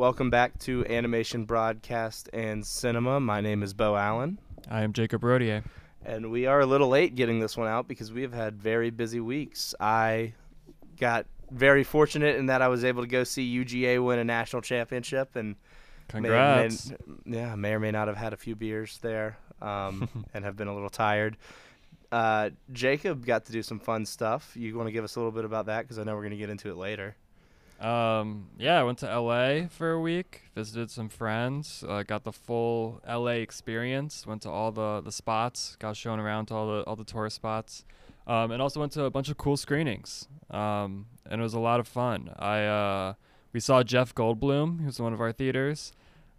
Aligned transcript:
Welcome 0.00 0.30
back 0.30 0.58
to 0.60 0.86
Animation 0.86 1.44
Broadcast 1.44 2.30
and 2.32 2.64
Cinema. 2.64 3.20
My 3.20 3.42
name 3.42 3.62
is 3.62 3.74
Bo 3.74 3.96
Allen, 3.96 4.38
I 4.70 4.80
am 4.80 4.94
Jacob 4.94 5.22
Rodier. 5.22 5.62
and 6.02 6.30
we 6.30 6.46
are 6.46 6.60
a 6.60 6.64
little 6.64 6.88
late 6.88 7.16
getting 7.16 7.38
this 7.38 7.54
one 7.54 7.68
out 7.68 7.86
because 7.86 8.10
we 8.10 8.22
have 8.22 8.32
had 8.32 8.56
very 8.56 8.88
busy 8.88 9.20
weeks. 9.20 9.74
I 9.78 10.32
got 10.98 11.26
very 11.50 11.84
fortunate 11.84 12.36
in 12.36 12.46
that 12.46 12.62
I 12.62 12.68
was 12.68 12.82
able 12.82 13.02
to 13.02 13.08
go 13.08 13.24
see 13.24 13.46
UGA 13.62 14.02
win 14.02 14.18
a 14.18 14.24
national 14.24 14.62
championship, 14.62 15.36
and 15.36 15.48
may- 15.50 15.56
Congrats. 16.08 16.94
may, 17.26 17.36
yeah, 17.36 17.54
may 17.54 17.74
or 17.74 17.78
may 17.78 17.90
not 17.90 18.08
have 18.08 18.16
had 18.16 18.32
a 18.32 18.38
few 18.38 18.56
beers 18.56 18.96
there, 19.02 19.36
um, 19.60 20.08
and 20.32 20.46
have 20.46 20.56
been 20.56 20.68
a 20.68 20.72
little 20.72 20.88
tired. 20.88 21.36
Uh, 22.10 22.48
Jacob 22.72 23.26
got 23.26 23.44
to 23.44 23.52
do 23.52 23.62
some 23.62 23.78
fun 23.78 24.06
stuff. 24.06 24.56
You 24.56 24.74
want 24.78 24.88
to 24.88 24.92
give 24.92 25.04
us 25.04 25.16
a 25.16 25.18
little 25.18 25.30
bit 25.30 25.44
about 25.44 25.66
that 25.66 25.82
because 25.82 25.98
I 25.98 26.04
know 26.04 26.14
we're 26.14 26.22
going 26.22 26.30
to 26.30 26.38
get 26.38 26.48
into 26.48 26.70
it 26.70 26.78
later. 26.78 27.16
Um, 27.80 28.48
yeah, 28.58 28.78
I 28.78 28.82
went 28.82 28.98
to 28.98 29.20
LA 29.20 29.66
for 29.68 29.92
a 29.92 30.00
week, 30.00 30.42
visited 30.54 30.90
some 30.90 31.08
friends, 31.08 31.82
uh, 31.88 32.02
got 32.02 32.24
the 32.24 32.32
full 32.32 33.00
LA 33.08 33.40
experience, 33.40 34.26
went 34.26 34.42
to 34.42 34.50
all 34.50 34.70
the, 34.70 35.00
the 35.00 35.12
spots, 35.12 35.76
got 35.78 35.96
shown 35.96 36.20
around 36.20 36.46
to 36.46 36.54
all 36.54 36.66
the 36.66 36.82
all 36.82 36.96
the 36.96 37.04
tourist 37.04 37.36
spots, 37.36 37.86
um, 38.26 38.50
and 38.50 38.60
also 38.60 38.80
went 38.80 38.92
to 38.92 39.04
a 39.04 39.10
bunch 39.10 39.30
of 39.30 39.38
cool 39.38 39.56
screenings. 39.56 40.28
Um, 40.50 41.06
and 41.24 41.40
it 41.40 41.42
was 41.42 41.54
a 41.54 41.60
lot 41.60 41.80
of 41.80 41.88
fun. 41.88 42.30
I 42.38 42.64
uh, 42.64 43.14
we 43.54 43.60
saw 43.60 43.82
Jeff 43.82 44.14
Goldblum, 44.14 44.82
who's 44.82 45.00
one 45.00 45.14
of 45.14 45.20
our 45.20 45.32
theaters. 45.32 45.92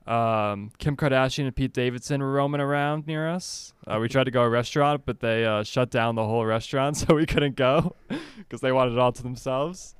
Um, 0.08 0.72
Kim 0.80 0.96
Kardashian 0.96 1.46
and 1.46 1.56
Pete 1.56 1.74
Davidson 1.74 2.22
were 2.22 2.32
roaming 2.32 2.62
around 2.62 3.06
near 3.06 3.30
us. 3.30 3.74
Uh, 3.86 4.00
we 4.00 4.10
tried 4.10 4.24
to 4.26 4.32
go 4.32 4.42
to 4.42 4.48
a 4.48 4.50
restaurant, 4.50 5.04
but 5.06 5.20
they 5.20 5.46
uh, 5.46 5.64
shut 5.64 5.92
down 5.92 6.16
the 6.16 6.26
whole 6.26 6.46
restaurant, 6.46 6.98
so 6.98 7.16
we 7.16 7.26
couldn't 7.26 7.56
go 7.56 7.96
because 8.38 8.62
they 8.62 8.72
wanted 8.72 8.94
it 8.94 9.00
all 9.00 9.12
to 9.12 9.24
themselves, 9.24 9.96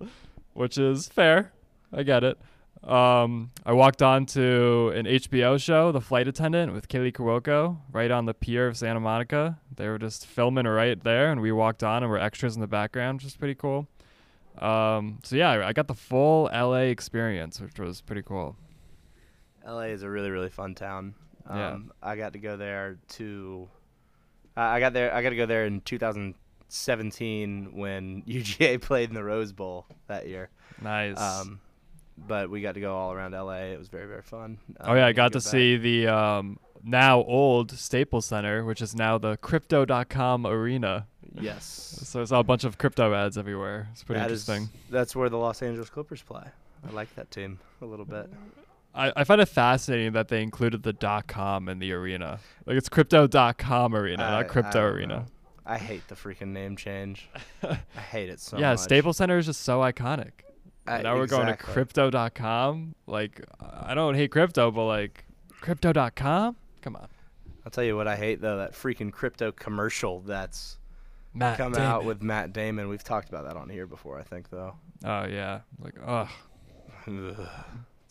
which 0.54 0.78
is 0.78 1.08
fair. 1.08 1.52
I 1.94 2.04
get 2.04 2.24
it. 2.24 2.38
Um, 2.84 3.52
I 3.64 3.74
walked 3.74 4.02
on 4.02 4.26
to 4.28 4.90
an 4.96 5.06
HBO 5.06 5.62
show, 5.62 5.92
The 5.92 6.02
Flight 6.02 6.28
Attendant, 6.28 6.74
with 6.74 6.88
Kaley 6.88 7.12
Cuoco, 7.14 7.78
right 7.92 8.10
on 8.10 8.26
the 8.26 8.34
pier 8.34 8.68
of 8.68 8.76
Santa 8.76 9.00
Monica. 9.00 9.60
They 9.76 9.88
were 9.88 10.00
just 10.00 10.26
filming 10.26 10.66
right 10.66 11.02
there, 11.04 11.32
and 11.32 11.42
we 11.42 11.52
walked 11.52 11.84
on 11.84 12.02
and 12.02 12.12
were 12.12 12.18
extras 12.18 12.56
in 12.56 12.62
the 12.62 12.68
background, 12.68 13.18
which 13.20 13.26
was 13.26 13.36
pretty 13.36 13.54
cool. 13.56 13.88
Um, 14.58 15.20
so 15.24 15.36
yeah, 15.36 15.66
I- 15.66 15.74
got 15.74 15.88
the 15.88 15.94
full 15.94 16.50
LA 16.52 16.90
experience, 16.90 17.62
which 17.62 17.80
was 17.80 18.02
pretty 18.02 18.24
cool. 18.24 18.56
LA 19.66 19.90
is 19.94 20.02
a 20.04 20.10
really 20.10 20.32
really 20.32 20.50
fun 20.50 20.74
town. 20.76 21.14
Um, 21.48 21.58
Yeah. 21.60 21.78
I 22.02 22.16
got 22.16 22.34
to 22.34 22.40
go 22.40 22.58
there 22.58 22.98
to. 23.10 23.70
I 24.58 24.78
I 24.78 24.80
got 24.80 24.94
there. 24.94 25.14
I 25.14 25.22
got 25.22 25.30
to 25.30 25.36
go 25.36 25.46
there 25.46 25.66
in 25.66 25.82
2017 26.72 27.72
when 27.74 28.24
UGA 28.28 28.82
played 28.82 29.10
in 29.10 29.16
the 29.16 29.24
Rose 29.24 29.52
Bowl 29.52 29.86
that 30.08 30.28
year. 30.28 30.50
Nice. 30.82 31.20
Um, 31.20 31.60
but 32.18 32.50
we 32.50 32.62
got 32.62 32.74
to 32.74 32.82
go 32.82 32.96
all 32.96 33.12
around 33.14 33.34
LA. 33.34 33.72
It 33.74 33.80
was 33.80 33.88
very 33.90 34.08
very 34.08 34.22
fun. 34.22 34.58
oh 34.82 34.94
yeah, 34.94 35.06
I 35.06 35.10
Um, 35.10 35.16
got 35.16 35.34
to 35.34 35.40
back. 35.40 35.44
see 35.44 35.78
the 35.78 36.08
um, 36.08 36.60
now 36.84 37.24
old 37.24 37.72
Staples 37.72 38.26
Center, 38.26 38.64
which 38.64 38.82
is 38.82 38.96
now 38.96 39.18
the 39.18 39.38
Crypto.com 39.38 40.46
arena. 40.46 41.08
Yes. 41.40 42.00
So 42.04 42.22
I 42.22 42.26
saw 42.26 42.40
a 42.40 42.44
bunch 42.44 42.66
of 42.66 42.78
crypto 42.78 43.14
ads 43.14 43.38
everywhere. 43.38 43.88
It's 43.94 44.04
pretty 44.04 44.20
That 44.20 44.32
is- 44.32 44.48
interesting. 44.50 44.78
that's 44.90 45.16
where 45.16 45.30
the 45.30 45.38
Los 45.38 45.62
Angeles 45.62 45.90
Clippers 45.90 46.22
play. 46.22 46.44
I 46.88 46.92
like 46.92 47.14
that 47.16 47.32
team 47.32 47.60
a 47.82 47.86
little 47.86 48.06
bit. 48.06 48.30
I, 48.94 49.14
I 49.16 49.24
find 49.24 49.40
it 49.40 49.46
fascinating 49.48 50.12
that 50.12 50.28
they 50.28 50.42
included 50.42 50.84
the 50.84 50.92
dot 50.92 51.28
com 51.28 51.70
in 51.70 51.80
the 51.80 51.94
arena. 51.94 52.40
Like 52.66 52.76
it's 52.76 52.90
crypto.com 52.90 53.96
arena, 53.96 54.24
I- 54.24 54.32
not 54.42 54.48
crypto 54.50 54.84
arena. 54.84 55.08
know. 55.20 55.26
I 55.72 55.78
hate 55.78 56.06
the 56.10 56.16
freaking 56.16 56.50
name 56.50 56.76
change. 56.76 57.30
I 57.64 58.00
hate 58.00 58.30
it 58.30 58.42
so 58.42 58.58
yeah, 58.58 58.72
much. 58.72 58.80
Staples 58.80 59.16
Center 59.16 59.38
is 59.38 59.46
just 59.46 59.62
so 59.62 59.80
iconic. 59.80 60.32
I- 60.86 61.02
now 61.02 61.16
we're 61.16 61.28
going 61.28 61.48
to 61.48 61.56
crypto.com. 61.56 62.94
Like 63.08 63.42
I 63.62 63.94
don't 63.94 64.16
hate 64.16 64.32
crypto, 64.32 64.70
but 64.72 64.84
like 64.84 65.24
crypto.com? 65.62 66.58
Come 66.82 66.96
on. 66.98 67.08
I'll 67.64 67.72
tell 67.72 67.86
you 67.86 67.96
what 67.96 68.06
I 68.10 68.18
hate 68.18 68.42
though. 68.42 68.58
That 68.58 68.74
freaking 68.74 69.14
crypto 69.14 69.54
commercial 69.54 70.20
that's 70.20 70.78
Matt 71.34 71.58
come 71.58 71.76
out 71.76 72.04
with 72.04 72.22
Matt 72.22 72.52
Damon. 72.52 72.90
We've 72.90 73.04
talked 73.04 73.30
about 73.30 73.46
that 73.46 73.56
on 73.56 73.70
here 73.70 73.88
before, 73.88 74.20
I 74.20 74.24
think, 74.24 74.50
though. 74.50 74.76
Oh 75.06 75.26
yeah. 75.26 75.62
Like 75.80 75.96
ugh. 76.06 76.28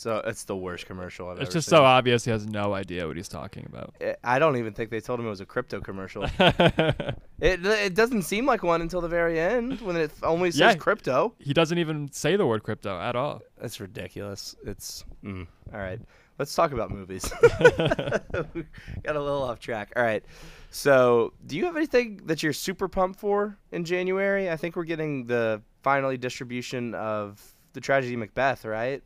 So 0.00 0.22
it's 0.24 0.44
the 0.44 0.56
worst 0.56 0.86
commercial 0.86 1.28
I've 1.28 1.40
It's 1.40 1.52
just 1.52 1.68
seen. 1.68 1.76
so 1.76 1.84
obvious 1.84 2.24
he 2.24 2.30
has 2.30 2.46
no 2.46 2.72
idea 2.72 3.06
what 3.06 3.16
he's 3.16 3.28
talking 3.28 3.66
about. 3.66 3.94
I- 4.00 4.16
I 4.24 4.38
don't 4.38 4.56
even 4.56 4.72
think 4.72 4.88
they 4.88 5.00
told 5.00 5.20
him 5.20 5.26
it 5.26 5.28
was 5.28 5.42
a 5.42 5.46
crypto 5.46 5.82
commercial. 5.82 6.24
it 6.38 7.66
it 7.66 7.94
doesn't 7.94 8.22
seem 8.22 8.46
like 8.46 8.62
one 8.62 8.80
until 8.80 9.02
the 9.02 9.08
very 9.08 9.38
end 9.38 9.82
when 9.82 9.96
it 9.96 10.10
only 10.22 10.52
says 10.52 10.60
Yeah. 10.60 10.74
crypto. 10.74 11.34
he 11.38 11.52
doesn't 11.52 11.76
even 11.76 12.10
say 12.12 12.36
the 12.36 12.46
word 12.46 12.62
crypto 12.62 12.98
at 12.98 13.14
all. 13.14 13.42
That's 13.60 13.78
ridiculous. 13.78 14.56
It's 14.64 15.04
mm. 15.22 15.46
all 15.70 15.80
right. 15.80 16.00
Let's 16.38 16.54
talk 16.54 16.72
about 16.72 16.90
movies. 16.90 17.30
Got 17.50 19.16
a 19.16 19.20
little 19.20 19.42
off 19.42 19.60
track. 19.60 19.92
All 19.96 20.02
right. 20.02 20.24
So, 20.70 21.34
do 21.46 21.58
you 21.58 21.66
have 21.66 21.76
anything 21.76 22.22
that 22.24 22.42
you're 22.42 22.54
super 22.54 22.88
pumped 22.88 23.20
for 23.20 23.58
in 23.70 23.84
January? 23.84 24.48
I 24.48 24.56
think 24.56 24.76
we're 24.76 24.84
getting 24.84 25.26
the 25.26 25.60
finally 25.82 26.16
distribution 26.16 26.94
of 26.94 27.38
the 27.74 27.80
tragedy 27.82 28.16
Macbeth, 28.16 28.64
right? 28.64 29.02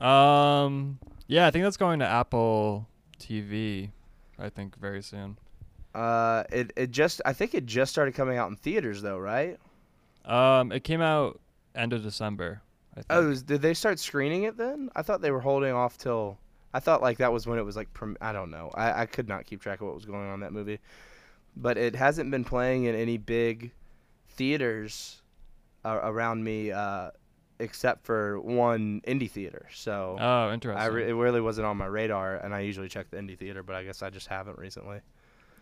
Um 0.00 0.98
yeah, 1.26 1.46
I 1.46 1.50
think 1.50 1.64
that's 1.64 1.76
going 1.76 2.00
to 2.00 2.06
Apple 2.06 2.86
TV. 3.18 3.90
I 4.38 4.48
think 4.50 4.76
very 4.78 5.02
soon. 5.02 5.38
Uh, 5.94 6.44
it 6.50 6.72
it 6.76 6.90
just 6.90 7.20
I 7.24 7.32
think 7.32 7.54
it 7.54 7.66
just 7.66 7.92
started 7.92 8.14
coming 8.14 8.38
out 8.38 8.50
in 8.50 8.56
theaters 8.56 9.02
though, 9.02 9.18
right? 9.18 9.58
Um, 10.24 10.72
it 10.72 10.84
came 10.84 11.00
out 11.00 11.40
end 11.74 11.92
of 11.92 12.02
December. 12.02 12.62
I 12.92 12.96
think. 12.96 13.06
Oh, 13.10 13.28
was, 13.28 13.42
did 13.42 13.62
they 13.62 13.74
start 13.74 13.98
screening 13.98 14.44
it 14.44 14.56
then? 14.56 14.90
I 14.94 15.02
thought 15.02 15.20
they 15.20 15.30
were 15.30 15.40
holding 15.40 15.72
off 15.72 15.98
till. 15.98 16.38
I 16.74 16.80
thought 16.80 17.02
like 17.02 17.18
that 17.18 17.32
was 17.32 17.46
when 17.46 17.58
it 17.58 17.64
was 17.64 17.76
like. 17.76 17.92
Prom- 17.92 18.16
I 18.20 18.32
don't 18.32 18.50
know. 18.50 18.70
I, 18.74 19.02
I 19.02 19.06
could 19.06 19.28
not 19.28 19.46
keep 19.46 19.60
track 19.60 19.80
of 19.80 19.86
what 19.86 19.94
was 19.94 20.04
going 20.04 20.26
on 20.28 20.34
in 20.34 20.40
that 20.40 20.52
movie, 20.52 20.80
but 21.56 21.76
it 21.76 21.94
hasn't 21.94 22.30
been 22.30 22.44
playing 22.44 22.84
in 22.84 22.94
any 22.94 23.18
big 23.18 23.72
theaters 24.30 25.20
uh, 25.84 26.00
around 26.02 26.42
me, 26.42 26.72
uh, 26.72 27.10
except 27.62 28.04
for 28.04 28.40
one 28.40 29.00
indie 29.06 29.30
theater. 29.30 29.66
So 29.72 30.16
oh, 30.20 30.52
interesting. 30.52 30.82
I 30.82 30.86
re- 30.86 31.08
it 31.08 31.14
really 31.14 31.40
wasn't 31.40 31.66
on 31.66 31.76
my 31.76 31.86
radar, 31.86 32.36
and 32.36 32.54
I 32.54 32.60
usually 32.60 32.88
check 32.88 33.10
the 33.10 33.16
indie 33.16 33.38
theater, 33.38 33.62
but 33.62 33.76
I 33.76 33.84
guess 33.84 34.02
I 34.02 34.10
just 34.10 34.26
haven't 34.26 34.58
recently. 34.58 35.00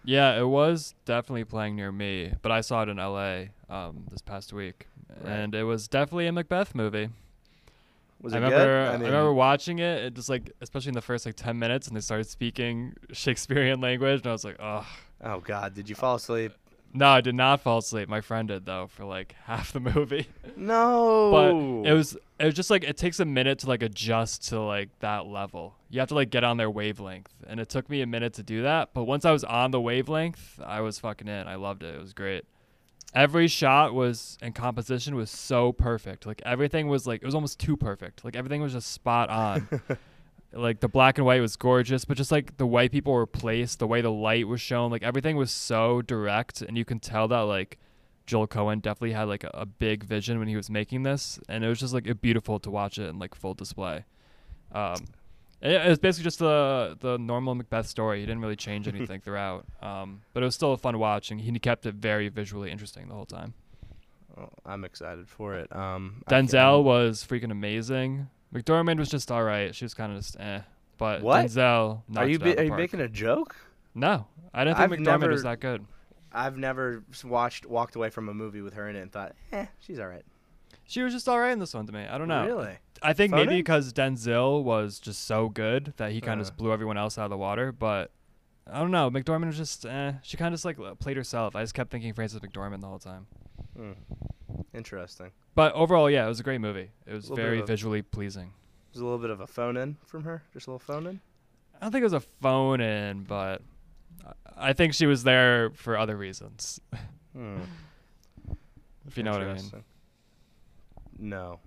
yeah, 0.05 0.39
it 0.41 0.47
was 0.49 0.94
definitely 1.05 1.44
playing 1.44 1.77
near 1.77 1.93
me, 1.93 2.33
but 2.43 2.50
I 2.50 2.62
saw 2.62 2.83
it 2.83 2.89
in 2.89 2.99
L.A. 2.99 3.50
Um, 3.69 4.06
this 4.10 4.22
past 4.22 4.53
week, 4.53 4.87
Right. 5.22 5.31
and 5.33 5.55
it 5.55 5.65
was 5.65 5.87
definitely 5.89 6.27
a 6.27 6.33
Macbeth 6.33 6.75
movie. 6.75 7.10
Was 8.22 8.33
I 8.34 8.37
it 8.37 8.41
remember, 8.41 8.65
good? 8.65 8.89
I, 8.89 8.93
remember 9.06 9.33
watching 9.33 9.78
it. 9.78 10.05
It 10.05 10.15
just 10.15 10.28
like, 10.28 10.53
especially 10.60 10.91
in 10.91 10.94
the 10.94 11.00
first 11.00 11.25
like 11.27 11.37
ten 11.37 11.59
minutes, 11.59 11.87
and 11.89 11.97
they 11.97 12.00
started 12.00 12.28
speaking 12.28 12.94
Shakespearean 13.12 13.81
language, 13.81 14.21
and 14.21 14.27
I 14.27 14.33
was 14.33 14.44
like, 14.44 14.56
oh. 14.60 14.87
oh 15.25 15.41
God, 15.41 15.75
did 15.75 15.89
you 15.89 15.94
fall 15.94 16.16
asleep? 16.16 16.53
No, 16.93 17.09
I 17.09 17.21
did 17.21 17.34
not 17.34 17.61
fall 17.61 17.78
asleep. 17.78 18.09
My 18.09 18.21
friend 18.21 18.49
did 18.49 18.67
though 18.67 18.89
for 18.89 19.05
like 19.05 19.34
half 19.45 19.73
the 19.73 19.81
movie. 19.81 20.27
No. 20.56 21.31
but 21.31 21.89
it 21.89 21.93
was 21.95 22.17
it 22.39 22.45
was 22.45 22.55
just 22.55 22.71
like 22.71 22.84
it 22.84 22.97
takes 22.97 23.21
a 23.21 23.25
minute 23.25 23.61
to 23.61 23.69
like 23.69 23.83
adjust 23.83 24.49
to 24.49 24.61
like 24.61 24.89
that 25.01 25.27
level. 25.27 25.75
You 25.89 26.01
have 26.01 26.09
to 26.09 26.15
like 26.15 26.31
get 26.31 26.45
on 26.45 26.56
their 26.56 26.71
wavelength, 26.71 27.33
and 27.47 27.61
it 27.61 27.69
took 27.69 27.89
me 27.89 28.01
a 28.03 28.06
minute 28.06 28.34
to 28.34 28.43
do 28.43 28.62
that. 28.62 28.91
But 28.95 29.05
once 29.05 29.25
I 29.25 29.31
was 29.31 29.45
on 29.45 29.71
the 29.71 29.81
wavelength, 29.81 30.61
I 30.65 30.81
was 30.81 30.99
fucking 30.99 31.28
in. 31.28 31.47
I 31.47 31.56
loved 31.56 31.83
it. 31.83 31.95
It 31.95 32.01
was 32.01 32.12
great. 32.12 32.45
Every 33.12 33.49
shot 33.49 33.93
was 33.93 34.39
and 34.41 34.55
composition 34.55 35.15
was 35.17 35.31
so 35.31 35.72
perfect. 35.72 36.27
Like 36.27 36.43
everything 36.45 36.89
was 36.89 37.07
like 37.07 37.22
it 37.22 37.27
was 37.27 37.34
almost 37.34 37.59
too 37.61 37.77
perfect. 37.77 38.25
Like 38.25 38.37
everything 38.37 38.62
was 38.62 38.72
just 38.72 38.91
spot 38.93 39.28
on. 39.31 39.69
like 40.53 40.81
the 40.81 40.88
black 40.88 41.19
and 41.19 41.27
white 41.27 41.41
was 41.41 41.56
gorgeous, 41.56 42.05
but 42.05 42.16
just 42.16 42.33
like 42.33 42.56
the 42.56 42.66
way 42.66 42.88
people 42.88 43.12
were 43.12 43.27
placed, 43.27 43.78
the 43.78 43.87
way 43.87 44.00
the 44.00 44.11
light 44.11 44.49
was 44.49 44.60
shown, 44.60 44.91
like 44.91 45.03
everything 45.03 45.36
was 45.36 45.51
so 45.51 46.03
direct, 46.03 46.63
and 46.63 46.77
you 46.77 46.84
can 46.84 46.98
tell 46.98 47.28
that 47.28 47.41
like 47.41 47.78
Joel 48.27 48.48
Coen 48.48 48.83
definitely 48.83 49.13
had 49.13 49.24
like 49.24 49.45
a, 49.45 49.51
a 49.54 49.66
big 49.66 50.04
vision 50.04 50.39
when 50.39 50.48
he 50.48 50.57
was 50.57 50.71
making 50.71 51.03
this, 51.03 51.39
and 51.48 51.65
it 51.65 51.69
was 51.69 51.78
just 51.78 51.95
like 51.95 52.07
a 52.09 52.15
beautiful 52.15 52.59
to 52.60 52.71
watch 52.71 52.98
it 52.98 53.09
in 53.09 53.19
like 53.19 53.34
full 53.34 53.54
display. 53.54 54.04
Um, 54.72 55.07
it, 55.60 55.72
it 55.72 55.89
was 55.89 55.98
basically 55.98 56.24
just 56.24 56.39
the 56.41 56.97
the 57.01 57.19
normal 57.19 57.54
Macbeth 57.54 57.86
story. 57.86 58.21
He 58.21 58.27
didn't 58.27 58.41
really 58.41 58.57
change 58.57 58.89
anything 58.95 59.21
throughout, 59.21 59.66
um, 59.83 60.22
but 60.33 60.42
it 60.42 60.47
was 60.47 60.54
still 60.54 60.72
a 60.72 60.78
fun 60.78 60.98
watch, 60.98 61.30
and 61.30 61.41
he 61.41 61.57
kept 61.59 61.86
it 61.86 61.95
very 61.95 62.28
visually 62.28 62.71
interesting 62.71 63.09
the 63.09 63.15
whole 63.15 63.27
time. 63.27 63.54
Oh, 64.36 64.48
I'm 64.65 64.84
excited 64.84 65.28
for 65.28 65.54
it. 65.54 65.74
Um, 65.74 66.22
Denzel 66.28 66.83
was 66.83 67.24
freaking 67.28 67.51
amazing. 67.51 68.28
McDormand 68.54 68.98
was 68.98 69.08
just 69.08 69.30
all 69.30 69.42
right. 69.42 69.74
She 69.74 69.84
was 69.84 69.94
kind 69.94 70.12
of 70.12 70.18
just 70.18 70.38
eh. 70.41 70.60
But 70.98 71.22
What? 71.22 71.47
Denzel, 71.47 72.02
Are 72.16 72.26
you 72.28 72.38
knocked 72.38 72.47
it 72.47 72.50
out 72.50 72.56
be- 72.56 72.58
are 72.58 72.64
you 72.64 72.72
making 72.74 73.00
a 73.00 73.08
joke? 73.08 73.56
No, 73.94 74.26
I 74.52 74.64
didn't 74.64 74.76
think 74.78 74.92
I've 74.92 74.98
McDormand 75.20 75.30
was 75.30 75.42
that 75.44 75.60
good. 75.60 75.84
I've 76.32 76.56
never 76.58 77.02
watched 77.24 77.66
walked 77.66 77.97
away 77.97 78.10
from 78.10 78.28
a 78.28 78.34
movie 78.34 78.60
with 78.60 78.74
her 78.74 78.88
in 78.88 78.97
it 78.97 79.00
and 79.00 79.10
thought, 79.12 79.34
eh, 79.52 79.66
she's 79.80 79.98
all 79.98 80.06
right. 80.06 80.24
She 80.84 81.02
was 81.02 81.12
just 81.12 81.28
all 81.28 81.38
right 81.38 81.52
in 81.52 81.58
this 81.58 81.74
one 81.74 81.86
to 81.86 81.92
me. 81.92 82.04
I 82.04 82.18
don't 82.18 82.28
know. 82.28 82.44
Really? 82.47 82.76
I 83.02 83.12
think 83.14 83.32
maybe 83.32 83.56
because 83.56 83.92
Denzel 83.92 84.62
was 84.62 84.98
just 85.00 85.24
so 85.24 85.48
good 85.48 85.94
that 85.97 86.12
he 86.12 86.20
kind 86.20 86.41
of 86.41 86.47
Uh. 86.47 86.50
just 86.50 86.56
blew 86.56 86.72
everyone 86.72 86.98
else 86.98 87.16
out 87.18 87.24
of 87.24 87.30
the 87.30 87.36
water. 87.38 87.72
But 87.72 88.10
I 88.70 88.78
don't 88.80 88.91
know. 88.91 89.10
McDormand 89.10 89.47
was 89.47 89.56
just 89.56 89.86
eh. 89.86 90.12
She 90.22 90.36
kind 90.36 90.52
of 90.52 90.58
just 90.60 90.64
like 90.64 90.78
played 90.98 91.16
herself. 91.16 91.56
I 91.56 91.62
just 91.62 91.74
kept 91.74 91.91
thinking 91.91 92.12
Frances 92.12 92.41
McDormand 92.41 92.80
the 92.82 92.88
whole 92.88 92.98
time. 92.98 93.26
Hmm. 93.76 93.92
Interesting. 94.74 95.30
But 95.54 95.72
overall, 95.74 96.10
yeah, 96.10 96.24
it 96.24 96.28
was 96.28 96.41
a 96.41 96.42
great 96.44 96.60
movie. 96.60 96.91
It 97.06 97.12
was 97.12 97.28
very 97.28 97.60
visually 97.62 98.02
pleasing. 98.02 98.52
was 98.92 99.00
a 99.00 99.04
little 99.04 99.18
bit 99.18 99.30
of 99.30 99.41
a 99.41 99.47
phone 99.47 99.76
in 99.76 99.97
from 100.06 100.24
her, 100.24 100.42
just 100.52 100.66
a 100.66 100.70
little 100.70 100.78
phone 100.78 101.06
in. 101.06 101.20
I 101.76 101.84
don't 101.84 101.92
think 101.92 102.02
it 102.02 102.04
was 102.06 102.12
a 102.12 102.20
phone 102.20 102.80
in, 102.80 103.24
but 103.24 103.62
I- 104.26 104.68
I 104.68 104.72
think 104.74 104.92
she 104.94 105.06
was 105.06 105.22
there 105.24 105.70
for 105.70 105.97
other 105.98 106.16
reasons. 106.16 106.80
Hmm. 107.32 107.60
If 109.06 109.16
you 109.16 109.22
know 109.22 109.30
what 109.30 109.42
I 109.42 109.54
mean. 109.54 109.70
No. 111.18 111.60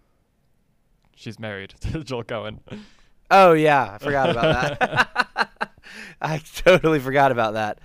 She's 1.16 1.40
married 1.40 1.70
to 1.82 2.04
Joel 2.04 2.24
Coen. 2.26 2.60
Oh 3.32 3.54
yeah, 3.54 3.94
I 3.94 3.98
forgot 3.98 4.30
about 4.30 4.80
that. 4.80 5.50
I 6.22 6.42
totally 6.56 7.00
forgot 7.00 7.32
about 7.32 7.54
that. 7.54 7.80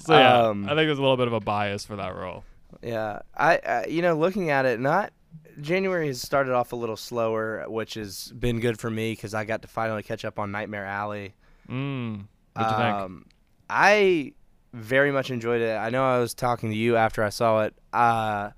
So 0.00 0.14
yeah, 0.14 0.42
Um, 0.48 0.64
I 0.66 0.68
think 0.68 0.86
there's 0.88 0.98
a 0.98 1.02
little 1.02 1.16
bit 1.16 1.26
of 1.26 1.32
a 1.32 1.40
bias 1.40 1.84
for 1.86 1.96
that 1.96 2.14
role. 2.14 2.44
Yeah, 2.82 3.20
I, 3.36 3.60
I 3.66 3.86
you 3.86 4.02
know 4.02 4.16
looking 4.16 4.50
at 4.50 4.66
it, 4.66 4.80
not 4.80 5.12
January 5.60 6.06
has 6.08 6.20
started 6.20 6.52
off 6.54 6.72
a 6.72 6.76
little 6.76 6.96
slower, 6.96 7.64
which 7.68 7.94
has 7.94 8.32
been 8.38 8.60
good 8.60 8.78
for 8.78 8.90
me 8.90 9.12
because 9.12 9.34
I 9.34 9.44
got 9.44 9.62
to 9.62 9.68
finally 9.68 10.02
catch 10.02 10.24
up 10.24 10.38
on 10.38 10.50
Nightmare 10.50 10.86
Alley. 10.86 11.34
Mm. 11.68 12.26
What'd 12.54 12.70
you 12.72 12.76
think? 12.76 12.94
Um, 12.94 13.26
I 13.70 14.32
very 14.72 15.12
much 15.12 15.30
enjoyed 15.30 15.60
it. 15.60 15.76
I 15.76 15.90
know 15.90 16.04
I 16.04 16.18
was 16.18 16.34
talking 16.34 16.70
to 16.70 16.76
you 16.76 16.96
after 16.96 17.22
I 17.22 17.28
saw 17.28 17.62
it. 17.62 17.74
Uh, 17.92 18.50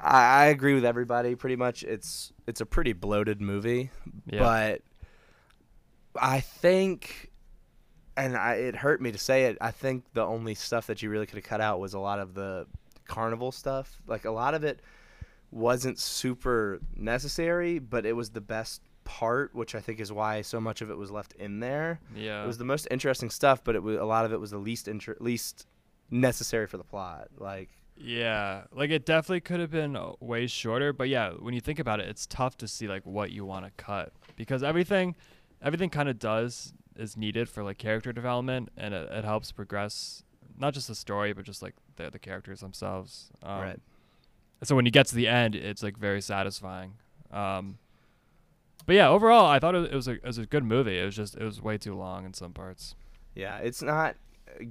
I, 0.00 0.42
I 0.42 0.44
agree 0.46 0.74
with 0.74 0.84
everybody. 0.84 1.34
Pretty 1.34 1.56
much, 1.56 1.82
it's 1.84 2.32
it's 2.46 2.60
a 2.60 2.66
pretty 2.66 2.92
bloated 2.92 3.40
movie, 3.40 3.90
Yeah. 4.26 4.38
but 4.40 4.82
I 6.20 6.40
think, 6.40 7.30
and 8.16 8.36
I, 8.36 8.54
it 8.54 8.76
hurt 8.76 9.00
me 9.00 9.12
to 9.12 9.18
say 9.18 9.44
it. 9.44 9.58
I 9.60 9.70
think 9.70 10.04
the 10.14 10.24
only 10.24 10.54
stuff 10.54 10.86
that 10.88 11.02
you 11.02 11.10
really 11.10 11.26
could 11.26 11.36
have 11.36 11.44
cut 11.44 11.60
out 11.60 11.80
was 11.80 11.94
a 11.94 11.98
lot 11.98 12.18
of 12.18 12.34
the 12.34 12.66
carnival 13.06 13.52
stuff. 13.52 14.00
Like 14.06 14.24
a 14.24 14.30
lot 14.30 14.54
of 14.54 14.64
it 14.64 14.80
wasn't 15.50 15.98
super 15.98 16.80
necessary, 16.96 17.78
but 17.78 18.04
it 18.04 18.12
was 18.14 18.30
the 18.30 18.40
best 18.40 18.82
part, 19.04 19.54
which 19.54 19.74
I 19.74 19.80
think 19.80 20.00
is 20.00 20.12
why 20.12 20.42
so 20.42 20.60
much 20.60 20.82
of 20.82 20.90
it 20.90 20.98
was 20.98 21.10
left 21.10 21.32
in 21.34 21.60
there. 21.60 22.00
yeah. 22.14 22.42
It 22.42 22.46
was 22.46 22.58
the 22.58 22.64
most 22.64 22.88
interesting 22.90 23.30
stuff, 23.30 23.62
but 23.62 23.74
it 23.76 23.82
was 23.82 23.96
a 23.98 24.04
lot 24.04 24.24
of 24.24 24.32
it 24.32 24.40
was 24.40 24.50
the 24.50 24.58
least 24.58 24.88
inter- 24.88 25.16
least 25.20 25.66
necessary 26.10 26.66
for 26.66 26.76
the 26.76 26.84
plot. 26.84 27.28
Like, 27.38 27.70
Yeah, 27.96 28.64
like 28.72 28.90
it 28.90 29.06
definitely 29.06 29.40
could 29.40 29.60
have 29.60 29.70
been 29.70 29.96
uh, 29.96 30.12
way 30.20 30.46
shorter, 30.46 30.92
but 30.92 31.08
yeah, 31.08 31.30
when 31.30 31.54
you 31.54 31.60
think 31.60 31.78
about 31.78 32.00
it, 32.00 32.08
it's 32.08 32.26
tough 32.26 32.56
to 32.58 32.68
see 32.68 32.88
like 32.88 33.06
what 33.06 33.30
you 33.30 33.44
want 33.44 33.64
to 33.64 33.70
cut 33.76 34.12
because 34.36 34.62
everything, 34.62 35.14
everything 35.62 35.88
kind 35.88 36.08
of 36.08 36.18
does 36.18 36.72
is 36.96 37.16
needed 37.16 37.48
for 37.48 37.62
like 37.62 37.78
character 37.78 38.12
development, 38.12 38.70
and 38.76 38.92
it, 38.92 39.08
it 39.10 39.24
helps 39.24 39.52
progress 39.52 40.22
not 40.58 40.74
just 40.74 40.88
the 40.88 40.94
story, 40.94 41.32
but 41.32 41.44
just 41.44 41.62
like 41.62 41.74
the 41.96 42.10
the 42.10 42.18
characters 42.18 42.60
themselves. 42.60 43.30
Um, 43.42 43.60
Right. 43.60 43.80
So 44.62 44.74
when 44.74 44.86
you 44.86 44.90
get 44.90 45.06
to 45.08 45.14
the 45.14 45.28
end, 45.28 45.54
it's 45.54 45.82
like 45.82 45.98
very 45.98 46.22
satisfying. 46.22 46.94
Um, 47.30 47.76
but 48.86 48.94
yeah, 48.96 49.08
overall, 49.08 49.44
I 49.46 49.58
thought 49.58 49.74
it, 49.74 49.92
it 49.92 49.94
was 49.94 50.08
a 50.08 50.12
it 50.12 50.24
was 50.24 50.38
a 50.38 50.46
good 50.46 50.64
movie. 50.64 50.98
It 50.98 51.04
was 51.04 51.14
just 51.16 51.36
it 51.36 51.42
was 51.44 51.60
way 51.60 51.76
too 51.76 51.94
long 51.94 52.24
in 52.24 52.32
some 52.32 52.52
parts. 52.52 52.94
yeah, 53.34 53.58
it's 53.58 53.82
not 53.82 54.16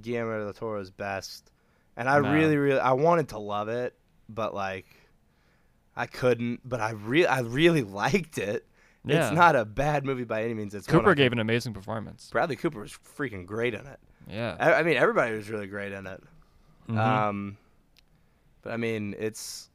Guillermo 0.02 0.42
del 0.44 0.52
Toro's 0.54 0.90
best, 0.90 1.50
and 1.96 2.08
I 2.08 2.18
No. 2.18 2.32
really, 2.32 2.56
really, 2.56 2.80
I 2.80 2.92
wanted 2.92 3.28
to 3.28 3.38
love 3.38 3.68
it, 3.68 3.94
but 4.28 4.54
like, 4.54 4.86
I 5.94 6.06
couldn't. 6.06 6.68
But 6.68 6.80
I 6.80 6.90
really, 6.90 7.26
I 7.28 7.40
really 7.40 7.82
liked 8.02 8.38
it. 8.38 8.66
Yeah. 9.04 9.26
It's 9.28 9.36
not 9.36 9.54
a 9.54 9.64
bad 9.64 10.04
movie 10.04 10.24
by 10.24 10.42
any 10.42 10.54
means. 10.54 10.74
It's 10.74 10.88
Cooper 10.88 11.14
gave 11.14 11.30
an 11.30 11.38
amazing 11.38 11.74
performance. 11.74 12.28
Bradley 12.32 12.56
Cooper 12.56 12.80
was 12.80 12.98
freaking 13.16 13.46
great 13.46 13.72
in 13.74 13.86
it. 13.86 14.00
Yeah. 14.28 14.56
I, 14.58 14.72
I 14.74 14.82
mean, 14.82 14.96
everybody 14.96 15.36
was 15.36 15.48
really 15.48 15.68
great 15.68 15.92
in 15.92 16.08
it. 16.08 16.20
Mhm. 16.88 16.96
Um, 16.96 17.56
but 18.62 18.72
I 18.72 18.76
mean, 18.76 19.14
it's 19.18 19.70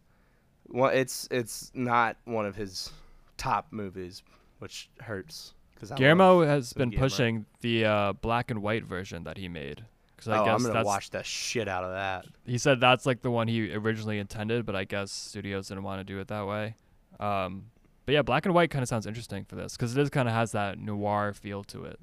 one. 0.68 0.94
It's 0.94 1.28
it's 1.32 1.72
not 1.74 2.18
one 2.26 2.46
of 2.46 2.56
his 2.56 2.92
top 3.38 3.68
movies, 3.72 4.24
which 4.60 4.90
hurts 5.00 5.54
because 5.74 5.92
Guillermo 5.92 6.44
has 6.44 6.74
been 6.74 6.90
Guillermo. 6.90 7.06
pushing 7.06 7.46
the 7.62 7.86
uh, 7.86 8.14
black 8.14 8.52
and 8.52 8.62
white 8.62 8.86
version 8.86 9.24
that 9.24 9.38
he 9.38 9.48
made. 9.48 9.86
Because 10.16 10.28
I 10.28 10.38
oh, 10.38 10.46
guess 10.46 10.54
I'm 10.54 10.62
gonna 10.62 10.74
that's, 10.74 10.86
watch 10.86 11.10
the 11.10 11.24
shit 11.24 11.68
out 11.68 11.84
of 11.84 11.92
that. 11.94 12.28
he 12.46 12.60
said 12.60 12.80
that's 12.80 13.08
like 13.08 13.22
the 13.24 13.32
one 13.32 13.48
he 13.48 13.74
originally 13.74 14.20
intended, 14.20 14.66
but 14.68 14.76
I 14.76 14.84
guess 14.84 15.12
studios 15.12 15.70
didn't 15.70 15.84
want 15.84 16.00
to 16.00 16.04
do 16.04 16.20
it 16.20 16.28
that 16.28 16.46
way. 16.46 16.76
Um, 17.20 17.66
but 18.06 18.14
yeah, 18.14 18.22
black 18.22 18.46
and 18.46 18.54
white 18.54 18.70
kind 18.70 18.84
of 18.84 18.90
sounds 18.90 19.08
interesting 19.08 19.46
for 19.46 19.56
this 19.56 19.76
because 19.76 19.98
it 19.98 20.02
is 20.02 20.10
kind 20.12 20.28
of 20.28 20.36
has 20.36 20.52
that 20.52 20.78
noir 20.78 21.34
feel 21.34 21.64
to 21.66 21.86
it. 21.86 22.00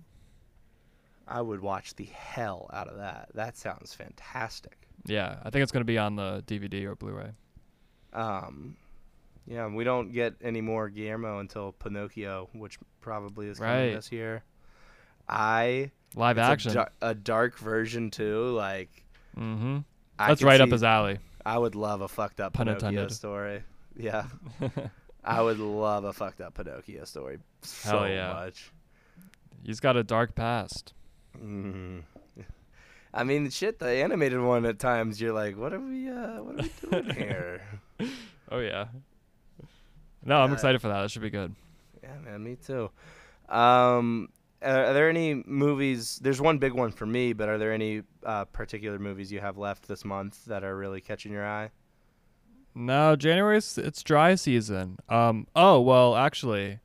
I 1.29 1.41
would 1.43 1.61
watch 1.61 1.95
the 1.95 2.07
hell 2.07 2.69
out 2.73 2.89
of 2.89 2.97
that. 2.97 3.29
That 3.35 3.57
sounds 3.57 3.95
fantastic. 3.95 4.88
Yeah, 5.09 5.39
I 5.43 5.51
think 5.51 5.63
it's 5.63 5.73
gonna 5.73 5.85
be 5.85 5.99
on 5.99 6.17
the 6.17 6.43
DVD 6.47 6.85
or 6.85 6.95
Blu-ray. 6.95 7.31
Um, 8.13 8.77
yeah, 9.47 9.67
we 9.67 9.85
don't 9.85 10.13
get 10.13 10.35
any 10.43 10.61
more 10.61 10.89
Guillermo 10.89 11.39
until 11.41 11.73
Pinocchio, 11.73 12.49
which 12.53 12.79
probably 13.01 13.49
is 13.49 13.59
coming 13.59 13.73
Right. 13.75 13.95
this 13.95 14.13
year. 14.13 14.43
I 15.29 15.91
Live 16.15 16.39
a 16.39 16.43
action. 16.43 16.73
dar- 16.75 16.93
a, 17.03 17.15
dark 17.15 17.59
version 17.59 18.11
too. 18.11 18.47
Like 18.51 19.05
mm-hmm. 19.37 19.79
That's 20.19 20.43
right 20.43 20.61
up 20.61 20.71
his 20.71 20.83
alley. 20.83 21.19
I 21.45 21.57
would 21.59 21.75
love 21.75 22.01
a 22.01 22.09
fucked 22.09 22.41
up 22.41 22.53
Pun 22.55 22.67
Pinocchio 22.67 22.89
intended. 22.89 23.13
story. 23.15 23.63
Yeah, 23.97 24.27
I 25.25 25.43
would 25.43 25.59
love 25.59 26.05
a 26.05 26.13
fucked 26.13 26.41
up 26.41 26.55
Pinocchio 26.55 27.05
story 27.05 27.39
so 27.63 27.99
Hell 28.01 28.09
yeah. 28.09 28.33
much. 28.33 28.71
He's 29.65 29.81
got 29.81 29.97
a 29.97 30.05
dark 30.05 30.35
past. 30.35 30.95
Mm. 31.39 32.03
I 33.19 33.25
mean, 33.25 33.51
shit. 33.51 33.79
The 33.79 33.89
animated 33.89 34.41
one 34.41 34.65
at 34.67 34.79
times, 34.79 35.21
you're 35.21 35.33
like, 35.33 35.57
what 35.57 35.73
are 35.73 35.81
we? 35.81 36.09
Uh, 36.09 36.43
what 36.43 36.61
are 36.61 36.69
we 36.93 37.03
doing 37.03 37.15
here? 37.17 37.63
Oh 38.51 38.61
yeah. 38.61 38.87
No, 40.25 40.41
I'm 40.41 40.51
Uh, 40.51 40.55
excited 40.55 40.81
for 40.81 40.89
that. 40.89 41.03
That 41.03 41.11
should 41.11 41.23
be 41.23 41.31
good. 41.31 41.55
Yeah, 42.03 42.17
man, 42.25 42.43
me 42.43 42.57
too. 42.57 42.91
Um, 43.49 44.29
are, 44.63 44.85
are 44.87 44.93
there 44.95 45.09
any 45.09 45.43
movies? 45.47 46.19
There's 46.23 46.41
one 46.41 46.59
big 46.59 46.73
one 46.73 46.91
for 46.91 47.07
me, 47.07 47.33
but 47.33 47.49
are 47.49 47.59
there 47.59 47.73
any 47.73 48.03
uh, 48.25 48.45
particular 48.47 48.99
movies 48.99 49.31
you 49.33 49.41
have 49.41 49.59
left 49.59 49.89
this 49.89 50.05
month 50.05 50.45
that 50.47 50.65
are 50.65 50.77
really 50.77 51.01
catching 51.01 51.33
your 51.33 51.47
eye? 51.47 51.71
No, 52.75 53.17
January's 53.17 53.77
it's 53.79 54.03
dry 54.03 54.35
season. 54.37 54.99
Um. 55.09 55.47
Oh 55.57 55.81
well, 55.81 56.15
actually, 56.17 56.79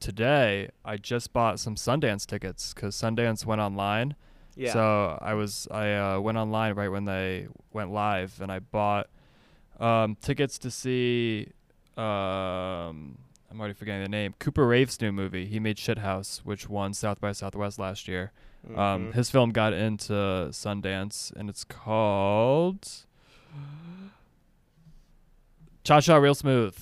today 0.00 0.70
I 0.84 0.96
just 0.96 1.32
bought 1.32 1.60
some 1.60 1.76
Sundance 1.76 2.26
tickets 2.26 2.74
because 2.74 2.96
Sundance 2.96 3.46
went 3.46 3.60
online. 3.60 4.16
Yeah. 4.56 4.72
So 4.72 5.18
I 5.20 5.34
was 5.34 5.68
I 5.70 5.92
uh, 5.94 6.20
went 6.20 6.38
online 6.38 6.74
right 6.74 6.88
when 6.88 7.04
they 7.04 7.46
went 7.72 7.90
live, 7.92 8.40
and 8.40 8.50
I 8.50 8.58
bought 8.60 9.08
um, 9.78 10.16
tickets 10.16 10.58
to 10.60 10.70
see. 10.70 11.48
Um, 11.96 13.18
I'm 13.50 13.60
already 13.60 13.74
forgetting 13.74 14.02
the 14.02 14.08
name. 14.08 14.34
Cooper 14.38 14.66
Raiff's 14.66 15.00
new 15.00 15.12
movie. 15.12 15.46
He 15.46 15.60
made 15.60 15.76
Shithouse, 15.76 16.38
which 16.38 16.68
won 16.68 16.94
South 16.94 17.20
by 17.20 17.32
Southwest 17.32 17.78
last 17.78 18.08
year. 18.08 18.32
Um, 18.68 18.74
Mhm. 18.76 19.12
his 19.14 19.30
film 19.30 19.50
got 19.50 19.72
into 19.72 20.12
Sundance, 20.50 21.32
and 21.36 21.48
it's 21.48 21.62
called 21.62 22.88
Cha 25.84 26.00
Cha 26.00 26.16
Real 26.16 26.34
Smooth. 26.34 26.76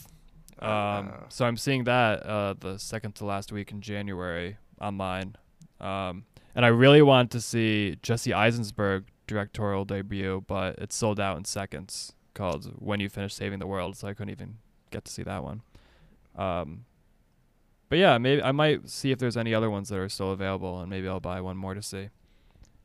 Um, 0.61 0.71
Ah. 0.71 1.25
so 1.28 1.45
I'm 1.45 1.57
seeing 1.57 1.85
that 1.85 2.25
uh, 2.25 2.54
the 2.59 2.78
second 2.78 3.14
to 3.16 3.25
last 3.26 3.52
week 3.52 3.71
in 3.71 3.81
January 3.83 4.57
online, 4.81 5.37
um, 5.81 6.25
and 6.55 6.65
I 6.65 6.69
really 6.69 7.03
want 7.03 7.31
to 7.33 7.41
see 7.41 7.97
Jesse 8.03 8.33
Eisenberg 8.33 9.07
directorial 9.27 9.85
debut, 9.85 10.45
but 10.47 10.79
it 10.79 10.93
sold 10.93 11.19
out 11.19 11.37
in 11.37 11.45
seconds. 11.45 12.13
Called 12.35 12.73
When 12.79 12.99
You 12.99 13.09
Finish 13.09 13.35
Saving 13.35 13.61
the 13.61 13.67
World, 13.67 13.97
so 13.97 14.09
I 14.09 14.15
couldn't 14.15 14.33
even 14.33 14.57
get 14.91 15.05
to 15.05 15.13
see 15.13 15.23
that 15.23 15.45
one. 15.45 15.63
Um, 16.37 16.85
but 17.89 17.99
yeah, 17.99 18.19
maybe 18.19 18.43
I 18.43 18.51
might 18.51 18.89
see 18.89 19.13
if 19.13 19.19
there's 19.19 19.37
any 19.37 19.55
other 19.55 19.71
ones 19.71 19.89
that 19.91 19.99
are 19.99 20.09
still 20.09 20.33
available, 20.33 20.81
and 20.81 20.91
maybe 20.91 21.07
I'll 21.07 21.21
buy 21.21 21.41
one 21.41 21.57
more 21.57 21.75
to 21.75 21.83
see. 21.83 22.09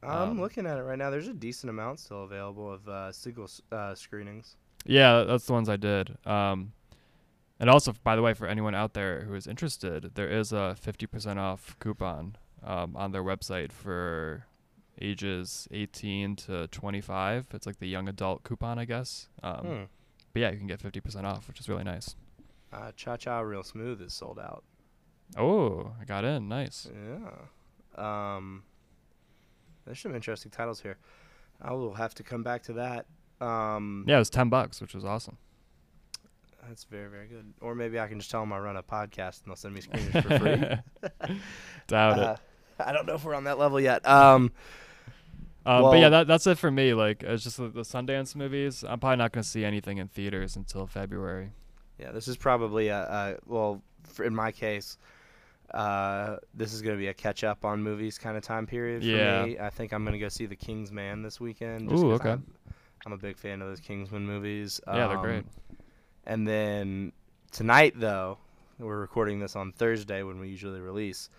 I'm 0.03 0.31
um, 0.31 0.39
looking 0.41 0.65
at 0.65 0.77
it 0.77 0.83
right 0.83 0.97
now. 0.97 1.09
There's 1.09 1.27
a 1.27 1.33
decent 1.33 1.69
amount 1.69 1.99
still 1.99 2.23
available 2.23 2.71
of 2.71 2.87
uh, 2.87 3.11
single 3.11 3.49
uh, 3.71 3.95
screenings. 3.95 4.55
Yeah, 4.85 5.23
that's 5.23 5.45
the 5.45 5.53
ones 5.53 5.67
I 5.67 5.77
did. 5.77 6.15
Um, 6.25 6.73
and 7.59 7.69
also, 7.69 7.93
by 8.03 8.15
the 8.15 8.21
way, 8.21 8.33
for 8.33 8.47
anyone 8.47 8.75
out 8.75 8.93
there 8.93 9.21
who 9.21 9.33
is 9.33 9.45
interested, 9.47 10.11
there 10.15 10.29
is 10.29 10.53
a 10.53 10.77
50% 10.81 11.37
off 11.37 11.75
coupon 11.79 12.37
um, 12.63 12.95
on 12.95 13.11
their 13.11 13.23
website 13.23 13.71
for 13.71 14.45
ages 15.01 15.67
18 15.71 16.35
to 16.35 16.67
25. 16.67 17.47
It's 17.53 17.65
like 17.65 17.79
the 17.79 17.87
young 17.87 18.07
adult 18.09 18.43
coupon, 18.43 18.77
I 18.79 18.85
guess. 18.85 19.29
Um, 19.43 19.55
Hmm. 19.65 19.83
But 20.33 20.41
yeah, 20.41 20.51
you 20.51 20.57
can 20.57 20.67
get 20.67 20.79
50% 20.81 21.23
off, 21.23 21.47
which 21.47 21.59
is 21.59 21.67
really 21.67 21.83
nice. 21.83 22.15
Uh, 22.71 22.91
Cha 22.95 23.17
Cha 23.17 23.39
Real 23.39 23.63
Smooth 23.63 23.99
is 24.01 24.13
sold 24.13 24.37
out. 24.37 24.63
Oh, 25.37 25.91
I 25.99 26.05
got 26.05 26.23
in. 26.23 26.47
Nice. 26.47 26.87
Yeah. 27.97 28.35
Um, 28.35 28.63
there's 29.85 29.99
some 29.99 30.13
interesting 30.13 30.51
titles 30.51 30.81
here. 30.81 30.97
I 31.61 31.73
will 31.73 31.95
have 31.95 32.13
to 32.15 32.23
come 32.23 32.43
back 32.43 32.61
to 32.63 32.73
that. 32.73 33.05
Um, 33.41 34.05
Yeah, 34.07 34.17
it 34.17 34.19
was 34.19 34.29
10 34.29 34.49
bucks, 34.49 34.81
which 34.81 34.93
was 34.93 35.03
awesome. 35.03 35.37
That's 36.67 36.83
very, 36.83 37.09
very 37.09 37.27
good. 37.27 37.53
Or 37.61 37.73
maybe 37.73 37.99
I 37.99 38.07
can 38.07 38.19
just 38.19 38.29
tell 38.29 38.41
them 38.41 38.53
I 38.53 38.59
run 38.59 38.77
a 38.77 38.83
podcast 38.83 39.41
and 39.41 39.47
they'll 39.47 39.55
send 39.55 39.73
me 39.73 39.81
screeners 39.81 40.21
for 40.21 40.39
free. 41.27 41.37
Doubt 41.87 42.19
Uh, 42.19 42.33
it. 42.33 42.39
I 42.85 42.91
don't 42.91 43.05
know 43.05 43.15
if 43.15 43.23
we're 43.23 43.35
on 43.35 43.43
that 43.45 43.57
level 43.59 43.79
yet. 43.79 44.07
Um, 44.07 44.51
Um, 45.65 45.83
but 45.83 45.99
yeah, 45.99 46.09
that, 46.09 46.27
that's 46.27 46.47
it 46.47 46.57
for 46.57 46.71
me. 46.71 46.93
Like, 46.93 47.21
it's 47.23 47.43
just 47.43 47.57
the, 47.57 47.67
the 47.67 47.81
Sundance 47.81 48.35
movies. 48.35 48.83
I'm 48.87 48.99
probably 48.99 49.17
not 49.17 49.31
going 49.33 49.43
to 49.43 49.49
see 49.49 49.63
anything 49.65 49.97
in 49.97 50.07
theaters 50.07 50.55
until 50.55 50.87
February. 50.87 51.51
yeah, 51.99 52.11
this 52.11 52.27
is 52.27 52.37
probably 52.37 52.87
a, 52.87 53.01
a 53.01 53.35
well, 53.45 53.81
for 54.03 54.23
in 54.25 54.33
my 54.33 54.51
case, 54.51 54.97
Uh, 55.71 56.37
this 56.55 56.73
is 56.73 56.81
gonna 56.81 56.97
be 56.97 57.07
a 57.09 57.13
catch 57.13 57.43
up 57.43 57.63
on 57.63 57.83
movies 57.83 58.17
kind 58.17 58.35
of 58.35 58.41
time 58.43 58.65
period 58.65 59.03
for 59.03 59.07
Yeah. 59.09 59.45
me. 59.45 59.59
I 59.59 59.69
think 59.69 59.93
I'm 59.93 60.03
gonna 60.03 60.17
go 60.17 60.29
see 60.29 60.47
The 60.47 60.55
King's 60.55 60.91
Man 60.91 61.21
this 61.21 61.39
weekend. 61.39 61.91
Ooh, 61.91 62.13
okay. 62.13 62.31
I'm, 62.31 62.43
I'm 63.05 63.11
a 63.13 63.17
big 63.17 63.37
fan 63.37 63.61
of 63.61 63.67
those 63.67 63.79
Kingsman 63.79 64.25
movies. 64.25 64.81
Yeah, 64.87 65.07
they're 65.07 65.17
Um, 65.17 65.21
great. 65.23 65.45
And 66.25 66.47
then 66.47 67.11
tonight, 67.51 67.93
though, 67.95 68.39
we're 68.79 68.99
recording 68.99 69.39
this 69.39 69.55
on 69.55 69.71
Thursday 69.73 70.23
when 70.23 70.39
we 70.39 70.47
usually 70.49 70.79
release. 70.81 71.29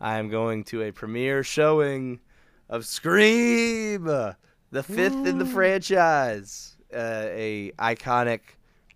I 0.00 0.18
am 0.18 0.28
going 0.28 0.64
to 0.64 0.82
a 0.82 0.92
premiere 0.92 1.42
showing 1.42 2.20
of 2.68 2.86
Scream, 2.86 4.04
the 4.04 4.82
fifth 4.82 5.26
in 5.26 5.38
the 5.38 5.44
franchise, 5.44 6.76
uh, 6.92 7.24
a 7.28 7.72
iconic 7.78 8.40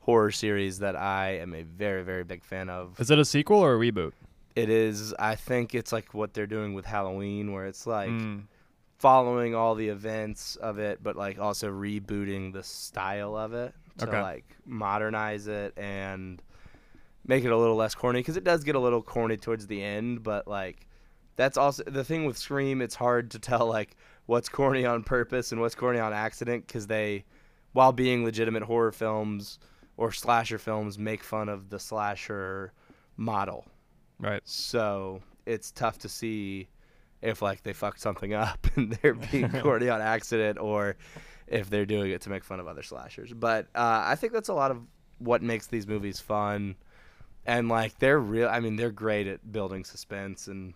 horror 0.00 0.30
series 0.30 0.78
that 0.80 0.96
I 0.96 1.38
am 1.38 1.54
a 1.54 1.62
very 1.62 2.02
very 2.02 2.24
big 2.24 2.44
fan 2.44 2.68
of. 2.68 2.98
Is 3.00 3.10
it 3.10 3.18
a 3.18 3.24
sequel 3.24 3.58
or 3.58 3.74
a 3.74 3.78
reboot? 3.78 4.12
It 4.54 4.68
is, 4.68 5.14
I 5.18 5.34
think 5.34 5.74
it's 5.74 5.92
like 5.92 6.12
what 6.12 6.34
they're 6.34 6.46
doing 6.46 6.74
with 6.74 6.84
Halloween, 6.84 7.52
where 7.52 7.66
it's 7.66 7.86
like 7.86 8.10
Mm. 8.10 8.42
following 8.98 9.54
all 9.54 9.74
the 9.74 9.88
events 9.88 10.56
of 10.56 10.78
it, 10.78 11.02
but 11.02 11.16
like 11.16 11.38
also 11.38 11.70
rebooting 11.70 12.52
the 12.52 12.62
style 12.62 13.34
of 13.36 13.54
it 13.54 13.74
to 13.98 14.04
Okay. 14.08 14.20
like 14.20 14.44
modernize 14.66 15.46
it 15.46 15.72
and 15.78 16.42
make 17.26 17.44
it 17.44 17.50
a 17.52 17.56
little 17.56 17.76
less 17.76 17.94
corny 17.94 18.20
because 18.20 18.36
it 18.36 18.44
does 18.44 18.62
get 18.64 18.74
a 18.74 18.78
little 18.80 19.02
corny 19.02 19.36
towards 19.36 19.66
the 19.68 19.82
end, 19.82 20.22
but 20.22 20.46
like 20.46 20.86
that's 21.42 21.58
also 21.58 21.82
the 21.82 22.04
thing 22.04 22.24
with 22.24 22.38
Scream. 22.38 22.80
It's 22.80 22.94
hard 22.94 23.32
to 23.32 23.38
tell 23.40 23.66
like 23.66 23.96
what's 24.26 24.48
corny 24.48 24.86
on 24.86 25.02
purpose 25.02 25.50
and 25.50 25.60
what's 25.60 25.74
corny 25.74 25.98
on 25.98 26.12
accident 26.12 26.68
because 26.68 26.86
they, 26.86 27.24
while 27.72 27.90
being 27.90 28.24
legitimate 28.24 28.62
horror 28.62 28.92
films 28.92 29.58
or 29.96 30.12
slasher 30.12 30.58
films, 30.58 31.00
make 31.00 31.24
fun 31.24 31.48
of 31.48 31.68
the 31.68 31.80
slasher 31.80 32.72
model. 33.16 33.66
Right. 34.20 34.40
So 34.44 35.20
it's 35.44 35.72
tough 35.72 35.98
to 35.98 36.08
see 36.08 36.68
if 37.22 37.42
like 37.42 37.64
they 37.64 37.72
fucked 37.72 38.00
something 38.00 38.34
up 38.34 38.64
and 38.76 38.92
they're 39.02 39.14
being 39.14 39.48
corny 39.60 39.88
on 39.88 40.00
accident 40.00 40.60
or 40.60 40.96
if 41.48 41.68
they're 41.68 41.86
doing 41.86 42.12
it 42.12 42.20
to 42.20 42.30
make 42.30 42.44
fun 42.44 42.60
of 42.60 42.68
other 42.68 42.84
slashers. 42.84 43.32
But 43.32 43.66
uh, 43.74 44.04
I 44.06 44.14
think 44.14 44.32
that's 44.32 44.48
a 44.48 44.54
lot 44.54 44.70
of 44.70 44.80
what 45.18 45.42
makes 45.42 45.66
these 45.66 45.88
movies 45.88 46.20
fun. 46.20 46.76
And 47.44 47.68
like 47.68 47.98
they're 47.98 48.20
real 48.20 48.48
I 48.48 48.60
mean 48.60 48.76
they're 48.76 48.92
great 48.92 49.26
at 49.26 49.50
building 49.50 49.84
suspense 49.84 50.46
and 50.46 50.74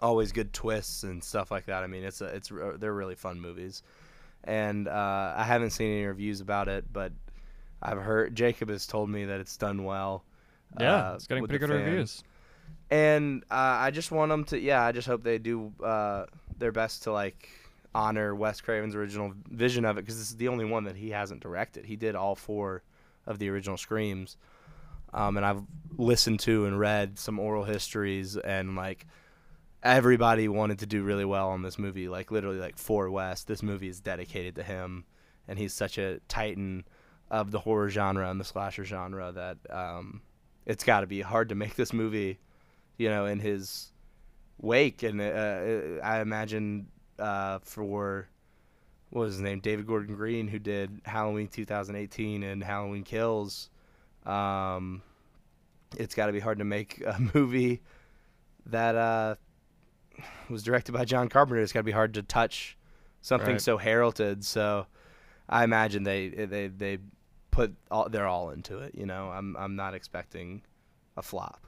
always 0.00 0.32
good 0.32 0.52
twists 0.52 1.02
and 1.02 1.22
stuff 1.22 1.50
like 1.50 1.66
that. 1.66 1.84
I 1.84 1.86
mean 1.86 2.04
it's 2.04 2.20
a 2.20 2.26
it's 2.26 2.50
they're 2.78 2.94
really 2.94 3.14
fun 3.14 3.40
movies. 3.40 3.82
And 4.44 4.88
uh, 4.88 5.34
I 5.36 5.44
haven't 5.44 5.70
seen 5.70 5.92
any 5.92 6.04
reviews 6.04 6.40
about 6.40 6.68
it, 6.68 6.92
but 6.92 7.12
I've 7.80 7.98
heard 7.98 8.34
Jacob 8.34 8.70
has 8.70 8.86
told 8.86 9.08
me 9.08 9.26
that 9.26 9.40
it's 9.40 9.56
done 9.56 9.84
well. 9.84 10.24
Yeah, 10.80 11.10
uh, 11.10 11.14
it's 11.14 11.26
getting 11.26 11.44
pretty 11.46 11.58
good 11.58 11.68
fans 11.70 11.84
reviews. 11.84 12.24
and 12.90 13.44
uh, 13.50 13.54
I 13.54 13.90
just 13.90 14.10
want 14.10 14.30
them 14.30 14.44
to. 14.46 14.58
Yeah, 14.58 14.82
I 14.82 14.92
just 14.92 15.06
hope 15.06 15.22
they 15.22 15.38
do 15.38 15.72
uh, 15.84 16.26
their 16.58 16.72
best 16.72 17.04
to 17.04 17.12
like 17.12 17.48
honor 17.94 18.34
Wes 18.34 18.60
Craven's 18.60 18.94
original 18.94 19.32
vision 19.50 19.84
of 19.84 19.98
it 19.98 20.02
because 20.02 20.18
this 20.18 20.30
is 20.30 20.36
the 20.36 20.48
only 20.48 20.64
one 20.64 20.84
that 20.84 20.96
he 20.96 21.10
hasn't 21.10 21.40
directed. 21.40 21.84
He 21.84 21.96
did 21.96 22.14
all 22.14 22.34
four 22.34 22.82
of 23.26 23.38
the 23.38 23.48
original 23.50 23.76
Screams, 23.76 24.36
um, 25.12 25.36
and 25.36 25.46
I've 25.46 25.62
listened 25.98 26.40
to 26.40 26.66
and 26.66 26.78
read 26.78 27.18
some 27.18 27.38
oral 27.38 27.64
histories 27.64 28.36
and 28.36 28.76
like 28.76 29.06
everybody 29.82 30.48
wanted 30.48 30.78
to 30.80 30.86
do 30.86 31.02
really 31.02 31.24
well 31.24 31.50
on 31.50 31.62
this 31.62 31.78
movie. 31.78 32.08
Like 32.08 32.30
literally, 32.30 32.58
like 32.58 32.78
for 32.78 33.10
Wes, 33.10 33.44
this 33.44 33.62
movie 33.62 33.88
is 33.88 34.00
dedicated 34.00 34.54
to 34.56 34.62
him, 34.62 35.04
and 35.48 35.58
he's 35.58 35.72
such 35.74 35.98
a 35.98 36.20
titan 36.28 36.84
of 37.30 37.50
the 37.50 37.60
horror 37.60 37.88
genre 37.88 38.30
and 38.30 38.38
the 38.38 38.44
slasher 38.44 38.84
genre 38.84 39.32
that 39.32 39.56
um, 39.70 40.20
it's 40.66 40.84
got 40.84 41.00
to 41.00 41.06
be 41.06 41.20
hard 41.20 41.48
to 41.48 41.54
make 41.54 41.74
this 41.74 41.92
movie 41.92 42.38
you 42.98 43.08
know, 43.08 43.26
in 43.26 43.40
his 43.40 43.92
wake. 44.60 45.02
And 45.02 45.20
uh, 45.20 46.00
I 46.04 46.20
imagine 46.20 46.86
uh, 47.18 47.58
for 47.62 48.28
what 49.10 49.22
was 49.22 49.34
his 49.34 49.42
name, 49.42 49.60
David 49.60 49.86
Gordon 49.86 50.14
Green, 50.14 50.48
who 50.48 50.58
did 50.58 51.00
Halloween 51.04 51.48
2018 51.48 52.42
and 52.42 52.62
Halloween 52.62 53.02
Kills. 53.02 53.70
Um, 54.24 55.02
it's 55.96 56.14
got 56.14 56.26
to 56.26 56.32
be 56.32 56.40
hard 56.40 56.58
to 56.58 56.64
make 56.64 57.02
a 57.04 57.18
movie 57.34 57.82
that 58.66 58.94
uh, 58.94 59.34
was 60.48 60.62
directed 60.62 60.92
by 60.92 61.04
John 61.04 61.28
Carpenter. 61.28 61.60
It's 61.62 61.72
got 61.72 61.80
to 61.80 61.84
be 61.84 61.92
hard 61.92 62.14
to 62.14 62.22
touch 62.22 62.76
something 63.20 63.52
Right. 63.52 63.60
so 63.60 63.76
heralded. 63.78 64.44
So 64.44 64.86
I 65.48 65.64
imagine 65.64 66.02
they 66.04 66.28
they 66.28 66.68
they 66.68 66.98
put 67.50 67.74
all 67.90 68.08
they're 68.08 68.26
all 68.26 68.50
into 68.50 68.78
it. 68.78 68.94
You 68.94 69.06
know, 69.06 69.28
I'm 69.30 69.56
I'm 69.56 69.76
not 69.76 69.94
expecting 69.94 70.62
a 71.16 71.22
flop. 71.22 71.66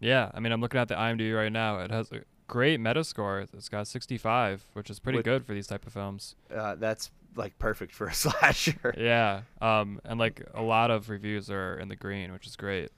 Yeah, 0.00 0.30
I 0.34 0.40
mean, 0.40 0.52
I'm 0.52 0.60
looking 0.60 0.80
at 0.80 0.88
the 0.88 0.94
IMDb 0.96 1.34
right 1.36 1.52
now. 1.52 1.78
It 1.78 1.90
has 1.92 2.10
a 2.12 2.22
great 2.48 2.80
Metascore. 2.80 3.46
It's 3.54 3.68
got 3.68 3.86
65, 3.86 4.66
which 4.72 4.90
is 4.90 4.98
pretty 4.98 5.18
With- 5.18 5.24
good 5.26 5.44
for 5.46 5.54
these 5.54 5.68
type 5.68 5.86
of 5.86 5.92
films. 5.92 6.34
Uh, 6.54 6.74
that's 6.74 7.10
like 7.36 7.56
perfect 7.58 7.92
for 7.94 8.08
a 8.08 8.14
slasher. 8.22 8.94
Yeah, 8.98 9.42
um, 9.60 10.00
and 10.04 10.18
like 10.18 10.42
a 10.54 10.60
lot 10.62 10.90
of 10.90 11.08
reviews 11.08 11.50
are 11.50 11.78
in 11.78 11.88
the 11.88 11.96
green, 11.96 12.32
which 12.32 12.46
is 12.46 12.56
great. 12.56 12.90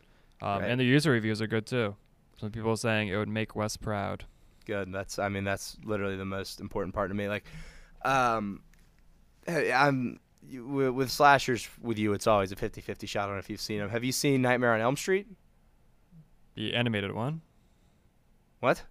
Um, 0.42 0.60
Right. 0.62 0.70
and 0.70 0.80
the 0.80 0.84
user 0.84 1.10
reviews 1.10 1.40
are 1.42 1.46
good 1.46 1.66
too. 1.66 1.94
Some 2.40 2.50
people 2.50 2.70
are 2.72 2.76
saying 2.76 3.08
it 3.08 3.16
would 3.16 3.28
make 3.28 3.54
Wes 3.54 3.76
proud. 3.76 4.24
Good. 4.64 4.92
That's 4.92 5.18
I 5.18 5.28
mean 5.28 5.44
that's 5.44 5.76
literally 5.84 6.16
the 6.16 6.24
most 6.24 6.60
important 6.60 6.94
part 6.94 7.10
to 7.10 7.14
me. 7.14 7.28
Like, 7.28 7.44
um, 8.04 8.62
I'm 9.48 10.20
with, 10.52 11.10
slashers 11.10 11.68
with 11.80 11.98
you. 11.98 12.12
It's 12.12 12.26
always 12.26 12.52
a 12.52 12.56
50-50 12.56 13.08
shot 13.08 13.28
on 13.28 13.38
if 13.38 13.48
you've 13.48 13.60
seen 13.60 13.78
them. 13.78 13.90
Have 13.90 14.04
you 14.04 14.12
seen 14.12 14.42
Nightmare 14.42 14.74
on 14.74 14.80
Elm 14.80 14.96
Street? 14.96 15.26
The 16.54 16.74
animated 16.74 17.12
one? 17.12 17.40
What? 18.60 18.82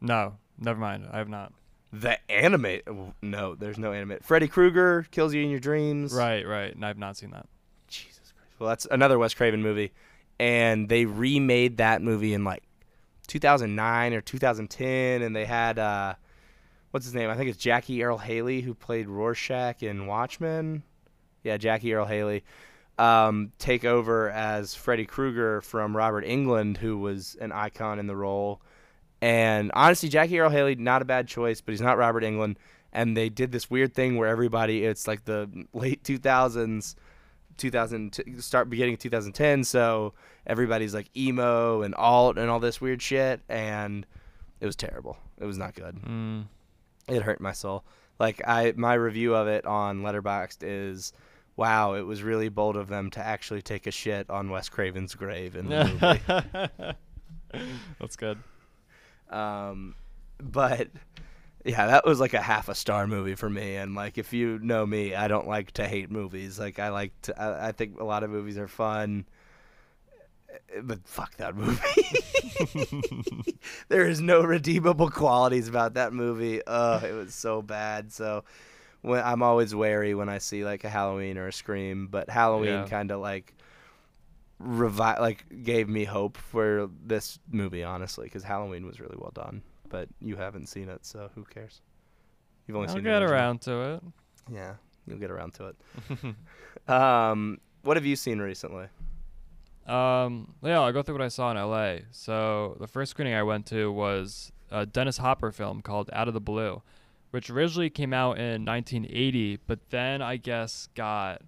No, 0.00 0.38
never 0.58 0.78
mind. 0.78 1.08
I 1.12 1.18
have 1.18 1.28
not. 1.28 1.52
The 1.92 2.18
animate? 2.30 2.86
No, 3.20 3.54
there's 3.54 3.78
no 3.78 3.92
animate. 3.92 4.24
Freddy 4.24 4.48
Krueger 4.48 5.06
kills 5.10 5.34
you 5.34 5.42
in 5.42 5.50
your 5.50 5.60
dreams. 5.60 6.12
Right, 6.12 6.46
right. 6.46 6.74
And 6.74 6.84
I've 6.84 6.98
not 6.98 7.16
seen 7.16 7.30
that. 7.32 7.46
Jesus 7.88 8.32
Christ. 8.34 8.58
Well, 8.58 8.68
that's 8.70 8.86
another 8.90 9.18
Wes 9.18 9.34
Craven 9.34 9.62
movie, 9.62 9.92
and 10.40 10.88
they 10.88 11.04
remade 11.04 11.76
that 11.76 12.00
movie 12.00 12.32
in 12.32 12.44
like 12.44 12.62
2009 13.32 14.12
or 14.12 14.20
2010, 14.20 15.22
and 15.22 15.34
they 15.34 15.46
had 15.46 15.78
uh, 15.78 16.14
what's 16.90 17.06
his 17.06 17.14
name? 17.14 17.30
I 17.30 17.34
think 17.34 17.48
it's 17.48 17.58
Jackie 17.58 18.02
Earle 18.02 18.18
Haley 18.18 18.60
who 18.60 18.74
played 18.74 19.08
Rorschach 19.08 19.82
in 19.82 20.06
Watchmen. 20.06 20.82
Yeah, 21.42 21.56
Jackie 21.56 21.94
Earle 21.94 22.06
Haley. 22.06 22.44
Um, 22.98 23.52
take 23.58 23.86
over 23.86 24.30
as 24.30 24.74
Freddy 24.74 25.06
Krueger 25.06 25.62
from 25.62 25.96
Robert 25.96 26.26
Englund, 26.26 26.76
who 26.76 26.98
was 26.98 27.34
an 27.40 27.52
icon 27.52 27.98
in 27.98 28.06
the 28.06 28.14
role. 28.14 28.60
And 29.22 29.72
honestly, 29.72 30.10
Jackie 30.10 30.38
Earle 30.38 30.50
Haley, 30.50 30.74
not 30.74 31.00
a 31.00 31.06
bad 31.06 31.26
choice, 31.26 31.62
but 31.62 31.72
he's 31.72 31.80
not 31.80 31.96
Robert 31.96 32.22
Englund. 32.22 32.56
And 32.92 33.16
they 33.16 33.30
did 33.30 33.50
this 33.50 33.70
weird 33.70 33.94
thing 33.94 34.18
where 34.18 34.28
everybody, 34.28 34.84
it's 34.84 35.08
like 35.08 35.24
the 35.24 35.48
late 35.72 36.04
2000s, 36.04 36.96
2000 37.58 38.20
start 38.38 38.68
beginning 38.70 38.94
of 38.94 39.00
2010 39.00 39.64
so 39.64 40.14
everybody's 40.46 40.94
like 40.94 41.08
emo 41.16 41.82
and 41.82 41.94
alt 41.96 42.38
and 42.38 42.50
all 42.50 42.60
this 42.60 42.80
weird 42.80 43.00
shit 43.02 43.40
and 43.48 44.06
it 44.60 44.66
was 44.66 44.76
terrible 44.76 45.16
it 45.40 45.44
was 45.44 45.58
not 45.58 45.74
good 45.74 45.96
Mm. 46.02 46.46
it 47.08 47.22
hurt 47.22 47.40
my 47.40 47.52
soul 47.52 47.84
like 48.18 48.40
i 48.46 48.72
my 48.76 48.94
review 48.94 49.34
of 49.34 49.46
it 49.48 49.64
on 49.66 50.02
letterboxd 50.02 50.58
is 50.62 51.12
wow 51.56 51.94
it 51.94 52.02
was 52.02 52.22
really 52.22 52.48
bold 52.48 52.76
of 52.76 52.88
them 52.88 53.10
to 53.10 53.20
actually 53.24 53.62
take 53.62 53.86
a 53.86 53.90
shit 53.90 54.28
on 54.30 54.48
wes 54.50 54.68
craven's 54.68 55.14
grave 55.14 55.54
in 55.56 55.68
the 55.68 55.84
movie 55.84 56.94
That's 58.00 58.16
good. 58.16 58.38
Um, 59.30 59.94
but 60.42 60.88
yeah, 61.64 61.86
that 61.86 62.04
was 62.06 62.18
like 62.20 62.34
a 62.34 62.40
half 62.42 62.68
a 62.68 62.74
star 62.74 63.06
movie 63.06 63.34
for 63.34 63.48
me. 63.50 63.76
And 63.76 63.94
like, 63.94 64.18
if 64.18 64.32
you 64.32 64.58
know 64.62 64.84
me, 64.86 65.14
I 65.14 65.28
don't 65.28 65.46
like 65.46 65.72
to 65.72 65.86
hate 65.86 66.10
movies. 66.10 66.58
Like, 66.58 66.78
I 66.78 66.88
like 66.90 67.12
to. 67.22 67.40
I, 67.40 67.68
I 67.68 67.72
think 67.72 68.00
a 68.00 68.04
lot 68.04 68.22
of 68.24 68.30
movies 68.30 68.58
are 68.58 68.68
fun. 68.68 69.26
eh, 70.74 70.80
But 70.82 71.00
fuck 71.06 71.36
that 71.36 71.54
movie. 71.56 71.80
there 73.88 74.06
is 74.06 74.20
no 74.20 74.42
redeemable 74.42 75.10
qualities 75.10 75.68
about 75.68 75.94
that 75.94 76.12
movie. 76.12 76.60
Oh, 76.66 76.96
it 76.98 77.12
was 77.12 77.34
so 77.34 77.62
bad. 77.62 78.12
So 78.12 78.44
when 79.02 79.22
I'm 79.22 79.42
always 79.42 79.74
wary 79.74 80.14
when 80.14 80.28
I 80.28 80.38
see 80.38 80.64
like 80.64 80.84
a 80.84 80.88
Halloween 80.90 81.38
or 81.38 81.48
a 81.48 81.52
Scream, 81.52 82.08
but 82.10 82.30
Halloween 82.30 82.70
Yeah. 82.70 82.86
kind 82.88 83.10
of 83.10 83.20
like 83.20 83.54
revi- 84.62 85.18
like 85.20 85.44
gave 85.64 85.88
me 85.88 86.04
hope 86.04 86.36
for 86.36 86.88
this 87.04 87.38
movie 87.50 87.82
honestly 87.82 88.24
because 88.26 88.44
Halloween 88.44 88.86
was 88.86 89.00
really 89.00 89.16
well 89.18 89.32
done. 89.34 89.62
But 89.92 90.08
you 90.20 90.36
haven't 90.36 90.68
seen 90.68 90.88
it, 90.88 91.04
so 91.04 91.30
who 91.34 91.44
cares? 91.44 91.82
You've 92.66 92.76
only 92.76 92.88
I'll 92.88 92.94
seen 92.94 93.04
the 93.04 93.10
get 93.10 93.22
around 93.22 93.60
to 93.62 93.94
it. 93.94 94.02
Yeah, 94.50 94.74
you'll 95.06 95.18
get 95.18 95.30
around 95.30 95.54
to 95.54 95.66
it. 95.68 95.76
Um, 96.88 97.60
what 97.82 97.96
have 97.96 98.06
you 98.06 98.16
seen 98.16 98.38
recently? 98.40 98.86
Um, 99.86 100.54
yeah, 100.62 100.80
I'll 100.80 100.92
go 100.92 101.02
through 101.02 101.16
what 101.16 101.22
I 101.22 101.28
saw 101.28 101.50
in 101.50 101.56
LA. 101.56 102.06
So 102.10 102.76
the 102.80 102.88
first 102.88 103.10
screening 103.10 103.34
I 103.34 103.42
went 103.42 103.66
to 103.66 103.92
was 103.92 104.52
a 104.70 104.86
Dennis 104.86 105.18
Hopper 105.18 105.52
film 105.52 105.82
called 105.82 106.08
Out 106.12 106.28
of 106.28 106.34
the 106.34 106.40
Blue, 106.40 106.82
which 107.30 107.50
originally 107.50 107.90
came 107.90 108.12
out 108.12 108.38
in 108.38 108.64
1980, 108.64 109.58
but 109.66 109.90
then 109.90 110.22
I 110.22 110.38
guess 110.38 110.88
got 110.94 111.42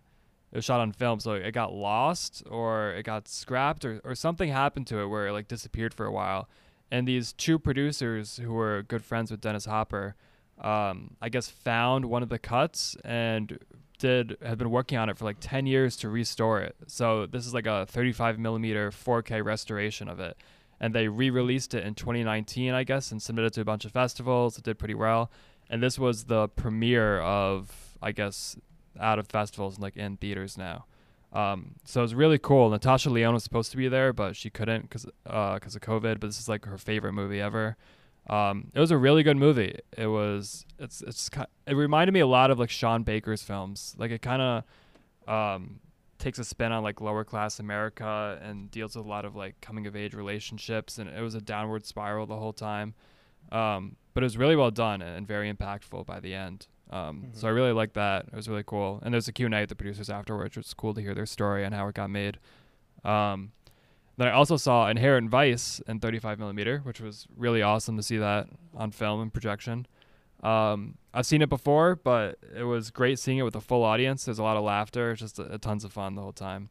it 0.52 0.58
was 0.58 0.64
shot 0.64 0.80
on 0.80 0.92
film, 0.92 1.18
so 1.18 1.32
it 1.32 1.50
got 1.50 1.72
lost 1.72 2.44
or 2.48 2.92
it 2.92 3.02
got 3.02 3.26
scrapped 3.26 3.84
or, 3.84 4.00
or 4.04 4.14
something 4.14 4.50
happened 4.50 4.86
to 4.88 4.98
it 4.98 5.06
where 5.06 5.26
it 5.26 5.32
like 5.32 5.48
disappeared 5.48 5.92
for 5.92 6.06
a 6.06 6.12
while. 6.12 6.48
And 6.90 7.08
these 7.08 7.32
two 7.32 7.58
producers 7.58 8.36
who 8.36 8.52
were 8.52 8.82
good 8.82 9.04
friends 9.04 9.30
with 9.30 9.40
Dennis 9.40 9.64
Hopper, 9.64 10.14
um, 10.60 11.16
I 11.20 11.28
guess 11.28 11.48
found 11.48 12.04
one 12.06 12.22
of 12.22 12.28
the 12.28 12.38
cuts 12.38 12.96
and 13.04 13.58
did 13.98 14.36
have 14.42 14.58
been 14.58 14.70
working 14.70 14.98
on 14.98 15.08
it 15.08 15.16
for 15.16 15.24
like 15.24 15.38
10 15.40 15.66
years 15.66 15.96
to 15.98 16.08
restore 16.08 16.60
it. 16.60 16.76
So 16.86 17.26
this 17.26 17.46
is 17.46 17.54
like 17.54 17.66
a 17.66 17.86
35 17.86 18.38
millimeter 18.38 18.90
4K 18.90 19.44
restoration 19.44 20.08
of 20.08 20.20
it. 20.20 20.36
And 20.80 20.94
they 20.94 21.08
re-released 21.08 21.72
it 21.74 21.84
in 21.84 21.94
2019, 21.94 22.74
I 22.74 22.84
guess, 22.84 23.10
and 23.10 23.22
submitted 23.22 23.48
it 23.48 23.54
to 23.54 23.60
a 23.60 23.64
bunch 23.64 23.84
of 23.84 23.92
festivals. 23.92 24.58
It 24.58 24.64
did 24.64 24.78
pretty 24.78 24.94
well. 24.94 25.30
And 25.70 25.82
this 25.82 25.98
was 25.98 26.24
the 26.24 26.48
premiere 26.48 27.20
of, 27.20 27.96
I 28.02 28.12
guess, 28.12 28.56
out 29.00 29.18
of 29.18 29.28
festivals 29.28 29.76
and 29.76 29.82
like 29.82 29.96
in 29.96 30.16
theaters 30.16 30.58
now. 30.58 30.84
Um, 31.34 31.74
so 31.84 32.00
it 32.00 32.04
was 32.04 32.14
really 32.14 32.38
cool. 32.38 32.70
Natasha 32.70 33.10
Lyonne 33.10 33.34
was 33.34 33.42
supposed 33.42 33.72
to 33.72 33.76
be 33.76 33.88
there, 33.88 34.12
but 34.12 34.36
she 34.36 34.50
couldn't 34.50 34.82
because 34.82 35.04
uh, 35.26 35.58
cause 35.58 35.74
of 35.74 35.82
COVID. 35.82 36.20
But 36.20 36.28
this 36.28 36.38
is 36.38 36.48
like 36.48 36.64
her 36.64 36.78
favorite 36.78 37.12
movie 37.12 37.40
ever. 37.40 37.76
Um, 38.30 38.70
it 38.72 38.80
was 38.80 38.90
a 38.90 38.96
really 38.96 39.22
good 39.22 39.36
movie. 39.36 39.78
It 39.98 40.06
was 40.06 40.64
it's 40.78 41.02
it's 41.02 41.28
it 41.66 41.74
reminded 41.74 42.12
me 42.12 42.20
a 42.20 42.26
lot 42.26 42.50
of 42.50 42.58
like 42.58 42.70
Sean 42.70 43.02
Baker's 43.02 43.42
films. 43.42 43.96
Like 43.98 44.12
it 44.12 44.22
kind 44.22 44.64
of 45.28 45.28
um, 45.28 45.80
takes 46.18 46.38
a 46.38 46.44
spin 46.44 46.70
on 46.70 46.84
like 46.84 47.00
lower 47.00 47.24
class 47.24 47.58
America 47.58 48.38
and 48.40 48.70
deals 48.70 48.96
with 48.96 49.04
a 49.04 49.08
lot 49.08 49.24
of 49.24 49.34
like 49.34 49.60
coming 49.60 49.86
of 49.88 49.96
age 49.96 50.14
relationships. 50.14 50.98
And 50.98 51.10
it 51.10 51.20
was 51.20 51.34
a 51.34 51.40
downward 51.40 51.84
spiral 51.84 52.26
the 52.26 52.36
whole 52.36 52.52
time. 52.52 52.94
Um, 53.50 53.96
but 54.14 54.22
it 54.22 54.26
was 54.26 54.38
really 54.38 54.56
well 54.56 54.70
done 54.70 55.02
and 55.02 55.26
very 55.26 55.52
impactful 55.52 56.06
by 56.06 56.20
the 56.20 56.32
end. 56.32 56.68
Um, 56.90 57.22
mm-hmm. 57.22 57.38
So 57.38 57.48
I 57.48 57.50
really 57.50 57.72
like 57.72 57.94
that. 57.94 58.26
It 58.26 58.34
was 58.34 58.48
really 58.48 58.64
cool. 58.64 59.00
And 59.02 59.12
there's 59.12 59.28
a 59.28 59.32
Q&A 59.32 59.60
with 59.60 59.68
the 59.68 59.74
producers 59.74 60.10
afterwards, 60.10 60.56
which 60.56 60.66
was 60.66 60.74
cool 60.74 60.94
to 60.94 61.00
hear 61.00 61.14
their 61.14 61.26
story 61.26 61.64
and 61.64 61.74
how 61.74 61.88
it 61.88 61.94
got 61.94 62.10
made. 62.10 62.38
Um, 63.04 63.52
then 64.16 64.28
I 64.28 64.32
also 64.32 64.56
saw 64.56 64.88
Inherent 64.88 65.28
Vice 65.30 65.80
in 65.88 65.98
35 65.98 66.38
millimeter, 66.38 66.78
which 66.80 67.00
was 67.00 67.26
really 67.36 67.62
awesome 67.62 67.96
to 67.96 68.02
see 68.02 68.16
that 68.18 68.48
on 68.74 68.92
film 68.92 69.20
and 69.20 69.32
projection. 69.32 69.86
Um, 70.42 70.98
I've 71.12 71.26
seen 71.26 71.42
it 71.42 71.48
before, 71.48 71.96
but 71.96 72.38
it 72.54 72.64
was 72.64 72.90
great 72.90 73.18
seeing 73.18 73.38
it 73.38 73.42
with 73.42 73.56
a 73.56 73.60
full 73.60 73.82
audience. 73.82 74.24
There's 74.24 74.38
a 74.38 74.42
lot 74.42 74.56
of 74.56 74.62
laughter, 74.62 75.12
it's 75.12 75.20
just 75.20 75.38
a, 75.38 75.54
a 75.54 75.58
tons 75.58 75.84
of 75.84 75.92
fun 75.92 76.14
the 76.14 76.22
whole 76.22 76.32
time. 76.32 76.68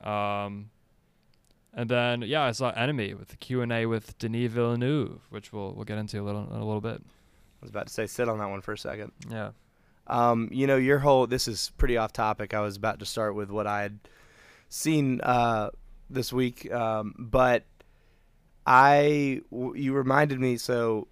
Um, 0.00 0.70
and 1.72 1.88
then 1.88 2.22
yeah, 2.22 2.42
I 2.42 2.52
saw 2.52 2.70
Enemy 2.70 3.14
with 3.14 3.28
the 3.28 3.36
Q 3.36 3.62
and 3.62 3.72
A 3.72 3.86
with 3.86 4.16
Denis 4.18 4.52
Villeneuve, 4.52 5.22
which 5.30 5.52
we'll 5.52 5.72
we'll 5.72 5.84
get 5.84 5.98
into 5.98 6.20
a 6.20 6.22
little 6.22 6.46
in 6.52 6.60
a 6.60 6.64
little 6.64 6.80
bit 6.80 7.02
was 7.64 7.70
about 7.70 7.86
to 7.88 7.92
say 7.92 8.06
sit 8.06 8.28
on 8.28 8.38
that 8.38 8.48
one 8.48 8.60
for 8.60 8.72
a 8.72 8.78
second. 8.78 9.12
Yeah. 9.28 9.50
Um, 10.06 10.48
you 10.52 10.66
know, 10.66 10.76
your 10.76 10.98
whole 10.98 11.26
this 11.26 11.48
is 11.48 11.72
pretty 11.78 11.96
off 11.96 12.12
topic. 12.12 12.54
I 12.54 12.60
was 12.60 12.76
about 12.76 13.00
to 13.00 13.06
start 13.06 13.34
with 13.34 13.50
what 13.50 13.66
I 13.66 13.82
had 13.82 13.98
seen 14.68 15.20
uh, 15.22 15.70
this 16.10 16.32
week, 16.32 16.70
um, 16.72 17.14
but 17.18 17.64
I 18.66 19.40
w- 19.50 19.74
you 19.74 19.94
reminded 19.94 20.38
me. 20.38 20.58
So 20.58 21.08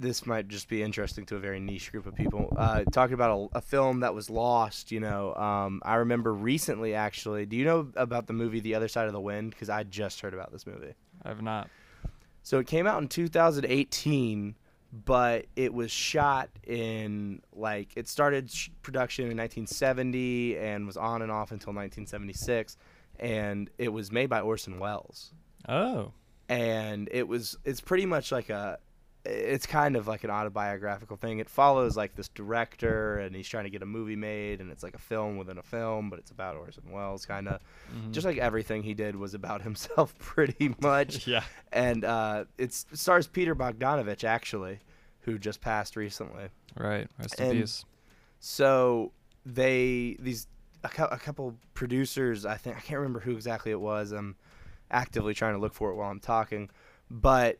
this 0.00 0.26
might 0.26 0.48
just 0.48 0.68
be 0.68 0.82
interesting 0.82 1.26
to 1.26 1.36
a 1.36 1.38
very 1.38 1.60
niche 1.60 1.92
group 1.92 2.06
of 2.06 2.14
people. 2.14 2.52
Uh, 2.56 2.84
talking 2.84 3.14
about 3.14 3.50
a, 3.54 3.58
a, 3.58 3.60
film 3.60 4.00
that 4.00 4.14
was 4.14 4.30
lost. 4.30 4.90
You 4.90 5.00
know, 5.00 5.34
um, 5.34 5.82
I 5.84 5.96
remember 5.96 6.32
recently 6.32 6.94
actually. 6.94 7.44
Do 7.44 7.56
you 7.56 7.64
know 7.66 7.90
about 7.94 8.26
the 8.26 8.32
movie 8.32 8.60
The 8.60 8.74
Other 8.74 8.88
Side 8.88 9.06
of 9.06 9.12
the 9.12 9.20
Wind? 9.20 9.50
Because 9.50 9.68
I 9.68 9.82
just 9.82 10.22
heard 10.22 10.32
about 10.32 10.50
this 10.50 10.66
movie. 10.66 10.94
I 11.22 11.28
have 11.28 11.42
not. 11.42 11.68
So 12.42 12.58
it 12.58 12.66
came 12.66 12.86
out 12.86 13.02
in 13.02 13.08
2018 13.08 14.54
but 15.04 15.46
it 15.56 15.74
was 15.74 15.90
shot 15.90 16.50
in 16.62 17.42
like 17.52 17.90
it 17.96 18.06
started 18.08 18.50
sh- 18.50 18.68
production 18.82 19.24
in 19.24 19.36
1970 19.36 20.56
and 20.58 20.86
was 20.86 20.96
on 20.96 21.20
and 21.22 21.32
off 21.32 21.50
until 21.50 21.72
1976 21.72 22.76
and 23.18 23.70
it 23.78 23.88
was 23.88 24.12
made 24.12 24.28
by 24.28 24.40
Orson 24.40 24.78
Welles. 24.78 25.32
Oh. 25.68 26.12
And 26.48 27.08
it 27.10 27.26
was 27.26 27.56
it's 27.64 27.80
pretty 27.80 28.06
much 28.06 28.30
like 28.30 28.50
a 28.50 28.78
it's 29.24 29.66
kind 29.66 29.96
of 29.96 30.06
like 30.06 30.22
an 30.24 30.30
autobiographical 30.30 31.16
thing. 31.16 31.38
It 31.38 31.48
follows 31.48 31.96
like 31.96 32.14
this 32.14 32.28
director 32.28 33.18
and 33.18 33.34
he's 33.34 33.48
trying 33.48 33.64
to 33.64 33.70
get 33.70 33.82
a 33.82 33.86
movie 33.86 34.16
made 34.16 34.60
and 34.60 34.70
it's 34.70 34.82
like 34.82 34.94
a 34.94 34.98
film 34.98 35.38
within 35.38 35.56
a 35.56 35.62
film, 35.62 36.10
but 36.10 36.18
it's 36.18 36.30
about 36.30 36.56
Orson 36.56 36.90
Welles 36.90 37.24
kind 37.24 37.48
of. 37.48 37.60
Mm-hmm. 37.94 38.12
Just 38.12 38.26
like 38.26 38.36
everything 38.36 38.82
he 38.82 38.92
did 38.92 39.16
was 39.16 39.32
about 39.34 39.62
himself 39.68 40.16
pretty 40.18 40.74
much. 40.80 41.26
yeah. 41.26 41.44
And 41.72 42.04
uh, 42.04 42.44
it 42.58 42.72
stars 42.74 43.26
Peter 43.26 43.54
Bogdanovich 43.54 44.24
actually, 44.24 44.80
who 45.20 45.38
just 45.38 45.60
passed 45.60 45.96
recently. 45.96 46.48
Right. 46.76 47.08
Rest 47.18 47.40
in 47.40 47.60
peace. 47.60 47.84
So 48.40 49.12
they 49.46 50.16
these 50.20 50.48
a, 50.84 51.04
a 51.04 51.18
couple 51.18 51.56
producers, 51.72 52.44
I 52.44 52.56
think 52.56 52.76
I 52.76 52.80
can't 52.80 52.98
remember 52.98 53.20
who 53.20 53.32
exactly 53.32 53.72
it 53.72 53.80
was. 53.80 54.12
I'm 54.12 54.36
actively 54.90 55.32
trying 55.32 55.54
to 55.54 55.60
look 55.60 55.72
for 55.72 55.90
it 55.90 55.94
while 55.94 56.10
I'm 56.10 56.20
talking, 56.20 56.68
but 57.10 57.58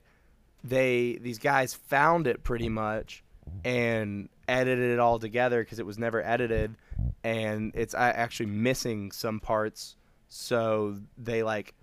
they 0.64 1.18
these 1.20 1.38
guys 1.38 1.74
found 1.74 2.26
it 2.26 2.42
pretty 2.42 2.68
much 2.68 3.22
and 3.64 4.28
edited 4.48 4.90
it 4.90 4.98
all 4.98 5.18
together 5.18 5.62
because 5.62 5.78
it 5.78 5.86
was 5.86 5.98
never 5.98 6.24
edited. 6.24 6.74
And 7.22 7.72
it's 7.74 7.94
actually 7.94 8.46
missing 8.46 9.12
some 9.12 9.40
parts. 9.40 9.96
So 10.28 10.96
they 11.16 11.42
like 11.42 11.74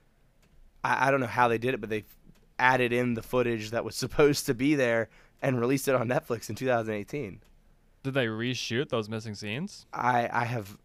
I, 0.84 1.08
I 1.08 1.12
don't 1.12 1.20
know 1.20 1.28
how 1.28 1.48
they 1.48 1.58
did 1.58 1.74
it 1.74 1.82
but 1.82 1.90
they 1.90 2.04
added 2.60 2.92
in 2.92 3.14
the 3.14 3.22
footage 3.22 3.72
that 3.72 3.86
was 3.86 3.96
supposed 4.06 4.48
to 4.48 4.54
be 4.54 4.76
there 4.76 5.10
and 5.42 5.60
released 5.60 5.88
it 5.88 5.96
on 5.96 6.08
netflix 6.08 6.50
in 6.50 6.56
2018 6.56 7.42
did 8.04 8.14
they 8.14 8.26
reshoot 8.26 8.90
those 8.90 9.10
missing 9.10 9.36
scenes? 9.36 9.86
I 9.94 10.30
i 10.32 10.46
have 10.46 10.78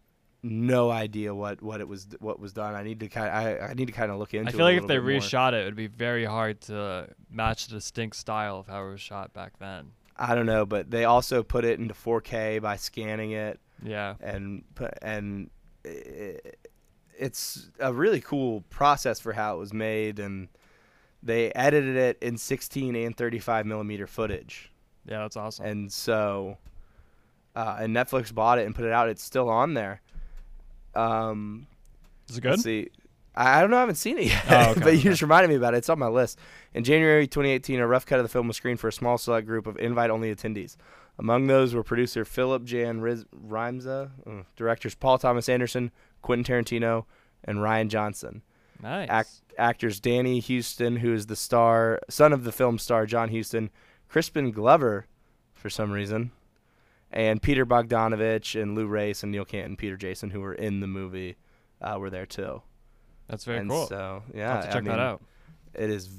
no 0.49 0.89
idea 0.89 1.33
what, 1.33 1.61
what 1.61 1.81
it 1.81 1.87
was 1.87 2.07
what 2.19 2.39
was 2.39 2.53
done. 2.53 2.75
I 2.75 2.83
need 2.83 2.99
to 3.01 3.07
kind 3.07 3.29
I, 3.29 3.69
I 3.69 3.73
need 3.73 3.87
to 3.87 3.91
kind 3.91 4.11
of 4.11 4.17
look 4.17 4.33
into. 4.33 4.49
I 4.49 4.51
feel 4.51 4.65
like 4.65 4.77
if 4.77 4.87
they 4.87 4.97
reshot 4.97 5.53
it, 5.53 5.61
it 5.61 5.65
would 5.65 5.75
be 5.75 5.87
very 5.87 6.25
hard 6.25 6.61
to 6.61 7.09
match 7.29 7.67
the 7.67 7.75
distinct 7.75 8.15
style 8.15 8.59
of 8.59 8.67
how 8.67 8.87
it 8.87 8.91
was 8.91 9.01
shot 9.01 9.33
back 9.33 9.59
then. 9.59 9.91
I 10.17 10.35
don't 10.35 10.45
know, 10.45 10.65
but 10.65 10.89
they 10.89 11.05
also 11.05 11.43
put 11.43 11.63
it 11.63 11.79
into 11.79 11.93
4K 11.93 12.61
by 12.61 12.75
scanning 12.75 13.31
it. 13.31 13.59
Yeah. 13.83 14.15
And 14.19 14.63
put 14.73 14.97
and 15.01 15.49
it, 15.83 16.59
it's 17.17 17.69
a 17.79 17.93
really 17.93 18.21
cool 18.21 18.61
process 18.69 19.19
for 19.19 19.33
how 19.33 19.55
it 19.55 19.59
was 19.59 19.73
made, 19.73 20.19
and 20.19 20.49
they 21.21 21.51
edited 21.53 21.95
it 21.95 22.17
in 22.21 22.37
16 22.37 22.95
and 22.95 23.15
35 23.15 23.65
millimeter 23.65 24.07
footage. 24.07 24.71
Yeah, 25.05 25.19
that's 25.19 25.37
awesome. 25.37 25.65
And 25.65 25.91
so, 25.91 26.57
uh, 27.55 27.77
and 27.79 27.95
Netflix 27.95 28.33
bought 28.33 28.59
it 28.59 28.65
and 28.65 28.75
put 28.75 28.85
it 28.85 28.91
out. 28.91 29.09
It's 29.09 29.23
still 29.23 29.49
on 29.49 29.73
there 29.73 30.01
um, 30.97 31.67
Is 32.29 32.37
it 32.37 32.41
good? 32.41 32.59
see. 32.59 32.89
I, 33.35 33.57
I 33.57 33.61
don't 33.61 33.69
know. 33.69 33.77
I 33.77 33.81
haven't 33.81 33.95
seen 33.95 34.17
it 34.17 34.25
yet, 34.25 34.43
oh, 34.49 34.71
okay, 34.71 34.79
but 34.83 34.93
you 34.95 35.01
just 35.01 35.21
reminded 35.21 35.49
me 35.49 35.55
about 35.55 35.73
it. 35.73 35.77
It's 35.77 35.89
on 35.89 35.99
my 35.99 36.07
list. 36.07 36.39
In 36.73 36.83
January 36.83 37.27
2018, 37.27 37.79
a 37.79 37.87
rough 37.87 38.05
cut 38.05 38.19
of 38.19 38.25
the 38.25 38.29
film 38.29 38.47
was 38.47 38.57
screened 38.57 38.79
for 38.79 38.87
a 38.87 38.93
small 38.93 39.17
select 39.17 39.45
group 39.47 39.67
of 39.67 39.77
invite-only 39.77 40.33
attendees. 40.33 40.75
Among 41.19 41.47
those 41.47 41.73
were 41.73 41.83
producer 41.83 42.25
Philip 42.25 42.63
Jan 42.63 43.01
Riz- 43.01 43.25
Rimza, 43.47 44.11
uh, 44.27 44.43
directors 44.55 44.95
Paul 44.95 45.17
Thomas 45.17 45.49
Anderson, 45.49 45.91
Quentin 46.21 46.43
Tarantino, 46.63 47.05
and 47.43 47.59
Rian 47.59 47.87
Johnson. 47.89 48.41
Nice. 48.81 49.07
Act- 49.09 49.41
actors 49.57 49.99
Danny 49.99 50.39
Huston, 50.39 50.97
who 50.97 51.13
is 51.13 51.25
the 51.25 51.35
star, 51.35 51.99
son 52.09 52.33
of 52.33 52.43
the 52.43 52.51
film 52.51 52.77
star 52.77 53.05
John 53.07 53.29
Huston, 53.29 53.69
Crispin 54.09 54.51
Glover, 54.51 55.07
for 55.53 55.69
some 55.71 55.91
reason, 55.91 56.31
and 57.11 57.41
Peter 57.41 57.65
Bogdanovich 57.65 58.61
and 58.61 58.75
Lou 58.75 58.87
Race 58.87 59.23
and 59.23 59.31
Neil 59.31 59.45
Canton, 59.45 59.75
Peter 59.77 59.97
Jason, 59.97 60.29
who 60.29 60.41
were 60.41 60.53
in 60.53 60.79
the 60.79 60.87
movie, 60.87 61.35
uh, 61.81 61.97
were 61.99 62.09
there 62.09 62.25
too. 62.25 62.61
That's 63.27 63.43
very 63.45 63.59
and 63.59 63.69
cool. 63.69 63.87
So 63.87 64.23
yeah, 64.33 64.59
i 64.59 64.61
check 64.63 64.75
I 64.75 64.79
mean, 64.81 64.85
that 64.85 64.99
out. 64.99 65.21
It 65.73 65.89
is 65.89 66.09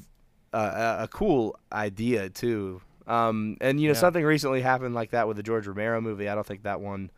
uh, 0.52 0.96
a, 1.00 1.04
a 1.04 1.08
cool 1.08 1.58
idea 1.72 2.28
too. 2.30 2.80
Um, 3.06 3.56
and 3.60 3.80
you 3.80 3.88
know 3.88 3.94
Yeah. 3.94 4.00
something 4.00 4.24
recently 4.24 4.60
happened 4.60 4.94
like 4.94 5.10
that 5.10 5.26
with 5.26 5.36
the 5.36 5.42
George 5.42 5.66
Romero 5.66 6.00
movie. 6.00 6.28
I 6.28 6.34
don't 6.34 6.46
think 6.46 6.62
that 6.64 6.80
one 6.80 7.10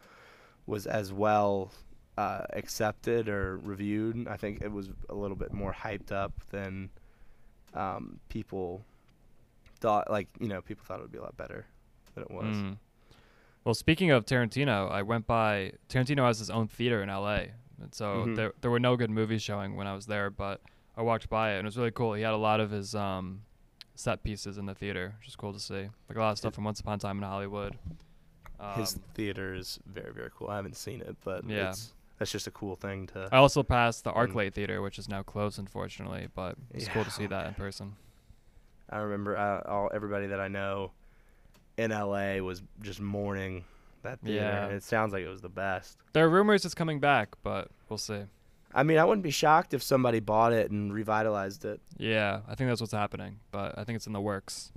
was 0.67 0.87
as 0.87 1.13
well 1.13 1.73
uh, 2.17 2.43
accepted 2.53 3.29
or 3.29 3.59
reviewed. 3.59 4.29
I 4.29 4.37
think 4.37 4.63
it 4.63 4.71
was 4.71 4.91
a 5.09 5.15
little 5.15 5.37
bit 5.37 5.53
more 5.53 5.73
hyped 5.73 6.13
up 6.13 6.33
than 6.51 6.91
um, 7.75 8.21
people 8.29 8.85
thought. 9.81 10.09
Like 10.11 10.29
you 10.39 10.49
know, 10.49 10.61
people 10.63 10.85
thought 10.87 11.01
it 11.01 11.03
would 11.03 11.13
be 11.13 11.19
a 11.19 11.23
lot 11.23 11.37
better 11.37 11.67
than 12.15 12.23
it 12.23 12.31
was. 12.31 12.57
Mm. 12.57 12.77
Well, 13.65 13.75
speaking 13.75 14.11
of 14.11 14.25
Tarantino, 14.25 14.91
I 14.91 15.03
went 15.03 15.27
by. 15.27 15.73
Tarantino 15.89 16.27
has 16.27 16.39
his 16.39 16.51
own 16.51 16.67
theater 16.69 17.03
in 17.03 17.11
L.A., 17.11 17.53
and 17.83 17.95
so 17.95 18.25
Mhm. 18.27 18.37
there 18.37 18.53
there 18.61 18.71
were 18.71 18.81
no 18.81 18.97
good 18.97 19.11
movies 19.11 19.43
showing 19.43 19.77
when 19.77 19.87
I 19.87 19.95
was 19.95 20.07
there. 20.07 20.31
But 20.31 20.61
I 20.97 21.03
walked 21.03 21.29
by 21.29 21.53
it, 21.53 21.59
and 21.59 21.67
it 21.67 21.69
was 21.69 21.77
really 21.79 21.91
cool. 21.91 22.15
He 22.15 22.23
had 22.23 22.33
a 22.35 22.39
lot 22.39 22.61
of 22.61 22.71
his 22.71 22.95
um, 22.95 23.43
set 23.95 24.23
pieces 24.23 24.57
in 24.59 24.67
the 24.67 24.75
theater, 24.75 25.15
which 25.19 25.29
is 25.29 25.37
cool 25.37 25.53
to 25.53 25.61
see. 25.61 25.89
Like 26.09 26.17
a 26.17 26.21
lot 26.21 26.31
of 26.33 26.39
stuff 26.39 26.55
from 26.55 26.65
Once 26.65 26.81
Upon 26.81 26.95
a 26.95 26.99
Time 26.99 27.19
in 27.19 27.25
Hollywood. 27.25 27.79
His 28.77 28.97
Um, 28.97 29.03
theater 29.15 29.55
is 29.55 29.79
very 29.87 30.13
very 30.13 30.31
cool. 30.35 30.49
I 30.49 30.57
haven't 30.57 30.77
seen 30.77 31.01
it, 31.01 31.17
but 31.25 31.45
Yeah. 31.49 31.71
it's, 31.71 31.95
that's 32.19 32.31
just 32.33 32.47
a 32.47 32.51
cool 32.51 32.77
thing 32.77 33.07
to. 33.09 33.29
I 33.33 33.37
also 33.39 33.63
passed 33.63 34.05
the. 34.05 34.13
ArcLight 34.13 34.53
Theater, 34.53 34.83
which 34.83 34.99
is 34.99 35.09
now 35.09 35.23
closed, 35.23 35.59
unfortunately. 35.59 36.29
But 36.35 36.57
it's 36.73 36.89
cool 36.89 37.05
to 37.05 37.11
see 37.11 37.27
that 37.27 37.47
in 37.47 37.55
person. 37.55 37.97
I 38.91 38.99
remember 38.99 39.37
uh, 39.37 39.63
all 39.67 39.91
everybody 39.95 40.27
that 40.27 40.41
I 40.41 40.49
know 40.49 40.93
in 41.81 41.91
LA 41.91 42.37
was 42.37 42.63
just 42.83 43.01
mourning 43.01 43.65
that 44.03 44.21
theater. 44.21 44.43
Yeah. 44.45 44.65
and 44.67 44.75
It 44.75 44.83
sounds 44.83 45.13
like 45.13 45.23
it 45.25 45.29
was 45.29 45.41
the 45.41 45.49
best. 45.49 45.99
There 46.13 46.25
are 46.25 46.29
rumors 46.31 46.65
it's 46.65 46.75
coming 46.75 47.01
back, 47.01 47.31
but 47.43 47.69
we'll 47.89 47.99
see. 47.99 48.23
I 48.73 48.83
mean, 48.85 48.99
I 48.99 49.05
wouldn't 49.05 49.25
be 49.25 49.31
shocked 49.33 49.75
if 49.75 49.83
somebody 49.83 50.21
bought 50.21 50.53
it 50.53 50.71
and 50.71 50.93
revitalized 50.93 51.65
it. 51.65 51.81
Yeah, 51.99 52.41
I 52.49 52.55
think 52.55 52.71
that's 52.71 52.81
what's 52.81 52.93
happening, 52.93 53.41
but 53.51 53.77
I 53.77 53.85
think 53.85 53.97
it's 53.97 54.07
in 54.07 54.13
the 54.13 54.21
works. 54.21 54.73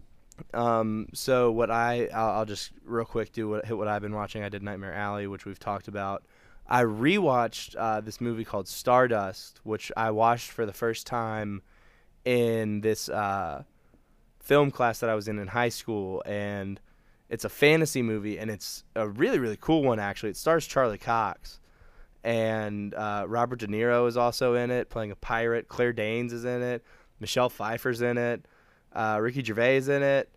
Um, 0.53 1.07
so 1.13 1.51
what 1.51 1.69
I 1.69 2.07
I'll, 2.11 2.31
I'll 2.31 2.45
just 2.45 2.71
real 2.83 3.05
quick 3.05 3.31
do 3.31 3.49
what 3.49 3.65
hit 3.65 3.77
what 3.77 3.87
I've 3.87 4.01
been 4.01 4.15
watching. 4.15 4.43
I 4.43 4.49
did 4.49 4.63
Nightmare 4.63 4.93
Alley, 4.93 5.27
which 5.27 5.45
we've 5.45 5.59
talked 5.59 5.87
about. 5.87 6.23
I 6.67 6.81
rewatched 6.83 7.75
uh, 7.77 8.01
this 8.01 8.19
movie 8.19 8.43
called 8.45 8.67
Stardust, 8.67 9.59
which 9.63 9.91
I 9.95 10.09
watched 10.09 10.49
for 10.49 10.65
the 10.65 10.73
first 10.73 11.05
time 11.05 11.61
in 12.25 12.81
this 12.81 13.09
uh, 13.09 13.63
film 14.39 14.71
class 14.71 14.99
that 14.99 15.09
I 15.09 15.13
was 15.15 15.27
in 15.27 15.37
in 15.37 15.49
high 15.49 15.69
school, 15.69 16.23
and 16.25 16.79
it's 17.33 17.45
a 17.45 17.49
fantasy 17.49 18.01
movie, 18.01 18.37
and 18.37 18.51
it's 18.51 18.83
a 18.95 19.07
really 19.07 19.39
really 19.39 19.57
cool 19.59 19.83
one 19.83 19.99
actually. 19.99 20.29
It 20.29 20.37
stars 20.37 20.65
Charlie 20.67 20.97
Cox, 20.97 21.59
and 22.23 22.93
uh, 22.93 23.25
Robert 23.27 23.59
De 23.59 23.67
Niro 23.67 24.07
is 24.07 24.15
also 24.17 24.53
in 24.55 24.71
it, 24.71 24.89
playing 24.89 25.11
a 25.11 25.15
pirate. 25.15 25.67
Claire 25.67 25.93
Danes 25.93 26.31
is 26.31 26.45
in 26.45 26.61
it. 26.61 26.83
Michelle 27.19 27.49
Pfeiffer's 27.49 28.01
in 28.01 28.17
it. 28.17 28.45
Uh, 28.93 29.17
Ricky 29.21 29.43
Gervais 29.43 29.77
is 29.77 29.89
in 29.89 30.03
it. 30.03 30.29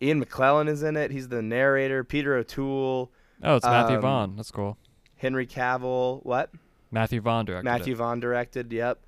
Ian 0.00 0.24
McKellen 0.24 0.68
is 0.68 0.82
in 0.82 0.96
it. 0.96 1.10
He's 1.10 1.28
the 1.28 1.42
narrator. 1.42 2.04
Peter 2.04 2.36
O'Toole, 2.36 3.10
Oh, 3.42 3.56
it's 3.56 3.64
Matthew 3.66 3.96
Um, 3.96 4.02
Vaughn. 4.02 4.36
That's 4.36 4.50
cool. 4.50 4.78
Henry 5.16 5.46
Cavill. 5.46 6.24
What? 6.24 6.50
Matthew 6.90 7.20
Vaughn 7.20 7.44
directed 7.44 7.64
Matthew 7.64 7.94
it. 7.94 7.96
Vaughn 7.96 8.20
directed. 8.20 8.72
Yep. 8.72 9.04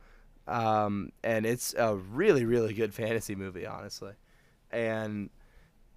Um, 0.48 1.12
and 1.22 1.46
it's 1.46 1.74
a 1.78 1.94
really, 1.94 2.44
really 2.44 2.74
good 2.74 2.92
fantasy 2.92 3.34
movie, 3.36 3.66
honestly. 3.66 4.12
And 4.72 5.30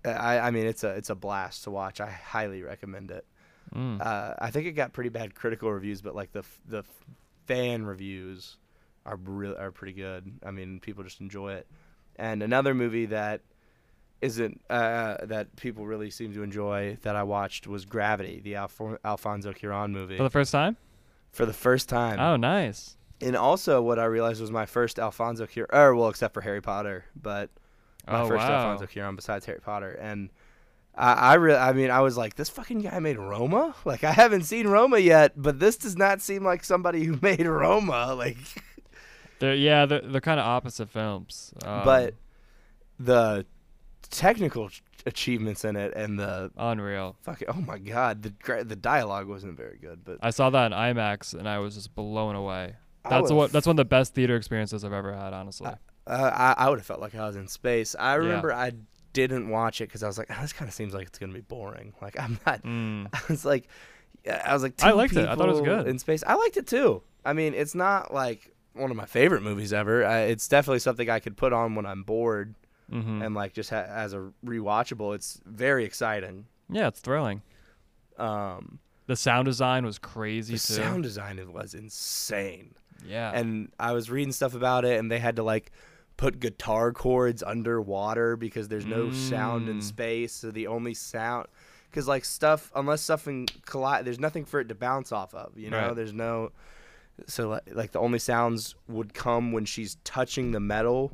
I, 0.05 0.39
I 0.39 0.51
mean, 0.51 0.65
it's 0.65 0.83
a 0.83 0.89
it's 0.89 1.09
a 1.09 1.15
blast 1.15 1.63
to 1.65 1.71
watch. 1.71 2.01
I 2.01 2.09
highly 2.09 2.61
recommend 2.63 3.11
it. 3.11 3.25
Mm. 3.75 3.99
Uh, 4.05 4.33
I 4.39 4.51
think 4.51 4.67
it 4.67 4.73
got 4.73 4.93
pretty 4.93 5.09
bad 5.09 5.33
critical 5.35 5.71
reviews, 5.71 6.01
but 6.01 6.15
like 6.15 6.31
the 6.31 6.39
f- 6.39 6.59
the 6.67 6.79
f- 6.79 7.05
fan 7.47 7.85
reviews 7.85 8.57
are 9.05 9.15
really 9.17 9.55
are 9.57 9.71
pretty 9.71 9.93
good. 9.93 10.31
I 10.45 10.51
mean, 10.51 10.79
people 10.79 11.03
just 11.03 11.21
enjoy 11.21 11.53
it. 11.53 11.67
And 12.17 12.43
another 12.43 12.73
movie 12.73 13.07
that 13.07 13.41
isn't 14.21 14.61
uh, 14.69 15.17
that 15.25 15.55
people 15.55 15.85
really 15.85 16.09
seem 16.09 16.33
to 16.33 16.43
enjoy 16.43 16.97
that 17.01 17.15
I 17.15 17.23
watched 17.23 17.67
was 17.67 17.85
Gravity, 17.85 18.39
the 18.43 18.53
Alfo- 18.53 18.97
Alfonso 19.03 19.51
Cuarón 19.51 19.91
movie, 19.91 20.17
For 20.17 20.23
the 20.23 20.29
first 20.29 20.51
time? 20.51 20.77
for 21.31 21.45
the 21.47 21.53
first 21.53 21.89
time. 21.89 22.19
Oh, 22.19 22.35
nice. 22.35 22.95
And 23.21 23.35
also, 23.35 23.81
what 23.81 23.97
I 23.99 24.05
realized 24.05 24.39
was 24.41 24.51
my 24.51 24.65
first 24.65 24.99
Alfonso 24.99 25.45
Cuarón, 25.45 25.73
or 25.73 25.95
well, 25.95 26.09
except 26.09 26.33
for 26.33 26.41
Harry 26.41 26.61
Potter, 26.61 27.05
but 27.19 27.49
my 28.07 28.21
oh, 28.21 28.27
first 28.27 28.47
wow. 28.47 28.71
Alfonso 28.71 28.85
Cuarón 28.85 29.15
besides 29.15 29.45
Harry 29.45 29.59
Potter. 29.59 29.91
And 29.91 30.29
I, 30.95 31.13
I 31.13 31.33
really, 31.35 31.57
I 31.57 31.73
mean, 31.73 31.89
I 31.89 32.01
was 32.01 32.17
like, 32.17 32.35
this 32.35 32.49
fucking 32.49 32.81
guy 32.81 32.99
made 32.99 33.17
Roma. 33.17 33.75
Like, 33.85 34.03
I 34.03 34.11
haven't 34.11 34.43
seen 34.43 34.67
Roma 34.67 34.99
yet, 34.99 35.33
but 35.35 35.59
this 35.59 35.77
does 35.77 35.95
not 35.95 36.21
seem 36.21 36.43
like 36.43 36.63
somebody 36.63 37.03
who 37.03 37.17
made 37.21 37.45
Roma. 37.45 38.15
Like, 38.23 38.37
They're, 39.39 39.55
yeah, 39.55 39.85
they're, 39.85 40.01
they're 40.01 40.21
kind 40.21 40.39
of 40.39 40.45
opposite 40.45 40.89
films. 40.89 41.53
Um, 41.65 41.83
but 41.83 42.13
the 42.99 43.45
technical 44.09 44.69
achievements 45.05 45.65
in 45.65 45.75
it 45.75 45.93
and 45.95 46.17
the 46.17 46.51
unreal. 46.55 47.17
fucking, 47.23 47.49
oh 47.49 47.61
my 47.61 47.77
god, 47.77 48.21
the 48.21 48.63
the 48.63 48.75
dialogue 48.75 49.27
wasn't 49.27 49.57
very 49.57 49.77
good, 49.77 50.05
but 50.05 50.19
I 50.21 50.29
saw 50.29 50.49
that 50.51 50.67
in 50.67 50.71
IMAX 50.71 51.33
and 51.33 51.49
I 51.49 51.59
was 51.59 51.75
just 51.75 51.93
blown 51.93 52.35
away. 52.35 52.75
That's 53.09 53.31
what. 53.31 53.51
That's 53.51 53.67
one 53.67 53.73
of 53.73 53.77
the 53.77 53.85
best 53.85 54.13
theater 54.13 54.35
experiences 54.35 54.85
I've 54.85 54.93
ever 54.93 55.13
had. 55.13 55.33
Honestly. 55.33 55.71
Uh, 56.05 56.53
I, 56.57 56.65
I 56.65 56.69
would 56.69 56.79
have 56.79 56.85
felt 56.85 56.99
like 56.99 57.15
I 57.15 57.25
was 57.25 57.35
in 57.35 57.47
space. 57.47 57.95
I 57.97 58.11
Yeah. 58.13 58.15
remember 58.17 58.51
I 58.53 58.73
didn't 59.13 59.49
watch 59.49 59.79
it 59.79 59.85
because 59.87 60.03
I 60.03 60.07
was 60.07 60.17
like, 60.17 60.27
oh, 60.31 60.41
this 60.41 60.53
kind 60.53 60.67
of 60.67 60.73
seems 60.75 60.93
like 60.93 61.07
it's 61.07 61.19
gonna 61.19 61.33
be 61.33 61.41
boring. 61.41 61.93
Like 62.01 62.19
I'm 62.19 62.39
not. 62.45 62.63
Mm. 62.63 63.07
I 63.13 63.21
was 63.29 63.45
like, 63.45 63.67
I 64.29 64.53
was 64.53 64.63
like, 64.63 64.81
I 64.83 64.91
liked 64.91 65.15
it. 65.15 65.27
I 65.27 65.35
thought 65.35 65.49
it 65.49 65.53
was 65.53 65.61
good. 65.61 65.87
in 65.87 65.99
space. 65.99 66.23
I 66.25 66.35
liked 66.35 66.57
it 66.57 66.67
too. 66.67 67.03
I 67.25 67.33
mean, 67.33 67.53
it's 67.53 67.75
not 67.75 68.13
like 68.13 68.53
one 68.73 68.89
of 68.91 68.97
my 68.97 69.05
favorite 69.05 69.43
movies 69.43 69.71
ever. 69.71 70.05
I, 70.05 70.21
it's 70.21 70.47
definitely 70.47 70.79
something 70.79 71.09
I 71.09 71.19
could 71.19 71.37
put 71.37 71.53
on 71.53 71.75
when 71.75 71.85
I'm 71.85 72.03
bored 72.03 72.55
hmm 72.89 73.21
and 73.21 73.33
like 73.33 73.53
just 73.53 73.69
ha- 73.69 73.85
as 73.87 74.13
a 74.13 74.31
rewatchable. 74.45 75.15
It's 75.15 75.39
very 75.45 75.85
exciting. 75.85 76.47
Yeah, 76.69 76.87
it's 76.87 76.99
thrilling. 76.99 77.41
Um, 78.17 78.79
The 79.07 79.15
sound 79.15 79.45
design 79.45 79.85
was 79.85 79.99
crazy 79.99 80.53
the 80.55 80.59
too. 80.59 80.73
sound 80.73 81.03
design 81.03 81.39
was 81.53 81.73
insane. 81.73 82.75
yeah. 83.05 83.31
and 83.33 83.71
I 83.79 83.91
was 83.93 84.09
reading 84.11 84.31
stuff 84.31 84.53
about 84.55 84.85
it, 84.85 84.99
and 84.99 85.11
they 85.11 85.19
had 85.19 85.35
to 85.37 85.43
like 85.43 85.71
put 86.17 86.39
guitar 86.39 86.91
chords 86.91 87.41
underwater 87.43 88.35
because 88.35 88.67
there's 88.67 88.85
no 88.85 89.09
sound 89.11 89.67
in 89.69 89.77
Mm. 89.79 89.83
space. 89.83 90.33
So 90.33 90.51
the 90.51 90.67
only 90.67 90.93
sound, 90.93 91.47
because 91.89 92.07
like 92.07 92.23
stuff, 92.25 92.71
unless 92.75 93.01
something 93.01 93.47
collide, 93.65 94.05
there's 94.05 94.19
nothing 94.19 94.45
for 94.45 94.59
it 94.59 94.69
to 94.69 94.75
bounce 94.75 95.11
off 95.11 95.33
of. 95.33 95.57
You 95.57 95.69
know, 95.71 95.87
Right. 95.87 95.95
there's 95.95 96.13
no. 96.13 96.51
So 97.27 97.49
like, 97.49 97.63
like 97.73 97.91
the 97.91 97.99
only 97.99 98.19
sounds 98.19 98.75
would 98.87 99.13
come 99.13 99.51
when 99.51 99.65
she's 99.65 99.97
touching 100.03 100.51
the 100.51 100.59
metal, 100.59 101.11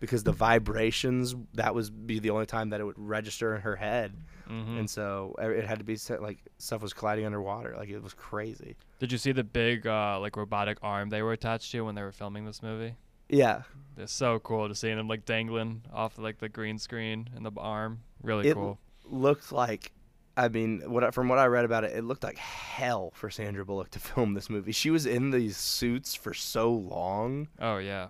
because 0.00 0.24
the 0.24 0.32
vibrations 0.32 1.34
that 1.54 1.74
was 1.74 1.90
be 1.90 2.18
the 2.18 2.30
only 2.30 2.46
time 2.46 2.70
that 2.70 2.80
it 2.80 2.84
would 2.84 2.98
register 2.98 3.54
in 3.54 3.60
her 3.62 3.76
head, 3.76 4.16
Mhm. 4.48 4.78
and 4.80 4.90
so 4.90 5.34
it 5.38 5.64
had 5.66 5.78
to 5.78 5.84
be 5.84 5.96
set, 5.96 6.22
like 6.22 6.38
stuff 6.58 6.82
was 6.82 6.92
colliding 6.92 7.24
underwater. 7.26 7.74
Like 7.76 7.88
it 7.90 8.02
was 8.02 8.14
crazy. 8.14 8.76
Did 8.98 9.12
you 9.12 9.18
see 9.18 9.32
the 9.32 9.44
big 9.44 9.86
uh, 9.86 10.18
like 10.20 10.36
robotic 10.36 10.78
arm 10.82 11.10
they 11.10 11.22
were 11.22 11.32
attached 11.32 11.70
to 11.72 11.82
when 11.82 11.94
they 11.94 12.02
were 12.02 12.12
filming 12.12 12.44
this 12.46 12.62
movie? 12.62 12.96
Yeah, 13.32 13.62
They're 13.96 14.06
so 14.06 14.38
cool 14.38 14.68
to 14.68 14.74
see 14.74 14.92
them 14.94 15.08
like 15.08 15.24
dangling 15.24 15.82
off 15.92 16.18
like 16.18 16.38
the 16.38 16.48
green 16.48 16.78
screen 16.78 17.28
and 17.34 17.44
the 17.44 17.50
arm. 17.56 18.02
Really 18.22 18.48
It- 18.48 18.54
cool. 18.54 18.78
looked 19.04 19.50
like 19.52 19.90
I 20.36 20.48
mean, 20.48 20.80
what 20.90 21.04
I- 21.04 21.10
from 21.10 21.28
what 21.28 21.38
I 21.38 21.44
read 21.46 21.64
about 21.66 21.84
it, 21.84 21.94
it 21.94 22.04
looked 22.04 22.22
like 22.24 22.38
hell 22.38 23.10
for 23.14 23.28
Sandra 23.28 23.64
Bullock 23.66 23.90
to 23.90 23.98
film 23.98 24.32
this 24.34 24.48
movie. 24.48 24.72
She 24.72 24.88
was 24.90 25.04
in 25.06 25.30
these 25.30 25.56
suits 25.58 26.14
for 26.14 26.32
so 26.32 26.72
long, 26.72 27.48
Oh 27.60 27.76
yeah. 27.78 28.08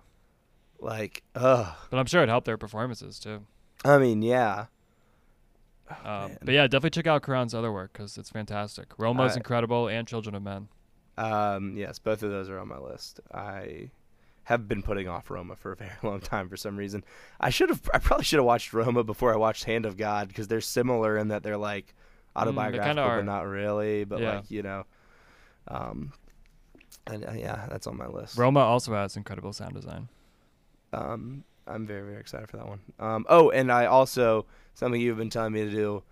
like, 0.79 1.23
ugh. 1.35 1.73
But 1.89 1.97
I'm 1.97 2.05
sure 2.05 2.21
it 2.23 2.29
helped 2.29 2.45
their 2.45 2.57
performances 2.57 3.19
too. 3.19 3.43
I 3.83 3.97
mean, 3.97 4.21
yeah. 4.21 4.67
Um, 5.89 6.29
man. 6.29 6.37
but 6.43 6.53
yeah, 6.53 6.63
definitely 6.67 6.91
check 6.91 7.07
out 7.07 7.23
Cuarón's 7.23 7.53
other 7.53 7.71
work 7.71 7.91
because 7.93 8.17
it's 8.17 8.29
fantastic. 8.29 8.87
Roma's 8.97 9.33
I- 9.33 9.37
incredible 9.37 9.87
and 9.89 10.07
Children 10.07 10.35
of 10.35 10.43
Men. 10.43 10.69
Um, 11.17 11.75
yes, 11.77 11.99
both 11.99 12.23
of 12.23 12.31
those 12.31 12.49
are 12.49 12.57
on 12.57 12.69
my 12.69 12.79
list. 12.79 13.19
I 13.33 13.89
have 14.45 14.67
been 14.67 14.83
putting 14.83 15.07
off 15.07 15.29
Roma 15.29 15.55
for 15.55 15.71
a 15.71 15.75
very 15.75 15.91
long 16.03 16.19
time 16.19 16.49
for 16.49 16.57
some 16.57 16.75
reason. 16.77 17.03
I 17.39 17.49
should 17.49 17.69
have, 17.69 17.89
I 17.93 17.99
probably 17.99 18.25
should 18.25 18.37
have 18.39 18.45
watched 18.45 18.73
Roma 18.73 19.03
before 19.03 19.33
I 19.33 19.37
watched 19.37 19.63
Hand 19.65 19.85
of 19.85 19.97
God 19.97 20.27
because 20.27 20.47
they're 20.47 20.61
similar 20.61 21.17
in 21.17 21.29
that 21.29 21.43
they're 21.43 21.57
like 21.57 21.93
autobiographical, 22.35 23.03
are. 23.03 23.17
but 23.17 23.25
not 23.25 23.47
really. 23.47 24.03
But 24.03 24.19
Yeah. 24.21 24.35
like 24.35 24.51
you 24.51 24.63
know, 24.63 24.85
um, 25.67 26.13
and 27.07 27.25
uh, 27.25 27.31
yeah, 27.31 27.67
that's 27.69 27.87
on 27.87 27.97
my 27.97 28.07
list. 28.07 28.37
Roma 28.37 28.59
also 28.61 28.93
has 28.93 29.15
incredible 29.17 29.53
sound 29.53 29.75
design. 29.75 30.09
Um, 30.91 31.43
I'm 31.65 31.85
very 31.87 32.01
very 32.01 32.19
excited 32.19 32.49
for 32.49 32.57
that 32.57 32.67
one. 32.67 32.79
Um, 32.99 33.25
oh, 33.29 33.49
and 33.49 33.71
I 33.71 33.85
also 33.85 34.45
something 34.73 34.99
you've 34.99 35.17
been 35.17 35.29
telling 35.29 35.53
me 35.53 35.63
to 35.63 35.71
do 35.71 36.03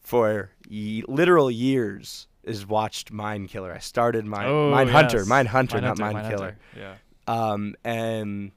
for 0.00 0.50
ye- 0.68 1.04
literal 1.06 1.50
years 1.50 2.26
is 2.42 2.66
watched 2.66 3.12
Mind 3.12 3.48
Killer. 3.48 3.72
I 3.72 3.78
started 3.78 4.24
Mind 4.24 4.48
oh, 4.48 4.70
Mind 4.70 4.90
Hunter, 4.90 5.18
yes. 5.18 5.26
Mind 5.28 5.48
Hunter, 5.48 5.80
not 5.80 5.98
Mind 5.98 6.28
Killer. 6.28 6.56
Yeah. 6.76 6.94
Um, 7.30 7.74
and 7.84 8.52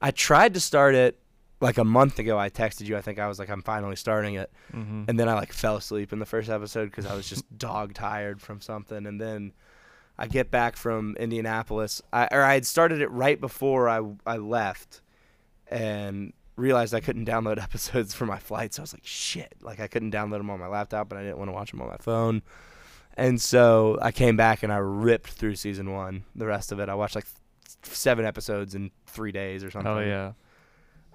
I 0.00 0.10
tried 0.10 0.54
to 0.54 0.60
start 0.60 0.94
it 0.94 1.18
like 1.60 1.78
a 1.78 1.84
month 1.84 2.18
ago. 2.18 2.38
I 2.38 2.48
texted 2.50 2.86
you. 2.86 2.96
I 2.96 3.02
think 3.02 3.18
I 3.18 3.26
was 3.28 3.38
like, 3.38 3.50
I'm 3.50 3.62
finally 3.62 3.96
starting 3.96 4.34
it, 4.34 4.50
Mm-hmm. 4.74 5.04
and 5.08 5.18
then 5.18 5.28
I 5.28 5.34
like 5.34 5.52
fell 5.52 5.76
asleep 5.76 6.12
in 6.12 6.18
the 6.18 6.26
first 6.26 6.48
episode 6.50 6.86
because 6.86 7.06
I 7.06 7.14
was 7.14 7.28
just 7.28 7.44
dog 7.58 7.94
tired 7.94 8.40
from 8.40 8.60
something, 8.60 9.06
and 9.06 9.20
then. 9.20 9.52
I 10.22 10.26
get 10.26 10.50
back 10.50 10.76
from 10.76 11.16
Indianapolis, 11.18 12.02
I, 12.12 12.28
or 12.30 12.42
I 12.42 12.52
had 12.52 12.66
started 12.66 13.00
it 13.00 13.10
right 13.10 13.40
before 13.40 13.88
I 13.88 14.02
I 14.26 14.36
left, 14.36 15.00
and 15.68 16.34
realized 16.56 16.92
I 16.94 17.00
couldn't 17.00 17.24
download 17.26 17.62
episodes 17.62 18.12
for 18.14 18.26
my 18.26 18.38
flight. 18.38 18.74
So 18.74 18.82
I 18.82 18.84
was 18.84 18.92
like, 18.92 19.06
shit, 19.06 19.54
like 19.62 19.80
I 19.80 19.86
couldn't 19.86 20.12
download 20.12 20.36
them 20.38 20.50
on 20.50 20.60
my 20.60 20.66
laptop, 20.66 21.08
but 21.08 21.16
I 21.16 21.22
didn't 21.22 21.38
want 21.38 21.48
to 21.48 21.52
watch 21.54 21.70
them 21.70 21.80
on 21.80 21.88
my 21.88 21.96
phone. 21.96 22.42
And 23.16 23.40
so 23.40 23.98
I 24.02 24.12
came 24.12 24.36
back 24.36 24.62
and 24.62 24.70
I 24.70 24.76
ripped 24.76 25.30
through 25.30 25.54
season 25.56 25.90
one. 25.92 26.24
The 26.36 26.44
rest 26.46 26.70
of 26.70 26.80
it, 26.80 26.90
I 26.90 26.94
watched 26.94 27.14
like 27.14 27.26
seven 27.82 28.24
episodes 28.24 28.74
in 28.74 28.90
three 29.06 29.32
days 29.32 29.64
or 29.64 29.70
something. 29.70 29.90
Oh 29.92 30.00
yeah. 30.00 30.32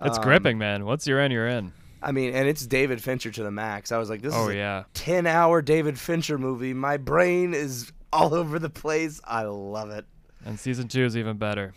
It's 0.01 0.17
Um, 0.17 0.23
gripping, 0.23 0.57
man. 0.57 0.85
Once 0.85 1.07
you're 1.07 1.21
in, 1.21 1.31
you're 1.31 1.47
in. 1.47 1.71
I 2.01 2.11
mean, 2.11 2.33
and 2.35 2.47
it's 2.47 2.65
David 2.67 3.01
Fincher 3.01 3.31
to 3.31 3.43
the 3.43 3.51
max. 3.51 3.91
I 3.91 3.97
was 3.97 4.09
like, 4.09 4.21
this 4.21 4.33
oh 4.35 4.49
is 4.49 4.55
a 4.55 4.57
yeah. 4.57 4.83
10 4.93 5.25
hour 5.25 5.61
David 5.61 5.97
Fincher 5.97 6.37
movie. 6.37 6.73
My 6.73 6.97
brain 6.97 7.53
is 7.53 7.91
all 8.13 8.33
over 8.41 8.59
the 8.59 8.69
place. 8.69 9.21
I 9.25 9.43
love 9.43 9.89
it. 9.91 10.05
And 10.45 10.59
season 10.59 10.87
two 10.87 11.03
is 11.05 11.15
even 11.17 11.37
better. 11.37 11.73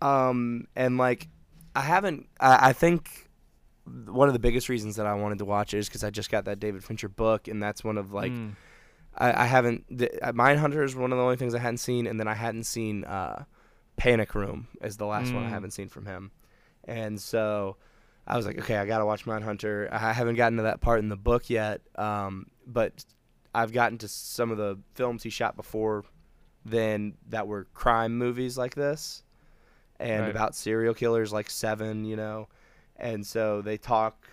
Um, 0.00 0.66
and 0.74 0.96
like, 0.98 1.28
I 1.76 1.82
haven't, 1.82 2.26
I, 2.40 2.70
I 2.70 2.72
think 2.72 3.28
one 4.06 4.28
of 4.28 4.32
the 4.32 4.38
biggest 4.40 4.68
reasons 4.68 4.96
that 4.96 5.06
I 5.06 5.14
wanted 5.14 5.38
to 5.38 5.44
watch 5.44 5.74
it 5.74 5.78
is 5.78 5.88
because 5.88 6.02
I 6.04 6.10
just 6.10 6.30
got 6.30 6.44
that 6.46 6.58
David 6.58 6.82
Fincher 6.82 7.08
book, 7.08 7.46
and 7.48 7.62
that's 7.62 7.84
one 7.84 7.98
of 7.98 8.12
like, 8.12 8.32
Mm. 8.32 8.54
I, 9.16 9.42
I 9.42 9.46
haven't, 9.46 9.84
the, 9.90 10.10
uh, 10.26 10.32
Mindhunter 10.32 10.84
is 10.84 10.94
one 10.94 11.10
of 11.12 11.18
the 11.18 11.24
only 11.24 11.36
things 11.36 11.54
I 11.54 11.58
hadn't 11.58 11.78
seen, 11.78 12.06
and 12.06 12.20
then 12.20 12.28
I 12.28 12.34
hadn't 12.34 12.64
seen 12.64 13.04
uh, 13.04 13.44
Panic 13.98 14.34
Room 14.34 14.68
is 14.80 14.96
the 14.96 15.04
last 15.06 15.34
one 15.34 15.44
I 15.44 15.48
Mm. 15.48 15.50
haven't 15.50 15.70
seen 15.72 15.88
from 15.88 16.06
him. 16.06 16.30
And 16.84 17.20
so 17.20 17.76
I 18.26 18.36
was 18.36 18.46
like, 18.46 18.58
okay, 18.58 18.76
I 18.76 18.86
got 18.86 18.98
to 18.98 19.06
watch 19.06 19.24
Mindhunter. 19.26 19.92
I 19.92 20.12
haven't 20.14 20.36
gotten 20.36 20.56
to 20.56 20.62
that 20.62 20.80
part 20.80 21.00
in 21.00 21.08
the 21.10 21.16
book 21.16 21.50
yet, 21.50 21.82
um, 21.96 22.46
but 22.66 23.04
I've 23.54 23.72
gotten 23.72 23.98
to 23.98 24.08
some 24.08 24.50
of 24.50 24.56
the 24.56 24.78
films 24.94 25.22
he 25.22 25.30
shot 25.30 25.56
before 25.56 26.04
than 26.64 27.16
that 27.28 27.46
were 27.46 27.64
crime 27.74 28.16
movies 28.16 28.56
like 28.56 28.74
this 28.74 29.22
and 29.98 30.22
Right. 30.22 30.30
about 30.30 30.54
serial 30.54 30.94
killers 30.94 31.32
like 31.32 31.50
Seven, 31.50 32.04
you 32.04 32.16
know. 32.16 32.48
And 32.96 33.26
so 33.26 33.62
they 33.62 33.76
talk 33.76 34.28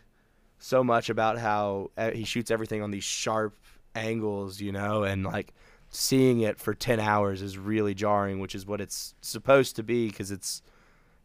so 0.59 0.83
much 0.83 1.09
about 1.09 1.37
how 1.37 1.91
uh, 1.97 2.11
he 2.11 2.23
shoots 2.23 2.51
everything 2.51 2.81
on 2.81 2.91
these 2.91 3.03
sharp 3.03 3.55
angles, 3.95 4.59
you 4.61 4.71
know, 4.71 5.03
and 5.03 5.23
like 5.23 5.53
seeing 5.95 6.41
it 6.41 6.59
for 6.59 6.73
10 6.73 6.99
hours 6.99 7.41
is 7.41 7.57
really 7.57 7.93
jarring, 7.93 8.39
which 8.39 8.53
is 8.55 8.65
what 8.65 8.81
it's 8.81 9.15
supposed 9.21 9.75
to 9.77 9.83
be 9.83 10.07
because 10.09 10.31
it's 10.31 10.61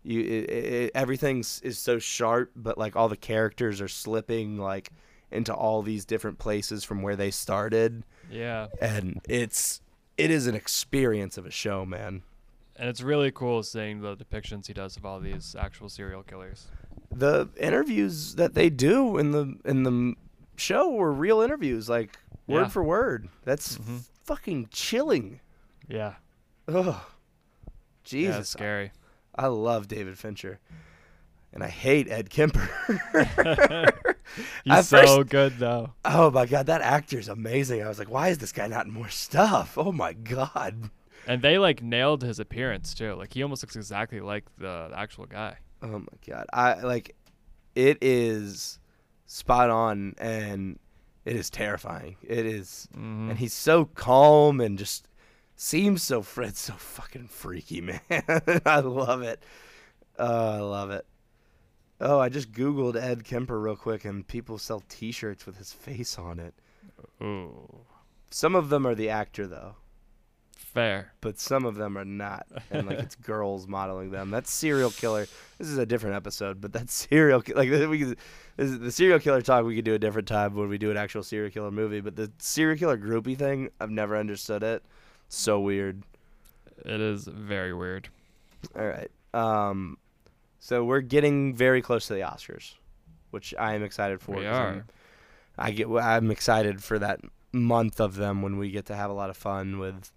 you 0.02 0.20
it, 0.20 0.50
it, 0.50 0.90
everything's 0.94 1.61
is 1.62 1.78
so 1.78 1.98
sharp, 1.98 2.52
but 2.56 2.78
like 2.78 2.96
all 2.96 3.09
the 3.09 3.16
characters 3.16 3.80
are 3.80 3.88
slipping 3.88 4.56
like 4.59 4.90
into 5.30 5.52
all 5.54 5.83
these 5.83 6.04
different 6.04 6.38
places 6.38 6.83
from 6.85 7.02
where 7.02 7.16
they 7.16 7.30
started 7.30 8.04
Yeah. 8.30 8.68
and 8.80 9.20
it's 9.28 9.80
it 10.16 10.30
is 10.30 10.46
an 10.46 10.54
experience 10.54 11.37
of 11.38 11.46
a 11.46 11.50
show, 11.50 11.85
man. 11.87 12.22
And 12.76 12.88
it's 12.88 13.02
really 13.02 13.30
cool 13.30 13.62
seeing 13.62 14.00
the 14.00 14.16
depictions 14.16 14.66
he 14.66 14.72
does 14.72 14.96
of 14.96 15.04
all 15.04 15.20
these 15.20 15.54
actual 15.59 15.88
serial 15.90 16.22
killers. 16.22 16.66
The 17.12 17.48
interviews 17.59 18.37
that 18.37 18.54
they 18.54 18.70
do 18.70 19.18
in 19.18 19.33
the 19.33 19.54
in 19.64 19.83
the 19.83 20.14
show 20.56 20.90
were 20.90 21.12
real 21.12 21.40
interviews, 21.42 21.88
like 21.90 22.18
word 22.46 22.62
Yeah. 22.62 22.68
for 22.68 22.83
word. 22.83 23.28
That's 23.44 23.76
Mhm. 23.78 24.00
Fucking 24.31 24.69
chilling. 24.71 25.40
Yeah. 25.88 26.14
Oh, 26.69 27.05
Jesus, 28.05 28.37
it's 28.38 28.49
scary. 28.51 28.93
I 29.35 29.49
love 29.49 29.88
David 29.88 30.16
Fincher, 30.19 30.61
and 31.53 31.64
I 31.64 31.69
hate 31.69 32.09
Ed 32.09 32.31
Kemper. 32.31 32.69
He's 34.64 34.73
At 34.73 34.85
so 34.85 35.05
first- 35.19 35.31
good 35.31 35.59
though. 35.59 35.90
oh 36.05 36.31
my 36.31 36.47
god, 36.47 36.66
that 36.66 36.81
actor's 36.81 37.29
amazing. 37.29 37.83
I 37.83 37.88
was 37.88 37.99
like, 37.99 38.09
why 38.11 38.29
is 38.29 38.38
this 38.38 38.53
guy 38.53 38.69
not 38.69 38.87
in 38.87 38.93
more 38.93 39.09
stuff? 39.09 39.77
Oh 39.77 39.90
my 39.90 40.12
god. 40.12 40.90
And 41.27 41.43
they 41.43 41.59
like 41.59 41.83
nailed 41.83 42.23
his 42.23 42.38
appearance 42.38 42.95
too. 42.95 43.14
Like 43.14 43.33
he 43.35 43.43
almost 43.43 43.64
looks 43.64 43.75
exactly 43.75 44.21
like 44.21 44.45
the, 44.59 44.87
the 44.90 44.99
actual 44.99 45.27
guy. 45.27 45.57
Oh 45.83 45.99
my 45.99 46.07
god. 46.27 46.47
I 46.53 46.75
like 46.83 47.16
it 47.75 47.99
is 48.01 48.79
spot 49.27 49.71
on 49.71 50.14
and 50.19 50.79
it 51.24 51.37
is 51.37 51.50
terrifying. 51.50 52.16
It 52.22 52.46
is 52.46 52.88
Mhm. 52.94 53.30
and 53.30 53.38
he's 53.38 53.52
so 53.54 53.85
calm 53.85 54.61
and 54.61 54.78
just 54.78 55.06
seems 55.56 56.02
so 56.02 56.22
Fred's 56.22 56.59
so 56.61 56.72
fucking 56.74 57.28
freaky, 57.28 57.80
man. 57.83 58.00
I 58.66 58.80
love 58.80 59.22
it. 59.22 59.42
Oh, 60.18 60.56
I 60.56 60.59
love 60.61 60.90
it. 60.90 61.06
Oh, 62.00 62.18
I 62.18 62.30
just 62.30 62.52
googled 62.52 62.96
Ed 62.96 63.24
Kemper 63.24 63.61
real 63.61 63.76
quick 63.76 64.04
and 64.06 64.26
people 64.26 64.56
sell 64.59 64.83
t-shirts 64.88 65.44
with 65.44 65.59
his 65.59 65.72
face 65.72 66.18
on 66.18 66.38
it. 66.38 66.54
Ooh. 67.22 67.85
Some 68.30 68.54
of 68.54 68.70
them 68.70 68.87
are 68.87 68.94
the 68.94 69.11
actor 69.11 69.46
though, 69.46 69.76
Fair. 70.72 71.12
but 71.20 71.38
some 71.38 71.64
of 71.64 71.74
them 71.74 71.98
are 71.98 72.04
not. 72.04 72.46
And 72.70 72.87
like 72.87 72.98
it's 73.00 73.14
girls 73.30 73.66
modeling 73.66 74.11
them. 74.11 74.30
That's 74.30 74.52
serial 74.52 74.90
killer. 74.90 75.26
This 75.59 75.68
is 75.68 75.78
a 75.78 75.87
different 75.87 76.16
episode, 76.16 76.61
but 76.61 76.72
that's 76.72 76.92
serial 77.09 77.42
ki- 77.42 77.54
like 77.54 77.68
we 77.70 77.98
could, 77.98 78.18
this 78.56 78.70
is 78.70 78.78
the 78.78 78.92
serial 78.92 79.18
killer 79.18 79.42
talk 79.42 79.64
we 79.64 79.74
could 79.76 79.85
do 79.85 79.94
a 79.94 79.98
different 79.98 80.28
time 80.28 80.54
when 80.54 80.68
we 80.68 80.78
do 80.78 80.90
an 80.90 80.96
actual 80.96 81.22
serial 81.22 81.50
killer 81.50 81.70
movie, 81.70 82.00
but 82.00 82.14
the 82.16 82.30
serial 82.38 82.78
killer 82.78 82.96
groupie 82.98 83.37
thing, 83.37 83.70
I've 83.80 83.90
never 83.90 84.16
understood 84.16 84.62
it. 84.62 84.85
So 85.28 85.61
weird. 85.61 86.02
It 86.85 87.00
is 87.00 87.24
very 87.26 87.74
weird. 87.74 88.09
All 88.76 88.87
right. 88.87 89.11
Um, 89.35 89.98
so 90.61 90.85
we're 90.85 91.00
getting 91.00 91.54
very 91.54 91.83
close 91.83 92.06
to 92.06 92.14
the 92.14 92.20
Oscars, 92.20 92.74
which 93.30 93.54
I 93.59 93.74
am 93.74 93.83
excited 93.83 94.20
for. 94.20 94.37
We 94.37 94.46
I'm- 94.46 94.54
are. 94.78 94.85
I 95.59 95.72
get. 95.72 95.88
I'm 95.88 96.30
excited 96.30 96.83
for 96.83 96.98
that 97.00 97.20
month 97.52 98.00
of 98.00 98.14
them 98.16 98.40
when 98.40 98.56
we 98.56 98.70
get 98.70 98.87
to 98.87 98.94
have 98.94 99.11
a 99.11 99.12
lot 99.12 99.28
of 99.30 99.37
fun 99.37 99.78
with, 99.78 100.11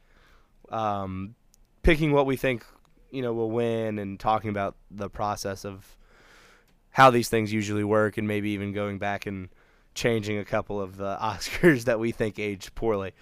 um, 0.69 1.35
picking 1.81 2.11
what 2.11 2.25
we 2.25 2.35
think 2.35 2.65
you 3.11 3.21
know 3.21 3.33
will 3.33 3.51
win 3.51 3.99
and 3.99 4.19
talking 4.19 4.49
about 4.49 4.75
the 4.89 5.09
process 5.09 5.65
of 5.65 5.97
how 6.89 7.09
these 7.09 7.29
things 7.29 7.51
usually 7.51 7.83
work 7.83 8.17
and 8.17 8.27
maybe 8.27 8.51
even 8.51 8.71
going 8.71 8.99
back 8.99 9.25
and 9.25 9.49
changing 9.95 10.37
a 10.37 10.45
couple 10.45 10.81
of 10.81 10.97
the 10.97 11.17
Oscars 11.21 11.85
that 11.85 11.99
we 11.99 12.11
think 12.11 12.39
aged 12.39 12.73
poorly. 12.75 13.13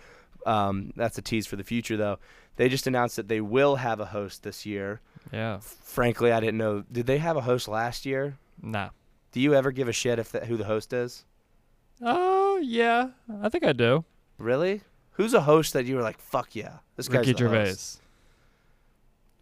Um, 0.45 0.91
that's 0.95 1.17
a 1.17 1.21
tease 1.21 1.47
for 1.47 1.55
the 1.55 1.63
future, 1.63 1.97
though. 1.97 2.19
They 2.55 2.67
just 2.69 2.87
announced 2.87 3.15
that 3.15 3.27
they 3.27 3.41
will 3.41 3.77
have 3.77 3.99
a 3.99 4.05
host 4.05 4.43
this 4.43 4.65
year. 4.65 5.01
Yeah. 5.31 5.59
Frankly, 5.59 6.31
I 6.31 6.39
didn't 6.39 6.57
know. 6.57 6.83
Did 6.91 7.05
they 7.05 7.19
have 7.19 7.37
a 7.37 7.41
host 7.41 7.67
last 7.67 8.05
year? 8.05 8.37
Nah. 8.61 8.89
Do 9.31 9.39
you 9.39 9.53
ever 9.53 9.71
give 9.71 9.87
a 9.87 9.93
shit 9.93 10.19
if 10.19 10.31
that, 10.31 10.45
who 10.45 10.57
the 10.57 10.65
host 10.65 10.91
is? 10.91 11.25
Oh 12.01 12.57
yeah. 12.57 13.09
I 13.41 13.49
think 13.49 13.63
I 13.63 13.73
do. 13.73 14.03
Really? 14.37 14.81
Who's 15.13 15.33
a 15.33 15.41
host 15.41 15.73
that 15.73 15.85
you 15.85 15.95
were 15.95 16.01
like, 16.01 16.19
fuck 16.19 16.55
yeah, 16.55 16.77
this 16.95 17.07
guy's 17.07 17.19
Ricky 17.19 17.33
the 17.33 17.37
Gervais. 17.39 17.65
host? 17.69 17.97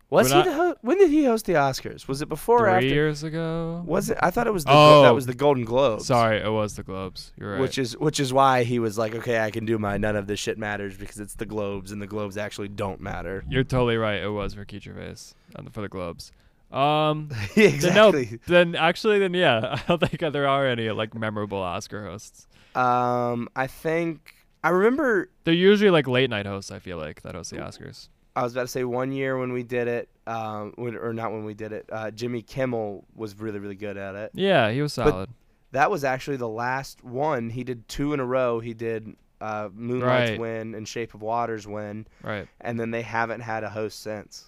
Was 0.09 0.33
We're 0.33 0.41
he 0.43 0.49
the 0.49 0.55
ho- 0.55 0.75
When 0.81 0.97
did 0.97 1.11
he 1.11 1.25
host 1.25 1.45
the 1.45 1.53
Oscars? 1.53 2.07
Was 2.07 2.23
it 2.23 2.29
before 2.29 2.67
or 2.67 2.79
Three 2.79 2.87
after? 2.87 2.95
years 2.95 3.21
ago. 3.23 3.83
Was 3.85 4.09
it? 4.09 4.17
I 4.21 4.31
thought 4.31 4.47
it 4.47 4.53
was 4.53 4.63
the 4.65 4.71
that 4.71 4.75
Oh. 4.75 5.13
was 5.13 5.27
the 5.27 5.35
Golden 5.35 5.63
Globes. 5.65 6.07
Sorry, 6.07 6.37
it 6.39 6.49
was 6.51 6.75
the 6.75 6.81
Globes. 6.81 7.31
You're 7.37 7.51
right. 7.51 7.61
Which 7.61 7.77
is 7.77 7.95
which 7.95 8.19
is 8.19 8.33
why 8.33 8.63
he 8.63 8.79
was 8.79 8.97
like, 8.97 9.13
okay, 9.13 9.39
I 9.39 9.51
can 9.51 9.65
do 9.65 9.77
my 9.77 9.97
none 9.97 10.15
of 10.15 10.25
this 10.25 10.39
shit 10.39 10.57
matters 10.57 10.97
because 10.97 11.19
it's 11.19 11.35
the 11.35 11.45
Globes 11.45 11.91
and 11.91 12.01
the 12.01 12.07
Globes 12.07 12.37
actually 12.37 12.69
don't 12.69 12.99
matter. 12.99 13.43
You're 13.49 13.63
totally 13.63 13.97
right. 13.97 14.19
It 14.23 14.29
was 14.31 14.57
Ricky 14.57 14.79
Gervais 14.79 15.15
on 15.55 15.65
the, 15.65 15.71
for 15.71 15.81
the 15.81 15.89
Globes. 15.89 16.31
Um. 16.71 17.29
exactly. 17.55 18.39
Then, 18.47 18.71
no, 18.71 18.73
then 18.73 18.75
actually, 18.75 19.19
then 19.19 19.35
yeah, 19.35 19.59
I 19.87 19.87
don't 19.87 20.01
think 20.09 20.33
there 20.33 20.47
are 20.47 20.65
any 20.65 20.89
like 20.89 21.13
memorable 21.13 21.59
Oscar 21.59 22.05
hosts. 22.05 22.47
Um, 22.73 23.47
I 23.55 23.67
think 23.67 24.33
I 24.63 24.69
remember. 24.69 25.29
They're 25.43 25.53
usually 25.53 25.89
like 25.89 26.07
late 26.07 26.29
night 26.29 26.45
hosts. 26.45 26.71
I 26.71 26.79
feel 26.79 26.97
like 26.97 27.21
that 27.23 27.35
host 27.35 27.51
the 27.51 27.57
Oscars. 27.57 28.09
I 28.35 28.43
was 28.43 28.53
about 28.53 28.61
to 28.63 28.67
say 28.67 28.83
one 28.83 29.11
year 29.11 29.37
when 29.37 29.51
we 29.53 29.63
did 29.63 29.87
it, 29.87 30.09
um, 30.27 30.73
when, 30.75 30.95
or 30.95 31.13
not 31.13 31.31
when 31.31 31.43
we 31.45 31.53
did 31.53 31.71
it. 31.71 31.89
Uh, 31.91 32.11
Jimmy 32.11 32.41
Kimmel 32.41 33.05
was 33.15 33.37
really 33.39 33.59
really 33.59 33.75
good 33.75 33.97
at 33.97 34.15
it. 34.15 34.31
Yeah, 34.33 34.71
he 34.71 34.81
was 34.81 34.95
But- 34.95 35.09
solid. 35.09 35.29
That 35.71 35.91
was 35.91 36.03
actually 36.03 36.37
the 36.37 36.47
last 36.49 37.03
one. 37.03 37.51
He 37.51 37.63
did 37.63 37.87
two 37.87 38.13
in 38.13 38.19
a 38.19 38.25
row. 38.25 38.59
He 38.59 38.73
did 38.73 39.15
uh, 39.39 39.69
Moonlight's 39.71 40.31
Right. 40.31 40.39
win 40.39 40.73
and 40.73 40.87
Shape 40.87 41.13
of 41.13 41.21
Water's 41.21 41.67
win, 41.67 42.07
right. 42.23 42.47
and 42.59 42.79
then 42.79 42.89
they 42.91 43.03
haven't 43.03 43.41
had 43.41 43.63
a 43.63 43.69
host 43.69 44.01
since. 44.01 44.45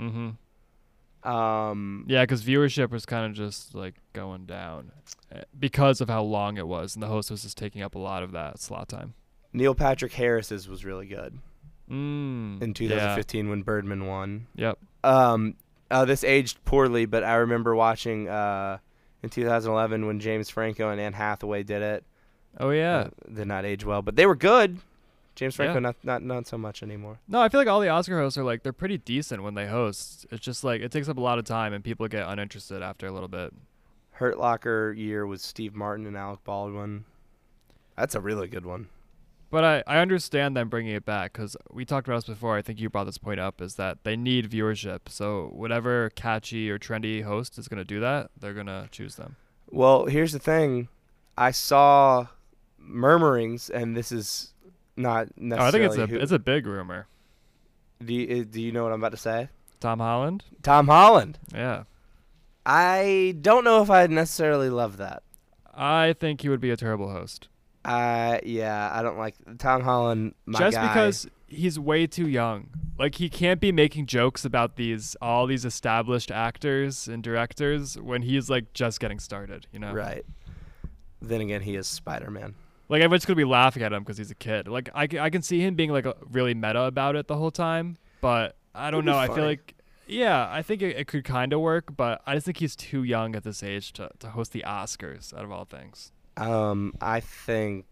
Mm-hmm. 0.00 0.30
Um, 1.28 2.04
Yeah, 2.08 2.22
because 2.22 2.42
viewership 2.42 2.90
was 2.90 3.06
kind 3.06 3.26
of 3.26 3.32
just 3.36 3.74
like 3.74 3.94
going 4.12 4.46
down 4.46 4.90
eh, 5.30 5.42
because 5.58 6.00
of 6.00 6.08
how 6.08 6.22
long 6.22 6.56
it 6.56 6.66
was, 6.66 6.96
and 6.96 7.02
the 7.02 7.06
host 7.06 7.30
was 7.30 7.42
just 7.42 7.56
taking 7.58 7.82
up 7.82 7.94
a 7.94 7.98
lot 7.98 8.22
of 8.22 8.32
that 8.32 8.58
slot 8.58 8.88
time. 8.88 9.14
Neil 9.52 9.74
Patrick 9.74 10.12
Harris's 10.12 10.68
was 10.68 10.84
really 10.84 11.06
good 11.06 11.38
Mm, 11.90 12.62
in 12.62 12.68
yeah. 12.68 12.72
2015 12.74 13.50
when 13.50 13.62
Birdman 13.62 14.06
won. 14.06 14.46
Yep. 14.54 14.78
Um, 15.04 15.56
uh, 15.90 16.04
this 16.06 16.24
aged 16.24 16.64
poorly, 16.64 17.04
but 17.06 17.22
I 17.22 17.34
remember 17.34 17.74
watching 17.74 18.28
uh, 18.28 18.78
in 19.22 19.28
2011 19.28 20.06
when 20.06 20.20
James 20.20 20.48
Franco 20.48 20.88
and 20.90 21.00
Anne 21.00 21.12
Hathaway 21.12 21.62
did 21.64 21.82
it. 21.82 22.04
Oh 22.58 22.70
yeah. 22.70 22.96
Uh, 22.98 23.34
did 23.34 23.46
not 23.48 23.64
age 23.66 23.84
well, 23.84 24.00
but 24.00 24.16
they 24.16 24.24
were 24.26 24.36
good. 24.36 24.78
James 25.34 25.54
Franco 25.56 25.74
Yeah. 25.74 25.80
not 25.80 25.96
not 26.02 26.22
not 26.22 26.46
so 26.46 26.56
much 26.58 26.82
anymore. 26.82 27.18
No, 27.26 27.40
I 27.40 27.48
feel 27.48 27.58
like 27.60 27.68
all 27.68 27.80
the 27.80 27.88
Oscar 27.88 28.18
hosts 28.20 28.36
are 28.38 28.44
like 28.44 28.62
they're 28.62 28.72
pretty 28.72 28.98
decent 28.98 29.42
when 29.42 29.54
they 29.54 29.66
host. 29.66 30.26
It's 30.30 30.44
just 30.44 30.62
like 30.62 30.80
it 30.82 30.92
takes 30.92 31.08
up 31.08 31.16
a 31.16 31.20
lot 31.22 31.38
of 31.38 31.44
time 31.46 31.72
and 31.72 31.82
people 31.82 32.06
get 32.08 32.26
uninterested 32.28 32.82
after 32.82 33.06
a 33.06 33.10
little 33.12 33.28
bit. 33.28 33.52
Hurt 34.12 34.38
Locker 34.38 34.92
year 34.92 35.26
was 35.26 35.42
Steve 35.42 35.74
Martin 35.74 36.06
and 36.06 36.16
Alec 36.16 36.44
Baldwin. 36.44 37.04
That's 37.96 38.14
a 38.14 38.20
really 38.20 38.46
good 38.46 38.64
one. 38.66 38.88
But 39.52 39.64
I, 39.64 39.84
I 39.86 39.98
understand 39.98 40.56
them 40.56 40.70
bringing 40.70 40.94
it 40.94 41.04
back 41.04 41.34
because 41.34 41.58
we 41.70 41.84
talked 41.84 42.08
about 42.08 42.16
this 42.24 42.34
before. 42.34 42.56
I 42.56 42.62
think 42.62 42.80
you 42.80 42.88
brought 42.88 43.04
this 43.04 43.18
point 43.18 43.38
up 43.38 43.60
is 43.60 43.74
that 43.74 43.98
they 44.02 44.16
need 44.16 44.50
viewership. 44.50 45.00
So 45.08 45.50
whatever 45.52 46.08
catchy 46.16 46.70
or 46.70 46.78
trendy 46.78 47.22
host 47.22 47.58
is 47.58 47.68
going 47.68 47.76
to 47.78 47.84
do 47.84 48.00
that, 48.00 48.30
they're 48.40 48.54
going 48.54 48.66
to 48.66 48.88
choose 48.90 49.16
them. 49.16 49.36
Well, 49.70 50.06
here's 50.06 50.32
the 50.32 50.38
thing. 50.38 50.88
I 51.36 51.50
saw 51.50 52.28
murmurings, 52.78 53.68
and 53.68 53.94
this 53.94 54.10
is 54.10 54.54
not 54.96 55.28
necessarily. 55.36 55.64
Oh. 55.64 55.68
I 55.68 55.70
think 55.70 55.84
it's 55.84 55.98
a 55.98 56.06
who- 56.16 56.22
it's 56.22 56.32
a 56.32 56.38
big 56.38 56.66
rumor. 56.66 57.06
do, 58.02 58.14
you, 58.14 58.40
uh, 58.40 58.44
do 58.50 58.60
you 58.60 58.72
know 58.72 58.84
what 58.84 58.92
I'm 58.92 59.00
about 59.00 59.12
to 59.12 59.16
say? 59.18 59.48
Tom 59.80 59.98
Holland? 59.98 60.44
Tom 60.62 60.88
Holland. 60.88 61.38
Yeah. 61.54 61.84
I 62.64 63.36
don't 63.40 63.64
know 63.64 63.82
if 63.82 63.90
I 63.90 64.06
necessarily 64.06 64.70
love 64.70 64.96
that. 64.96 65.22
I 65.74 66.14
think 66.18 66.40
he 66.40 66.48
would 66.48 66.60
be 66.60 66.70
a 66.70 66.76
terrible 66.76 67.10
host. 67.10 67.48
Uh, 67.84 68.38
yeah, 68.44 68.90
I 68.92 69.02
don't 69.02 69.18
like 69.18 69.34
Tom 69.58 69.82
Holland. 69.82 70.34
My 70.46 70.58
Just 70.58 70.76
guy. 70.76 70.88
because 70.88 71.26
he's 71.48 71.78
way 71.78 72.06
too 72.06 72.28
young. 72.28 72.68
Like 72.98 73.16
he 73.16 73.28
can't 73.28 73.60
be 73.60 73.72
making 73.72 74.06
jokes 74.06 74.44
about 74.44 74.76
these 74.76 75.16
all 75.20 75.46
these 75.46 75.64
established 75.64 76.30
actors 76.30 77.08
and 77.08 77.22
directors 77.22 77.98
when 77.98 78.22
he's 78.22 78.48
like 78.48 78.72
just 78.72 79.00
getting 79.00 79.18
started, 79.18 79.66
you 79.72 79.78
know? 79.78 79.92
Right. 79.92 80.24
Then 81.20 81.40
again, 81.40 81.62
he 81.62 81.74
is 81.74 81.86
Spider 81.86 82.30
Man. 82.30 82.54
Like 82.88 83.02
everyone's 83.02 83.24
gonna 83.24 83.36
be 83.36 83.44
laughing 83.44 83.82
at 83.82 83.92
him 83.92 84.02
because 84.02 84.18
he's 84.18 84.30
a 84.30 84.36
kid. 84.36 84.68
Like 84.68 84.90
I, 84.94 85.08
I 85.18 85.30
can 85.30 85.42
see 85.42 85.60
him 85.60 85.74
being 85.74 85.90
like 85.90 86.06
really 86.30 86.54
meta 86.54 86.82
about 86.82 87.16
it 87.16 87.26
the 87.26 87.36
whole 87.36 87.50
time, 87.50 87.96
but 88.20 88.56
I 88.74 88.90
don't 88.90 89.04
know. 89.04 89.18
I 89.18 89.28
feel 89.28 89.44
like 89.44 89.74
yeah, 90.06 90.48
I 90.50 90.62
think 90.62 90.82
it, 90.82 90.96
it 90.96 91.06
could 91.06 91.24
kind 91.24 91.52
of 91.52 91.60
work, 91.60 91.96
but 91.96 92.22
I 92.26 92.34
just 92.34 92.44
think 92.44 92.58
he's 92.58 92.76
too 92.76 93.02
young 93.02 93.34
at 93.34 93.44
this 93.44 93.62
age 93.62 93.92
to, 93.94 94.10
to 94.18 94.30
host 94.30 94.52
the 94.52 94.64
Oscars 94.66 95.32
out 95.32 95.44
of 95.44 95.50
all 95.50 95.64
things. 95.64 96.11
Um, 96.36 96.94
I 97.00 97.20
think 97.20 97.86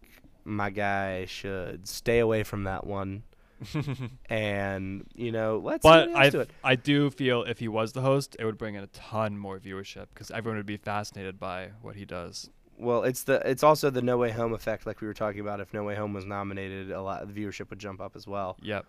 my 0.44 0.70
guy 0.70 1.26
should 1.26 1.86
stay 1.86 2.18
away 2.18 2.42
from 2.42 2.64
that 2.64 2.86
one 2.86 3.22
and 4.30 5.06
you 5.14 5.32
know, 5.32 5.60
let's 5.62 5.82
but 5.82 6.14
I 6.14 6.30
do 6.30 6.40
it. 6.40 6.50
I 6.64 6.76
do 6.76 7.10
feel 7.10 7.42
if 7.42 7.58
he 7.58 7.68
was 7.68 7.92
the 7.92 8.00
host, 8.00 8.36
it 8.38 8.44
would 8.44 8.58
bring 8.58 8.74
in 8.74 8.82
a 8.82 8.88
ton 8.88 9.36
more 9.36 9.58
viewership 9.58 10.06
because 10.14 10.30
everyone 10.30 10.56
would 10.56 10.66
be 10.66 10.76
fascinated 10.76 11.38
by 11.38 11.70
what 11.82 11.96
he 11.96 12.04
does. 12.04 12.48
Well, 12.78 13.02
it's 13.02 13.24
the 13.24 13.46
it's 13.48 13.62
also 13.62 13.90
the 13.90 14.02
No 14.02 14.16
Way 14.16 14.30
Home 14.30 14.54
effect, 14.54 14.86
like 14.86 15.00
we 15.00 15.06
were 15.06 15.14
talking 15.14 15.40
about. 15.40 15.60
If 15.60 15.74
No 15.74 15.84
Way 15.84 15.94
Home 15.94 16.14
was 16.14 16.24
nominated, 16.24 16.90
a 16.90 17.02
lot 17.02 17.26
the 17.26 17.38
viewership 17.38 17.68
would 17.70 17.78
jump 17.78 18.00
up 18.00 18.16
as 18.16 18.26
well. 18.26 18.56
Yep. 18.62 18.86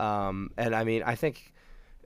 Um, 0.00 0.50
and 0.56 0.74
I 0.74 0.84
mean, 0.84 1.02
I 1.04 1.14
think, 1.14 1.52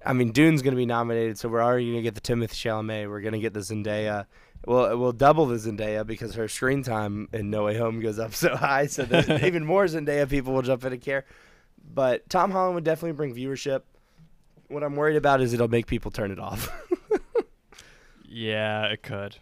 I 0.05 0.12
mean, 0.12 0.33
Dune's 0.33 0.62
going 0.62 0.72
to 0.72 0.78
be 0.78 0.87
nominated, 0.87 1.38
so 1.38 1.48
we're 1.48 1.62
already 1.62 1.87
going 1.87 1.96
to 1.96 2.02
get 2.02 2.14
the 2.14 2.20
Timothée 2.20 2.52
Chalamet. 2.55 3.09
We're 3.09 3.20
going 3.20 3.35
to 3.35 3.38
get 3.38 3.55
the 3.55 3.61
Zendaya. 3.61 4.26
Well, 4.66 4.96
we'll 4.98 5.12
double 5.12 5.46
the 5.46 5.57
Zendaya 5.57 6.07
because 6.07 6.35
her 6.35 6.46
screen 6.48 6.83
time 6.83 7.29
in 7.33 7.51
No 7.51 7.64
Way 7.64 7.77
Home 7.79 8.01
goes 8.01 8.18
up 8.18 8.33
so 8.35 8.55
high, 8.57 8.87
so 8.87 9.05
that 9.05 9.42
even 9.44 9.64
more 9.64 9.85
Zendaya 9.87 10.29
people 10.29 10.53
will 10.53 10.62
jump 10.62 10.85
in 10.85 10.92
and 10.92 11.03
care. 11.03 11.25
But 11.94 12.29
Tom 12.31 12.51
Holland 12.53 12.77
would 12.77 12.85
definitely 12.85 13.12
bring 13.16 13.35
viewership. 13.35 13.83
What 14.68 14.83
I'm 14.85 14.96
worried 14.96 15.16
about 15.16 15.40
is 15.40 15.53
it'll 15.53 15.68
make 15.68 15.87
people 15.87 16.11
turn 16.11 16.31
it 16.31 16.38
off. 16.38 16.70
Yeah, 18.35 18.87
it 18.87 19.03
could. 19.03 19.37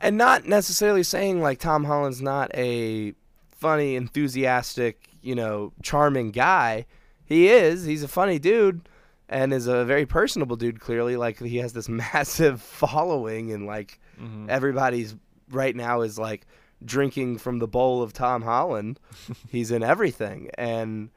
and 0.00 0.16
not 0.16 0.46
necessarily 0.46 1.02
saying 1.02 1.42
like 1.42 1.58
Tom 1.58 1.82
Holland's 1.84 2.22
not 2.22 2.50
a 2.54 3.12
funny, 3.50 3.96
enthusiastic, 3.96 5.08
you 5.20 5.34
know, 5.34 5.72
charming 5.82 6.30
guy. 6.30 6.86
He 7.24 7.48
is. 7.48 7.84
He's 7.84 8.04
a 8.04 8.08
funny 8.08 8.38
dude 8.38 8.88
and 9.28 9.52
is 9.52 9.66
a 9.66 9.84
very 9.84 10.06
personable 10.06 10.54
dude 10.54 10.78
clearly 10.78 11.16
like 11.16 11.40
he 11.40 11.56
has 11.56 11.72
this 11.72 11.88
massive 11.88 12.62
following 12.62 13.50
and 13.52 13.66
like 13.66 13.98
hmm 14.18 14.46
everybody's 14.48 15.14
right 15.50 15.74
now 15.76 16.00
is 16.00 16.18
like 16.18 16.46
drinking 16.84 17.38
from 17.38 17.58
the 17.58 17.66
bowl 17.68 18.02
of 18.02 18.12
Tom 18.12 18.42
Holland. 18.42 19.00
He's 19.50 19.70
in 19.70 19.82
everything 19.82 20.50
and 20.58 21.10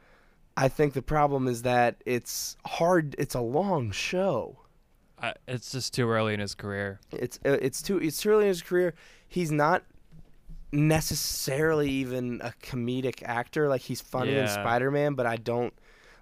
I 0.57 0.67
think 0.67 0.93
the 0.93 1.01
problem 1.01 1.47
is 1.47 1.61
that 1.63 1.95
it's 2.05 2.57
hard 2.65 3.15
it's 3.17 3.35
a 3.35 3.41
long 3.41 3.91
show. 3.91 4.57
I, 5.21 5.33
it's 5.47 5.71
just 5.71 5.93
too 5.93 6.09
early 6.09 6.33
in 6.33 6.39
his 6.39 6.55
career. 6.55 6.99
It's 7.11 7.39
uh, 7.45 7.57
it's 7.61 7.81
too 7.81 7.97
it's 7.97 8.21
too 8.21 8.29
early 8.29 8.43
in 8.43 8.49
his 8.49 8.61
career. 8.61 8.93
He's 9.27 9.51
not 9.51 9.83
necessarily 10.71 11.89
even 11.89 12.41
a 12.41 12.53
comedic 12.61 13.23
actor. 13.23 13.67
Like 13.67 13.81
he's 13.81 14.01
funny 14.01 14.37
in 14.37 14.47
Spider 14.47 14.91
Man, 14.91 15.13
but 15.13 15.25
I 15.25 15.35
don't 15.37 15.73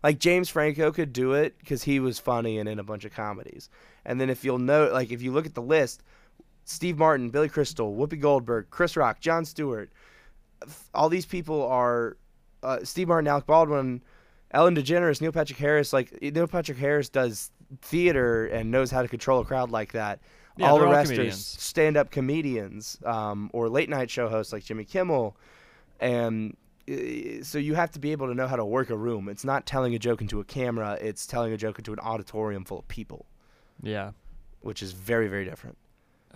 like 0.03 0.19
James 0.19 0.49
Franco 0.49 0.91
could 0.91 1.13
do 1.13 1.33
it 1.33 1.57
because 1.59 1.83
he 1.83 1.99
was 1.99 2.19
funny 2.19 2.57
and 2.59 2.69
in 2.69 2.79
a 2.79 2.83
bunch 2.83 3.05
of 3.05 3.13
comedies. 3.13 3.69
And 4.05 4.21
then 4.21 4.29
if 4.29 4.43
you'll 4.43 4.59
note, 4.59 4.93
like 4.93 5.11
if 5.11 5.21
you 5.21 5.31
look 5.31 5.45
at 5.45 5.53
the 5.53 5.61
list, 5.61 6.03
Steve 6.69 6.97
Martin, 6.97 7.29
Billy 7.29 7.47
Crystal, 7.47 7.95
Whoopi 7.95 8.19
Goldberg, 8.19 8.67
Chris 8.69 8.97
Rock, 8.97 9.21
Jon 9.21 9.45
Stewart, 9.45 9.89
all 10.93 11.07
these 11.07 11.25
people 11.25 11.65
are 11.65 12.17
uh, 12.61 12.79
Steve 12.83 13.07
Martin, 13.07 13.27
Alec 13.27 13.45
Baldwin, 13.45 14.01
Ellen 14.51 14.75
DeGeneres, 14.75 15.21
Neil 15.21 15.31
Patrick 15.31 15.57
Harris. 15.57 15.93
Like 15.93 16.21
Neil 16.21 16.45
Patrick 16.47 16.77
Harris 16.77 17.07
does 17.07 17.51
theater 17.81 18.47
and 18.47 18.69
knows 18.69 18.91
how 18.91 19.01
to 19.01 19.07
control 19.07 19.39
a 19.41 19.45
crowd 19.45 19.71
like 19.71 19.93
that 19.93 20.19
Yeah, 20.57 20.69
all 20.69 20.79
the 20.79 20.87
rest 20.87 21.11
are 21.13 21.31
stand-up 21.31 22.11
comedians 22.11 22.97
um, 23.05 23.49
or 23.53 23.69
late 23.69 23.89
night 23.89 24.09
show 24.09 24.27
hosts 24.27 24.51
like 24.51 24.63
Jimmy 24.63 24.83
Kimmel, 24.83 25.37
and 26.01 26.55
uh, 26.89 27.43
so 27.43 27.57
you 27.59 27.75
have 27.75 27.91
to 27.91 27.99
be 27.99 28.11
able 28.11 28.27
to 28.27 28.33
know 28.33 28.47
how 28.47 28.55
to 28.57 28.65
work 28.65 28.89
a 28.89 28.97
room. 28.97 29.29
It's 29.29 29.45
not 29.45 29.65
telling 29.65 29.95
a 29.95 29.99
joke 29.99 30.19
into 30.21 30.39
a 30.41 30.43
camera; 30.43 30.97
it's 31.01 31.25
telling 31.25 31.53
a 31.53 31.57
joke 31.57 31.77
into 31.79 31.93
an 31.93 31.99
auditorium 31.99 32.65
full 32.65 32.79
of 32.79 32.87
people, 32.89 33.25
Yeah. 33.81 34.11
which 34.61 34.81
is 34.83 34.91
very, 34.91 35.27
very 35.27 35.45
different. 35.45 35.77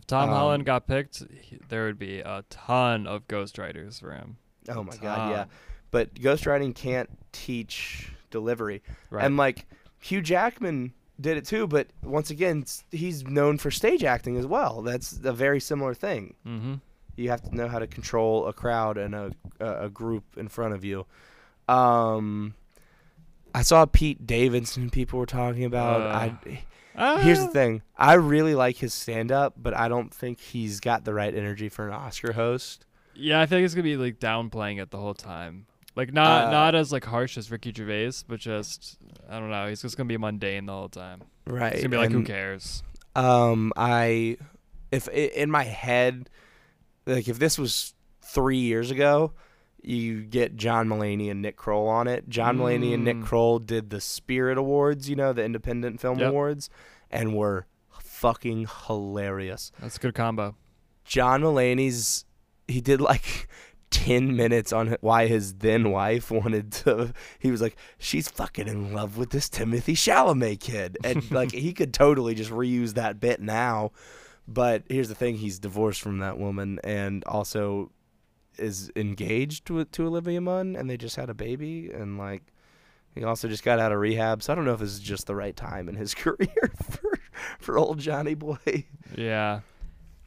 If 0.02 0.08
Tom 0.08 0.30
Um, 0.30 0.36
Holland 0.36 0.66
got 0.66 0.86
picked, 0.88 1.24
he, 1.42 1.60
there 1.70 1.86
would 1.86 1.98
be 2.00 2.20
a 2.20 2.44
ton 2.50 3.08
of 3.08 3.28
ghostwriters 3.28 4.00
for 4.02 4.12
him. 4.12 4.38
Oh 4.70 4.84
my 4.84 4.96
god, 4.98 5.32
yeah. 5.32 5.46
But 5.92 6.14
ghostwriting 6.16 6.76
can't 6.76 7.10
teach 7.32 8.12
delivery, 8.30 8.82
Right. 9.10 9.26
and 9.26 9.38
like 9.38 9.66
Hugh 10.00 10.22
Jackman 10.22 10.94
did 11.20 11.38
it 11.38 11.46
too. 11.46 11.68
But 11.68 11.88
once 12.04 12.30
again, 12.30 12.66
he's 12.92 13.24
known 13.26 13.58
for 13.58 13.72
stage 13.72 14.04
acting 14.04 14.38
as 14.38 14.46
well. 14.48 14.82
That's 14.82 15.20
a 15.24 15.34
very 15.34 15.60
similar 15.60 15.94
thing. 15.94 16.34
mm-hmm. 16.46 16.76
you 17.16 17.30
have 17.30 17.42
to 17.44 17.56
know 17.56 17.68
how 17.68 17.78
to 17.80 17.88
control 17.88 18.48
a 18.48 18.54
crowd 18.54 18.98
and 18.98 19.14
a 19.16 19.32
a, 19.60 19.86
a 19.86 19.90
group 19.90 20.24
in 20.38 20.48
front 20.48 20.74
of 20.74 20.84
you. 20.86 21.06
Um, 21.68 22.56
I 23.54 23.62
saw 23.64 23.86
Pete 23.86 24.26
Davidson. 24.26 24.90
People 24.90 25.20
were 25.20 25.26
talking 25.26 25.66
about. 25.66 26.02
Uh, 26.02 26.06
I 26.50 26.64
here's 26.96 27.40
the 27.40 27.48
thing. 27.48 27.82
I 27.98 28.14
really 28.14 28.56
like 28.56 28.78
his 28.78 28.94
stand 28.94 29.32
up, 29.32 29.54
but 29.58 29.76
I 29.76 29.88
don't 29.88 30.14
think 30.14 30.40
he's 30.40 30.80
got 30.80 31.06
the 31.06 31.14
right 31.14 31.34
energy 31.34 31.70
for 31.70 31.88
an 31.88 31.94
Oscar 31.94 32.34
host. 32.34 32.86
Yeah, 33.14 33.42
I 33.42 33.46
think 33.46 33.62
he's 33.62 33.74
gonna 33.76 33.84
be 33.84 33.98
like 33.98 34.20
downplaying 34.20 34.82
it 34.82 34.92
the 34.92 34.98
whole 34.98 35.14
time. 35.14 35.66
Like 35.96 36.14
not 36.14 36.48
Uh, 36.48 36.52
not 36.52 36.76
as 36.76 36.92
like 36.92 37.06
harsh 37.06 37.38
as 37.38 37.52
Ricky 37.52 37.74
Gervais, 37.76 38.14
but 38.28 38.40
just 38.40 38.98
I 39.30 39.40
don't 39.40 39.50
know. 39.50 39.68
He's 39.68 39.82
just 39.82 39.98
gonna 39.98 40.08
be 40.08 40.18
mundane 40.18 40.66
the 40.66 40.74
whole 40.74 40.90
time. 40.90 41.22
Right. 41.46 41.74
He's 41.74 41.82
gonna 41.84 41.90
be 41.90 41.98
like, 41.98 42.12
who 42.12 42.24
cares? 42.24 42.84
Um, 43.16 43.74
I 43.76 44.38
if 44.92 45.08
in 45.10 45.52
my 45.52 45.64
head, 45.64 46.30
like 47.06 47.28
if 47.28 47.40
this 47.40 47.58
was 47.58 47.94
three 48.22 48.60
years 48.60 48.92
ago, 48.92 49.34
you 49.84 50.22
get 50.24 50.56
John 50.58 50.88
Mulaney 50.88 51.30
and 51.32 51.42
Nick 51.42 51.56
Kroll 51.58 51.88
on 51.88 52.08
it. 52.08 52.30
John 52.30 52.58
Mulaney 52.58 52.94
and 52.94 53.04
Nick 53.04 53.18
Mm. 53.18 53.26
Kroll 53.26 53.60
did 53.60 53.90
the 53.90 54.00
Spirit 54.02 54.58
Awards, 54.58 55.10
you 55.10 55.16
know, 55.16 55.34
the 55.34 55.44
Independent 55.44 56.00
Film 56.00 56.20
Yep. 56.20 56.30
Awards, 56.30 56.70
and 57.10 57.36
were 57.36 57.66
fucking 58.00 58.68
hilarious. 58.88 59.72
That's 59.80 59.98
a 59.98 60.00
good 60.00 60.14
combo. 60.14 60.56
John 61.04 61.42
Mulaney's 61.42 62.26
he 62.68 62.80
did 62.82 63.02
like 63.02 63.48
10 63.92 64.36
minutes 64.38 64.72
on 64.72 64.96
why 65.02 65.28
his 65.28 65.56
then 65.56 65.92
wife 65.92 66.32
wanted 66.32 66.72
to 66.72 67.12
he 67.40 67.52
was 67.52 67.62
like 67.62 67.76
she's 67.98 68.30
fucking 68.30 68.68
in 68.68 68.94
love 68.94 69.18
with 69.18 69.32
this 69.32 69.50
Timothée 69.50 69.94
Chalamet 69.98 70.62
kid 70.62 70.98
and 71.04 71.30
like 71.32 71.52
he 71.52 71.74
could 71.74 71.94
totally 71.94 72.34
just 72.34 72.52
reuse 72.52 72.94
that 72.94 73.20
bit 73.20 73.42
now 73.42 73.92
but 74.48 74.84
here's 74.88 75.10
the 75.10 75.16
thing 75.16 75.36
he's 75.36 75.60
divorced 75.60 76.00
from 76.02 76.20
that 76.20 76.38
woman 76.38 76.80
and 76.86 77.24
also 77.26 77.92
is 78.58 78.92
engaged 78.96 79.66
to, 79.68 79.84
to 79.86 80.08
Olivia 80.08 80.42
Munn 80.42 80.76
and 80.76 80.90
they 80.90 80.98
just 80.98 81.16
had 81.16 81.30
a 81.30 81.34
baby 81.34 81.90
and 81.94 82.18
like 82.18 82.44
he 83.16 83.24
also 83.24 83.48
just 83.48 83.64
got 83.64 83.80
out 83.80 83.92
of 83.92 84.00
rehab 84.00 84.42
so 84.44 84.52
I 84.52 84.56
don't 84.56 84.66
know 84.66 84.74
if 84.74 84.80
this 84.80 84.92
is 84.92 85.00
just 85.00 85.28
the 85.28 85.36
right 85.36 85.56
time 85.56 85.88
in 85.90 85.96
his 85.96 86.14
career 86.24 86.72
for 86.92 87.14
for 87.60 87.78
old 87.78 88.00
Johnny 88.00 88.34
boy 88.36 88.86
Yeah. 89.16 89.62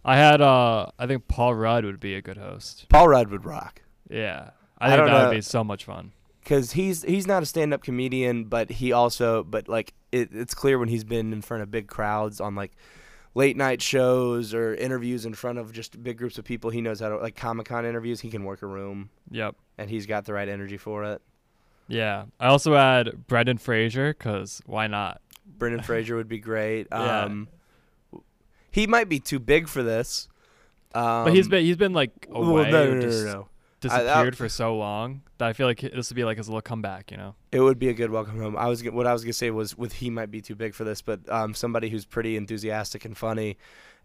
I 0.04 0.16
had 0.16 0.40
uh 0.40 0.86
I 0.98 1.06
think 1.06 1.28
Paul 1.28 1.54
Rudd 1.54 1.84
would 1.84 2.00
be 2.00 2.14
a 2.14 2.22
good 2.22 2.36
host. 2.36 2.86
Paul 2.88 3.08
Rudd 3.08 3.30
would 3.30 3.44
rock 3.44 3.82
Yeah. 4.10 4.50
I 4.78 4.86
I 4.86 4.88
think 4.90 4.98
don't 4.98 5.06
that 5.06 5.22
know. 5.22 5.28
would 5.28 5.34
be 5.36 5.40
so 5.40 5.62
much 5.64 5.84
fun. 5.84 6.12
because 6.42 6.72
he's 6.72 7.02
he's 7.02 7.26
not 7.26 7.42
a 7.42 7.46
stand-up 7.46 7.82
comedian, 7.82 8.44
but 8.44 8.70
he 8.70 8.92
also 8.92 9.44
but 9.44 9.68
like 9.68 9.94
it, 10.12 10.28
it's 10.32 10.54
clear 10.54 10.78
when 10.78 10.88
he's 10.88 11.04
been 11.04 11.32
in 11.32 11.40
front 11.42 11.62
of 11.62 11.70
big 11.70 11.88
crowds 11.88 12.40
on 12.40 12.54
like 12.54 12.72
late 13.34 13.56
night 13.56 13.82
shows 13.82 14.54
or 14.54 14.74
interviews 14.74 15.26
in 15.26 15.34
front 15.34 15.58
of 15.58 15.72
just 15.72 16.02
big 16.02 16.18
groups 16.18 16.38
of 16.38 16.44
people, 16.44 16.70
he 16.70 16.80
knows 16.80 17.00
how 17.00 17.08
to 17.08 17.16
like 17.18 17.36
Comic 17.36 17.66
Con 17.66 17.84
interviews. 17.84 18.20
He 18.20 18.30
can 18.30 18.44
work 18.44 18.62
a 18.62 18.66
room, 18.66 19.10
Yep. 19.30 19.56
and 19.78 19.90
he's 19.90 20.06
got 20.06 20.24
the 20.24 20.32
right 20.32 20.48
energy 20.48 20.76
for 20.76 21.04
it. 21.04 21.20
Yeah. 21.88 22.24
I 22.40 22.46
also 22.46 22.74
add 22.74 23.26
Brendan 23.26 23.58
Fraser 23.58 24.14
because 24.14 24.62
why 24.66 24.86
not? 24.86 25.20
Brendan 25.46 25.82
Fraser 25.84 26.16
would 26.16 26.28
be 26.28 26.38
great. 26.38 26.86
Yeah. 26.90 27.22
Um, 27.24 27.48
he 28.70 28.86
might 28.86 29.08
be 29.08 29.20
too 29.20 29.38
big 29.38 29.68
for 29.68 29.82
this. 29.82 30.28
Um, 30.94 31.24
But 31.24 31.34
he's 31.34 31.48
been 31.48 31.64
he's 31.64 31.76
been 31.76 31.92
like 31.92 32.26
well, 32.30 32.44
no, 32.44 32.62
no, 32.64 32.94
no, 32.94 33.00
no, 33.00 33.24
no. 33.24 33.48
Disappeared 33.88 34.36
for 34.36 34.48
so 34.48 34.76
long 34.76 35.22
that 35.38 35.48
I 35.48 35.52
feel 35.52 35.66
like 35.66 35.80
this 35.80 36.10
would 36.10 36.16
be 36.16 36.24
like 36.24 36.36
his 36.38 36.48
little 36.48 36.60
comeback. 36.62 37.10
You 37.10 37.16
know. 37.16 37.34
It 37.52 37.60
would 37.60 37.78
be 37.78 37.88
a 37.88 37.94
good 37.94 38.10
welcome 38.10 38.38
home. 38.38 38.56
I 38.56 38.66
was 38.68 38.82
what 38.84 39.06
I 39.06 39.12
was 39.12 39.22
gonna 39.24 39.32
say 39.32 39.50
was 39.50 39.76
with 39.78 39.92
he 39.94 40.10
might 40.10 40.30
be 40.30 40.40
too 40.40 40.54
big 40.54 40.74
for 40.74 40.84
this, 40.84 41.02
but 41.02 41.20
um, 41.30 41.54
somebody 41.54 41.88
who's 41.90 42.04
pretty 42.04 42.36
enthusiastic 42.36 43.04
and 43.04 43.16
funny, 43.16 43.56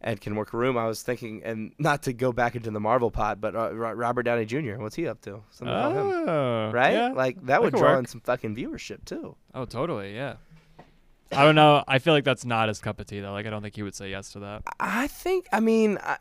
and 0.01 0.21
can 0.21 0.35
work 0.35 0.53
a 0.53 0.57
room. 0.57 0.77
I 0.77 0.87
was 0.87 1.01
thinking, 1.01 1.41
and 1.43 1.73
not 1.79 2.03
to 2.03 2.13
go 2.13 2.31
back 2.31 2.55
into 2.55 2.71
the 2.71 2.79
Marvel 2.79 3.11
pot, 3.11 3.41
but 3.41 3.55
uh, 3.55 3.73
Robert 3.73 4.23
Downey 4.23 4.45
Jr. 4.45 4.75
What's 4.77 4.95
he 4.95 5.07
up 5.07 5.21
to? 5.21 5.41
Something 5.51 5.75
about 5.75 5.91
him, 5.95 6.29
Oh, 6.29 6.71
right? 6.73 6.93
yeah. 6.93 7.07
Like 7.13 7.45
that 7.45 7.61
would 7.61 7.73
draw 7.73 7.91
work. 7.93 7.99
in 7.99 8.05
some 8.05 8.21
fucking 8.21 8.55
viewership 8.55 9.05
too. 9.05 9.35
Oh, 9.53 9.65
totally. 9.65 10.15
Yeah. 10.15 10.35
I 11.31 11.43
don't 11.43 11.53
know. 11.55 11.83
I 11.87 11.99
feel 11.99 12.13
like 12.13 12.23
that's 12.23 12.43
not 12.43 12.69
his 12.69 12.79
cup 12.79 12.99
of 12.99 13.05
tea 13.05 13.19
though. 13.19 13.31
Like 13.31 13.45
I 13.45 13.49
don't 13.51 13.61
think 13.61 13.75
he 13.75 13.83
would 13.83 13.93
say 13.93 14.09
yes 14.09 14.31
to 14.31 14.39
that. 14.39 14.63
I 14.79 15.05
think. 15.07 15.47
I 15.51 15.59
mean, 15.59 15.99
I, 16.01 16.17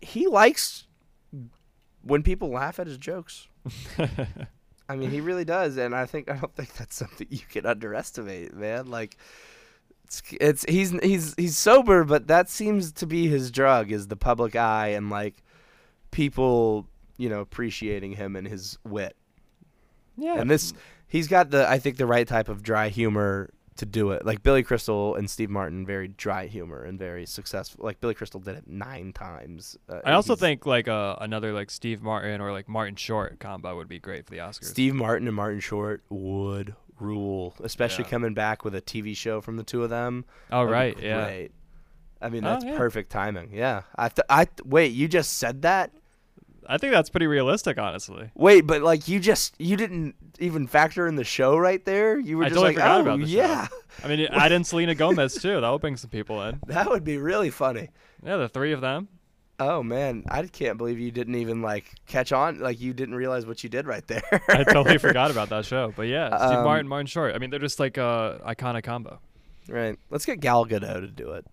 he 0.00 0.28
likes 0.28 0.83
when 2.04 2.22
people 2.22 2.50
laugh 2.50 2.78
at 2.78 2.86
his 2.86 2.98
jokes. 2.98 3.48
I 4.88 4.96
mean, 4.96 5.10
he 5.10 5.20
really 5.20 5.46
does, 5.46 5.78
and 5.78 5.94
I 5.94 6.04
think 6.06 6.30
I 6.30 6.36
don't 6.36 6.54
think 6.54 6.74
that's 6.74 6.94
something 6.94 7.26
you 7.30 7.40
can 7.50 7.64
underestimate, 7.64 8.54
man. 8.54 8.90
Like, 8.90 9.16
it's, 10.04 10.22
it's 10.32 10.64
he's 10.68 10.90
he's 11.02 11.34
he's 11.36 11.56
sober, 11.56 12.04
but 12.04 12.26
that 12.26 12.50
seems 12.50 12.92
to 12.92 13.06
be 13.06 13.26
his 13.28 13.50
drug 13.50 13.90
is 13.90 14.08
the 14.08 14.16
public 14.16 14.54
eye 14.54 14.88
and 14.88 15.08
like 15.08 15.42
people, 16.10 16.86
you 17.16 17.30
know, 17.30 17.40
appreciating 17.40 18.12
him 18.12 18.36
and 18.36 18.46
his 18.46 18.78
wit. 18.84 19.16
yeah. 20.18 20.38
And 20.38 20.50
this, 20.50 20.74
he's 21.06 21.28
got 21.28 21.50
the 21.50 21.68
I 21.68 21.78
think 21.78 21.96
the 21.96 22.06
right 22.06 22.28
type 22.28 22.50
of 22.50 22.62
dry 22.62 22.90
humor 22.90 23.50
to 23.76 23.86
do 23.86 24.10
it. 24.12 24.24
Like 24.24 24.42
Billy 24.42 24.62
Crystal 24.62 25.14
and 25.16 25.28
Steve 25.28 25.50
Martin, 25.50 25.84
very 25.84 26.08
dry 26.08 26.46
humor 26.46 26.82
and 26.84 26.98
very 26.98 27.26
successful. 27.26 27.84
Like 27.84 28.00
Billy 28.00 28.14
Crystal 28.14 28.40
did 28.40 28.56
it 28.56 28.68
nine 28.68 29.12
times. 29.12 29.76
Uh, 29.88 30.00
I 30.04 30.12
also 30.12 30.36
think 30.36 30.64
like 30.66 30.86
uh, 30.88 31.16
another 31.20 31.52
like 31.52 31.70
Steve 31.70 32.00
Martin 32.02 32.40
or 32.40 32.52
like 32.52 32.68
Martin 32.68 32.96
Short 32.96 33.38
combo 33.40 33.76
would 33.76 33.88
be 33.88 33.98
great 33.98 34.24
for 34.26 34.30
the 34.30 34.38
Oscars. 34.38 34.64
Steve 34.66 34.94
Martin 34.94 35.26
and 35.26 35.34
Martin 35.36 35.60
Short 35.60 36.02
would 36.08 36.74
rule, 37.00 37.54
especially 37.62 38.04
Yeah. 38.04 38.10
coming 38.10 38.34
back 38.34 38.64
with 38.64 38.74
a 38.74 38.80
TV 38.80 39.16
show 39.16 39.40
from 39.40 39.56
the 39.56 39.64
two 39.64 39.82
of 39.82 39.90
them. 39.90 40.24
oh 40.52 40.62
right, 40.64 40.96
yeah. 41.00 41.46
I 42.22 42.28
mean, 42.30 42.44
Oh, 42.44 42.50
that's 42.50 42.64
yeah. 42.64 42.76
perfect 42.78 43.10
timing. 43.10 43.50
Yeah. 43.52 43.82
I 43.96 44.08
th- 44.08 44.24
I 44.30 44.44
th- 44.46 44.64
wait. 44.64 44.92
You 44.92 45.08
just 45.08 45.36
said 45.38 45.62
that. 45.62 45.90
I 46.68 46.78
think 46.78 46.92
that's 46.92 47.10
pretty 47.10 47.26
realistic, 47.26 47.78
honestly. 47.78 48.30
Wait, 48.34 48.62
but 48.66 48.82
like 48.82 49.08
you 49.08 49.20
just 49.20 49.54
you 49.58 49.76
didn't 49.76 50.14
even 50.38 50.66
factor 50.66 51.06
in 51.06 51.16
the 51.16 51.24
show 51.24 51.56
right 51.56 51.84
there. 51.84 52.18
You 52.18 52.38
were 52.38 52.44
I 52.44 52.48
just 52.48 52.56
totally 52.56 52.74
like, 52.74 52.82
forgot 52.82 52.98
oh 52.98 53.00
about 53.02 53.20
the 53.20 53.26
show." 53.26 53.32
yeah, 53.32 53.68
I 54.02 54.08
mean, 54.08 54.26
add 54.30 54.52
in 54.52 54.64
Selena 54.64 54.94
Gomez 54.94 55.34
too. 55.34 55.60
That 55.60 55.70
would 55.70 55.80
bring 55.80 55.96
some 55.96 56.10
people 56.10 56.42
in. 56.42 56.60
that 56.66 56.88
would 56.88 57.04
be 57.04 57.18
really 57.18 57.50
funny. 57.50 57.90
Yeah, 58.24 58.36
the 58.36 58.48
three 58.48 58.72
of 58.72 58.80
them. 58.80 59.08
Oh 59.60 59.82
man, 59.82 60.24
I 60.28 60.44
can't 60.46 60.78
believe 60.78 60.98
you 60.98 61.12
didn't 61.12 61.36
even 61.36 61.62
like 61.62 61.94
catch 62.06 62.32
on. 62.32 62.58
Like 62.58 62.80
you 62.80 62.92
didn't 62.92 63.14
realize 63.14 63.46
what 63.46 63.62
you 63.62 63.68
did 63.70 63.86
right 63.86 64.06
there. 64.08 64.22
I 64.48 64.64
totally 64.64 64.98
forgot 65.08 65.30
about 65.30 65.48
that 65.50 65.64
show. 65.64 65.92
But 65.94 66.08
yeah, 66.08 66.28
Steve 66.36 66.58
Um, 66.58 66.64
Martin, 66.64 66.88
Martin 66.88 67.06
Short. 67.06 67.34
I 67.34 67.38
mean, 67.38 67.50
they're 67.50 67.60
just 67.60 67.78
like 67.78 67.96
a 67.96 68.40
iconic 68.46 68.82
combo. 68.82 69.20
Right. 69.68 69.96
Let's 70.10 70.26
get 70.26 70.40
Gal 70.40 70.66
Gadot 70.66 71.00
to 71.00 71.06
do 71.06 71.32
it. 71.32 71.46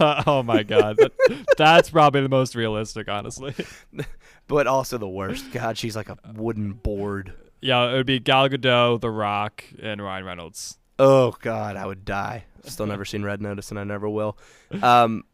oh 0.26 0.42
my 0.42 0.62
god, 0.62 0.96
that, 0.96 1.12
that's 1.56 1.90
probably 1.90 2.22
the 2.22 2.28
most 2.28 2.54
realistic, 2.54 3.08
honestly. 3.08 3.54
But 4.48 4.66
also 4.66 4.98
the 4.98 5.08
worst. 5.08 5.50
God, 5.52 5.78
she's 5.78 5.94
like 5.96 6.08
a 6.08 6.18
wooden 6.34 6.72
board. 6.72 7.32
yeah, 7.60 7.88
it 7.90 7.92
would 7.94 8.06
be 8.06 8.18
Gal 8.18 8.48
Gadot, 8.48 9.00
The 9.00 9.08
Rock, 9.08 9.64
and 9.80 10.02
Ryan 10.02 10.24
Reynolds. 10.24 10.78
Oh 10.98 11.34
God, 11.40 11.76
I 11.76 11.86
would 11.86 12.04
die. 12.04 12.44
I've 12.64 12.70
still 12.70 12.86
never 12.86 13.04
seen 13.04 13.22
Red 13.22 13.40
Notice, 13.40 13.70
and 13.70 13.78
I 13.78 13.84
never 13.84 14.08
will. 14.08 14.36
Um, 14.82 15.24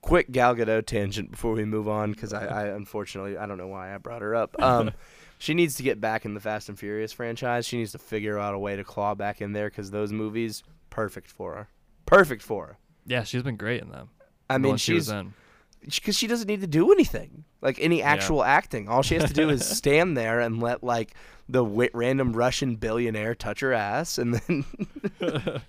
quick 0.00 0.30
Gal 0.30 0.54
Gadot 0.54 0.86
tangent 0.86 1.30
before 1.32 1.52
we 1.52 1.64
move 1.64 1.88
on, 1.88 2.12
because 2.12 2.32
I, 2.32 2.46
I 2.46 2.66
unfortunately 2.68 3.36
I 3.36 3.44
don't 3.46 3.58
know 3.58 3.66
why 3.68 3.94
I 3.94 3.98
brought 3.98 4.22
her 4.22 4.34
up. 4.34 4.54
Um, 4.62 4.92
she 5.38 5.52
needs 5.52 5.74
to 5.74 5.82
get 5.82 6.00
back 6.00 6.24
in 6.24 6.32
the 6.32 6.40
Fast 6.40 6.68
and 6.68 6.78
Furious 6.78 7.12
franchise. 7.12 7.66
She 7.66 7.76
needs 7.78 7.92
to 7.92 7.98
figure 7.98 8.38
out 8.38 8.54
a 8.54 8.58
way 8.58 8.76
to 8.76 8.84
claw 8.84 9.14
back 9.14 9.42
in 9.42 9.52
there, 9.52 9.68
because 9.68 9.90
those 9.90 10.12
movies 10.12 10.62
perfect 10.90 11.30
for 11.30 11.54
her. 11.54 11.68
Perfect 12.06 12.42
for 12.42 12.66
her. 12.68 12.78
Yeah, 13.06 13.22
she's 13.24 13.42
been 13.42 13.56
great 13.56 13.82
in 13.82 13.90
them. 13.90 14.08
I 14.50 14.58
mean, 14.58 14.76
she 14.76 14.94
she's 14.94 15.08
in. 15.08 15.34
because 15.84 16.16
she 16.16 16.26
doesn't 16.26 16.46
need 16.48 16.60
to 16.60 16.66
do 16.66 16.92
anything 16.92 17.44
like 17.60 17.78
any 17.80 18.02
actual 18.02 18.44
acting 18.44 18.88
all 18.88 19.02
she 19.02 19.14
has 19.14 19.24
to 19.28 19.34
do 19.34 19.48
is 19.48 19.66
stand 19.78 20.16
there 20.16 20.38
and 20.40 20.60
let 20.60 20.82
like 20.84 21.14
the 21.48 21.62
w- 21.64 21.88
random 21.94 22.32
russian 22.34 22.76
billionaire 22.76 23.34
touch 23.34 23.60
her 23.60 23.72
ass 23.72 24.16
and 24.18 24.34
then 24.34 24.64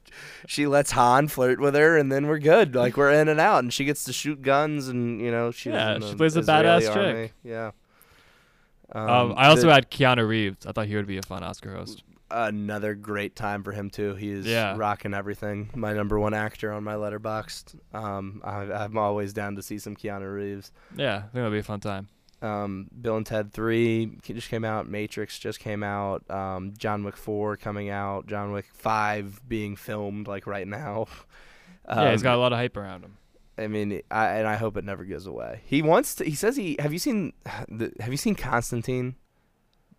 she 0.47 0.67
lets 0.67 0.91
han 0.91 1.27
flirt 1.29 1.59
with 1.59 1.73
her 1.75 1.97
and 1.97 2.11
then 2.11 2.27
we're 2.27 2.39
good 2.39 2.75
like 2.75 2.95
we're 2.97 3.11
in 3.11 3.27
and 3.29 3.39
out 3.39 3.59
and 3.63 3.73
she 3.73 3.83
gets 3.85 4.03
to 4.05 4.13
shoot 4.13 4.41
guns 4.41 4.87
and 4.89 5.19
you 5.21 5.31
know 5.31 5.51
she's 5.51 5.73
Yeah, 5.73 5.99
she 5.99 6.15
plays 6.15 6.35
a 6.35 6.41
badass 6.41 6.81
chick. 6.81 6.95
army. 6.95 7.31
yeah 7.43 7.71
Um, 8.93 9.33
I 9.37 9.47
also 9.47 9.67
the- 9.67 9.73
had 9.73 9.89
Keanu 9.89 10.27
Reeves. 10.27 10.65
I 10.65 10.71
thought 10.71 10.87
he 10.87 10.95
would 10.95 11.07
be 11.07 11.17
a 11.17 11.21
fun 11.23 11.43
Oscar 11.43 11.73
host. 11.75 12.03
Another 12.31 12.95
great 12.95 13.35
time 13.35 13.63
for 13.63 13.71
him 13.71 13.89
too. 13.89 14.15
He 14.15 14.31
is 14.31 14.45
Yeah. 14.45 14.75
rocking 14.77 15.13
everything. 15.13 15.69
My 15.75 15.93
number 15.93 16.19
one 16.19 16.33
actor 16.33 16.71
on 16.71 16.83
my 16.83 16.95
letterboxd. 16.95 17.75
Um, 17.93 18.41
I, 18.43 18.63
I'm 18.71 18.97
always 18.97 19.33
down 19.33 19.55
to 19.57 19.61
see 19.61 19.77
some 19.79 19.95
Keanu 19.95 20.33
Reeves. 20.33 20.71
Yeah, 20.95 21.17
I 21.17 21.19
think 21.21 21.35
it'll 21.35 21.51
be 21.51 21.59
a 21.59 21.63
fun 21.63 21.79
time. 21.79 22.07
Um, 22.41 22.89
Bill 23.01 23.17
and 23.17 23.25
Ted 23.25 23.53
Three 23.53 24.17
just 24.23 24.49
came 24.49 24.65
out. 24.65 24.87
Matrix 24.87 25.39
just 25.39 25.59
came 25.59 25.83
out. 25.83 26.29
Um, 26.29 26.73
John 26.77 27.03
Wick 27.03 27.15
Four 27.17 27.57
coming 27.57 27.89
out. 27.89 28.27
John 28.27 28.51
Wick 28.51 28.65
Five 28.73 29.41
being 29.47 29.75
filmed 29.75 30.27
like 30.27 30.45
right 30.45 30.67
now. 30.67 31.07
yeah, 31.87 32.11
he's 32.11 32.21
Um, 32.21 32.23
got 32.23 32.35
a 32.35 32.39
lot 32.39 32.51
of 32.53 32.59
hype 32.59 32.75
around 32.77 33.03
him. 33.03 33.17
I 33.57 33.67
mean, 33.67 34.01
I, 34.11 34.25
and 34.31 34.47
I 34.47 34.57
hope 34.57 34.75
it 34.75 34.83
never 34.83 35.05
goes 35.05 35.25
away. 35.25 35.61
He 35.65 35.81
wants 35.81 36.15
to. 36.15 36.25
He 36.25 36.35
says 36.35 36.57
he. 36.57 36.75
Have 36.79 36.91
you 36.91 36.99
seen? 36.99 37.31
The, 37.69 37.93
have 38.01 38.09
you 38.11 38.17
seen 38.17 38.35
Constantine? 38.35 39.15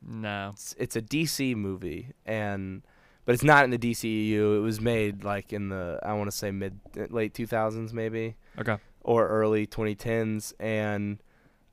No. 0.07 0.51
It's, 0.53 0.75
it's 0.79 0.97
a 0.97 1.03
DC 1.03 1.57
movie, 1.57 2.13
and 2.25 2.83
but 3.25 3.35
it's 3.35 3.43
not 3.43 3.65
in 3.65 3.71
the 3.71 3.79
DCEU. 3.79 4.57
It 4.59 4.61
was 4.61 4.81
made 4.81 5.25
like 5.25 5.53
in 5.53 5.69
the 5.69 5.99
I 6.03 6.13
want 6.15 6.31
to 6.31 6.37
say 6.37 6.51
mid 6.51 6.79
late 7.11 7.35
2000s 7.35 7.93
maybe 7.93 8.37
Okay. 8.59 8.77
or 9.03 9.27
early 9.29 9.67
2010s, 9.67 10.53
and 10.61 11.19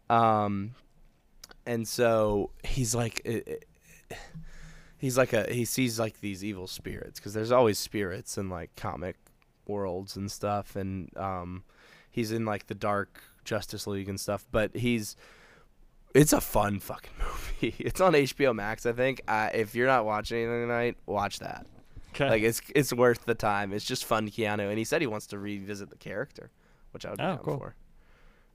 um, 0.09 0.71
and 1.65 1.87
so 1.87 2.49
he's 2.63 2.93
like. 2.95 3.21
It, 3.23 3.47
it, 3.47 3.65
He's 4.97 5.17
like 5.17 5.33
a 5.33 5.51
he 5.51 5.65
sees 5.65 5.99
like 5.99 6.21
these 6.21 6.45
evil 6.45 6.65
spirits 6.65 7.19
because 7.19 7.33
there's 7.33 7.51
always 7.51 7.77
spirits 7.77 8.37
in 8.37 8.49
like 8.49 8.73
comic 8.77 9.17
worlds 9.67 10.15
and 10.15 10.31
stuff 10.31 10.77
and 10.77 11.09
um 11.17 11.63
he's 12.09 12.31
in 12.31 12.45
like 12.45 12.67
the 12.67 12.73
dark 12.73 13.21
Justice 13.43 13.85
League 13.85 14.07
and 14.07 14.17
stuff 14.17 14.45
but 14.49 14.73
he's 14.77 15.17
it's 16.13 16.33
a 16.33 16.41
fun 16.41 16.79
fucking 16.79 17.11
movie. 17.19 17.75
It's 17.79 18.01
on 18.01 18.13
HBO 18.13 18.53
Max, 18.55 18.85
I 18.85 18.91
think. 18.93 19.21
Uh, 19.27 19.49
if 19.53 19.73
you're 19.75 19.87
not 19.87 20.05
watching 20.05 20.37
anything 20.43 20.67
tonight, 20.67 20.97
watch 21.05 21.39
that. 21.39 21.65
Okay. 22.11 22.29
Like 22.29 22.43
it's 22.43 22.61
it's 22.75 22.93
worth 22.93 23.25
the 23.25 23.33
time. 23.35 23.73
It's 23.73 23.85
just 23.85 24.05
fun, 24.05 24.29
Keanu, 24.29 24.69
and 24.69 24.77
he 24.77 24.83
said 24.83 25.01
he 25.01 25.07
wants 25.07 25.27
to 25.27 25.39
revisit 25.39 25.89
the 25.89 25.97
character, 25.97 26.51
which 26.91 27.05
I 27.05 27.09
would 27.09 27.17
be 27.17 27.23
Oh, 27.23 27.27
down 27.27 27.37
cool. 27.39 27.57
for. 27.57 27.75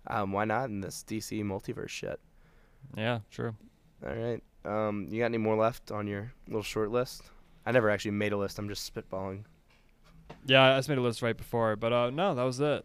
Um, 0.06 0.32
why 0.32 0.44
not 0.44 0.68
in 0.70 0.80
this 0.80 1.04
DC 1.06 1.42
multiverse 1.44 1.88
shit? 1.88 2.20
yeah, 2.96 3.18
true. 3.30 3.54
All 4.06 4.14
right. 4.14 4.42
Um, 4.64 5.08
you 5.10 5.18
got 5.18 5.26
any 5.26 5.38
more 5.38 5.56
left 5.56 5.90
on 5.90 6.06
your 6.06 6.32
little 6.46 6.62
short 6.62 6.90
list? 6.90 7.22
I 7.66 7.72
never 7.72 7.90
actually 7.90 8.12
made 8.12 8.32
a 8.32 8.36
list. 8.36 8.58
I'm 8.58 8.68
just 8.68 8.94
spitballing. 8.94 9.42
Yeah, 10.46 10.74
I 10.74 10.78
just 10.78 10.88
made 10.88 10.98
a 10.98 11.02
list 11.02 11.20
right 11.20 11.36
before, 11.36 11.74
but 11.76 11.92
uh, 11.92 12.10
no, 12.10 12.34
that 12.34 12.42
was 12.44 12.60
it. 12.60 12.84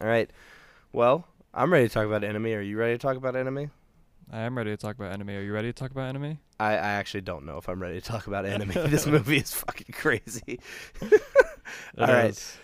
All 0.00 0.06
right. 0.06 0.30
Well, 0.92 1.26
I'm 1.54 1.70
ready 1.70 1.86
to 1.86 1.92
talk 1.92 2.06
about 2.06 2.24
enemy. 2.24 2.54
Are 2.54 2.62
you 2.62 2.78
ready 2.78 2.94
to 2.94 2.98
talk 2.98 3.16
about 3.16 3.36
enemy? 3.36 3.68
I 4.30 4.40
am 4.40 4.56
ready 4.56 4.70
to 4.70 4.76
talk 4.78 4.96
about 4.96 5.12
enemy. 5.12 5.36
Are 5.36 5.42
you 5.42 5.52
ready 5.52 5.68
to 5.68 5.72
talk 5.74 5.90
about 5.90 6.08
enemy? 6.08 6.38
I, 6.58 6.72
I 6.72 6.92
actually 6.92 7.20
don't 7.20 7.44
know 7.44 7.58
if 7.58 7.68
I'm 7.68 7.82
ready 7.82 8.00
to 8.00 8.06
talk 8.06 8.26
about 8.26 8.46
enemy. 8.46 8.72
this 8.72 9.06
movie 9.06 9.36
is 9.36 9.52
fucking 9.52 9.92
crazy. 9.92 10.60
It 11.02 11.22
All 11.98 12.06
right. 12.06 12.30
is. 12.30 12.56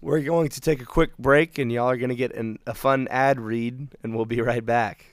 We're 0.00 0.22
going 0.22 0.48
to 0.48 0.60
take 0.62 0.80
a 0.80 0.86
quick 0.86 1.18
break, 1.18 1.58
and 1.58 1.70
y'all 1.70 1.90
are 1.90 1.98
going 1.98 2.08
to 2.08 2.14
get 2.14 2.34
an, 2.34 2.58
a 2.66 2.72
fun 2.72 3.08
ad 3.10 3.38
read, 3.38 3.88
and 4.02 4.16
we'll 4.16 4.24
be 4.24 4.40
right 4.40 4.64
back. 4.64 5.04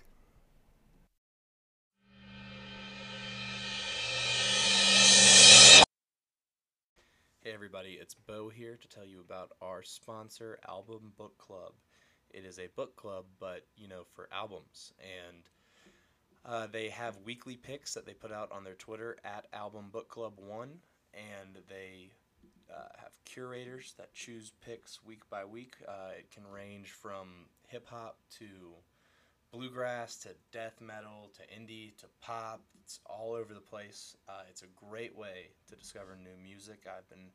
Hey, 7.41 7.53
everybody, 7.53 7.97
it's 7.99 8.13
Bo 8.13 8.47
here 8.47 8.77
to 8.81 8.87
tell 8.87 9.05
you 9.05 9.19
about 9.19 9.51
our 9.61 9.83
sponsor, 9.83 10.59
Album 10.67 11.11
Book 11.17 11.37
Club. 11.37 11.73
It 12.31 12.45
is 12.45 12.59
a 12.59 12.67
book 12.75 12.95
club, 12.95 13.25
but, 13.39 13.65
you 13.75 13.87
know, 13.87 14.03
for 14.13 14.27
albums. 14.31 14.93
And 14.99 15.43
uh, 16.45 16.67
they 16.67 16.89
have 16.89 17.17
weekly 17.25 17.55
picks 17.55 17.93
that 17.93 18.05
they 18.05 18.13
put 18.13 18.31
out 18.31 18.51
on 18.51 18.63
their 18.63 18.75
Twitter 18.75 19.17
at 19.23 19.47
Album 19.53 19.89
Book 19.91 20.09
Club 20.09 20.33
1, 20.37 20.69
and 21.13 21.63
they 21.67 22.11
uh, 22.71 22.87
have 22.97 23.11
curators 23.25 23.93
that 23.97 24.13
choose 24.13 24.51
picks 24.65 25.03
week 25.03 25.29
by 25.29 25.45
week. 25.45 25.75
Uh, 25.87 26.11
it 26.17 26.31
can 26.31 26.43
range 26.47 26.91
from 26.91 27.27
hip 27.67 27.87
hop 27.89 28.17
to 28.39 28.45
bluegrass 29.51 30.17
to 30.17 30.29
death 30.51 30.79
metal 30.81 31.31
to 31.35 31.41
indie 31.53 31.95
to 31.97 32.05
pop. 32.21 32.61
It's 32.83 32.99
all 33.05 33.33
over 33.33 33.53
the 33.53 33.59
place. 33.59 34.15
Uh, 34.27 34.43
it's 34.49 34.61
a 34.61 34.85
great 34.89 35.17
way 35.17 35.49
to 35.69 35.75
discover 35.75 36.17
new 36.17 36.41
music. 36.41 36.85
I've 36.87 37.09
been 37.09 37.31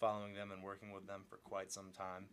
following 0.00 0.34
them 0.34 0.52
and 0.52 0.62
working 0.62 0.92
with 0.92 1.06
them 1.06 1.22
for 1.28 1.36
quite 1.38 1.72
some 1.72 1.90
time. 1.96 2.26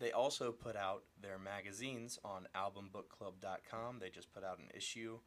They 0.00 0.12
also 0.12 0.50
put 0.50 0.76
out 0.76 1.02
their 1.20 1.38
magazines 1.38 2.18
on 2.24 2.48
albumbookclub.com. 2.56 3.98
They 4.00 4.08
just 4.08 4.32
put 4.32 4.42
out 4.42 4.58
an 4.58 4.68
issue 4.74 5.18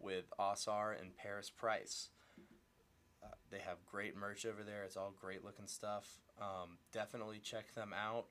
with 0.00 0.24
Osar 0.40 0.98
and 0.98 1.14
Paris 1.14 1.50
Price. 1.50 2.08
Uh, 3.22 3.34
they 3.50 3.58
have 3.58 3.84
great 3.84 4.16
merch 4.16 4.46
over 4.46 4.62
there. 4.62 4.82
It's 4.82 4.96
all 4.96 5.12
great 5.20 5.44
looking 5.44 5.66
stuff. 5.66 6.20
Um, 6.40 6.78
definitely 6.90 7.38
check 7.38 7.74
them 7.74 7.92
out. 7.92 8.26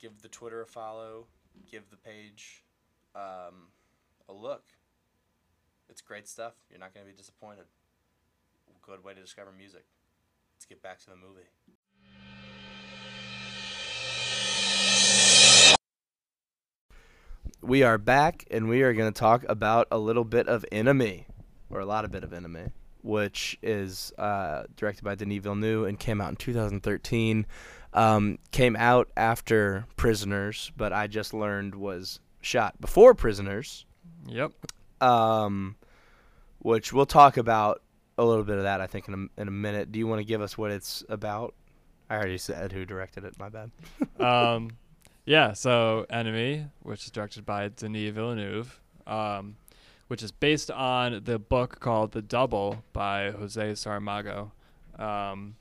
Give 0.00 0.22
the 0.22 0.28
Twitter 0.28 0.62
a 0.62 0.66
follow. 0.66 1.26
Give 1.70 1.90
the 1.90 1.96
page 1.96 2.64
um, 3.16 3.70
a 4.28 4.32
look. 4.32 4.64
It's 5.88 6.00
great 6.00 6.28
stuff. 6.28 6.54
You're 6.70 6.80
not 6.80 6.94
going 6.94 7.04
to 7.06 7.12
be 7.12 7.16
disappointed. 7.16 7.64
Good 8.82 9.02
way 9.02 9.14
to 9.14 9.20
discover 9.20 9.50
music. 9.50 9.84
Let's 10.54 10.64
get 10.64 10.82
back 10.82 11.00
to 11.00 11.10
the 11.10 11.16
movie. 11.16 11.48
We 17.64 17.82
are 17.82 17.96
back, 17.96 18.44
and 18.50 18.68
we 18.68 18.82
are 18.82 18.92
going 18.92 19.10
to 19.10 19.18
talk 19.18 19.44
about 19.48 19.88
a 19.90 19.98
little 19.98 20.24
bit 20.24 20.48
of 20.48 20.66
Enemy, 20.70 21.26
or 21.70 21.80
a 21.80 21.86
lot 21.86 22.04
of 22.04 22.10
bit 22.10 22.22
of 22.22 22.32
Enemy, 22.34 22.66
which 23.02 23.58
is 23.62 24.12
uh, 24.18 24.64
directed 24.76 25.02
by 25.04 25.14
Denis 25.14 25.42
Villeneuve 25.42 25.86
and 25.88 25.98
came 25.98 26.20
out 26.20 26.28
in 26.28 26.36
2013. 26.36 27.46
Um, 27.94 28.38
came 28.50 28.76
out 28.76 29.08
after 29.16 29.86
Prisoners, 29.96 30.72
but 30.76 30.92
I 30.92 31.06
just 31.06 31.32
learned 31.32 31.74
was 31.74 32.20
shot 32.42 32.78
before 32.80 33.14
Prisoners, 33.14 33.86
Yep. 34.26 34.52
um, 35.00 35.76
which 36.58 36.92
we'll 36.92 37.06
talk 37.06 37.38
about 37.38 37.80
a 38.18 38.24
little 38.24 38.44
bit 38.44 38.58
of 38.58 38.64
that, 38.64 38.80
I 38.82 38.86
think, 38.88 39.08
in 39.08 39.14
a, 39.38 39.40
in 39.40 39.48
a 39.48 39.52
minute. 39.52 39.90
Do 39.90 39.98
you 39.98 40.06
want 40.06 40.20
to 40.20 40.24
give 40.24 40.42
us 40.42 40.58
what 40.58 40.70
it's 40.70 41.02
about? 41.08 41.54
I 42.10 42.16
already 42.16 42.36
said 42.36 42.72
who 42.72 42.84
directed 42.84 43.24
it. 43.24 43.38
My 43.38 43.48
bad. 43.48 43.70
um, 44.20 44.70
yeah. 45.24 45.52
So 45.52 46.06
Enemy, 46.10 46.66
which 46.82 47.04
is 47.04 47.10
directed 47.10 47.44
by 47.44 47.68
Denis 47.68 48.12
Villeneuve, 48.12 48.80
um, 49.06 49.56
which 50.08 50.22
is 50.22 50.32
based 50.32 50.70
on 50.70 51.22
the 51.24 51.38
book 51.38 51.80
called 51.80 52.12
The 52.12 52.22
Double 52.22 52.84
by 52.92 53.30
Jose 53.30 53.72
Saramago. 53.72 54.50
Um, 54.98 55.56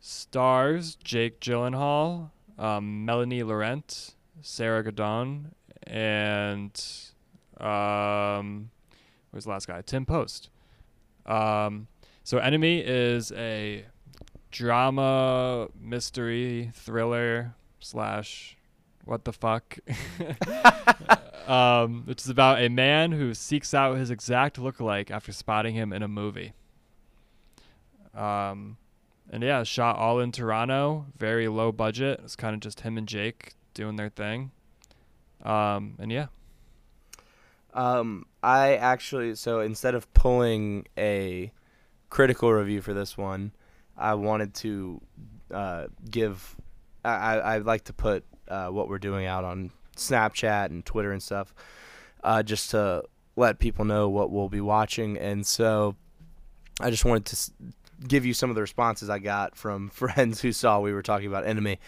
stars 0.00 0.96
Jake 0.96 1.40
Gyllenhaal, 1.40 2.30
um, 2.58 3.04
Melanie 3.04 3.42
Laurent, 3.42 4.14
Sarah 4.40 4.84
Gadon, 4.84 5.52
and 5.84 6.72
um, 7.58 8.70
where's 9.30 9.44
the 9.44 9.50
last 9.50 9.68
guy? 9.68 9.82
Tim 9.82 10.04
Post. 10.04 10.50
Um, 11.24 11.86
so 12.24 12.38
Enemy 12.38 12.80
is 12.80 13.32
a 13.32 13.84
drama, 14.50 15.68
mystery, 15.80 16.72
thriller 16.74 17.54
slash 17.80 18.56
what 19.04 19.24
the 19.24 19.32
fuck. 19.32 19.78
um, 21.48 22.02
which 22.06 22.22
is 22.22 22.28
about 22.28 22.60
a 22.60 22.68
man 22.68 23.12
who 23.12 23.34
seeks 23.34 23.74
out 23.74 23.96
his 23.96 24.10
exact 24.10 24.58
lookalike 24.58 25.10
after 25.10 25.32
spotting 25.32 25.74
him 25.74 25.92
in 25.92 26.02
a 26.02 26.08
movie. 26.08 26.52
Um, 28.14 28.76
and 29.30 29.42
yeah, 29.42 29.62
shot 29.62 29.96
all 29.96 30.20
in 30.20 30.32
Toronto, 30.32 31.06
very 31.16 31.48
low 31.48 31.72
budget. 31.72 32.20
It's 32.22 32.36
kind 32.36 32.54
of 32.54 32.60
just 32.60 32.80
him 32.80 32.98
and 32.98 33.08
Jake 33.08 33.54
doing 33.74 33.96
their 33.96 34.10
thing. 34.10 34.50
Um, 35.42 35.96
and 35.98 36.12
yeah. 36.12 36.26
Um, 37.74 38.26
I 38.42 38.76
actually 38.76 39.34
so 39.34 39.60
instead 39.60 39.94
of 39.94 40.12
pulling 40.12 40.86
a 40.98 41.52
critical 42.10 42.52
review 42.52 42.82
for 42.82 42.92
this 42.92 43.16
one, 43.16 43.52
I 43.96 44.14
wanted 44.14 44.54
to 44.56 45.00
uh, 45.52 45.86
give. 46.10 46.56
I 47.04 47.38
I 47.38 47.58
like 47.58 47.84
to 47.84 47.92
put 47.92 48.24
uh, 48.52 48.68
what 48.68 48.88
we're 48.88 48.98
doing 48.98 49.26
out 49.26 49.44
on 49.44 49.70
Snapchat 49.96 50.66
and 50.66 50.84
Twitter 50.84 51.10
and 51.10 51.22
stuff, 51.22 51.54
uh, 52.22 52.42
just 52.42 52.70
to 52.70 53.04
let 53.34 53.58
people 53.58 53.84
know 53.84 54.08
what 54.08 54.30
we'll 54.30 54.48
be 54.48 54.60
watching. 54.60 55.16
And 55.16 55.46
so, 55.46 55.96
I 56.80 56.90
just 56.90 57.04
wanted 57.04 57.24
to 57.26 57.50
give 58.06 58.26
you 58.26 58.34
some 58.34 58.50
of 58.50 58.56
the 58.56 58.62
responses 58.62 59.08
I 59.08 59.18
got 59.18 59.56
from 59.56 59.88
friends 59.90 60.40
who 60.40 60.52
saw 60.52 60.80
we 60.80 60.92
were 60.92 61.02
talking 61.02 61.28
about 61.28 61.46
Enemy. 61.46 61.78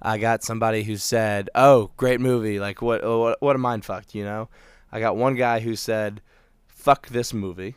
I 0.00 0.18
got 0.18 0.42
somebody 0.42 0.82
who 0.82 0.96
said, 0.96 1.50
"Oh, 1.54 1.90
great 1.96 2.20
movie! 2.20 2.58
Like 2.58 2.82
what? 2.82 3.04
What, 3.04 3.40
what 3.40 3.56
a 3.56 3.58
mind 3.58 3.84
fucked!" 3.84 4.14
You 4.14 4.24
know. 4.24 4.48
I 4.92 5.00
got 5.00 5.16
one 5.16 5.34
guy 5.34 5.60
who 5.60 5.76
said, 5.76 6.20
"Fuck 6.66 7.08
this 7.08 7.32
movie," 7.34 7.76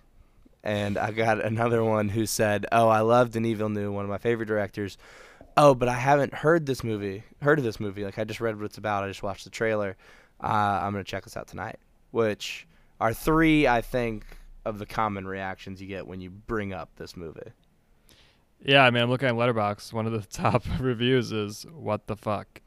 and 0.63 0.97
I 0.97 1.11
got 1.11 1.43
another 1.45 1.83
one 1.83 2.09
who 2.09 2.25
said, 2.25 2.65
"Oh, 2.71 2.89
I 2.89 2.99
love 3.01 3.31
Denis 3.31 3.57
Villeneuve, 3.57 3.93
one 3.93 4.03
of 4.03 4.09
my 4.09 4.17
favorite 4.17 4.47
directors. 4.47 4.97
Oh, 5.59 5.73
but 5.73 5.89
I 5.89 5.95
haven't 5.95 6.35
heard 6.35 6.67
this 6.67 6.83
movie, 6.83 7.23
heard 7.41 7.57
of 7.57 7.65
this 7.65 7.79
movie. 7.79 8.03
Like 8.03 8.19
I 8.19 8.23
just 8.23 8.39
read 8.39 8.55
what 8.55 8.65
it's 8.65 8.77
about. 8.77 9.03
I 9.03 9.07
just 9.07 9.23
watched 9.23 9.43
the 9.43 9.49
trailer. 9.49 9.97
Uh, 10.41 10.47
I'm 10.83 10.91
gonna 10.91 11.03
check 11.03 11.23
this 11.23 11.35
out 11.35 11.47
tonight." 11.47 11.79
Which 12.11 12.67
are 13.01 13.13
three, 13.13 13.67
I 13.67 13.81
think, 13.81 14.25
of 14.65 14.79
the 14.79 14.85
common 14.85 15.27
reactions 15.27 15.81
you 15.81 15.87
get 15.87 16.07
when 16.07 16.21
you 16.21 16.29
bring 16.29 16.73
up 16.73 16.89
this 16.95 17.17
movie. 17.17 17.51
Yeah, 18.63 18.83
I 18.83 18.91
mean, 18.91 19.03
I'm 19.03 19.09
looking 19.09 19.27
at 19.27 19.35
Letterboxd. 19.35 19.93
One 19.93 20.05
of 20.05 20.13
the 20.13 20.21
top 20.31 20.63
reviews 20.79 21.31
is 21.31 21.65
"What 21.73 22.05
the 22.07 22.15
fuck." 22.15 22.61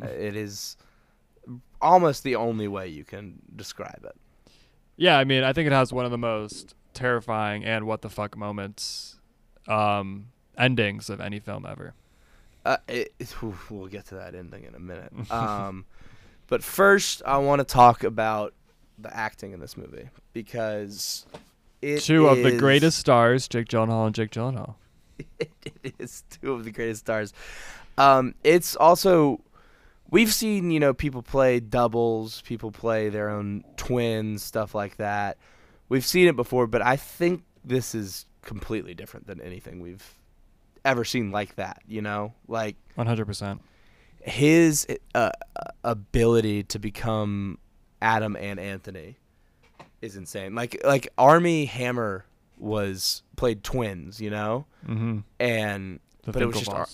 Uh, 0.00 0.06
it 0.06 0.36
is 0.36 0.76
almost 1.80 2.22
the 2.22 2.36
only 2.36 2.68
way 2.68 2.88
you 2.88 3.04
can 3.04 3.40
describe 3.54 4.04
it. 4.04 4.16
Yeah, 4.96 5.18
I 5.18 5.24
mean, 5.24 5.42
I 5.42 5.52
think 5.52 5.66
it 5.66 5.72
has 5.72 5.92
one 5.92 6.04
of 6.04 6.10
the 6.10 6.18
most 6.18 6.74
terrifying 6.92 7.64
and 7.64 7.86
what 7.86 8.02
the 8.02 8.10
fuck 8.10 8.36
moments, 8.36 9.18
um, 9.68 10.28
endings 10.58 11.10
of 11.10 11.20
any 11.20 11.38
film 11.38 11.66
ever. 11.66 11.94
Uh, 12.66 12.76
it, 12.88 13.14
we'll 13.70 13.86
get 13.86 14.06
to 14.06 14.16
that 14.16 14.34
ending 14.34 14.64
in 14.64 14.74
a 14.74 14.80
minute. 14.80 15.12
Um, 15.30 15.84
but 16.48 16.64
first, 16.64 17.22
I 17.24 17.38
want 17.38 17.60
to 17.60 17.64
talk 17.64 18.02
about 18.02 18.54
the 18.98 19.14
acting 19.16 19.52
in 19.52 19.60
this 19.60 19.76
movie 19.76 20.08
because 20.32 21.26
it 21.80 22.00
Two 22.00 22.26
of 22.26 22.38
the 22.38 22.54
is- 22.54 22.60
greatest 22.60 22.98
stars, 22.98 23.46
Jake 23.46 23.68
Gyllenhaal 23.68 24.06
and 24.06 24.14
Jake 24.14 24.30
Gyllenhaal. 24.30 24.74
it 25.38 25.94
is 25.98 26.24
two 26.28 26.52
of 26.52 26.64
the 26.64 26.70
greatest 26.72 27.00
stars. 27.00 27.32
Um, 27.96 28.34
it's 28.42 28.74
also 28.76 29.40
we've 30.10 30.32
seen 30.32 30.70
you 30.70 30.80
know 30.80 30.92
people 30.92 31.22
play 31.22 31.60
doubles, 31.60 32.42
people 32.42 32.72
play 32.72 33.08
their 33.10 33.30
own 33.30 33.64
twins, 33.76 34.42
stuff 34.42 34.74
like 34.74 34.96
that. 34.96 35.38
We've 35.88 36.04
seen 36.04 36.26
it 36.26 36.34
before, 36.36 36.66
but 36.66 36.82
I 36.82 36.96
think 36.96 37.44
this 37.64 37.94
is 37.94 38.26
completely 38.42 38.94
different 38.94 39.26
than 39.26 39.40
anything 39.40 39.80
we've 39.80 40.04
ever 40.86 41.04
seen 41.04 41.30
like 41.30 41.56
that. 41.56 41.82
You 41.86 42.00
know, 42.00 42.32
like 42.48 42.76
100%. 42.96 43.58
his 44.22 44.86
uh, 45.14 45.30
ability 45.84 46.62
to 46.64 46.78
become 46.78 47.58
Adam 48.00 48.36
and 48.36 48.58
Anthony 48.58 49.16
is 50.02 50.16
insane. 50.16 50.54
Like 50.54 50.80
like 50.84 51.08
Armie 51.18 51.64
Hammer 51.66 52.24
was 52.58 53.22
played 53.36 53.62
twins, 53.62 54.20
you 54.20 54.30
know, 54.30 54.66
Mm-hmm. 54.86 55.18
and 55.40 56.00
The 56.24 56.32
But 56.32 56.42
it 56.42 56.46
was 56.46 56.58
just 56.58 56.70
Ar- 56.70 56.88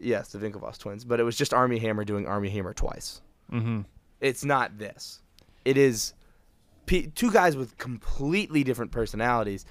yes, 0.00 0.28
the 0.32 0.38
Winklevoss 0.38 0.78
twins, 0.78 1.04
but 1.04 1.20
it 1.20 1.22
was 1.22 1.36
just 1.36 1.54
Armie 1.54 1.78
Hammer 1.78 2.04
doing 2.04 2.26
Armie 2.26 2.50
Hammer 2.50 2.74
twice. 2.74 3.20
Mm-hmm. 3.52 3.82
It's 4.20 4.44
not 4.44 4.78
this. 4.78 5.22
It 5.64 5.76
is 5.78 6.14
p- 6.86 7.06
two 7.14 7.30
guys 7.30 7.56
with 7.56 7.78
completely 7.78 8.64
different 8.64 8.90
personalities, 8.90 9.64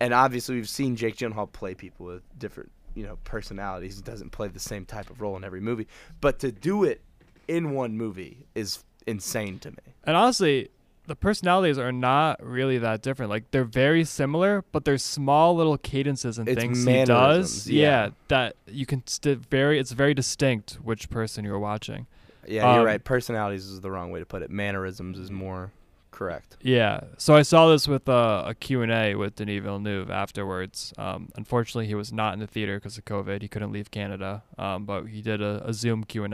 and 0.00 0.12
obviously 0.12 0.56
we've 0.56 0.68
seen 0.68 0.96
Jake 0.96 1.16
Gyllenhaal 1.16 1.50
play 1.52 1.74
people 1.74 2.06
with 2.06 2.22
different 2.38 2.70
you 2.96 3.04
know 3.04 3.18
personalities. 3.22 4.00
Doesn't 4.00 4.30
play 4.30 4.48
the 4.48 4.58
same 4.58 4.84
type 4.84 5.10
of 5.10 5.20
role 5.20 5.36
in 5.36 5.44
every 5.44 5.60
movie, 5.60 5.86
but 6.20 6.38
to 6.40 6.50
do 6.50 6.82
it 6.82 7.00
in 7.46 7.70
one 7.72 7.96
movie 7.96 8.46
is 8.56 8.82
insane 9.06 9.58
to 9.60 9.70
me. 9.70 9.76
And 10.02 10.16
honestly, 10.16 10.70
the 11.06 11.14
personalities 11.14 11.78
are 11.78 11.92
not 11.92 12.44
really 12.44 12.78
that 12.78 13.02
different. 13.02 13.30
Like 13.30 13.50
they're 13.52 13.62
very 13.64 14.02
similar, 14.02 14.64
but 14.72 14.84
there's 14.84 15.04
small 15.04 15.54
little 15.54 15.78
cadences 15.78 16.38
and 16.38 16.48
It's 16.48 16.60
things 16.60 16.84
he 16.84 17.04
does. 17.04 17.68
yeah. 17.68 18.10
that 18.28 18.56
you 18.66 18.86
can 18.86 19.06
st- 19.06 19.46
very. 19.48 19.78
It's 19.78 19.92
very 19.92 20.14
distinct 20.14 20.78
which 20.82 21.08
person 21.10 21.44
you're 21.44 21.60
watching. 21.60 22.06
Yeah, 22.48 22.72
you're 22.72 22.80
Um, 22.80 22.86
right. 22.86 23.02
Personalities 23.04 23.66
is 23.66 23.80
the 23.80 23.90
wrong 23.90 24.10
way 24.10 24.18
to 24.20 24.26
put 24.26 24.42
it. 24.42 24.50
Mannerisms 24.50 25.18
is 25.18 25.30
more 25.30 25.70
correct. 26.16 26.56
Yeah. 26.62 27.00
So 27.18 27.34
I 27.34 27.42
saw 27.42 27.68
this 27.70 27.86
with 27.86 28.08
uh, 28.08 28.44
a 28.46 28.54
Q&A 28.54 29.14
with 29.14 29.36
Denis 29.36 29.62
Villeneuve 29.62 30.10
afterwards. 30.10 30.92
Um, 30.98 31.28
unfortunately, 31.36 31.86
he 31.86 31.94
was 31.94 32.12
not 32.12 32.32
in 32.34 32.40
the 32.40 32.46
theater 32.46 32.76
because 32.78 32.96
of 32.98 33.04
COVID. 33.04 33.42
He 33.42 33.48
couldn't 33.48 33.72
leave 33.72 33.90
Canada, 33.90 34.42
um, 34.58 34.84
but 34.86 35.04
he 35.06 35.20
did 35.22 35.40
a, 35.42 35.62
a 35.68 35.72
Zoom 35.72 36.04
Q&A. 36.04 36.26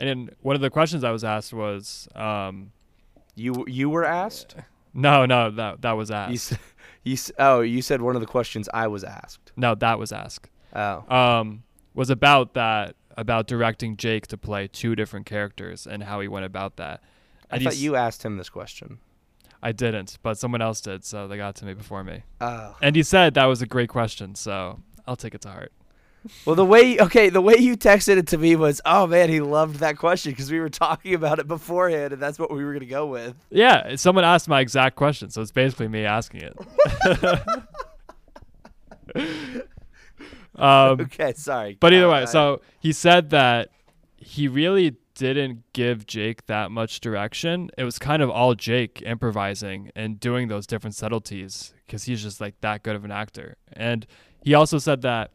And 0.00 0.08
then 0.08 0.30
one 0.40 0.56
of 0.56 0.62
the 0.62 0.70
questions 0.70 1.04
I 1.04 1.10
was 1.10 1.24
asked 1.24 1.52
was, 1.52 2.08
um, 2.14 2.72
You 3.36 3.64
you 3.68 3.88
were 3.90 4.04
asked. 4.04 4.56
no, 4.94 5.26
no, 5.26 5.50
that 5.50 5.82
that 5.82 5.92
was 5.92 6.10
asked. 6.10 6.30
You, 6.30 6.34
s- 6.56 6.58
you 7.04 7.12
s- 7.14 7.32
oh 7.38 7.60
you 7.60 7.82
said 7.82 8.00
one 8.02 8.16
of 8.16 8.20
the 8.20 8.26
questions 8.26 8.68
I 8.74 8.86
was 8.88 9.04
asked. 9.04 9.52
no, 9.56 9.74
that 9.76 9.98
was 9.98 10.10
asked. 10.12 10.48
Oh, 10.74 11.04
um, 11.14 11.62
was 11.94 12.10
about 12.10 12.54
that 12.54 12.96
about 13.16 13.46
directing 13.46 13.96
Jake 13.98 14.26
to 14.28 14.38
play 14.38 14.66
two 14.66 14.96
different 14.96 15.26
characters 15.26 15.86
and 15.86 16.02
how 16.02 16.20
he 16.20 16.28
went 16.28 16.46
about 16.46 16.76
that. 16.76 17.02
I 17.52 17.58
thought 17.58 17.76
you 17.76 17.96
asked 17.96 18.24
him 18.24 18.36
this 18.36 18.48
question. 18.48 18.98
I 19.62 19.70
didn't, 19.72 20.18
but 20.22 20.38
someone 20.38 20.60
else 20.60 20.80
did, 20.80 21.04
so 21.04 21.28
they 21.28 21.36
got 21.36 21.54
to 21.56 21.64
me 21.64 21.74
before 21.74 22.02
me. 22.02 22.22
Oh, 22.40 22.76
And 22.82 22.96
he 22.96 23.02
said 23.04 23.34
that 23.34 23.44
was 23.44 23.62
a 23.62 23.66
great 23.66 23.88
question, 23.88 24.34
so 24.34 24.80
I'll 25.06 25.14
take 25.16 25.34
it 25.34 25.40
to 25.42 25.48
heart. 25.50 25.72
well 26.46 26.54
the 26.54 26.64
way 26.64 26.98
okay 27.00 27.30
the 27.30 27.40
way 27.40 27.56
you 27.58 27.76
texted 27.76 28.16
it 28.16 28.28
to 28.28 28.38
me 28.38 28.54
was 28.54 28.80
oh 28.84 29.08
man 29.08 29.28
he 29.28 29.40
loved 29.40 29.76
that 29.80 29.98
question 29.98 30.30
because 30.30 30.52
we 30.52 30.60
were 30.60 30.68
talking 30.68 31.14
about 31.14 31.40
it 31.40 31.48
beforehand 31.48 32.12
and 32.12 32.22
that's 32.22 32.38
what 32.38 32.48
we 32.52 32.64
were 32.64 32.72
gonna 32.72 32.86
go 32.86 33.06
with. 33.06 33.34
Yeah, 33.50 33.96
someone 33.96 34.24
asked 34.24 34.48
my 34.48 34.60
exact 34.60 34.94
question, 34.96 35.30
so 35.30 35.42
it's 35.42 35.50
basically 35.50 35.88
me 35.88 36.04
asking 36.04 36.42
it. 36.42 36.56
um, 40.56 41.00
Okay, 41.00 41.32
sorry. 41.36 41.76
But 41.80 41.92
either 41.92 42.06
Uh, 42.08 42.12
way, 42.12 42.26
so 42.26 42.60
he 42.80 42.92
said 42.92 43.30
that 43.30 43.70
he 44.16 44.48
really 44.48 44.96
didn't 45.22 45.62
give 45.72 46.06
Jake 46.06 46.46
that 46.46 46.70
much 46.70 47.00
direction. 47.00 47.70
It 47.78 47.84
was 47.84 47.98
kind 47.98 48.22
of 48.22 48.30
all 48.30 48.54
Jake 48.54 49.02
improvising 49.04 49.90
and 49.94 50.18
doing 50.18 50.48
those 50.48 50.66
different 50.66 50.94
subtleties 50.94 51.74
because 51.86 52.04
he's 52.04 52.22
just 52.22 52.40
like 52.40 52.60
that 52.60 52.82
good 52.82 52.96
of 52.96 53.04
an 53.04 53.10
actor. 53.10 53.56
And 53.72 54.06
he 54.42 54.54
also 54.54 54.78
said 54.78 55.02
that 55.02 55.30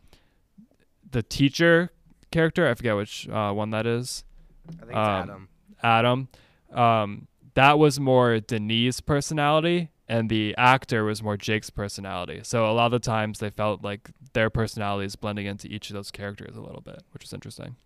the 1.09 1.23
teacher 1.23 1.91
character, 2.31 2.67
I 2.67 2.73
forget 2.73 2.95
which 2.95 3.27
uh, 3.29 3.51
one 3.51 3.69
that 3.71 3.85
is, 3.85 4.23
I 4.67 4.71
think 4.71 4.89
it's 4.89 4.97
um, 4.97 5.05
Adam. 5.05 5.49
Adam, 5.83 6.27
um, 6.73 7.27
that 7.53 7.79
was 7.79 7.99
more 7.99 8.39
Denise's 8.39 9.01
personality, 9.01 9.89
and 10.07 10.29
the 10.29 10.53
actor 10.57 11.03
was 11.03 11.23
more 11.23 11.37
Jake's 11.37 11.69
personality. 11.69 12.41
So 12.43 12.69
a 12.69 12.73
lot 12.73 12.87
of 12.87 12.91
the 12.91 12.99
times 12.99 13.39
they 13.39 13.49
felt 13.49 13.83
like 13.83 14.11
their 14.33 14.49
personalities 14.49 15.15
blending 15.15 15.45
into 15.45 15.67
each 15.67 15.89
of 15.89 15.95
those 15.95 16.11
characters 16.11 16.55
a 16.55 16.61
little 16.61 16.81
bit, 16.81 17.03
which 17.11 17.23
was 17.23 17.33
interesting. 17.33 17.77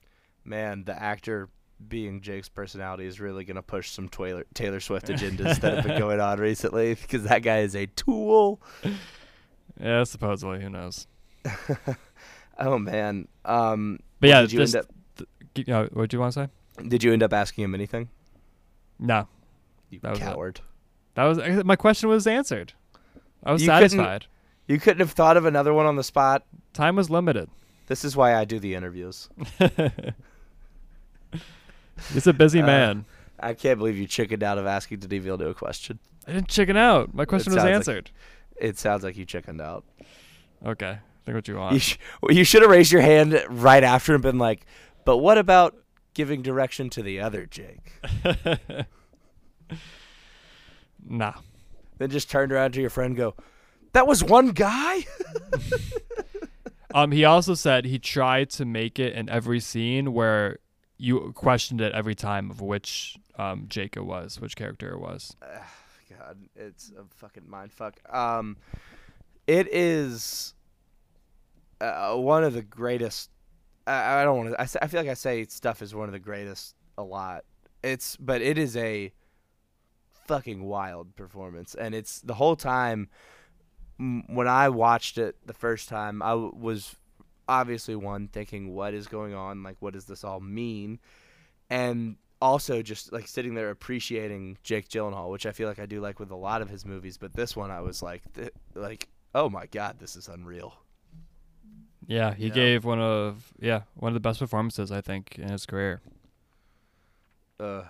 Man, 0.44 0.86
the 0.86 1.02
actor 1.02 1.50
being 1.88 2.22
Jake's 2.22 2.50
personality 2.50 3.06
is 3.06 3.20
really 3.20 3.44
gonna 3.44 3.62
push 3.62 3.92
some 3.92 4.08
Taylor 4.10 4.46
Taylor 4.54 4.80
Swift 4.80 5.08
agendas 5.08 5.60
that 5.62 5.76
have 5.76 5.86
been 5.86 6.00
going 6.00 6.20
on 6.20 6.40
recently 6.40 6.94
because 7.02 7.24
that 7.24 7.40
guy 7.44 7.60
is 7.60 7.76
a 7.76 7.86
tool. 7.88 8.62
Yeah, 9.80 10.04
supposedly, 10.04 10.62
who 10.62 10.70
knows? 10.70 11.08
Oh 12.60 12.78
man. 12.78 13.28
Um 13.46 14.00
But 14.20 14.30
yeah, 14.30 14.42
did 14.42 14.52
you 14.54 14.60
just, 14.60 14.76
end 14.76 14.86
up 15.20 15.28
you 15.56 15.64
know, 15.68 15.90
what 15.94 16.10
do 16.10 16.16
you 16.18 16.22
want 16.22 16.34
to 16.34 16.44
say? 16.78 16.88
did 16.88 17.04
you 17.04 17.12
end 17.14 17.24
up 17.24 17.34
asking 17.34 17.64
him 17.64 17.74
anything? 17.76 18.10
No, 19.00 19.28
You 19.90 20.00
That 20.04 20.12
was 20.12 20.20
coward. 20.20 20.62
that 21.16 21.24
was 21.26 21.40
uh, 21.40 21.64
my 21.66 21.76
question 21.76 22.08
was 22.10 22.28
answered. 22.28 22.74
I 23.44 23.52
was 23.52 23.64
You 23.64 23.70
couldn't- 23.70 23.90
satisfied. 23.90 24.26
You 24.68 24.80
couldn't 24.80 25.00
have 25.00 25.12
thought 25.12 25.36
of 25.38 25.46
another 25.46 25.74
one 25.74 25.86
on 25.88 25.96
the 25.96 26.04
spot. 26.04 26.46
Time 26.74 26.96
was 26.96 27.10
limited. 27.10 27.50
This 27.88 28.06
is 28.06 28.16
why 28.16 28.36
I 28.36 28.46
do 28.46 28.60
the 28.60 28.76
interviews. 28.76 29.28
He's 32.14 32.28
a 32.28 32.34
busy 32.34 32.62
Uh, 32.62 32.66
man. 32.66 33.06
I 33.40 33.54
can't 33.54 33.78
believe 33.80 33.98
you 33.98 34.06
chickened 34.08 34.44
out 34.44 34.58
of 34.58 34.66
asking 34.68 35.00
Denis 35.00 35.24
Villeneuve 35.24 35.52
a 35.52 35.54
question. 35.54 36.00
I 36.28 36.34
didn't 36.34 36.48
chicken 36.50 36.78
out. 36.78 37.14
My 37.14 37.26
question 37.26 37.52
was 37.54 37.62
sounds 37.62 37.66
like- 37.66 37.76
answered. 37.76 38.12
It 38.58 38.78
sounds 38.78 39.04
like 39.04 39.18
you 39.18 39.26
chickened 39.26 39.60
out. 39.62 39.84
Okay, 40.64 41.00
think 41.26 41.36
what 41.36 41.48
you 41.48 41.56
You, 41.56 41.60
want. 41.60 41.82
sh- 41.82 41.98
you 42.30 42.44
should 42.44 42.62
have 42.62 42.70
raised 42.70 42.92
your 42.92 43.02
hand 43.02 43.42
right 43.50 43.84
after 43.84 44.14
and 44.14 44.22
been 44.22 44.38
like, 44.38 44.66
"But 45.06 45.18
what 45.18 45.40
about 45.40 45.76
giving 46.14 46.44
direction 46.44 46.92
to 46.92 47.02
the 47.02 47.20
other 47.20 47.48
Jake?" 47.48 47.94
nah. 51.08 51.34
Then 51.98 52.10
just 52.10 52.30
turned 52.30 52.52
around 52.52 52.74
to 52.74 52.82
your 52.82 52.90
friend, 52.92 53.10
and 53.12 53.18
go, 53.18 53.36
"That 53.94 54.06
was 54.08 54.24
one 54.24 54.50
guy." 54.52 55.06
Um, 56.94 57.14
he 57.14 57.24
also 57.24 57.54
said 57.54 57.86
he 57.86 58.00
tried 58.00 58.50
to 58.50 58.66
make 58.66 59.00
it 59.00 59.14
in 59.14 59.30
every 59.30 59.62
scene 59.62 60.12
where 60.12 60.58
you 61.02 61.32
questioned 61.34 61.82
it 61.82 61.92
every 61.94 62.16
time 62.16 62.52
of 62.52 62.62
which 62.62 63.18
um 63.38 63.66
Jake 63.68 63.98
it 63.98 64.06
was, 64.06 64.40
which 64.40 64.56
character 64.56 64.92
it 64.92 65.00
was. 65.00 65.36
God, 66.18 66.38
it's 66.56 66.92
a 66.98 67.04
fucking 67.18 67.50
mind 67.50 67.72
fuck. 67.72 68.00
Um, 68.14 68.58
it 69.48 69.68
is 69.72 70.54
uh, 71.80 72.16
one 72.16 72.44
of 72.44 72.54
the 72.54 72.62
greatest. 72.62 73.30
I, 73.88 74.22
I 74.22 74.24
don't 74.24 74.38
want 74.38 74.50
to. 74.52 74.62
I, 74.62 74.84
I 74.84 74.88
feel 74.88 75.02
like 75.02 75.10
I 75.10 75.16
say 75.16 75.46
stuff 75.46 75.82
is 75.82 75.96
one 75.96 76.08
of 76.08 76.14
the 76.14 76.20
greatest 76.20 76.76
a 76.98 77.04
lot. 77.04 77.44
It's, 77.84 78.16
but 78.18 78.42
it 78.42 78.58
is 78.58 78.78
a 78.78 79.12
fucking 80.28 80.64
wild 80.64 81.16
performance, 81.16 81.76
and 81.76 81.96
it's 81.96 82.22
the 82.22 82.36
whole 82.36 82.56
time. 82.56 83.10
When 83.98 84.48
I 84.48 84.70
watched 84.70 85.20
it 85.20 85.36
the 85.46 85.54
first 85.54 85.88
time, 85.88 86.24
I 86.24 86.32
w- 86.32 86.56
was 86.56 86.96
obviously 87.48 87.96
one 87.96 88.28
thinking, 88.28 88.74
"What 88.74 88.94
is 88.94 89.08
going 89.08 89.34
on? 89.34 89.64
Like, 89.64 89.78
what 89.80 89.94
does 89.94 90.06
this 90.06 90.24
all 90.24 90.40
mean?" 90.40 91.00
And 91.70 92.18
also 92.42 92.82
just 92.82 93.12
like 93.14 93.28
sitting 93.28 93.54
there 93.54 93.70
appreciating 93.70 94.58
Jake 94.64 94.90
Gyllenhaal, 94.90 95.30
which 95.32 95.46
I 95.46 95.52
feel 95.52 95.68
like 95.70 95.80
I 95.80 95.86
do 95.86 96.02
like 96.02 96.20
with 96.20 96.32
a 96.32 96.36
lot 96.36 96.62
of 96.62 96.70
his 96.70 96.86
movies, 96.86 97.18
but 97.18 97.34
this 97.34 97.56
one 97.56 97.72
I 97.72 97.82
was 97.82 98.02
like, 98.02 98.22
th- 98.34 98.54
like, 98.76 99.10
oh 99.36 99.50
my 99.50 99.68
god, 99.68 100.00
this 100.00 100.16
is 100.16 100.28
unreal. 100.28 100.74
Yeah, 102.08 102.34
he 102.34 102.48
Yeah. 102.48 102.50
gave 102.50 102.84
one 102.86 103.00
of 103.00 103.54
yeah 103.60 103.82
one 103.96 104.10
of 104.10 104.14
the 104.16 104.20
best 104.20 104.40
performances 104.40 104.92
I 104.92 105.02
think 105.02 105.38
in 105.38 105.50
his 105.50 105.66
career. 105.66 106.02
Uh, 107.60 107.84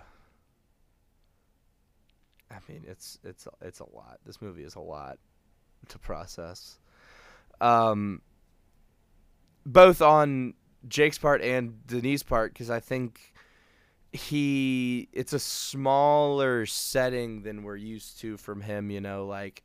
I 2.49 2.57
mean, 2.67 2.83
it's 2.87 3.17
it's 3.23 3.47
it's 3.61 3.79
a 3.79 3.89
lot. 3.95 4.19
This 4.25 4.41
movie 4.41 4.63
is 4.63 4.75
a 4.75 4.81
lot 4.81 5.17
to 5.87 5.99
process. 5.99 6.77
Um, 7.61 8.21
both 9.65 10.01
on 10.01 10.53
Jake's 10.87 11.17
part 11.17 11.41
and 11.41 11.85
Denis' 11.87 12.23
part, 12.23 12.53
because 12.53 12.69
I 12.69 12.79
think 12.79 13.33
he 14.13 15.07
it's 15.13 15.31
a 15.33 15.39
smaller 15.39 16.65
setting 16.65 17.43
than 17.43 17.63
we're 17.63 17.77
used 17.77 18.19
to 18.21 18.37
from 18.37 18.61
him. 18.61 18.89
You 18.89 19.01
know, 19.01 19.25
like 19.25 19.63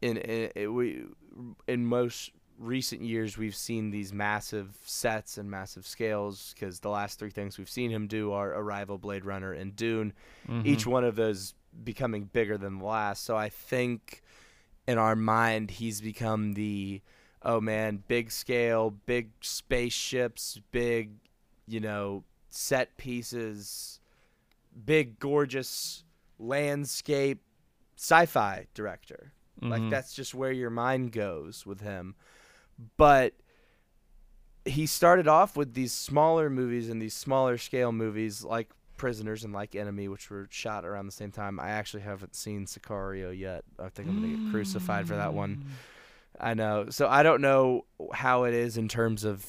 in 0.00 0.16
in 0.16 0.50
it, 0.54 0.68
we 0.68 1.04
in 1.66 1.86
most 1.86 2.30
recent 2.58 3.02
years 3.02 3.38
we've 3.38 3.54
seen 3.54 3.90
these 3.90 4.12
massive 4.12 4.76
sets 4.84 5.38
and 5.38 5.48
massive 5.48 5.86
scales 5.86 6.52
because 6.54 6.80
the 6.80 6.88
last 6.88 7.18
three 7.18 7.30
things 7.30 7.56
we've 7.56 7.70
seen 7.70 7.90
him 7.90 8.08
do 8.08 8.32
are 8.32 8.50
Arrival, 8.52 8.98
Blade 8.98 9.24
Runner, 9.24 9.52
and 9.52 9.76
Dune. 9.76 10.12
Each 10.64 10.84
Mhm. 10.84 10.90
one 10.90 11.04
of 11.04 11.14
those 11.14 11.54
becoming 11.84 12.24
bigger 12.24 12.58
than 12.58 12.78
the 12.78 12.84
last. 12.84 13.22
So 13.22 13.36
I 13.36 13.48
think 13.48 14.22
in 14.88 14.98
our 14.98 15.14
mind 15.14 15.70
he's 15.72 16.00
become 16.00 16.54
the 16.54 17.00
oh 17.42 17.60
man, 17.60 18.02
big 18.08 18.30
scale, 18.30 18.90
big 18.90 19.30
spaceships, 19.40 20.60
big, 20.72 21.10
you 21.66 21.80
know, 21.80 22.24
set 22.50 22.96
pieces, 22.96 24.00
big 24.84 25.18
gorgeous 25.18 26.04
landscape 26.38 27.42
sci-fi 27.96 28.66
director. 28.74 29.32
Like 29.60 29.82
Mhm. 29.82 29.90
that's 29.90 30.14
just 30.14 30.34
where 30.34 30.52
your 30.52 30.70
mind 30.70 31.10
goes 31.12 31.66
with 31.66 31.80
him. 31.80 32.14
But 32.96 33.34
he 34.64 34.86
started 34.86 35.26
off 35.26 35.56
with 35.56 35.74
these 35.74 35.92
smaller 35.92 36.48
movies 36.50 36.88
and 36.88 37.00
these 37.02 37.14
smaller 37.14 37.58
scale 37.58 37.90
movies 37.90 38.44
like 38.44 38.70
Prisoners 38.96 39.44
and 39.44 39.52
like 39.52 39.74
Enemy, 39.74 40.08
which 40.08 40.28
were 40.30 40.46
shot 40.50 40.84
around 40.84 41.06
the 41.06 41.12
same 41.12 41.30
time. 41.30 41.58
I 41.58 41.70
actually 41.70 42.02
haven't 42.02 42.34
seen 42.34 42.66
Sicario 42.66 43.36
yet. 43.36 43.64
I 43.78 43.88
think 43.88 44.08
I'm 44.08 44.20
gonna 44.20 44.36
get 44.36 44.50
crucified 44.50 45.06
for 45.08 45.14
that 45.16 45.32
one. 45.34 45.64
I 46.40 46.54
know. 46.54 46.86
So 46.90 47.08
I 47.08 47.22
don't 47.22 47.40
know 47.40 47.84
how 48.12 48.44
it 48.44 48.54
is 48.54 48.76
in 48.76 48.88
terms 48.88 49.24
of 49.24 49.44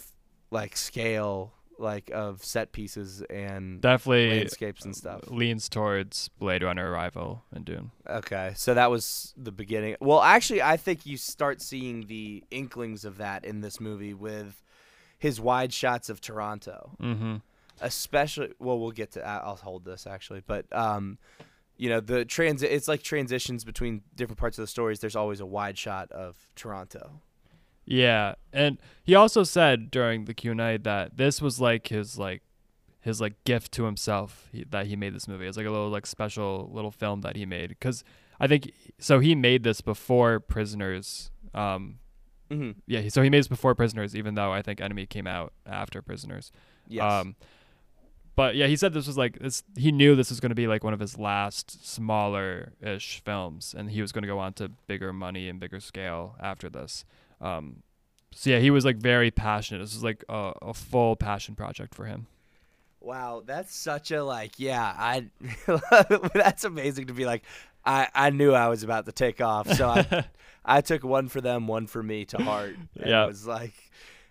like 0.52 0.76
scale, 0.76 1.54
like 1.78 2.10
of 2.14 2.44
set 2.44 2.72
pieces 2.72 3.22
and 3.30 3.80
Definitely 3.82 4.30
landscapes 4.40 4.84
and 4.86 4.96
stuff. 4.96 5.22
leans 5.30 5.70
towards 5.70 6.30
Blade 6.40 6.64
Runner, 6.64 6.92
Arrival, 6.92 7.44
and 7.52 7.64
Dune. 7.64 7.92
Okay, 8.10 8.54
so 8.56 8.74
that 8.74 8.90
was 8.92 9.34
the 9.38 9.52
beginning. 9.52 9.96
Well, 10.02 10.22
actually, 10.22 10.62
I 10.62 10.78
think 10.78 11.06
you 11.06 11.16
start 11.18 11.62
seeing 11.62 12.08
the 12.08 12.44
inklings 12.52 13.06
of 13.06 13.18
that 13.18 13.46
in 13.46 13.62
this 13.62 13.80
movie 13.80 14.14
with 14.14 14.62
his 15.18 15.40
wide 15.40 15.72
shots 15.74 16.10
of 16.10 16.20
Toronto, 16.22 16.96
Mm-hmm. 17.02 17.36
especially. 17.82 18.50
Well, 18.60 18.80
we'll 18.80 18.92
get 18.92 19.12
to. 19.12 19.26
I'll 19.26 19.56
hold 19.56 19.86
this 19.86 20.08
actually, 20.08 20.42
but 20.46 20.66
um, 20.76 21.18
you 21.80 21.90
know, 21.90 22.00
the 22.00 22.26
transit. 22.26 22.72
It's 22.72 22.88
like 22.88 23.02
transitions 23.02 23.64
between 23.64 24.02
different 24.16 24.38
parts 24.38 24.58
of 24.60 24.64
the 24.64 24.68
stories. 24.68 25.00
There's 25.00 25.16
always 25.16 25.40
a 25.40 25.46
wide 25.46 25.78
shot 25.78 26.12
of 26.12 26.48
Toronto. 26.56 27.22
Yeah, 27.86 28.36
and 28.54 28.78
he 29.04 29.16
also 29.16 29.44
said 29.44 29.90
during 29.90 30.26
the 30.26 30.34
Q 30.36 30.52
and 30.52 30.62
A 30.62 30.78
that 30.78 31.18
this 31.18 31.42
was 31.42 31.60
like 31.60 31.88
his 31.88 32.20
like 32.20 32.44
his 33.02 33.20
like 33.22 33.44
gift 33.46 33.72
to 33.72 33.86
himself 33.86 34.48
he, 34.52 34.64
that 34.70 34.86
he 34.88 34.96
made 34.96 35.16
this 35.16 35.28
movie. 35.28 35.48
It's 35.48 35.58
like 35.58 35.66
a 35.66 35.72
little 35.72 35.90
like 35.90 36.06
special 36.06 36.70
little 36.72 36.92
film 36.92 37.22
that 37.22 37.36
he 37.36 37.46
made 37.48 37.70
because 37.70 38.04
I 38.40 38.46
think 38.48 38.72
so. 39.00 39.20
He 39.20 39.34
made 39.34 39.64
this 39.64 39.82
before 39.82 40.40
Prisoners. 40.40 41.32
Um, 41.54 42.00
Mm-hmm. 42.52 42.80
yeah, 42.88 43.08
so 43.10 43.22
he 43.22 43.30
made 43.30 43.38
this 43.42 43.48
before 43.48 43.76
Prisoners, 43.76 44.16
even 44.16 44.34
though 44.34 44.52
I 44.52 44.64
think 44.64 44.82
Enemy 44.82 45.06
came 45.06 45.28
out 45.28 45.54
after 45.68 46.02
Prisoners. 46.02 46.52
Yes. 46.88 47.04
Um, 47.04 47.36
but 48.40 48.56
yeah, 48.56 48.68
he 48.68 48.78
said 48.78 48.94
this 48.94 49.06
was 49.06 49.18
like 49.18 49.38
this. 49.40 49.64
He 49.76 49.92
knew 49.92 50.16
this 50.16 50.30
was 50.30 50.40
going 50.40 50.52
to 50.52 50.56
be 50.56 50.66
like 50.66 50.82
one 50.82 50.94
of 50.94 51.02
his 51.02 51.20
last 51.20 51.86
smaller-ish 51.86 53.22
films, 53.26 53.76
and 53.78 53.92
he 53.92 54.02
was 54.02 54.14
going 54.14 54.22
to 54.22 54.30
go 54.30 54.40
on 54.40 54.54
to 54.54 54.70
bigger 54.88 55.12
money 55.12 55.50
and 55.50 55.60
bigger 55.60 55.82
scale 55.82 56.38
after 56.40 56.70
this. 56.70 57.04
Um, 57.42 57.84
so 58.32 58.52
yeah, 58.52 58.60
he 58.60 58.72
was 58.72 58.86
like 58.86 58.96
very 58.96 59.30
passionate. 59.30 59.80
This 59.80 59.94
was 59.94 60.06
like 60.06 60.24
a, 60.30 60.54
a 60.62 60.74
full 60.74 61.18
passion 61.18 61.54
project 61.54 61.94
for 61.94 62.06
him. 62.06 62.28
Wow, 63.02 63.44
that's 63.46 63.76
such 63.76 64.10
a 64.12 64.24
like, 64.24 64.58
yeah, 64.58 64.96
I 64.98 65.26
that's 66.34 66.64
amazing 66.64 67.08
to 67.08 67.14
be 67.14 67.26
like 67.26 67.44
I 67.86 68.08
I 68.16 68.30
knew 68.30 68.54
I 68.54 68.70
was 68.70 68.84
about 68.84 69.06
to 69.08 69.12
take 69.12 69.42
off, 69.42 69.70
so 69.70 69.90
I 69.90 70.26
I 70.64 70.80
took 70.80 71.04
one 71.04 71.28
for 71.28 71.42
them, 71.42 71.68
one 71.68 71.88
for 71.88 72.02
me 72.02 72.24
to 72.24 72.38
heart. 72.38 72.78
Yeah. 72.96 73.26
it 73.26 73.28
was 73.28 73.46
like 73.46 73.74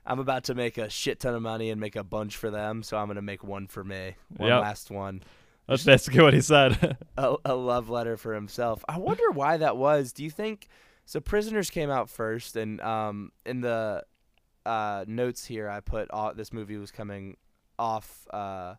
I'm 0.08 0.18
about 0.18 0.44
to 0.44 0.54
make 0.54 0.78
a 0.78 0.88
shit 0.88 1.20
ton 1.20 1.34
of 1.34 1.42
money 1.42 1.70
and 1.70 1.80
make 1.80 1.94
a 1.94 2.02
bunch 2.02 2.36
for 2.36 2.50
them, 2.50 2.82
so 2.82 2.96
I'm 2.96 3.06
going 3.06 3.16
to 3.16 3.22
make 3.22 3.44
one 3.44 3.66
for 3.68 3.84
me. 3.84 4.16
One 4.36 4.48
Yep. 4.48 4.62
last 4.62 4.90
one. 4.90 5.22
That's 5.68 5.84
basically 5.84 6.22
what 6.22 6.32
he 6.32 6.40
said. 6.40 6.96
A, 7.18 7.36
a 7.44 7.54
love 7.54 7.90
letter 7.90 8.16
for 8.16 8.34
himself. 8.34 8.82
I 8.88 8.96
wonder 8.98 9.30
why 9.30 9.58
that 9.58 9.76
was. 9.76 10.12
Do 10.14 10.24
you 10.24 10.30
think 10.30 10.66
so 11.04 11.20
Prisoners 11.20 11.68
came 11.70 11.90
out 11.90 12.08
first 12.08 12.56
and 12.56 12.80
um 12.80 13.32
in 13.44 13.60
the 13.60 14.02
uh 14.64 15.04
notes 15.06 15.44
here 15.44 15.68
I 15.68 15.80
put 15.80 16.10
all, 16.10 16.32
this 16.34 16.52
movie 16.54 16.76
was 16.78 16.90
coming 16.90 17.36
off 17.78 18.26
uh 18.32 18.74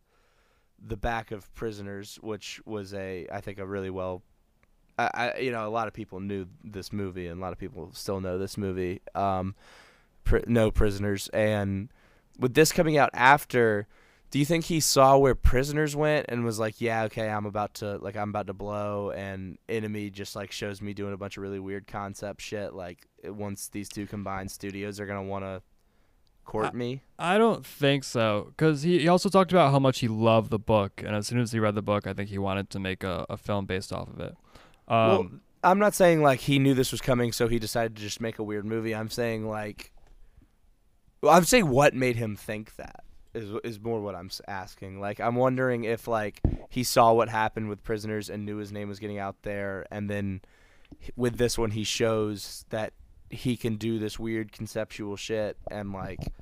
the 0.84 0.98
back 0.98 1.32
of 1.32 1.54
Prisoners, 1.54 2.18
which 2.24 2.60
was 2.66 2.94
a 2.96 3.28
I 3.32 3.42
think 3.42 3.60
a 3.60 3.68
really 3.68 3.90
well 3.92 4.24
I, 4.98 5.10
I 5.14 5.38
you 5.40 5.52
know 5.52 5.68
a 5.68 5.70
lot 5.70 5.88
of 5.88 5.94
people 5.94 6.20
knew 6.20 6.48
this 6.64 6.92
movie 6.92 7.28
and 7.28 7.40
a 7.40 7.42
lot 7.42 7.52
of 7.54 7.60
people 7.60 7.92
still 7.94 8.20
know 8.20 8.40
this 8.40 8.58
movie. 8.58 9.02
Um 9.14 9.54
Pri- 10.30 10.44
no 10.48 10.72
Prisoners 10.72 11.28
and 11.34 11.90
with 12.38 12.54
this 12.54 12.72
coming 12.72 12.98
out 12.98 13.10
after 13.14 13.88
do 14.32 14.38
you 14.38 14.46
think 14.46 14.66
he 14.66 14.80
saw 14.80 15.18
where 15.18 15.34
prisoners 15.34 15.96
went 15.96 16.28
and 16.30 16.46
was 16.46 16.60
like, 16.60 16.80
"Yeah, 16.80 17.06
okay, 17.06 17.28
I'm 17.28 17.48
about 17.48 17.74
to 17.76 17.98
like 17.98 18.16
I'm 18.16 18.30
about 18.30 18.46
to 18.46 18.54
blow," 18.54 19.10
and 19.10 19.58
enemy 19.68 20.12
just 20.12 20.36
like 20.36 20.52
shows 20.52 20.84
me 20.84 20.94
doing 20.94 21.14
a 21.14 21.18
bunch 21.18 21.38
of 21.38 21.42
really 21.42 21.60
weird 21.60 21.88
concept 21.88 22.42
shit. 22.42 22.76
Like 22.76 23.08
once 23.24 23.70
these 23.70 23.90
two 23.90 24.06
combined 24.06 24.52
studios 24.52 25.00
are 25.00 25.08
gonna 25.08 25.24
want 25.24 25.46
to 25.46 25.64
court 26.46 26.68
I- 26.68 26.72
me. 26.78 27.02
I 27.18 27.38
don't 27.40 27.66
think 27.66 28.04
so, 28.04 28.48
because 28.50 28.84
he, 28.84 29.00
he 29.00 29.08
also 29.08 29.30
talked 29.30 29.52
about 29.52 29.72
how 29.72 29.80
much 29.80 30.00
he 30.00 30.08
loved 30.08 30.52
the 30.52 30.60
book, 30.60 31.02
and 31.04 31.16
as 31.16 31.26
soon 31.26 31.40
as 31.40 31.52
he 31.52 31.60
read 31.60 31.74
the 31.74 31.82
book, 31.82 32.06
I 32.06 32.14
think 32.14 32.30
he 32.30 32.38
wanted 32.38 32.70
to 32.70 32.80
make 32.80 33.04
a, 33.04 33.26
a 33.30 33.38
film 33.38 33.66
based 33.66 33.92
off 33.92 34.10
of 34.10 34.20
it. 34.20 34.36
Um, 34.88 35.08
well, 35.08 35.30
I'm 35.64 35.80
not 35.80 35.96
saying 35.96 36.22
like 36.22 36.42
he 36.42 36.60
knew 36.60 36.76
this 36.76 36.92
was 36.92 37.02
coming, 37.02 37.32
so 37.32 37.48
he 37.48 37.58
decided 37.58 37.96
to 37.96 38.02
just 38.02 38.22
make 38.22 38.38
a 38.38 38.44
weird 38.44 38.66
movie. 38.66 38.94
I'm 38.94 39.10
saying 39.10 39.50
like, 39.50 39.92
well, 41.22 41.34
I'm 41.34 41.44
saying 41.44 41.68
what 41.68 41.94
made 41.94 42.16
him 42.16 42.36
think 42.36 42.76
that. 42.78 43.04
is 43.34 43.52
is 43.64 43.80
more 43.80 44.02
what 44.02 44.16
I'm 44.16 44.30
asking. 44.48 45.00
Like 45.00 45.20
I'm 45.20 45.36
wondering 45.36 45.84
if 45.84 46.08
like 46.08 46.42
he 46.70 46.84
saw 46.84 47.14
what 47.14 47.30
happened 47.30 47.70
with 47.70 47.84
prisoners 47.84 48.30
and 48.30 48.46
knew 48.46 48.58
his 48.58 48.72
name 48.72 48.90
was 48.90 49.00
getting 49.00 49.20
out 49.20 49.42
there, 49.44 49.86
and 49.92 50.10
then 50.10 50.42
with 51.16 51.38
this 51.38 51.58
one 51.58 51.72
he 51.72 51.84
shows 51.84 52.66
that 52.70 52.94
he 53.30 53.56
can 53.56 53.76
do 53.76 54.00
this 54.00 54.18
weird 54.18 54.52
conceptual 54.52 55.16
shit 55.16 55.56
and 55.70 55.94
like 55.94 56.34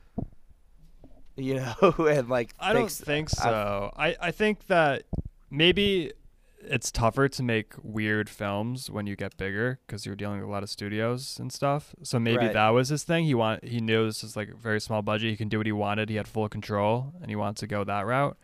you 1.35 1.55
know 1.55 1.95
and 2.09 2.29
like 2.29 2.53
I 2.59 2.73
don't 2.73 2.85
uh, 2.85 2.87
think 2.87 3.29
so. 3.29 3.91
I, 3.95 4.15
I 4.19 4.31
think 4.31 4.67
that 4.67 5.03
maybe 5.49 6.13
it's 6.59 6.91
tougher 6.91 7.29
to 7.29 7.43
make 7.43 7.73
weird 7.83 8.29
films 8.29 8.89
when 8.89 9.05
you 9.07 9.15
get 9.15 9.37
bigger 9.37 9.79
because 9.85 10.05
you're 10.05 10.15
dealing 10.15 10.39
with 10.39 10.49
a 10.49 10.51
lot 10.51 10.63
of 10.63 10.69
studios 10.69 11.37
and 11.39 11.51
stuff. 11.53 11.93
So 12.03 12.19
maybe 12.19 12.37
Right. 12.37 12.53
that 12.53 12.69
was 12.69 12.89
his 12.89 13.03
thing. 13.03 13.25
He 13.25 13.33
want 13.35 13.63
he 13.63 13.79
knew 13.79 14.05
this 14.05 14.23
is 14.23 14.35
like 14.35 14.49
a 14.49 14.55
very 14.55 14.81
small 14.81 15.01
budget. 15.01 15.29
He 15.29 15.37
can 15.37 15.49
do 15.49 15.57
what 15.59 15.65
he 15.65 15.71
wanted. 15.71 16.09
He 16.09 16.15
had 16.15 16.27
full 16.27 16.49
control, 16.49 17.13
and 17.21 17.29
he 17.29 17.35
wanted 17.35 17.57
to 17.57 17.67
go 17.67 17.83
that 17.83 18.05
route. 18.05 18.37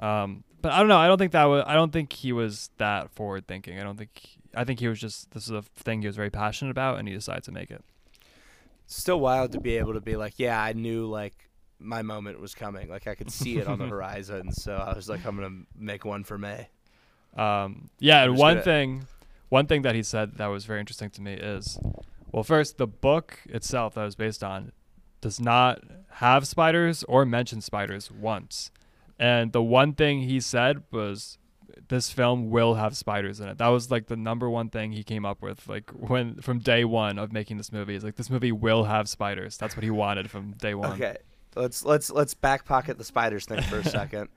Um, 0.00 0.44
but 0.62 0.72
I 0.72 0.78
don't 0.78 0.88
know. 0.88 0.98
I 0.98 1.06
don't 1.06 1.18
think 1.18 1.32
that 1.32 1.44
was. 1.44 1.64
I 1.66 1.74
don't 1.74 1.92
think 1.92 2.12
he 2.12 2.32
was 2.32 2.70
that 2.78 3.10
forward 3.10 3.46
thinking. 3.46 3.78
I 3.78 3.82
don't 3.82 3.96
think. 3.96 4.10
I 4.54 4.64
think 4.64 4.80
he 4.80 4.88
was 4.88 4.98
just. 5.00 5.32
This 5.32 5.44
is 5.44 5.50
a 5.50 5.62
thing 5.62 6.00
he 6.02 6.06
was 6.06 6.16
very 6.16 6.30
passionate 6.30 6.70
about, 6.70 6.98
and 6.98 7.06
he 7.08 7.14
decided 7.14 7.44
to 7.44 7.52
make 7.52 7.70
it. 7.70 7.84
still 8.86 9.20
wild 9.20 9.52
to 9.52 9.60
be 9.60 9.76
able 9.76 9.94
to 9.94 10.00
be 10.00 10.16
like, 10.16 10.34
yeah, 10.38 10.60
I 10.62 10.72
knew 10.72 11.06
like 11.06 11.34
my 11.78 12.02
moment 12.02 12.40
was 12.40 12.54
coming. 12.54 12.88
Like 12.88 13.06
I 13.06 13.14
could 13.14 13.30
see 13.30 13.58
it 13.58 13.66
on 13.66 13.78
the 13.78 13.86
horizon, 13.94 14.52
so 14.52 14.74
I 14.74 14.94
was 14.94 15.08
like, 15.08 15.24
I'm 15.26 15.36
gonna 15.36 15.62
make 15.76 16.04
one 16.04 16.24
for 16.24 16.38
May. 16.38 16.68
Um, 17.36 17.90
yeah, 17.98 18.24
and 18.24 18.36
one 18.36 18.62
thing, 18.62 19.06
one 19.48 19.66
thing 19.66 19.82
that 19.82 19.94
he 19.94 20.02
said 20.02 20.36
that 20.38 20.46
was 20.46 20.64
very 20.64 20.80
interesting 20.80 21.10
to 21.10 21.20
me 21.20 21.34
is, 21.34 21.78
well, 22.32 22.42
first 22.42 22.78
the 22.78 22.86
book 22.86 23.40
itself 23.46 23.94
that 23.94 24.04
was 24.04 24.14
based 24.14 24.42
on 24.42 24.72
does 25.20 25.40
not 25.40 25.82
have 26.14 26.46
spiders 26.46 27.04
or 27.04 27.24
mention 27.24 27.60
spiders 27.60 28.10
once, 28.10 28.70
and 29.18 29.52
the 29.52 29.62
one 29.62 29.92
thing 29.92 30.22
he 30.22 30.40
said 30.40 30.82
was 30.90 31.38
this 31.88 32.10
film 32.10 32.50
will 32.50 32.74
have 32.74 32.96
spiders 32.96 33.40
in 33.40 33.48
it. 33.48 33.58
That 33.58 33.68
was 33.68 33.90
like 33.90 34.06
the 34.06 34.16
number 34.16 34.48
one 34.48 34.68
thing 34.70 34.92
he 34.92 35.02
came 35.02 35.24
up 35.24 35.42
with, 35.42 35.68
like 35.68 35.90
when 35.90 36.36
from 36.40 36.58
day 36.58 36.84
one 36.84 37.18
of 37.18 37.32
making 37.32 37.58
this 37.58 37.72
movie. 37.72 37.94
Is 37.94 38.04
like 38.04 38.16
this 38.16 38.30
movie 38.30 38.52
will 38.52 38.84
have 38.84 39.08
spiders. 39.08 39.56
That's 39.56 39.76
what 39.76 39.84
he 39.84 39.90
wanted 39.90 40.30
from 40.30 40.52
day 40.52 40.74
one. 40.74 40.92
Okay, 40.92 41.16
let's 41.54 41.84
let's 41.84 42.10
let's 42.10 42.34
back 42.34 42.64
pocket 42.64 42.98
the 42.98 43.04
spiders 43.04 43.46
thing 43.46 43.62
for 43.62 43.78
a 43.78 43.84
second, 43.88 44.28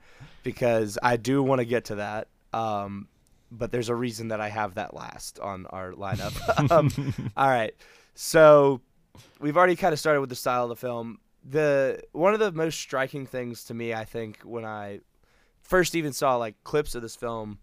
because 0.42 0.98
I 1.02 1.16
do 1.16 1.42
want 1.42 1.60
to 1.60 1.64
get 1.64 1.86
to 1.86 1.96
that. 1.96 2.28
Um, 2.52 3.08
but 3.50 3.72
there's 3.72 3.88
a 3.88 3.94
reason 3.94 4.28
that 4.28 4.40
I 4.40 4.48
have 4.48 4.74
that 4.74 4.94
last 4.94 5.38
on 5.40 5.66
our 5.66 5.92
lineup. 5.92 6.70
um, 6.70 7.30
all 7.36 7.48
right, 7.48 7.74
so 8.14 8.80
we've 9.40 9.56
already 9.56 9.76
kind 9.76 9.92
of 9.92 9.98
started 9.98 10.20
with 10.20 10.30
the 10.30 10.36
style 10.36 10.64
of 10.64 10.68
the 10.68 10.76
film. 10.76 11.18
The 11.44 12.02
one 12.12 12.34
of 12.34 12.40
the 12.40 12.52
most 12.52 12.78
striking 12.78 13.26
things 13.26 13.64
to 13.64 13.74
me, 13.74 13.94
I 13.94 14.04
think, 14.04 14.40
when 14.44 14.64
I 14.64 15.00
first 15.62 15.94
even 15.94 16.12
saw 16.12 16.36
like 16.36 16.54
clips 16.64 16.94
of 16.94 17.02
this 17.02 17.16
film, 17.16 17.58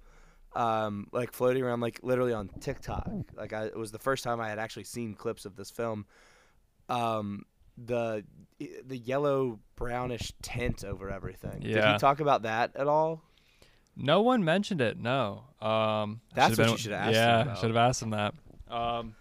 um, 0.56 1.08
like 1.12 1.32
floating 1.32 1.64
around, 1.64 1.80
like 1.82 2.00
literally 2.02 2.34
on 2.34 2.50
TikTok. 2.60 3.08
Like 3.36 3.54
I, 3.54 3.66
it 3.66 3.78
was 3.78 3.92
the 3.92 4.00
first 4.00 4.24
time 4.24 4.42
I 4.42 4.50
had 4.50 4.58
actually 4.60 4.86
seen 4.86 5.14
clips 5.14 5.46
of 5.46 5.56
this 5.56 5.70
film. 5.70 6.06
Um, 6.90 7.46
the 7.78 8.24
the 8.86 8.98
yellow 8.98 9.60
brownish 9.76 10.34
tint 10.42 10.84
over 10.84 11.12
everything. 11.12 11.60
Did 11.60 11.76
Yeah. 11.76 11.94
he 11.94 12.00
talk 12.00 12.20
about 12.20 12.42
that 12.44 12.76
at 12.76 12.88
all? 12.88 13.22
No 13.98 14.22
one 14.22 14.44
mentioned 14.44 14.80
it. 14.82 14.98
No. 15.00 15.44
Um, 15.62 16.22
That's 16.36 16.52
what 16.58 16.66
been- 16.66 16.72
you 16.74 16.78
should 16.78 16.92
have 16.92 17.02
asked 17.02 17.16
him 17.16 17.48
Yeah, 17.48 17.54
should 17.56 17.70
have 17.70 17.78
asked 17.78 18.02
him 18.04 18.10
that. 18.12 18.34
Um, 18.70 19.16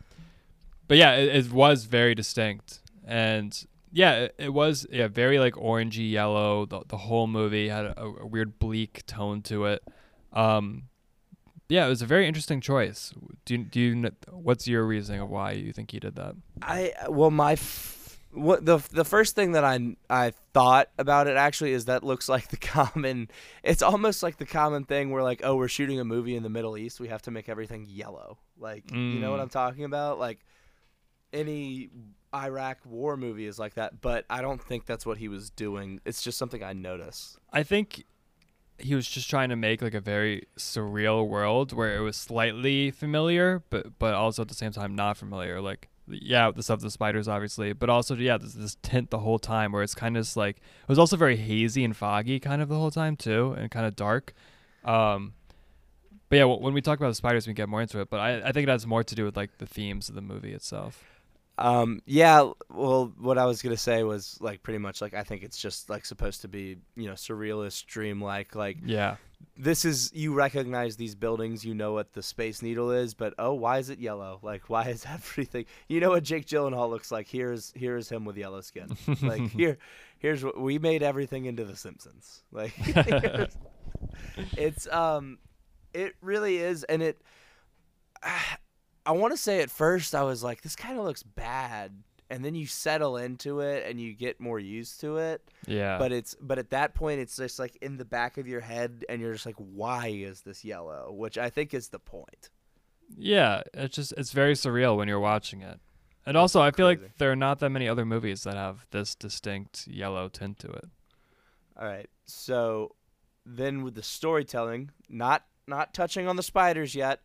but 0.89 0.99
yeah, 0.99 1.15
it, 1.15 1.47
it 1.47 1.53
was 1.53 1.85
very 1.87 2.15
distinct, 2.15 2.81
and 3.07 3.67
yeah, 3.93 4.13
it, 4.25 4.35
it 4.39 4.53
was 4.53 4.87
yeah 4.91 5.09
very 5.09 5.39
like 5.39 5.55
orangey 5.55 6.11
yellow. 6.11 6.67
The 6.67 6.83
the 6.87 6.97
whole 6.97 7.27
movie 7.27 7.69
had 7.69 7.87
a, 7.87 8.01
a 8.21 8.27
weird 8.27 8.59
bleak 8.59 9.05
tone 9.07 9.43
to 9.43 9.65
it. 9.67 9.83
Um, 10.33 10.85
yeah, 11.69 11.87
it 11.87 11.89
was 11.89 12.03
a 12.03 12.07
very 12.07 12.29
interesting 12.29 12.61
choice. 12.61 13.13
Do 13.45 13.55
you, 13.55 13.65
do 13.65 13.81
you 13.81 14.11
what's 14.31 14.69
your 14.69 14.85
reasoning 14.85 15.21
of 15.23 15.31
why 15.31 15.53
you 15.53 15.73
think 15.73 15.91
he 15.93 15.99
did 15.99 16.15
that? 16.17 16.35
I 16.63 16.93
well, 17.09 17.31
my 17.31 17.53
f- 17.53 17.96
what 18.37 18.65
the 18.65 18.79
the 18.93 19.05
first 19.05 19.35
thing 19.35 19.53
that 19.53 19.65
I 19.65 19.97
I 20.09 20.33
thought 20.53 20.89
about 20.99 21.27
it 21.27 21.37
actually 21.37 21.73
is 21.73 21.87
that 21.87 22.05
looks 22.05 22.29
like 22.35 22.49
the 22.49 22.57
common. 22.57 23.29
It's 23.65 23.83
almost 23.83 24.23
like 24.23 24.37
the 24.37 24.47
common 24.47 24.85
thing 24.85 25.11
where 25.11 25.23
like, 25.23 25.41
oh, 25.43 25.57
we're 25.57 25.69
shooting 25.69 25.99
a 25.99 26.05
movie 26.05 26.37
in 26.37 26.43
the 26.43 26.49
Middle 26.51 26.77
East, 26.77 27.01
we 27.01 27.09
have 27.09 27.23
to 27.23 27.31
make 27.31 27.49
everything 27.49 27.87
yellow. 27.89 28.39
Like, 28.59 28.91
you 28.91 29.19
know 29.21 29.31
what 29.31 29.41
Mm. 29.41 29.45
I'm 29.45 29.49
talking 29.49 29.85
about? 29.85 30.19
Like 30.19 30.41
any 31.33 31.91
Iraq 32.35 32.79
war 32.85 33.17
movie 33.17 33.47
is 33.47 33.59
like 33.59 33.75
that, 33.75 34.01
but 34.01 34.25
I 34.31 34.43
don't 34.43 34.63
think 34.63 34.87
that's 34.87 35.07
what 35.07 35.19
he 35.19 35.29
was 35.29 35.51
doing. 35.51 36.01
It's 36.05 36.23
just 36.23 36.39
something 36.39 36.63
I 36.63 36.73
noticed. 36.73 37.39
I 37.53 37.63
think 37.63 38.05
he 38.79 38.95
was 38.95 39.09
just 39.09 39.31
trying 39.31 39.49
to 39.49 39.57
make 39.57 39.81
like 39.81 39.95
a 39.95 40.01
very 40.01 40.47
surreal 40.59 41.27
world 41.27 41.73
where 41.73 41.97
it 41.97 42.01
was 42.01 42.17
slightly 42.17 42.91
familiar, 42.91 43.63
but 43.71 43.99
but 43.99 44.15
also 44.15 44.43
at 44.43 44.49
the 44.49 44.55
same 44.55 44.73
time 44.73 44.95
not 44.95 45.17
familiar. 45.17 45.61
Like 45.61 45.89
yeah, 46.09 46.51
the 46.51 46.63
stuff 46.63 46.81
the 46.81 46.91
spiders 46.91 47.29
obviously, 47.29 47.73
but 47.73 47.89
also 47.89 48.15
yeah, 48.17 48.39
this 48.39 48.55
this 48.55 48.77
tint 48.83 49.11
the 49.11 49.19
whole 49.19 49.39
time 49.39 49.73
where 49.73 49.83
it's 49.83 49.95
kind 49.95 50.17
of 50.17 50.25
just 50.25 50.37
like 50.37 50.57
it 50.57 50.89
was 50.89 50.99
also 50.99 51.17
very 51.17 51.37
hazy 51.37 51.85
and 51.85 51.97
foggy 51.97 52.41
kind 52.41 52.63
of 52.63 52.69
the 52.69 52.77
whole 52.77 52.91
time 52.91 53.17
too, 53.17 53.55
and 53.59 53.71
kind 53.71 53.87
of 53.87 53.97
dark. 53.97 54.33
Um, 54.85 55.35
but 56.29 56.37
yeah, 56.37 56.45
when 56.45 56.75
we 56.75 56.81
talk 56.81 56.99
about 56.99 57.09
the 57.09 57.15
spiders, 57.15 57.47
we 57.47 57.53
get 57.53 57.69
more 57.69 57.83
into 57.83 58.01
it. 58.01 58.11
But 58.11 58.21
I 58.21 58.49
I 58.49 58.53
think 58.53 58.69
it 58.69 58.71
has 58.71 58.87
more 58.87 59.05
to 59.05 59.15
do 59.15 59.25
with 59.25 59.37
like 59.37 59.59
the 59.59 59.67
themes 59.67 60.09
of 60.09 60.15
the 60.15 60.23
movie 60.23 60.53
itself. 60.53 61.05
Um, 61.59 62.03
yeah, 62.05 62.51
well, 62.69 63.13
what 63.19 63.39
I 63.39 63.47
was 63.47 63.63
gonna 63.63 63.77
say 63.77 64.03
was 64.03 64.37
like 64.41 64.63
pretty 64.63 64.79
much 64.79 65.01
like 65.01 65.15
I 65.15 65.23
think 65.23 65.43
it's 65.43 65.59
just 65.59 65.89
like 65.89 66.05
supposed 66.05 66.43
to 66.43 66.49
be 66.49 66.77
you 66.97 67.07
know 67.07 67.15
surrealist, 67.15 67.87
dreamlike. 67.87 68.55
Like 68.55 68.79
Yeah, 68.85 69.17
this 69.57 69.85
is 69.85 70.13
you 70.15 70.35
recognize 70.35 70.97
these 70.97 71.15
buildings, 71.15 71.65
you 71.65 71.75
know 71.75 71.93
what 71.93 72.13
the 72.13 72.23
Space 72.23 72.63
Needle 72.63 72.91
is, 72.91 73.15
but 73.15 73.35
oh, 73.39 73.55
why 73.55 73.79
is 73.79 73.91
it 73.91 73.99
yellow? 73.99 74.39
Like 74.43 74.69
why 74.69 74.89
is 74.89 75.05
everything? 75.09 75.67
You 75.89 76.01
know 76.01 76.11
what 76.11 76.23
Jake 76.23 76.47
Gyllenhaal 76.47 76.91
looks 76.91 77.11
like? 77.11 77.29
Here's 77.29 77.73
here's 77.75 78.09
him 78.09 78.25
with 78.25 78.37
yellow 78.37 78.61
skin. 78.61 78.97
Like 79.23 79.43
here, 79.51 79.79
here's 80.19 80.45
what 80.45 80.61
we 80.61 80.79
made 80.79 81.03
everything 81.03 81.47
into 81.47 81.65
The 81.65 81.77
Simpsons. 81.77 82.43
Like 82.53 82.75
it's 84.57 84.87
um, 84.89 85.39
it 85.95 86.15
really 86.21 86.59
is, 86.59 86.85
and 86.85 87.03
it. 87.03 87.21
I 89.09 89.13
want 89.13 89.33
to 89.33 89.37
say 89.37 89.61
at 89.61 89.71
first 89.71 90.17
I 90.17 90.25
was 90.25 90.43
like, 90.43 90.63
this 90.63 90.75
kind 90.75 90.99
of 90.99 91.05
looks 91.05 91.23
bad, 91.23 91.93
and 92.31 92.45
then 92.45 92.55
you 92.55 92.67
settle 92.67 93.17
into 93.17 93.61
it 93.61 93.87
and 93.89 94.01
you 94.01 94.13
get 94.15 94.41
more 94.41 94.59
used 94.59 95.01
to 95.01 95.19
it. 95.19 95.43
yeah. 95.67 95.99
But 95.99 96.13
it's 96.13 96.35
but 96.41 96.59
at 96.59 96.71
that 96.71 96.95
point 96.95 97.21
it's 97.21 97.37
just 97.37 97.59
like 97.59 97.77
in 97.81 97.97
the 97.97 98.05
back 98.05 98.39
of 98.39 98.47
your 98.47 98.61
head, 98.61 99.05
and 99.09 99.21
you're 99.21 99.33
just 99.33 99.47
like, 99.47 99.57
why 99.57 100.09
is 100.09 100.41
this 100.41 100.65
yellow? 100.65 101.13
Which 101.13 101.39
I 101.39 101.51
think 101.51 101.75
is 101.75 101.89
the 101.89 101.99
point. 101.99 102.51
Yeah, 103.17 103.63
it's 103.73 103.97
just 103.97 104.13
it's 104.17 104.33
very 104.33 104.55
surreal 104.55 104.97
when 104.97 105.09
you're 105.09 105.21
watching 105.21 105.63
it. 105.63 105.81
And 106.25 106.37
also, 106.37 106.61
I 106.61 106.73
feel 106.73 106.87
like 106.87 107.19
there 107.19 107.31
are 107.31 107.37
not 107.37 107.61
that 107.61 107.71
many 107.71 107.89
other 107.89 108.05
movies 108.05 108.43
that 108.43 108.55
have 108.55 108.85
this 108.91 109.15
distinct 109.15 109.87
yellow 109.87 110.29
tint 110.29 110.59
to 110.61 110.69
it. 110.69 110.87
All 111.79 111.87
right, 111.87 112.11
so 112.25 112.97
then 113.45 113.83
with 113.83 113.95
the 113.95 114.03
storytelling, 114.03 114.91
not 115.09 115.45
not 115.69 115.95
touching 115.95 116.27
on 116.27 116.37
the 116.37 116.43
spiders 116.43 116.95
yet. 116.95 117.21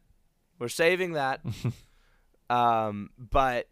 We're 0.60 0.68
saving 0.68 1.14
that. 1.14 1.42
um, 2.50 3.10
but 3.18 3.68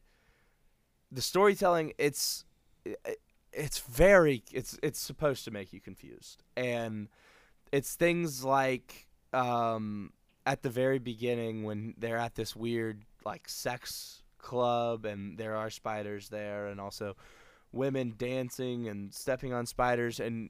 the 1.12 1.22
storytelling, 1.22 1.93
it's 1.97 2.45
it, 2.86 3.20
it's 3.51 3.80
very 3.80 4.43
it's 4.51 4.78
it's 4.84 4.99
supposed 4.99 5.45
to 5.45 5.51
make 5.51 5.74
you 5.74 5.80
confused, 5.80 6.43
and 6.55 7.07
it's 7.72 7.95
things 7.95 8.43
like 8.43 9.07
um, 9.34 10.12
at 10.45 10.62
the 10.64 10.70
very 10.70 10.99
beginning 10.99 11.64
when 11.64 11.93
they're 11.97 12.18
at 12.18 12.36
this 12.36 12.55
weird 12.55 13.03
like 13.26 13.49
sex 13.49 14.24
club 14.38 15.05
and 15.05 15.38
there 15.38 15.55
are 15.55 15.70
spiders 15.70 16.30
there, 16.30 16.68
and 16.68 16.80
also 16.80 17.16
women 17.72 18.14
dancing 18.18 18.88
and 18.88 19.14
stepping 19.14 19.53
on 19.53 19.66
spiders, 19.66 20.20
and 20.20 20.49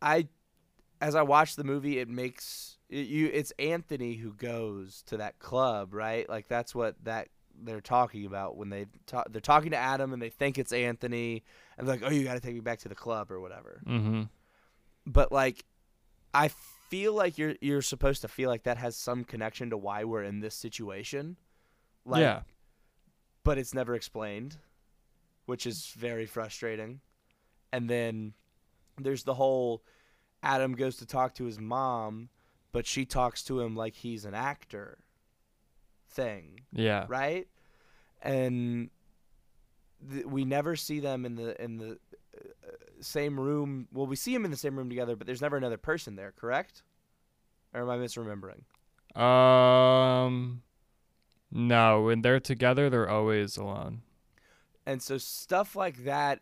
I 0.00 0.28
as 1.00 1.14
I 1.14 1.22
watch 1.22 1.56
the 1.56 1.64
movie, 1.64 1.98
it 1.98 2.08
makes 2.08 2.78
it, 2.88 3.06
you. 3.06 3.30
It's 3.32 3.52
Anthony 3.58 4.14
who 4.14 4.34
goes 4.34 5.02
to 5.06 5.16
that 5.16 5.38
club, 5.38 5.94
right? 5.94 6.28
Like 6.28 6.48
that's 6.48 6.74
what 6.74 6.96
that 7.04 7.28
they're 7.62 7.80
talking 7.80 8.26
about 8.26 8.56
when 8.56 8.70
they 8.70 8.86
talk. 9.06 9.30
They're 9.30 9.40
talking 9.40 9.70
to 9.70 9.76
Adam 9.76 10.12
and 10.12 10.20
they 10.20 10.30
think 10.30 10.58
it's 10.58 10.72
Anthony, 10.72 11.44
and 11.76 11.86
they're 11.86 11.96
like, 11.96 12.04
"Oh, 12.04 12.10
you 12.10 12.24
got 12.24 12.34
to 12.34 12.40
take 12.40 12.54
me 12.54 12.60
back 12.60 12.80
to 12.80 12.88
the 12.88 12.94
club 12.94 13.30
or 13.30 13.40
whatever." 13.40 13.80
Mm-hmm. 13.86 14.22
But 15.06 15.32
like, 15.32 15.64
I 16.34 16.48
feel 16.88 17.14
like 17.14 17.38
you're 17.38 17.54
you're 17.60 17.82
supposed 17.82 18.22
to 18.22 18.28
feel 18.28 18.48
like 18.48 18.64
that 18.64 18.78
has 18.78 18.96
some 18.96 19.24
connection 19.24 19.70
to 19.70 19.76
why 19.76 20.04
we're 20.04 20.24
in 20.24 20.40
this 20.40 20.54
situation. 20.54 21.36
Like, 22.04 22.20
yeah, 22.20 22.40
but 23.44 23.58
it's 23.58 23.74
never 23.74 23.94
explained, 23.94 24.56
which 25.46 25.66
is 25.66 25.94
very 25.96 26.26
frustrating. 26.26 27.00
And 27.72 27.88
then 27.88 28.34
there's 28.98 29.22
the 29.22 29.34
whole 29.34 29.82
Adam 30.42 30.74
goes 30.74 30.96
to 30.96 31.06
talk 31.06 31.34
to 31.34 31.44
his 31.44 31.58
mom, 31.58 32.28
but 32.72 32.86
she 32.86 33.04
talks 33.04 33.42
to 33.44 33.60
him 33.60 33.76
like 33.76 33.94
he's 33.94 34.24
an 34.24 34.34
actor 34.34 34.98
thing, 36.10 36.60
yeah, 36.72 37.06
right? 37.08 37.46
And 38.22 38.90
th- 40.10 40.26
we 40.26 40.44
never 40.44 40.76
see 40.76 41.00
them 41.00 41.24
in 41.24 41.36
the 41.36 41.62
in 41.62 41.78
the 41.78 41.98
uh, 42.36 42.72
same 43.00 43.38
room. 43.38 43.88
Well, 43.92 44.06
we 44.06 44.16
see 44.16 44.32
them 44.32 44.44
in 44.44 44.50
the 44.50 44.56
same 44.56 44.76
room 44.76 44.88
together, 44.88 45.16
but 45.16 45.26
there's 45.26 45.42
never 45.42 45.56
another 45.56 45.78
person 45.78 46.16
there, 46.16 46.32
correct? 46.32 46.82
Or 47.72 47.82
am 47.82 47.90
I 47.90 47.96
misremembering? 47.96 48.62
Um, 49.20 50.62
no, 51.50 52.02
when 52.02 52.22
they're 52.22 52.40
together, 52.40 52.90
they're 52.90 53.08
always 53.08 53.56
alone. 53.56 54.02
And 54.86 55.02
so 55.02 55.18
stuff 55.18 55.76
like 55.76 56.04
that 56.04 56.40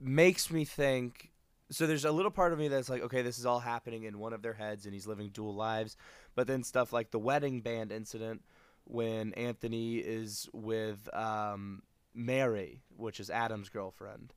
makes 0.00 0.50
me 0.50 0.64
think. 0.64 1.31
So 1.72 1.86
there's 1.86 2.04
a 2.04 2.12
little 2.12 2.30
part 2.30 2.52
of 2.52 2.58
me 2.58 2.68
that's 2.68 2.88
like, 2.88 3.02
okay, 3.02 3.22
this 3.22 3.38
is 3.38 3.46
all 3.46 3.58
happening 3.60 4.04
in 4.04 4.18
one 4.18 4.32
of 4.32 4.42
their 4.42 4.52
heads, 4.52 4.84
and 4.84 4.94
he's 4.94 5.06
living 5.06 5.30
dual 5.30 5.54
lives. 5.54 5.96
But 6.34 6.46
then 6.46 6.62
stuff 6.62 6.92
like 6.92 7.10
the 7.10 7.18
wedding 7.18 7.60
band 7.60 7.90
incident, 7.90 8.42
when 8.84 9.32
Anthony 9.34 9.96
is 9.96 10.48
with 10.52 11.08
um, 11.14 11.82
Mary, 12.14 12.82
which 12.96 13.18
is 13.20 13.30
Adam's 13.30 13.68
girlfriend, 13.68 14.32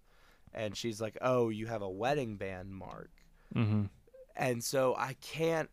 and 0.54 0.76
she's 0.78 1.02
like, 1.02 1.18
"Oh, 1.22 1.50
you 1.50 1.68
have 1.68 1.82
a 1.82 1.90
wedding 1.90 2.38
band, 2.38 2.74
Mark," 2.74 3.12
Mm-hmm. 3.56 3.84
and 4.36 4.64
so 4.64 4.96
I 4.98 5.14
can't. 5.22 5.70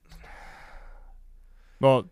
Well, 1.80 2.08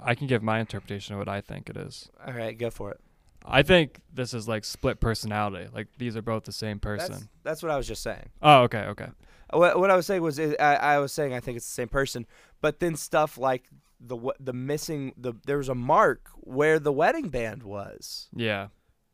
I 0.00 0.14
can 0.14 0.26
give 0.26 0.42
my 0.42 0.58
interpretation 0.60 1.14
of 1.14 1.18
what 1.18 1.28
I 1.28 1.40
think 1.40 1.68
it 1.68 1.76
is. 1.76 2.08
All 2.26 2.32
right, 2.32 2.56
go 2.56 2.70
for 2.70 2.90
it. 2.92 3.00
I 3.44 3.62
think 3.62 4.00
this 4.12 4.34
is 4.34 4.48
like 4.48 4.64
split 4.64 5.00
personality. 5.00 5.68
Like 5.72 5.88
these 5.98 6.16
are 6.16 6.22
both 6.22 6.44
the 6.44 6.52
same 6.52 6.78
person. 6.78 7.12
That's, 7.12 7.28
that's 7.42 7.62
what 7.62 7.72
I 7.72 7.76
was 7.76 7.86
just 7.86 8.02
saying. 8.02 8.28
oh, 8.42 8.62
okay, 8.62 8.84
okay. 8.86 9.08
What, 9.52 9.78
what 9.78 9.90
I 9.90 9.96
was 9.96 10.06
saying 10.06 10.22
was, 10.22 10.40
I, 10.40 10.54
I 10.58 10.98
was 10.98 11.12
saying 11.12 11.34
I 11.34 11.40
think 11.40 11.58
it's 11.58 11.66
the 11.66 11.72
same 11.72 11.88
person, 11.88 12.26
but 12.60 12.80
then 12.80 12.96
stuff 12.96 13.36
like 13.36 13.68
the 14.00 14.18
the 14.40 14.52
missing 14.52 15.12
the 15.16 15.34
there 15.46 15.58
was 15.58 15.68
a 15.68 15.74
mark 15.74 16.28
where 16.40 16.78
the 16.78 16.92
wedding 16.92 17.28
band 17.28 17.62
was. 17.62 18.28
Yeah. 18.34 18.68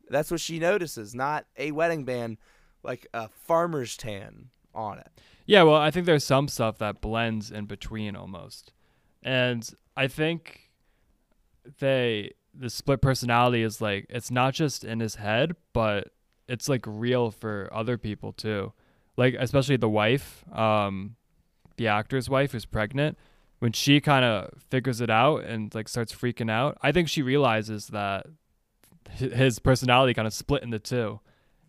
That's 0.09 0.31
what 0.31 0.39
she 0.39 0.57
notices, 0.57 1.13
not 1.13 1.45
a 1.57 1.71
wedding 1.71 2.03
band, 2.03 2.37
like 2.81 3.05
a 3.13 3.27
farmer's 3.27 3.95
tan 3.95 4.49
on 4.73 4.97
it. 4.97 5.07
Yeah, 5.45 5.63
well, 5.63 5.75
I 5.75 5.91
think 5.91 6.05
there's 6.05 6.23
some 6.23 6.47
stuff 6.47 6.77
that 6.79 7.01
blends 7.01 7.51
in 7.51 7.65
between 7.65 8.15
almost. 8.15 8.71
And 9.21 9.69
I 9.95 10.07
think 10.07 10.71
they 11.79 12.31
the 12.59 12.69
split 12.69 13.01
personality 13.01 13.61
is 13.63 13.79
like 13.81 14.05
it's 14.09 14.29
not 14.29 14.53
just 14.53 14.83
in 14.83 14.99
his 14.99 15.15
head, 15.15 15.55
but 15.73 16.09
it's 16.47 16.67
like 16.67 16.83
real 16.85 17.31
for 17.31 17.69
other 17.71 17.97
people 17.97 18.33
too. 18.33 18.73
Like 19.17 19.35
especially 19.39 19.77
the 19.77 19.89
wife, 19.89 20.43
um 20.51 21.15
the 21.77 21.87
actor's 21.87 22.29
wife 22.29 22.51
who's 22.51 22.65
pregnant, 22.65 23.17
when 23.59 23.71
she 23.71 24.01
kind 24.01 24.25
of 24.25 24.51
figures 24.69 24.99
it 24.99 25.09
out 25.09 25.43
and 25.45 25.73
like 25.73 25.87
starts 25.87 26.13
freaking 26.13 26.51
out, 26.51 26.77
I 26.81 26.91
think 26.91 27.07
she 27.07 27.21
realizes 27.21 27.87
that 27.87 28.25
his 29.11 29.59
personality 29.59 30.13
kind 30.13 30.27
of 30.27 30.33
split 30.33 30.61
into 30.63 30.79
two 30.79 31.19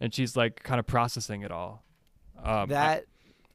and 0.01 0.13
she's 0.15 0.37
like 0.37 0.63
kind 0.63 0.81
of 0.81 0.87
processing 0.87 1.43
it 1.43 1.53
all. 1.53 1.85
Um, 2.43 2.47
I- 2.47 2.67
that 2.67 3.05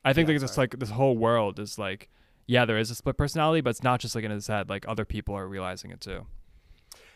I 0.06 0.14
think 0.14 0.28
Yeah, 0.30 0.36
like 0.36 0.42
this 0.42 0.58
like 0.58 0.80
this 0.80 0.92
whole 0.92 1.18
world 1.18 1.60
is 1.60 1.78
like 1.78 2.10
yeah, 2.48 2.64
there 2.66 2.78
is 2.78 2.92
a 2.92 2.96
split 2.96 3.18
personality, 3.18 3.62
but 3.62 3.72
it's 3.72 3.82
not 3.82 4.00
just 4.00 4.14
like 4.14 4.24
in 4.24 4.30
his 4.30 4.46
head. 4.48 4.70
Like 4.70 4.88
other 4.88 5.04
people 5.04 5.34
are 5.36 5.48
realizing 5.48 5.90
it 5.90 6.00
too. 6.00 6.28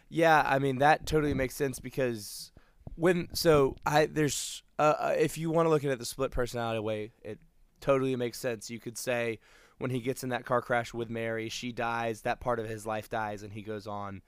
Yeah, 0.10 0.44
I 0.46 0.60
mean 0.60 0.80
that 0.80 1.06
totally 1.06 1.34
makes 1.34 1.56
sense 1.56 1.80
because 1.80 2.52
when 2.96 3.30
so 3.34 3.76
I 3.86 4.08
there's 4.08 4.64
uh, 4.78 4.96
uh, 5.00 5.16
if 5.18 5.38
you 5.38 5.52
want 5.52 5.66
to 5.68 5.70
look 5.70 5.84
at 5.84 5.92
it 5.92 6.00
the 6.00 6.06
split 6.06 6.32
personality 6.32 6.80
way, 6.80 7.12
it 7.22 7.40
totally 7.82 8.16
makes 8.16 8.40
sense. 8.40 8.70
You 8.70 8.80
could 8.80 8.98
say 8.98 9.40
when 9.78 9.92
he 9.92 10.00
gets 10.02 10.24
in 10.24 10.30
that 10.30 10.46
car 10.46 10.62
crash 10.62 10.94
with 10.94 11.10
Mary, 11.10 11.48
she 11.50 11.72
dies, 11.72 12.22
that 12.22 12.40
part 12.42 12.60
of 12.60 12.68
his 12.68 12.86
life 12.86 13.10
dies, 13.10 13.44
and 13.44 13.54
he 13.54 13.62
goes 13.62 13.88
on 13.88 14.22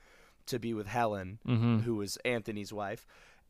to 0.45 0.59
be 0.59 0.73
with 0.73 0.87
Helen, 0.87 1.39
Mm-hmm. 1.47 1.79
who 1.79 1.95
was 1.95 2.17
Anthony's 2.23 2.71
wife, 2.71 3.05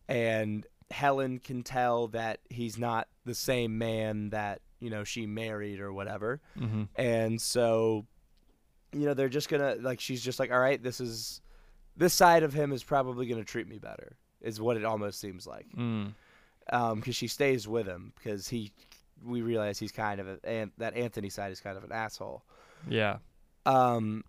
and 0.08 0.66
Helen 0.90 1.40
can 1.40 1.64
tell 1.64 2.08
that 2.10 2.40
he's 2.50 2.78
not 2.78 3.08
the 3.26 3.36
same 3.36 3.78
man 3.78 4.30
that 4.32 4.62
you 4.80 4.90
know 4.90 5.04
she 5.04 5.26
married 5.26 5.80
or 5.80 5.94
whatever. 5.94 6.42
Mm-hmm. 6.60 6.84
And 6.96 7.42
so, 7.42 8.06
you 8.92 9.06
know, 9.06 9.14
they're 9.14 9.30
just 9.30 9.50
gonna 9.50 9.76
like 9.80 10.00
she's 10.00 10.24
just 10.24 10.40
like, 10.40 10.52
all 10.52 10.60
right, 10.60 10.82
this 10.82 11.00
is 11.00 11.42
this 11.96 12.14
side 12.14 12.44
of 12.44 12.54
him 12.54 12.72
is 12.72 12.84
probably 12.84 13.26
gonna 13.26 13.44
treat 13.44 13.68
me 13.68 13.78
better, 13.78 14.18
is 14.42 14.60
what 14.60 14.78
it 14.78 14.86
almost 14.86 15.20
seems 15.20 15.46
like. 15.46 15.68
Mm. 15.76 16.14
Um, 16.72 17.00
because 17.00 17.16
she 17.16 17.28
stays 17.28 17.68
with 17.68 17.88
him 17.88 18.14
because 18.16 18.48
he, 18.48 18.72
we 19.26 19.42
realize 19.42 19.80
he's 19.80 19.92
kind 19.92 20.20
of 20.20 20.28
a, 20.28 20.40
and 20.44 20.72
that 20.78 20.96
Anthony 20.96 21.30
side 21.30 21.52
is 21.52 21.60
kind 21.60 21.78
of 21.78 21.84
an 21.84 21.92
asshole. 21.92 22.44
Yeah. 22.88 23.18
Um, 23.66 24.24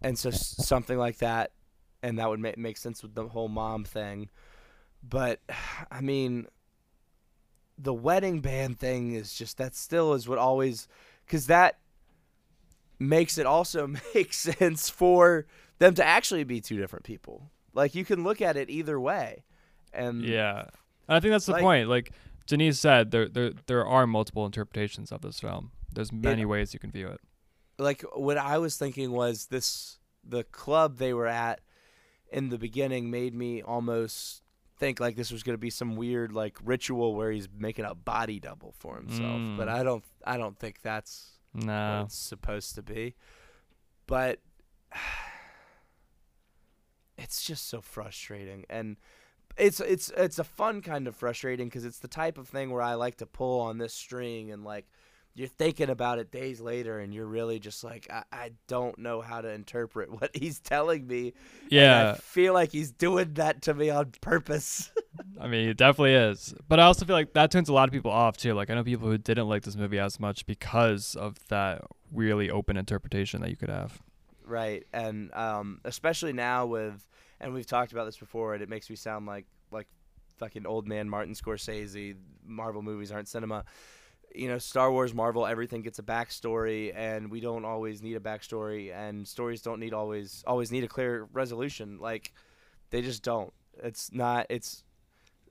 and 0.00 0.18
so 0.18 0.30
something 0.30 0.98
like 0.98 1.18
that, 1.18 1.50
and 2.02 2.18
that 2.18 2.28
would 2.28 2.40
make 2.40 2.58
make 2.58 2.76
sense 2.76 3.02
with 3.02 3.14
the 3.14 3.28
whole 3.28 3.48
mom 3.48 3.84
thing. 3.84 4.28
But 5.02 5.40
I 5.90 6.00
mean, 6.00 6.46
the 7.78 7.94
wedding 7.94 8.40
band 8.40 8.78
thing 8.78 9.14
is 9.14 9.34
just 9.34 9.58
that 9.58 9.74
still 9.74 10.14
is 10.14 10.28
what 10.28 10.38
always, 10.38 10.88
because 11.26 11.46
that 11.46 11.78
makes 12.98 13.38
it 13.38 13.46
also 13.46 13.86
make 14.14 14.32
sense 14.32 14.88
for 14.88 15.46
them 15.78 15.94
to 15.94 16.04
actually 16.04 16.44
be 16.44 16.60
two 16.60 16.76
different 16.78 17.04
people. 17.04 17.50
Like 17.72 17.94
you 17.94 18.04
can 18.04 18.22
look 18.24 18.40
at 18.40 18.56
it 18.56 18.70
either 18.70 18.98
way, 19.00 19.44
and 19.92 20.22
Yeah. 20.24 20.66
I 21.08 21.20
think 21.20 21.32
that's 21.32 21.46
the 21.46 21.52
Like- 21.52 21.62
point. 21.62 21.88
Like 21.88 22.12
Denise 22.46 22.78
said, 22.78 23.10
there 23.10 23.28
there 23.28 23.52
there 23.66 23.86
are 23.86 24.06
multiple 24.06 24.44
interpretations 24.46 25.10
of 25.12 25.22
this 25.22 25.40
film. 25.40 25.72
There's 25.92 26.12
many 26.12 26.44
ways 26.44 26.72
you 26.74 26.80
can 26.80 26.90
view 26.90 27.08
it. 27.08 27.20
like 27.78 28.02
what 28.14 28.38
I 28.38 28.58
was 28.58 28.76
thinking 28.76 29.10
was 29.10 29.46
this 29.46 29.98
the 30.22 30.44
club 30.44 30.98
they 30.98 31.12
were 31.12 31.26
at 31.26 31.60
in 32.30 32.48
the 32.50 32.56
beginning 32.58 33.10
made 33.10 33.34
me 33.34 33.62
almost 33.62 34.42
think 34.78 35.00
like 35.00 35.16
this 35.16 35.32
was 35.32 35.42
going 35.42 35.54
to 35.54 35.58
be 35.60 35.70
some 35.70 35.96
weird 35.96 36.32
like 36.32 36.56
ritual 36.62 37.14
where 37.16 37.32
he's 37.32 37.48
making 37.56 37.84
a 37.84 37.94
body 37.94 38.38
double 38.38 38.74
for 38.78 38.96
himself 38.96 39.40
Mm. 39.40 39.56
but 39.56 39.68
I 39.68 39.82
don't 39.82 40.04
I 40.24 40.36
don't 40.36 40.56
think 40.58 40.82
that's 40.82 41.32
what 41.52 41.64
No. 41.64 42.02
it's 42.06 42.14
supposed 42.16 42.74
to 42.76 42.82
be 42.82 43.14
but 44.06 44.38
it's 47.18 47.44
just 47.44 47.68
so 47.68 47.80
frustrating 47.80 48.64
and 48.68 48.96
it's 49.56 49.80
it's 49.80 50.10
it's 50.16 50.38
a 50.38 50.44
fun 50.44 50.80
kind 50.82 51.06
of 51.06 51.14
frustrating 51.14 51.68
because 51.68 51.84
it's 51.84 52.00
the 52.00 52.08
type 52.08 52.38
of 52.38 52.48
thing 52.48 52.70
where 52.70 52.82
I 52.82 52.94
like 52.94 53.16
to 53.18 53.26
pull 53.26 53.60
on 53.60 53.78
this 53.78 53.94
string 53.94 54.50
and 54.50 54.64
like 54.64 54.86
you're 55.36 55.48
thinking 55.48 55.90
about 55.90 56.20
it 56.20 56.30
days 56.30 56.60
later 56.60 57.00
and 57.00 57.12
you're 57.12 57.26
really 57.26 57.58
just 57.58 57.82
like 57.82 58.06
I, 58.10 58.22
I 58.32 58.50
don't 58.68 58.98
know 58.98 59.20
how 59.20 59.40
to 59.40 59.50
interpret 59.50 60.10
what 60.20 60.30
he's 60.34 60.60
telling 60.60 61.06
me. 61.06 61.34
and 62.00 62.08
I 62.08 62.14
feel 62.14 62.54
like 62.54 62.70
he's 62.70 62.92
doing 62.92 63.34
that 63.34 63.62
to 63.62 63.74
me 63.74 63.90
on 63.90 64.12
purpose. 64.20 64.92
I 65.40 65.48
mean, 65.48 65.68
it 65.68 65.76
definitely 65.76 66.14
is. 66.14 66.54
But 66.68 66.80
I 66.80 66.84
also 66.84 67.04
feel 67.04 67.16
like 67.16 67.32
that 67.34 67.50
turns 67.50 67.68
a 67.68 67.72
lot 67.72 67.88
of 67.88 67.92
people 67.92 68.10
off 68.10 68.36
too. 68.36 68.54
Like 68.54 68.70
I 68.70 68.74
know 68.74 68.84
people 68.84 69.08
who 69.08 69.18
didn't 69.18 69.48
like 69.48 69.62
this 69.62 69.76
movie 69.76 69.98
as 69.98 70.20
much 70.20 70.46
because 70.46 71.16
of 71.16 71.36
that 71.48 71.82
really 72.12 72.50
open 72.50 72.76
interpretation 72.76 73.40
that 73.42 73.50
you 73.50 73.56
could 73.56 73.70
have. 73.70 74.00
Right. 74.44 74.84
And 74.92 75.32
um 75.34 75.80
especially 75.84 76.32
now 76.32 76.66
with 76.66 77.06
and 77.40 77.52
we've 77.52 77.66
talked 77.66 77.92
about 77.92 78.04
this 78.04 78.16
before 78.16 78.54
and 78.54 78.62
it 78.62 78.68
makes 78.68 78.88
me 78.88 78.96
sound 78.96 79.26
like 79.26 79.46
like 79.70 79.88
fucking 80.38 80.66
old 80.66 80.86
man 80.86 81.08
Martin 81.08 81.34
Scorsese. 81.34 82.16
Marvel 82.44 82.82
movies 82.82 83.10
aren't 83.12 83.28
cinema. 83.28 83.64
You 84.34 84.48
know, 84.48 84.58
Star 84.58 84.90
Wars, 84.90 85.14
Marvel, 85.14 85.46
everything 85.46 85.82
gets 85.82 86.00
a 86.00 86.02
backstory, 86.02 86.92
and 86.94 87.30
we 87.30 87.38
don't 87.40 87.64
always 87.64 88.02
need 88.02 88.16
a 88.16 88.20
backstory, 88.20 88.92
and 88.92 89.26
stories 89.28 89.62
don't 89.62 89.78
need 89.78 89.94
always 89.94 90.42
always 90.46 90.72
need 90.72 90.82
a 90.82 90.88
clear 90.88 91.28
resolution. 91.32 91.98
Like, 92.00 92.32
they 92.90 93.00
just 93.00 93.22
don't. 93.22 93.52
It's 93.82 94.12
not. 94.12 94.46
It's 94.50 94.82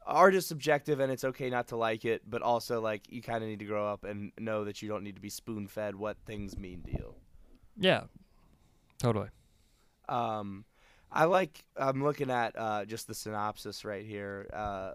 art 0.05 0.35
is 0.35 0.45
subjective, 0.45 0.99
and 0.99 1.11
it's 1.11 1.23
okay 1.23 1.49
not 1.49 1.69
to 1.69 1.77
like 1.77 2.03
it, 2.03 2.29
but 2.29 2.41
also 2.41 2.81
like 2.81 3.09
you 3.09 3.21
kind 3.21 3.41
of 3.41 3.49
need 3.49 3.59
to 3.59 3.65
grow 3.65 3.87
up 3.87 4.03
and 4.03 4.33
know 4.37 4.65
that 4.65 4.81
you 4.81 4.89
don't 4.89 5.03
need 5.03 5.15
to 5.15 5.21
be 5.21 5.29
spoon 5.29 5.67
fed 5.67 5.95
what 5.95 6.17
things 6.25 6.57
mean 6.57 6.81
to 6.83 6.91
you. 6.91 7.15
Yeah. 7.77 8.03
Totally. 9.03 9.27
Um, 10.07 10.63
I 11.11 11.25
like. 11.25 11.65
I'm 11.75 12.01
looking 12.01 12.31
at 12.31 12.57
uh, 12.57 12.85
just 12.85 13.05
the 13.05 13.13
synopsis 13.13 13.83
right 13.83 14.05
here 14.05 14.49
uh, 14.53 14.93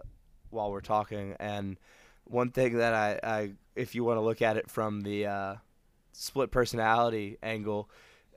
while 0.49 0.71
we're 0.71 0.81
talking, 0.81 1.35
and 1.39 1.79
one 2.23 2.49
thing 2.49 2.77
that 2.77 2.95
I, 2.95 3.19
I 3.23 3.51
if 3.75 3.93
you 3.93 4.03
want 4.03 4.17
to 4.17 4.21
look 4.21 4.41
at 4.41 4.57
it 4.57 4.67
from 4.67 5.01
the 5.01 5.27
uh, 5.27 5.55
split 6.11 6.49
personality 6.49 7.37
angle, 7.43 7.87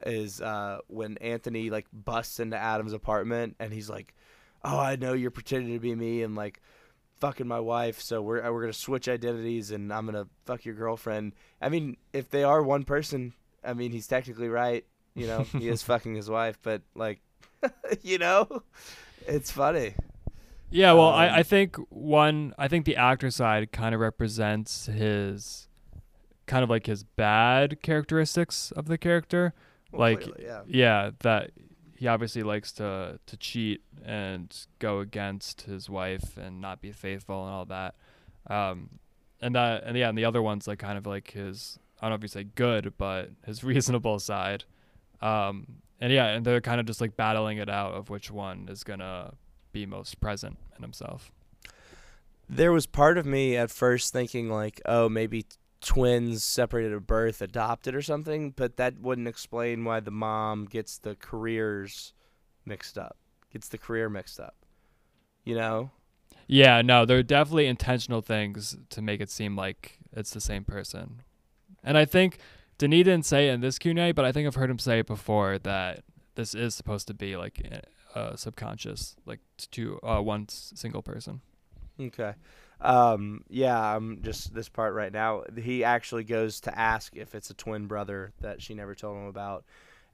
is 0.04 0.42
uh, 0.42 0.80
when 0.88 1.16
Anthony 1.18 1.70
like 1.70 1.86
busts 1.90 2.38
into 2.38 2.58
Adam's 2.58 2.92
apartment, 2.92 3.56
and 3.58 3.72
he's 3.72 3.88
like, 3.88 4.14
"Oh, 4.62 4.78
I 4.78 4.96
know 4.96 5.14
you're 5.14 5.30
pretending 5.30 5.72
to 5.72 5.80
be 5.80 5.94
me, 5.94 6.22
and 6.22 6.36
like." 6.36 6.60
Fucking 7.20 7.46
my 7.46 7.60
wife, 7.60 8.00
so 8.00 8.20
we're 8.20 8.50
we're 8.52 8.62
gonna 8.62 8.72
switch 8.72 9.08
identities, 9.08 9.70
and 9.70 9.92
I'm 9.92 10.06
gonna 10.06 10.26
fuck 10.44 10.64
your 10.64 10.74
girlfriend. 10.74 11.34
I 11.60 11.68
mean, 11.68 11.96
if 12.12 12.28
they 12.28 12.42
are 12.42 12.60
one 12.60 12.82
person, 12.82 13.32
I 13.62 13.74
mean, 13.74 13.92
he's 13.92 14.08
technically 14.08 14.48
right. 14.48 14.84
You 15.14 15.26
know, 15.26 15.48
he 15.56 15.68
is 15.68 15.82
fucking 15.84 16.14
his 16.14 16.30
wife, 16.30 16.58
but 16.62 16.82
like, 16.94 17.20
you 18.02 18.18
know, 18.18 18.62
it's 19.26 19.50
funny. 19.50 19.94
Yeah, 20.70 20.92
well, 20.92 21.10
Um, 21.10 21.14
I, 21.14 21.38
I 21.38 21.42
think 21.42 21.76
one, 21.90 22.54
I 22.58 22.68
think 22.68 22.86
the 22.86 22.96
actor 22.96 23.30
side 23.30 23.72
kind 23.72 23.94
of 23.94 24.00
represents 24.00 24.86
his, 24.86 25.68
kind 26.46 26.64
of 26.64 26.70
like 26.70 26.86
his 26.86 27.04
bad 27.04 27.82
characteristics 27.82 28.72
of 28.72 28.86
the 28.86 28.98
character. 28.98 29.54
Well, 29.90 30.00
Like, 30.00 30.20
clearly, 30.22 30.44
yeah, 30.44 30.62
Yeah, 30.66 31.10
that 31.20 31.50
he 31.96 32.08
obviously 32.08 32.42
likes 32.42 32.72
to 32.72 33.20
to 33.26 33.36
cheat 33.36 33.82
and 34.04 34.54
go 34.80 35.00
against 35.00 35.62
his 35.62 35.88
wife 35.90 36.36
and 36.36 36.60
not 36.60 36.80
be 36.80 36.90
faithful 36.92 37.44
and 37.46 37.54
all 37.54 37.64
that. 37.66 37.94
Um, 38.48 38.98
and 39.40 39.54
that 39.54 39.84
and 39.84 39.96
yeah, 39.96 40.08
and 40.08 40.18
the 40.18 40.24
other 40.24 40.42
one's 40.42 40.66
like 40.66 40.78
kind 40.78 40.98
of 40.98 41.06
like 41.06 41.30
his 41.32 41.78
I 42.00 42.06
don't 42.06 42.10
know 42.12 42.16
if 42.16 42.22
you 42.22 42.28
say 42.28 42.44
good, 42.44 42.94
but 42.98 43.30
his 43.46 43.62
reasonable 43.72 44.18
side. 44.18 44.64
Um, 45.22 45.66
and 46.00 46.12
yeah, 46.12 46.26
and 46.26 46.44
they're 46.44 46.60
kind 46.60 46.80
of 46.80 46.86
just 46.86 47.00
like 47.00 47.16
battling 47.16 47.58
it 47.58 47.70
out 47.70 47.94
of 47.94 48.10
which 48.10 48.30
one 48.30 48.68
is 48.68 48.84
gonna 48.84 49.34
be 49.72 49.86
most 49.86 50.20
present 50.20 50.58
in 50.76 50.82
himself. 50.82 51.30
There 52.48 52.72
was 52.72 52.86
part 52.86 53.16
of 53.16 53.24
me 53.24 53.56
at 53.56 53.70
first 53.70 54.12
thinking 54.12 54.50
like, 54.50 54.80
oh, 54.84 55.08
maybe 55.08 55.46
twins 55.80 56.44
separated 56.44 56.92
at 56.92 57.06
birth, 57.06 57.40
adopted 57.40 57.94
or 57.94 58.02
something, 58.02 58.50
but 58.50 58.76
that 58.76 59.00
wouldn't 59.00 59.28
explain 59.28 59.84
why 59.84 60.00
the 60.00 60.10
mom 60.10 60.66
gets 60.66 60.98
the 60.98 61.14
careers 61.14 62.12
mixed 62.66 62.98
up. 62.98 63.16
Gets 63.52 63.68
the 63.68 63.78
career 63.78 64.08
mixed 64.08 64.40
up. 64.40 64.56
You 65.44 65.56
know? 65.56 65.90
Yeah, 66.46 66.82
no, 66.82 67.04
there 67.04 67.18
are 67.18 67.22
definitely 67.22 67.66
intentional 67.66 68.20
things 68.20 68.76
to 68.90 69.02
make 69.02 69.20
it 69.20 69.30
seem 69.30 69.56
like 69.56 69.98
it's 70.12 70.30
the 70.30 70.40
same 70.40 70.64
person. 70.64 71.22
And 71.84 71.96
I 71.96 72.04
think 72.04 72.38
Denis 72.78 73.04
didn't 73.04 73.26
say 73.26 73.48
it 73.48 73.52
in 73.52 73.60
this 73.60 73.78
Q&A, 73.78 74.12
but 74.12 74.24
I 74.24 74.32
think 74.32 74.46
I've 74.46 74.54
heard 74.54 74.70
him 74.70 74.78
say 74.78 75.00
it 75.00 75.06
before 75.06 75.58
that 75.58 76.04
this 76.34 76.54
is 76.54 76.74
supposed 76.74 77.06
to 77.08 77.14
be 77.14 77.36
like 77.36 77.84
uh, 78.14 78.36
subconscious, 78.36 79.16
like 79.26 79.40
to 79.72 79.98
uh, 80.02 80.20
one 80.20 80.48
single 80.48 81.02
person. 81.02 81.40
Okay. 82.00 82.34
Um, 82.80 83.44
yeah, 83.48 83.78
I'm 83.78 84.22
just 84.22 84.52
this 84.54 84.68
part 84.68 84.94
right 84.94 85.12
now. 85.12 85.44
He 85.56 85.84
actually 85.84 86.24
goes 86.24 86.60
to 86.62 86.76
ask 86.76 87.16
if 87.16 87.34
it's 87.34 87.50
a 87.50 87.54
twin 87.54 87.86
brother 87.86 88.32
that 88.40 88.60
she 88.60 88.74
never 88.74 88.94
told 88.94 89.16
him 89.16 89.26
about. 89.26 89.64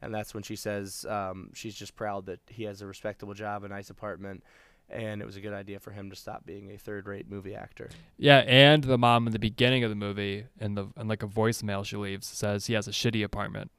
And 0.00 0.14
that's 0.14 0.34
when 0.34 0.42
she 0.42 0.54
says 0.54 1.04
um, 1.08 1.50
she's 1.54 1.74
just 1.74 1.96
proud 1.96 2.26
that 2.26 2.40
he 2.46 2.64
has 2.64 2.82
a 2.82 2.86
respectable 2.86 3.34
job, 3.34 3.64
a 3.64 3.68
nice 3.68 3.90
apartment, 3.90 4.44
and 4.90 5.20
it 5.20 5.24
was 5.24 5.36
a 5.36 5.40
good 5.40 5.52
idea 5.52 5.78
for 5.78 5.90
him 5.90 6.10
to 6.10 6.16
stop 6.16 6.46
being 6.46 6.70
a 6.70 6.78
third-rate 6.78 7.30
movie 7.30 7.54
actor. 7.54 7.90
Yeah, 8.16 8.38
and 8.38 8.84
the 8.84 8.98
mom 8.98 9.26
in 9.26 9.32
the 9.32 9.38
beginning 9.38 9.84
of 9.84 9.90
the 9.90 9.96
movie, 9.96 10.46
in 10.60 10.74
the 10.74 10.88
in 10.96 11.08
like 11.08 11.22
a 11.22 11.28
voicemail 11.28 11.84
she 11.84 11.96
leaves, 11.96 12.26
says 12.26 12.66
he 12.66 12.74
has 12.74 12.88
a 12.88 12.92
shitty 12.92 13.24
apartment. 13.24 13.70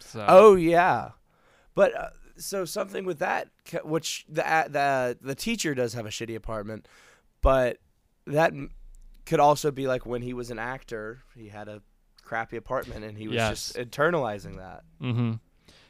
So. 0.00 0.24
Oh 0.28 0.54
yeah, 0.54 1.10
but 1.74 1.96
uh, 1.96 2.10
so 2.36 2.64
something 2.64 3.04
with 3.04 3.18
that, 3.20 3.48
which 3.84 4.24
the 4.28 4.42
the 4.42 5.18
the 5.20 5.34
teacher 5.34 5.74
does 5.74 5.94
have 5.94 6.06
a 6.06 6.10
shitty 6.10 6.36
apartment, 6.36 6.88
but 7.40 7.78
that 8.26 8.52
could 9.26 9.40
also 9.40 9.70
be 9.70 9.86
like 9.86 10.06
when 10.06 10.22
he 10.22 10.34
was 10.34 10.50
an 10.50 10.58
actor, 10.58 11.22
he 11.34 11.48
had 11.48 11.68
a 11.68 11.82
crappy 12.24 12.56
apartment 12.56 13.04
and 13.04 13.18
he 13.18 13.28
was 13.28 13.34
yes. 13.34 13.72
just 13.72 13.76
internalizing 13.76 14.56
that. 14.56 14.82
Mm-hmm. 15.00 15.32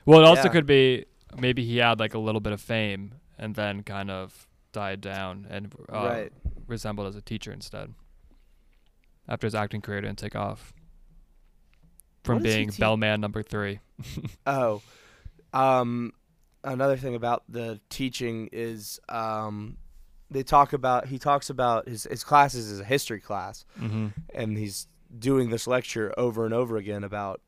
Well, 0.04 0.20
it 0.20 0.24
also 0.24 0.44
yeah. 0.44 0.48
could 0.48 0.66
be 0.66 1.06
maybe 1.38 1.64
he 1.64 1.78
had 1.78 2.00
like 2.00 2.14
a 2.14 2.18
little 2.18 2.40
bit 2.40 2.52
of 2.52 2.60
fame 2.60 3.14
and 3.38 3.54
then 3.54 3.82
kind 3.82 4.10
of 4.10 4.46
died 4.72 5.00
down 5.00 5.46
and 5.50 5.72
uh, 5.92 5.96
right. 5.96 6.32
resembled 6.66 7.06
as 7.06 7.16
a 7.16 7.20
teacher 7.20 7.52
instead. 7.52 7.92
After 9.28 9.46
his 9.46 9.54
acting 9.54 9.80
career 9.80 10.00
didn't 10.00 10.18
take 10.18 10.34
off 10.34 10.72
from 12.24 12.42
being 12.42 12.70
te- 12.70 12.80
bellman 12.80 13.20
number 13.20 13.42
three. 13.42 13.80
oh, 14.46 14.82
um, 15.52 16.12
another 16.64 16.96
thing 16.96 17.14
about 17.14 17.44
the 17.48 17.80
teaching 17.88 18.48
is 18.52 19.00
um, 19.08 19.76
they 20.30 20.42
talk 20.42 20.72
about 20.72 21.06
he 21.06 21.18
talks 21.18 21.50
about 21.50 21.88
his 21.88 22.04
his 22.04 22.24
classes 22.24 22.70
is 22.70 22.80
a 22.80 22.84
history 22.84 23.20
class, 23.20 23.64
mm-hmm. 23.80 24.08
and 24.34 24.56
he's 24.56 24.88
doing 25.16 25.50
this 25.50 25.66
lecture 25.66 26.12
over 26.16 26.44
and 26.44 26.54
over 26.54 26.76
again 26.76 27.04
about 27.04 27.40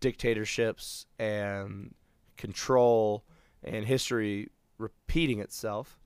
dictatorships 0.00 1.06
and 1.18 1.94
control 2.36 3.24
and 3.64 3.84
history 3.84 4.48
repeating 4.78 5.40
itself 5.40 6.00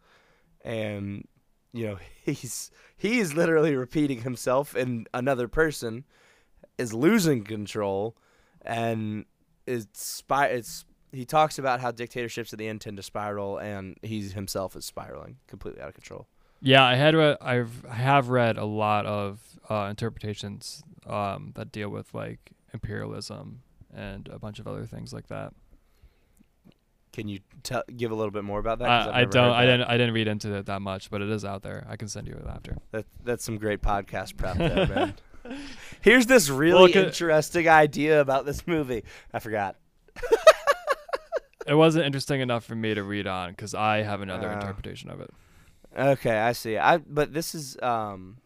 and 0.64 1.27
you 1.73 1.87
know 1.87 1.99
he's 2.25 2.70
he's 2.97 3.35
literally 3.35 3.77
repeating 3.77 4.23
himself 4.23 4.75
and 4.75 5.09
another 5.14 5.49
person 5.49 6.05
is 6.79 6.93
losing 6.93 7.45
control 7.45 8.16
and 8.64 9.25
it's 9.66 10.23
it's 10.31 10.85
he 11.12 11.27
talks 11.27 11.59
about 11.59 11.81
how 11.81 11.91
dictatorships 11.91 12.53
at 12.53 12.59
the 12.59 12.66
end 12.66 12.81
tend 12.81 12.97
to 12.97 13.03
spiral, 13.03 13.59
and 13.59 13.99
he 14.03 14.23
himself 14.29 14.75
is 14.75 14.85
spiraling 14.85 15.37
completely 15.47 15.83
out 15.83 15.89
of 15.89 15.95
control. 15.95 16.27
Yeah, 16.61 16.85
I 16.85 16.95
had 16.95 17.14
read, 17.14 17.37
I've 17.41 17.85
I 17.87 17.95
have 17.95 18.31
read 18.31 18.57
a 18.57 18.64
lot 18.64 19.05
of 19.05 19.41
uh, 19.68 19.89
interpretations 19.91 20.83
um, 21.07 21.53
that 21.55 21.70
deal 21.70 21.91
with 21.91 22.14
like 22.14 22.53
imperialism 22.73 23.62
and 23.95 24.29
a 24.29 24.39
bunch 24.39 24.59
of 24.59 24.66
other 24.66 24.87
things 24.87 25.12
like 25.12 25.27
that. 25.27 25.53
Can 27.13 27.29
you 27.29 27.41
tell 27.63 27.83
give 27.95 28.11
a 28.11 28.15
little 28.15 28.31
bit 28.31 28.45
more 28.45 28.59
about 28.59 28.79
that? 28.79 28.89
Uh, 28.89 29.11
I 29.13 29.25
don't. 29.25 29.51
I 29.51 29.67
didn't. 29.67 29.89
I 29.89 29.99
didn't 29.99 30.15
read 30.15 30.29
into 30.29 30.55
it 30.55 30.67
that 30.67 30.81
much, 30.81 31.11
but 31.11 31.21
it 31.21 31.29
is 31.29 31.45
out 31.45 31.63
there. 31.63 31.87
I 31.89 31.97
can 31.97 32.09
send 32.09 32.27
you 32.27 32.35
it 32.35 32.47
after. 32.49 32.79
That 32.91 33.05
that's 33.23 33.45
some 33.45 33.59
great 33.59 33.83
podcast 33.83 34.37
prep, 34.37 34.57
there, 34.57 34.87
man. 34.89 35.15
Here's 36.01 36.27
this 36.27 36.49
really 36.49 36.93
well, 36.93 37.05
interesting 37.05 37.69
idea 37.69 38.21
about 38.21 38.47
this 38.47 38.67
movie. 38.67 39.05
I 39.33 39.41
forgot 39.41 39.77
it 41.67 41.75
wasn't 41.75 42.05
interesting 42.05 42.41
enough 42.41 42.65
for 42.65 42.75
me 42.75 42.95
to 42.95 43.03
read 43.03 43.27
on 43.27 43.51
because 43.51 43.75
I 43.75 44.03
have 44.03 44.21
another 44.21 44.49
uh, 44.49 44.55
interpretation 44.55 45.11
of 45.11 45.21
it. 45.21 45.31
Okay, 45.97 46.39
I 46.39 46.53
see. 46.53 46.79
I 46.79 46.99
but 46.99 47.33
this 47.33 47.55
is 47.55 47.77
um 47.83 48.39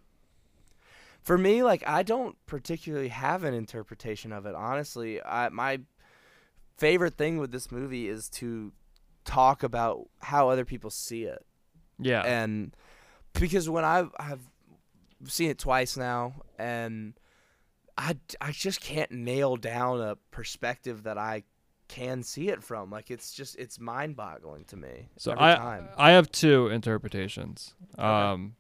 for 1.22 1.38
me 1.38 1.62
like 1.62 1.86
I 1.86 2.02
don't 2.02 2.36
particularly 2.46 3.08
have 3.08 3.44
an 3.44 3.54
interpretation 3.54 4.32
of 4.32 4.46
it. 4.46 4.54
Honestly, 4.54 5.22
I 5.22 5.48
my 5.50 5.80
favorite 6.76 7.14
thing 7.14 7.38
with 7.38 7.52
this 7.52 7.70
movie 7.70 8.08
is 8.08 8.28
to 8.28 8.72
talk 9.24 9.62
about 9.62 10.08
how 10.20 10.48
other 10.48 10.64
people 10.64 10.90
see 10.90 11.24
it. 11.24 11.44
Yeah. 11.98 12.22
And 12.22 12.74
because 13.34 13.68
when 13.68 13.84
I've 13.84 14.10
I've 14.18 14.40
seen 15.24 15.50
it 15.50 15.58
twice 15.58 15.96
now 15.96 16.34
and 16.58 17.14
I, 17.98 18.16
I 18.40 18.52
just 18.52 18.80
can't 18.80 19.10
nail 19.10 19.56
down 19.56 20.00
a 20.00 20.16
perspective 20.30 21.04
that 21.04 21.16
I 21.16 21.44
can 21.88 22.22
see 22.22 22.48
it 22.48 22.62
from. 22.62 22.90
Like 22.90 23.10
it's 23.10 23.32
just 23.32 23.56
it's 23.56 23.80
mind 23.80 24.16
boggling 24.16 24.64
to 24.64 24.76
me. 24.76 25.08
So 25.16 25.32
I 25.36 25.54
time. 25.54 25.88
I 25.96 26.10
have 26.12 26.30
two 26.30 26.68
interpretations. 26.68 27.74
Okay. 27.98 28.06
Um 28.06 28.56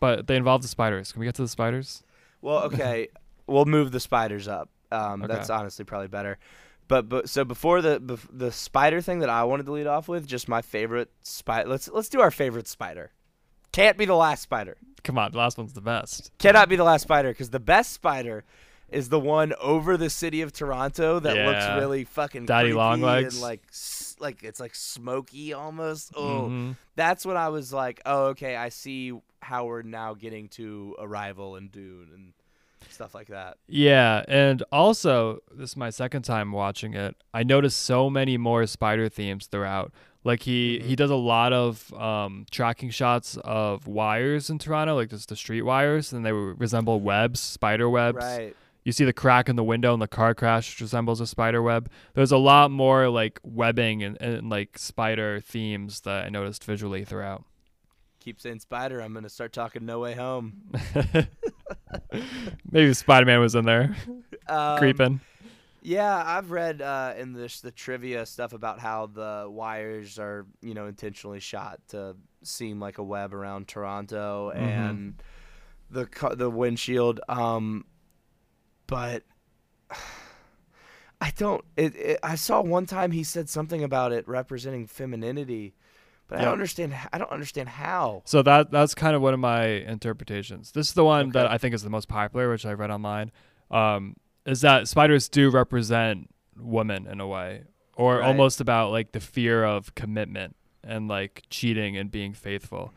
but 0.00 0.26
they 0.26 0.36
involve 0.36 0.62
the 0.62 0.68
spiders. 0.68 1.12
Can 1.12 1.20
we 1.20 1.26
get 1.26 1.36
to 1.36 1.42
the 1.42 1.48
spiders? 1.48 2.02
Well, 2.40 2.64
okay. 2.64 3.08
we'll 3.46 3.66
move 3.66 3.92
the 3.92 4.00
spiders 4.00 4.48
up. 4.48 4.70
Um 4.90 5.22
okay. 5.22 5.32
that's 5.32 5.50
honestly 5.50 5.84
probably 5.84 6.08
better. 6.08 6.38
But 6.92 7.08
but 7.08 7.30
so 7.30 7.42
before 7.42 7.80
the 7.80 7.98
bef- 7.98 8.28
the 8.30 8.52
spider 8.52 9.00
thing 9.00 9.20
that 9.20 9.30
I 9.30 9.44
wanted 9.44 9.64
to 9.64 9.72
lead 9.72 9.86
off 9.86 10.08
with, 10.08 10.26
just 10.26 10.46
my 10.46 10.60
favorite 10.60 11.10
spider. 11.22 11.66
Let's 11.66 11.88
let's 11.88 12.10
do 12.10 12.20
our 12.20 12.30
favorite 12.30 12.68
spider. 12.68 13.12
Can't 13.72 13.96
be 13.96 14.04
the 14.04 14.14
last 14.14 14.42
spider. 14.42 14.76
Come 15.02 15.16
on, 15.16 15.32
the 15.32 15.38
last 15.38 15.56
one's 15.56 15.72
the 15.72 15.80
best. 15.80 16.30
Cannot 16.36 16.68
be 16.68 16.76
the 16.76 16.84
last 16.84 17.00
spider 17.00 17.30
because 17.30 17.48
the 17.48 17.58
best 17.58 17.92
spider 17.92 18.44
is 18.90 19.08
the 19.08 19.18
one 19.18 19.54
over 19.58 19.96
the 19.96 20.10
city 20.10 20.42
of 20.42 20.52
Toronto 20.52 21.18
that 21.18 21.34
yeah. 21.34 21.46
looks 21.46 21.80
really 21.82 22.04
fucking 22.04 22.44
daddy 22.44 22.74
long 22.74 23.00
legs 23.00 23.36
and 23.36 23.42
like 23.42 23.62
like 24.20 24.42
it's 24.42 24.60
like 24.60 24.74
smoky 24.74 25.54
almost. 25.54 26.12
Oh, 26.14 26.42
mm-hmm. 26.42 26.72
that's 26.94 27.24
when 27.24 27.38
I 27.38 27.48
was 27.48 27.72
like, 27.72 28.02
oh 28.04 28.26
okay, 28.26 28.54
I 28.54 28.68
see 28.68 29.18
how 29.40 29.64
we're 29.64 29.80
now 29.80 30.12
getting 30.12 30.48
to 30.60 30.94
Arrival 30.98 31.56
and 31.56 31.72
Dune 31.72 32.10
and 32.12 32.32
stuff 32.92 33.14
like 33.14 33.28
that. 33.28 33.58
Yeah, 33.66 34.24
and 34.28 34.62
also 34.72 35.40
this 35.54 35.70
is 35.70 35.76
my 35.76 35.90
second 35.90 36.22
time 36.22 36.52
watching 36.52 36.94
it. 36.94 37.16
I 37.32 37.42
noticed 37.42 37.82
so 37.82 38.10
many 38.10 38.36
more 38.36 38.66
spider 38.66 39.08
themes 39.08 39.46
throughout. 39.46 39.92
Like 40.24 40.42
he 40.42 40.78
mm-hmm. 40.78 40.88
he 40.88 40.96
does 40.96 41.10
a 41.10 41.16
lot 41.16 41.52
of 41.52 41.92
um, 41.94 42.46
tracking 42.50 42.90
shots 42.90 43.36
of 43.42 43.86
wires 43.86 44.50
in 44.50 44.58
Toronto, 44.58 44.94
like 44.94 45.10
just 45.10 45.28
the 45.28 45.36
street 45.36 45.62
wires, 45.62 46.12
and 46.12 46.24
they 46.24 46.32
resemble 46.32 47.00
webs, 47.00 47.40
spider 47.40 47.88
webs. 47.88 48.24
Right 48.24 48.56
you 48.84 48.92
see 48.92 49.04
the 49.04 49.12
crack 49.12 49.48
in 49.48 49.56
the 49.56 49.64
window 49.64 49.92
and 49.92 50.02
the 50.02 50.08
car 50.08 50.34
crash 50.34 50.72
which 50.72 50.80
resembles 50.80 51.20
a 51.20 51.26
spider 51.26 51.62
web. 51.62 51.90
There's 52.14 52.32
a 52.32 52.38
lot 52.38 52.70
more 52.70 53.08
like 53.08 53.38
webbing 53.42 54.02
and, 54.02 54.20
and 54.20 54.50
like 54.50 54.78
spider 54.78 55.40
themes 55.40 56.00
that 56.00 56.24
I 56.24 56.28
noticed 56.28 56.64
visually 56.64 57.04
throughout. 57.04 57.44
Keep 58.22 58.40
saying 58.40 58.60
spider, 58.60 59.02
I'm 59.02 59.12
gonna 59.12 59.28
start 59.28 59.52
talking 59.52 59.84
No 59.84 59.98
Way 59.98 60.14
Home. 60.14 60.62
Maybe 62.70 62.94
Spider 62.94 63.26
Man 63.26 63.40
was 63.40 63.56
in 63.56 63.64
there, 63.64 63.96
um, 64.48 64.78
creeping. 64.78 65.20
Yeah, 65.82 66.22
I've 66.24 66.52
read 66.52 66.80
uh, 66.80 67.14
in 67.18 67.32
this 67.32 67.60
the 67.60 67.72
trivia 67.72 68.24
stuff 68.24 68.52
about 68.52 68.78
how 68.78 69.06
the 69.06 69.48
wires 69.50 70.20
are, 70.20 70.46
you 70.60 70.72
know, 70.72 70.86
intentionally 70.86 71.40
shot 71.40 71.80
to 71.88 72.14
seem 72.44 72.78
like 72.78 72.98
a 72.98 73.02
web 73.02 73.34
around 73.34 73.66
Toronto 73.66 74.52
mm-hmm. 74.54 74.64
and 74.64 75.22
the 75.90 76.08
the 76.36 76.48
windshield. 76.48 77.18
Um, 77.28 77.86
but 78.86 79.24
I 81.20 81.32
don't. 81.36 81.64
It, 81.76 81.96
it, 81.96 82.18
I 82.22 82.36
saw 82.36 82.60
one 82.60 82.86
time 82.86 83.10
he 83.10 83.24
said 83.24 83.48
something 83.48 83.82
about 83.82 84.12
it 84.12 84.28
representing 84.28 84.86
femininity, 84.86 85.74
but 86.32 86.40
I 86.40 86.44
don't 86.44 86.54
understand. 86.54 86.94
I 87.12 87.18
don't 87.18 87.30
understand 87.30 87.68
how. 87.68 88.22
So 88.24 88.42
that 88.42 88.70
that's 88.70 88.94
kind 88.94 89.14
of 89.14 89.20
one 89.20 89.34
of 89.34 89.40
my 89.40 89.64
interpretations. 89.64 90.72
This 90.72 90.88
is 90.88 90.94
the 90.94 91.04
one 91.04 91.26
okay. 91.26 91.32
that 91.32 91.50
I 91.50 91.58
think 91.58 91.74
is 91.74 91.82
the 91.82 91.90
most 91.90 92.08
popular, 92.08 92.50
which 92.50 92.64
I 92.64 92.72
read 92.72 92.90
online. 92.90 93.30
Um, 93.70 94.16
is 94.46 94.62
that 94.62 94.88
spiders 94.88 95.28
do 95.28 95.50
represent 95.50 96.30
women 96.58 97.06
in 97.06 97.20
a 97.20 97.26
way, 97.26 97.64
or 97.96 98.16
right. 98.16 98.26
almost 98.26 98.62
about 98.62 98.90
like 98.92 99.12
the 99.12 99.20
fear 99.20 99.62
of 99.62 99.94
commitment 99.94 100.56
and 100.82 101.06
like 101.06 101.42
cheating 101.50 101.98
and 101.98 102.10
being 102.10 102.32
faithful. 102.32 102.94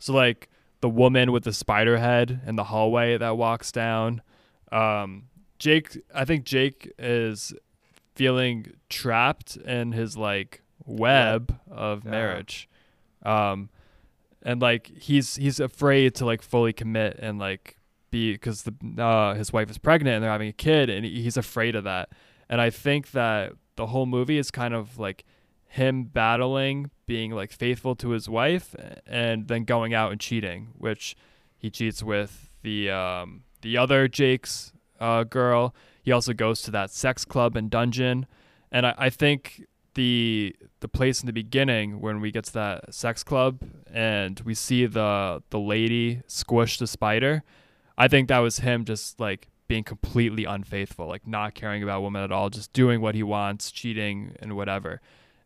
So 0.00 0.12
like 0.12 0.50
the 0.80 0.88
woman 0.88 1.30
with 1.30 1.44
the 1.44 1.52
spider 1.52 1.98
head 1.98 2.40
in 2.46 2.56
the 2.56 2.64
hallway 2.64 3.16
that 3.16 3.36
walks 3.36 3.70
down. 3.70 4.22
Um, 4.72 5.28
Jake, 5.60 5.96
I 6.12 6.24
think 6.24 6.44
Jake 6.44 6.92
is 6.98 7.54
feeling 8.16 8.72
trapped 8.90 9.56
in 9.56 9.92
his 9.92 10.16
like 10.16 10.62
web 10.84 11.60
of 11.70 12.04
Yeah. 12.04 12.10
marriage. 12.10 12.68
Um, 13.24 13.70
and 14.42 14.60
like 14.60 14.90
he's 14.98 15.36
he's 15.36 15.60
afraid 15.60 16.14
to 16.16 16.24
like 16.24 16.42
fully 16.42 16.72
commit 16.72 17.18
and 17.20 17.38
like 17.38 17.78
be 18.10 18.32
because 18.32 18.64
the 18.64 19.02
uh, 19.02 19.34
his 19.34 19.52
wife 19.52 19.70
is 19.70 19.78
pregnant 19.78 20.16
and 20.16 20.24
they're 20.24 20.30
having 20.30 20.48
a 20.48 20.52
kid 20.52 20.90
and 20.90 21.04
he's 21.04 21.36
afraid 21.36 21.74
of 21.74 21.84
that. 21.84 22.10
And 22.48 22.60
I 22.60 22.70
think 22.70 23.12
that 23.12 23.52
the 23.76 23.86
whole 23.86 24.06
movie 24.06 24.38
is 24.38 24.50
kind 24.50 24.74
of 24.74 24.98
like 24.98 25.24
him 25.66 26.04
battling 26.04 26.90
being 27.06 27.30
like 27.30 27.50
faithful 27.50 27.94
to 27.96 28.10
his 28.10 28.28
wife 28.28 28.74
and 29.06 29.48
then 29.48 29.64
going 29.64 29.94
out 29.94 30.12
and 30.12 30.20
cheating, 30.20 30.68
which 30.76 31.16
he 31.56 31.70
cheats 31.70 32.02
with 32.02 32.52
the 32.62 32.90
um, 32.90 33.44
the 33.62 33.76
other 33.76 34.08
Jake's 34.08 34.72
uh, 35.00 35.24
girl. 35.24 35.74
He 36.02 36.12
also 36.12 36.32
goes 36.32 36.62
to 36.62 36.70
that 36.72 36.90
sex 36.90 37.24
club 37.24 37.56
and 37.56 37.70
dungeon, 37.70 38.26
and 38.70 38.86
I, 38.86 38.94
I 38.98 39.10
think 39.10 39.64
the 39.94 40.54
the 40.80 40.88
place 40.88 41.20
in 41.20 41.26
the 41.26 41.32
beginning 41.32 42.00
when 42.00 42.20
we 42.20 42.30
get 42.30 42.44
to 42.44 42.52
that 42.54 42.94
sex 42.94 43.22
club 43.22 43.60
and 43.92 44.40
we 44.40 44.54
see 44.54 44.86
the 44.86 45.42
the 45.50 45.58
lady 45.58 46.22
squish 46.26 46.78
the 46.78 46.86
spider, 46.86 47.42
I 47.98 48.08
think 48.08 48.28
that 48.28 48.38
was 48.38 48.58
him 48.58 48.84
just 48.84 49.20
like 49.20 49.48
being 49.68 49.84
completely 49.84 50.44
unfaithful, 50.44 51.06
like 51.06 51.26
not 51.26 51.54
caring 51.54 51.82
about 51.82 52.02
women 52.02 52.22
at 52.22 52.32
all, 52.32 52.50
just 52.50 52.72
doing 52.72 53.00
what 53.00 53.14
he 53.14 53.22
wants, 53.22 53.70
cheating 53.70 54.36
and 54.40 54.54
whatever. 54.54 55.00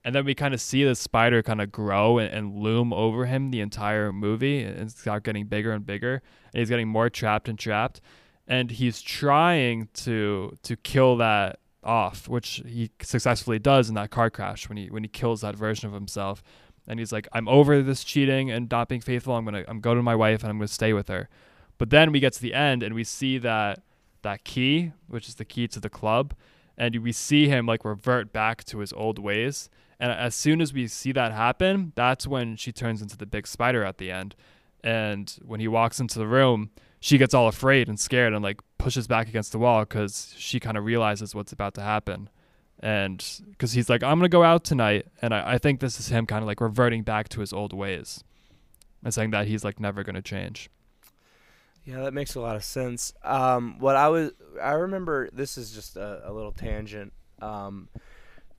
And 0.05 0.15
then 0.15 0.25
we 0.25 0.35
kind 0.35 0.55
of 0.55 0.61
see 0.61 0.85
the 0.85 0.95
spider 0.95 1.43
kind 1.43 1.61
of 1.61 1.73
grow 1.73 2.19
and, 2.19 2.33
and 2.33 2.57
loom 2.57 2.93
over 2.93 3.27
him 3.27 3.51
the 3.51 3.61
entire 3.61 4.13
movie 4.13 4.63
and 4.63 4.91
start 4.91 5.25
getting 5.25 5.47
bigger 5.47 5.73
and 5.73 5.85
bigger. 5.85 6.23
And 6.53 6.61
he's 6.61 6.69
getting 6.69 6.89
more 6.89 7.11
trapped 7.11 7.49
and 7.49 7.59
trapped. 7.59 8.01
And 8.47 8.71
he's 8.71 9.03
trying 9.03 9.89
to 9.95 10.57
to 10.63 10.77
kill 10.77 11.17
that 11.17 11.59
off, 11.87 12.29
which 12.29 12.63
he 12.67 12.91
successfully 13.01 13.59
does 13.59 13.89
in 13.89 13.95
that 13.95 14.11
car 14.11 14.29
crash 14.29 14.69
when 14.69 14.77
he 14.77 14.89
when 14.89 15.05
he 15.05 15.09
kills 15.09 15.41
that 15.41 15.57
version 15.57 15.87
of 15.87 15.95
himself. 15.95 16.43
And 16.89 17.01
he's 17.01 17.13
like, 17.13 17.27
I'm 17.33 17.49
over 17.49 17.83
this 17.83 18.05
cheating 18.05 18.51
and 18.51 18.71
not 18.71 18.89
being 18.89 19.01
faithful. 19.01 19.35
I'm 19.35 19.45
gonna 19.45 19.65
I'm 19.69 19.81
going 19.81 19.97
to 19.97 20.03
my 20.03 20.15
wife 20.15 20.43
and 20.43 20.51
I'm 20.51 20.59
gonna 20.59 20.69
stay 20.69 20.93
with 20.93 21.09
her. 21.09 21.29
But 21.79 21.91
then 21.91 22.13
we 22.13 22.21
get 22.21 22.33
to 22.35 22.43
the 22.43 22.55
end 22.55 22.83
and 22.83 22.95
we 22.95 23.05
see 23.05 23.39
that 23.39 23.83
that 24.23 24.45
key, 24.45 24.93
which 25.09 25.29
is 25.29 25.37
the 25.37 25.45
key 25.45 25.69
to 25.69 25.81
the 25.81 25.89
club, 25.89 26.35
and 26.77 26.97
we 26.97 27.13
see 27.13 27.49
him 27.49 27.67
like 27.67 27.85
revert 27.85 28.33
back 28.33 28.65
to 28.65 28.79
his 28.79 28.93
old 28.93 29.19
ways. 29.19 29.71
And 29.99 30.13
as 30.13 30.35
soon 30.35 30.61
as 30.61 30.75
we 30.75 30.89
see 30.89 31.13
that 31.13 31.33
happen, 31.33 31.93
that's 31.95 32.27
when 32.27 32.57
she 32.57 32.73
turns 32.73 33.01
into 33.01 33.17
the 33.17 33.27
big 33.27 33.47
spider 33.47 33.83
at 33.85 33.99
the 33.99 34.11
end. 34.11 34.35
And 34.85 35.35
when 35.45 35.61
he 35.61 35.69
walks 35.69 36.01
into 36.01 36.19
the 36.19 36.27
room, 36.27 36.71
she 37.07 37.19
gets 37.19 37.35
all 37.35 37.47
afraid 37.47 37.89
and 37.89 38.01
scared 38.01 38.33
and 38.33 38.43
like 38.43 38.61
pushes 38.79 39.07
back 39.07 39.29
against 39.29 39.53
the 39.53 39.61
wall 39.61 39.83
because 39.83 40.35
she 40.37 40.59
kind 40.59 40.77
of 40.77 40.85
realizes 40.85 41.37
what's 41.37 41.53
about 41.53 41.73
to 41.75 41.81
happen. 41.81 42.29
And 42.81 43.25
because 43.49 43.71
he's 43.71 43.89
like, 43.89 44.03
I'm 44.03 44.19
going 44.19 44.29
to 44.29 44.29
go 44.29 44.43
out 44.43 44.65
tonight. 44.65 45.07
And 45.23 45.33
I, 45.33 45.53
I 45.53 45.59
think 45.59 45.79
this 45.79 46.01
is 46.01 46.09
him 46.09 46.27
kind 46.27 46.43
of 46.43 46.49
like 46.49 46.61
reverting 46.61 47.05
back 47.05 47.29
to 47.29 47.41
his 47.43 47.53
old 47.53 47.73
ways 47.73 48.25
and 49.05 49.15
saying 49.15 49.31
that 49.31 49.47
he's 49.47 49.63
like 49.63 49.79
never 49.79 50.03
going 50.03 50.17
to 50.17 50.23
change. 50.23 50.69
Yeah, 51.85 52.01
that 52.01 52.13
makes 52.13 52.35
a 52.35 52.41
lot 52.41 52.57
of 52.57 52.65
sense. 52.65 53.15
Um, 53.23 53.79
what 53.79 53.95
I 53.95 54.09
was, 54.09 54.33
I 54.61 54.73
remember. 54.73 55.31
This 55.33 55.57
is 55.57 55.71
just 55.71 55.97
a, 55.97 56.29
a 56.29 56.33
little 56.33 56.51
tangent. 56.51 57.13
Um, 57.41 57.89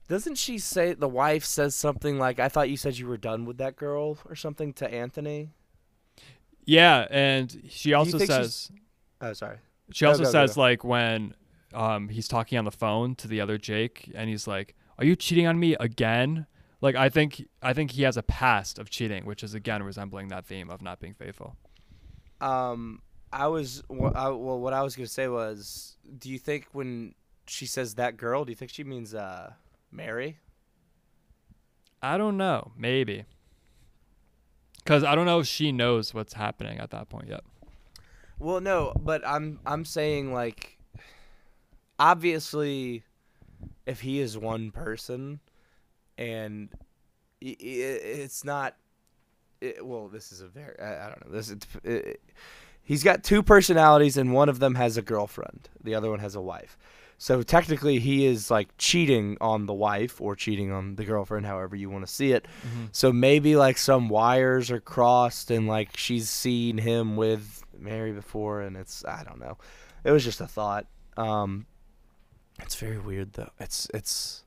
doesn't 0.08 0.36
she 0.36 0.56
say 0.56 0.94
the 0.94 1.06
wife 1.06 1.44
says 1.44 1.74
something 1.74 2.18
like, 2.18 2.40
"I 2.40 2.48
thought 2.48 2.70
you 2.70 2.78
said 2.78 2.96
you 2.96 3.08
were 3.08 3.18
done 3.18 3.44
with 3.44 3.58
that 3.58 3.76
girl" 3.76 4.16
or 4.26 4.34
something 4.34 4.72
to 4.72 4.90
Anthony? 4.90 5.50
Yeah. 6.68 7.06
And 7.10 7.62
she 7.70 7.94
also 7.94 8.18
think 8.18 8.30
she's- 8.30 8.54
says, 8.68 8.72
Oh, 9.22 9.32
sorry. 9.32 9.56
She 9.90 10.04
Go, 10.04 10.10
also 10.10 10.20
go, 10.24 10.24
go, 10.26 10.30
says 10.32 10.54
go. 10.54 10.60
like 10.60 10.84
when 10.84 11.34
um 11.72 12.08
he's 12.10 12.28
talking 12.28 12.58
on 12.58 12.64
the 12.66 12.70
phone 12.70 13.14
to 13.16 13.26
the 13.26 13.40
other 13.40 13.56
Jake 13.56 14.10
and 14.14 14.28
he's 14.28 14.46
like, 14.46 14.74
"Are 14.98 15.04
you 15.04 15.16
cheating 15.16 15.46
on 15.46 15.58
me 15.58 15.74
again?" 15.80 16.46
Like 16.82 16.94
I 16.94 17.08
think 17.08 17.48
I 17.62 17.72
think 17.72 17.92
he 17.92 18.02
has 18.02 18.16
a 18.18 18.22
past 18.22 18.78
of 18.78 18.90
cheating, 18.90 19.24
which 19.24 19.42
is 19.42 19.54
again 19.54 19.82
resembling 19.82 20.28
that 20.28 20.44
theme 20.46 20.68
of 20.68 20.82
not 20.82 21.00
being 21.00 21.14
faithful. 21.14 21.56
Um, 22.40 23.00
I 23.32 23.46
was 23.48 23.82
wha- 23.88 24.12
I, 24.14 24.28
well. 24.28 24.60
What 24.60 24.72
I 24.74 24.82
was 24.82 24.94
gonna 24.94 25.06
say 25.08 25.26
was, 25.26 25.96
do 26.18 26.28
you 26.30 26.38
think 26.38 26.66
when 26.72 27.14
she 27.46 27.64
says 27.66 27.94
that 27.94 28.16
girl, 28.18 28.44
do 28.44 28.52
you 28.52 28.56
think 28.56 28.70
she 28.70 28.84
means 28.84 29.14
uh 29.14 29.54
Mary? 29.90 30.36
I 32.02 32.16
don't 32.18 32.36
know, 32.36 32.72
maybe. 32.76 33.24
Cuz 34.88 35.04
I 35.04 35.14
don't 35.14 35.26
know 35.26 35.40
if 35.40 35.46
she 35.46 35.70
knows 35.70 36.14
what's 36.14 36.32
happening 36.32 36.78
at 36.78 36.90
that 36.92 37.10
point 37.10 37.28
yet. 37.28 37.42
Well, 38.38 38.62
no, 38.62 38.94
but 38.98 39.20
I'm 39.26 39.60
I'm 39.66 39.84
saying 39.84 40.32
like, 40.32 40.78
obviously, 41.98 43.02
if 43.84 44.00
he 44.00 44.18
is 44.18 44.38
one 44.38 44.70
person, 44.70 45.40
and 46.16 46.70
it's 47.42 48.44
not, 48.44 48.76
it, 49.60 49.84
well, 49.84 50.08
this 50.08 50.32
is 50.32 50.40
a 50.40 50.48
very 50.48 50.80
I, 50.80 51.04
I 51.04 51.08
don't 51.10 51.26
know 51.26 51.32
this. 51.36 51.50
Is, 51.50 51.58
it, 51.84 52.22
he's 52.82 53.04
got 53.04 53.22
two 53.22 53.42
personalities, 53.42 54.16
and 54.16 54.32
one 54.32 54.48
of 54.48 54.58
them 54.58 54.74
has 54.76 54.96
a 54.96 55.02
girlfriend, 55.02 55.68
the 55.84 55.94
other 55.94 56.08
one 56.08 56.20
has 56.20 56.34
a 56.34 56.40
wife. 56.40 56.78
So 57.20 57.42
technically, 57.42 57.98
he 57.98 58.26
is 58.26 58.48
like 58.50 58.68
cheating 58.78 59.36
on 59.40 59.66
the 59.66 59.74
wife 59.74 60.20
or 60.20 60.36
cheating 60.36 60.70
on 60.70 60.94
the 60.94 61.04
girlfriend, 61.04 61.46
however 61.46 61.74
you 61.74 61.90
want 61.90 62.06
to 62.06 62.12
see 62.12 62.30
it. 62.32 62.46
So 62.92 63.12
maybe 63.12 63.56
like 63.56 63.76
some 63.76 64.08
wires 64.08 64.70
are 64.70 64.80
crossed 64.80 65.50
and 65.50 65.66
like 65.66 65.96
she's 65.96 66.30
seen 66.30 66.78
him 66.78 67.16
with 67.16 67.64
Mary 67.76 68.12
before 68.12 68.60
and 68.60 68.76
it's 68.76 69.04
I 69.04 69.24
don't 69.24 69.40
know. 69.40 69.58
It 70.04 70.12
was 70.12 70.24
just 70.24 70.40
a 70.40 70.46
thought. 70.46 70.86
Um 71.16 71.66
it's 72.60 72.76
very 72.76 72.98
weird 72.98 73.32
though. 73.32 73.50
It's 73.58 73.88
it's 73.92 74.44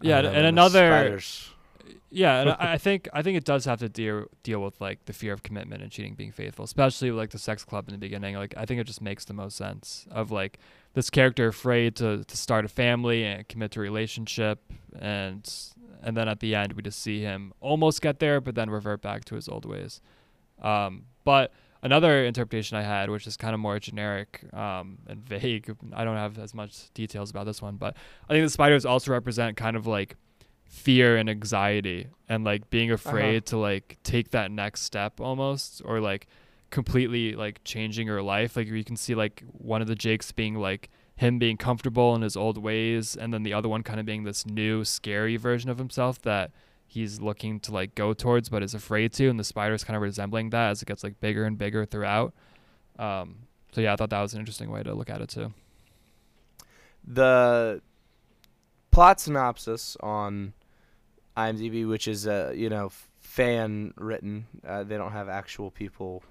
Yeah, 0.00 0.20
know, 0.20 0.30
and 0.30 0.46
another 0.46 1.20
Yeah, 2.10 2.40
and 2.40 2.50
I 2.50 2.72
I 2.74 2.78
think 2.86 3.08
I 3.12 3.22
think 3.22 3.36
it 3.36 3.44
does 3.44 3.64
have 3.64 3.80
to 3.80 3.88
deal 3.88 4.26
deal 4.42 4.60
with 4.62 4.80
like 4.80 5.04
the 5.06 5.12
fear 5.12 5.32
of 5.32 5.42
commitment 5.42 5.82
and 5.82 5.90
cheating 5.90 6.14
being 6.14 6.32
faithful, 6.32 6.64
especially 6.64 7.10
like 7.10 7.30
the 7.30 7.38
sex 7.38 7.64
club 7.64 7.88
in 7.88 7.92
the 7.92 7.98
beginning. 7.98 8.36
Like 8.36 8.54
I 8.56 8.64
think 8.64 8.80
it 8.80 8.84
just 8.84 9.02
makes 9.02 9.24
the 9.24 9.34
most 9.34 9.56
sense 9.56 10.06
of 10.10 10.30
like 10.30 10.58
this 10.98 11.10
character 11.10 11.46
afraid 11.46 11.94
to, 11.94 12.24
to 12.24 12.36
start 12.36 12.64
a 12.64 12.68
family 12.68 13.22
and 13.22 13.46
commit 13.46 13.70
to 13.70 13.78
a 13.78 13.82
relationship 13.82 14.58
and 14.98 15.48
and 16.02 16.16
then 16.16 16.26
at 16.26 16.40
the 16.40 16.56
end 16.56 16.72
we 16.72 16.82
just 16.82 17.00
see 17.00 17.20
him 17.20 17.52
almost 17.60 18.02
get 18.02 18.18
there 18.18 18.40
but 18.40 18.56
then 18.56 18.68
revert 18.68 19.00
back 19.00 19.24
to 19.24 19.36
his 19.36 19.48
old 19.48 19.64
ways. 19.64 20.00
Um, 20.60 21.04
but 21.22 21.52
another 21.84 22.24
interpretation 22.24 22.76
I 22.76 22.82
had, 22.82 23.10
which 23.10 23.28
is 23.28 23.36
kind 23.36 23.54
of 23.54 23.60
more 23.60 23.78
generic 23.78 24.42
um, 24.52 24.98
and 25.06 25.24
vague, 25.24 25.72
I 25.92 26.02
don't 26.02 26.16
have 26.16 26.36
as 26.36 26.52
much 26.52 26.92
details 26.94 27.30
about 27.30 27.46
this 27.46 27.62
one, 27.62 27.76
but 27.76 27.94
I 28.28 28.32
think 28.32 28.44
the 28.44 28.50
spiders 28.50 28.84
also 28.84 29.12
represent 29.12 29.56
kind 29.56 29.76
of 29.76 29.86
like 29.86 30.16
fear 30.64 31.16
and 31.16 31.30
anxiety 31.30 32.08
and 32.28 32.42
like 32.42 32.70
being 32.70 32.90
afraid 32.90 33.46
to 33.46 33.56
like 33.56 33.98
take 34.02 34.32
that 34.32 34.50
next 34.50 34.80
step 34.80 35.20
almost 35.20 35.80
or 35.84 36.00
like 36.00 36.26
completely 36.70 37.34
like 37.34 37.62
changing 37.64 38.06
her 38.06 38.22
life 38.22 38.56
like 38.56 38.66
you 38.66 38.84
can 38.84 38.96
see 38.96 39.14
like 39.14 39.42
one 39.52 39.80
of 39.80 39.88
the 39.88 39.94
jakes 39.94 40.32
being 40.32 40.54
like 40.54 40.90
him 41.16 41.38
being 41.38 41.56
comfortable 41.56 42.14
in 42.14 42.22
his 42.22 42.36
old 42.36 42.58
ways 42.58 43.16
and 43.16 43.32
then 43.32 43.42
the 43.42 43.52
other 43.52 43.68
one 43.68 43.82
kind 43.82 43.98
of 43.98 44.06
being 44.06 44.24
this 44.24 44.46
new 44.46 44.84
scary 44.84 45.36
version 45.36 45.70
of 45.70 45.78
himself 45.78 46.20
that 46.22 46.50
he's 46.86 47.20
looking 47.20 47.58
to 47.58 47.72
like 47.72 47.94
go 47.94 48.12
towards 48.12 48.48
but 48.48 48.62
is 48.62 48.74
afraid 48.74 49.12
to 49.12 49.28
and 49.28 49.38
the 49.38 49.44
spider's 49.44 49.82
kind 49.82 49.96
of 49.96 50.02
resembling 50.02 50.50
that 50.50 50.70
as 50.70 50.82
it 50.82 50.86
gets 50.86 51.02
like 51.02 51.18
bigger 51.20 51.44
and 51.44 51.58
bigger 51.58 51.84
throughout 51.84 52.34
um 52.98 53.36
so 53.72 53.80
yeah 53.80 53.92
i 53.92 53.96
thought 53.96 54.10
that 54.10 54.20
was 54.20 54.34
an 54.34 54.40
interesting 54.40 54.70
way 54.70 54.82
to 54.82 54.94
look 54.94 55.10
at 55.10 55.20
it 55.20 55.28
too 55.28 55.52
the 57.06 57.80
plot 58.90 59.20
synopsis 59.20 59.96
on 60.00 60.52
IMDb, 61.36 61.88
which 61.88 62.08
is 62.08 62.26
uh, 62.26 62.52
you 62.54 62.68
know 62.68 62.90
fan 63.20 63.94
written. 63.96 64.46
Uh, 64.66 64.82
they 64.82 64.96
don't 64.96 65.12
have 65.12 65.28
actual 65.28 65.70
people 65.70 66.22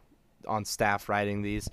on 0.48 0.66
staff 0.66 1.08
writing 1.10 1.42
these, 1.42 1.70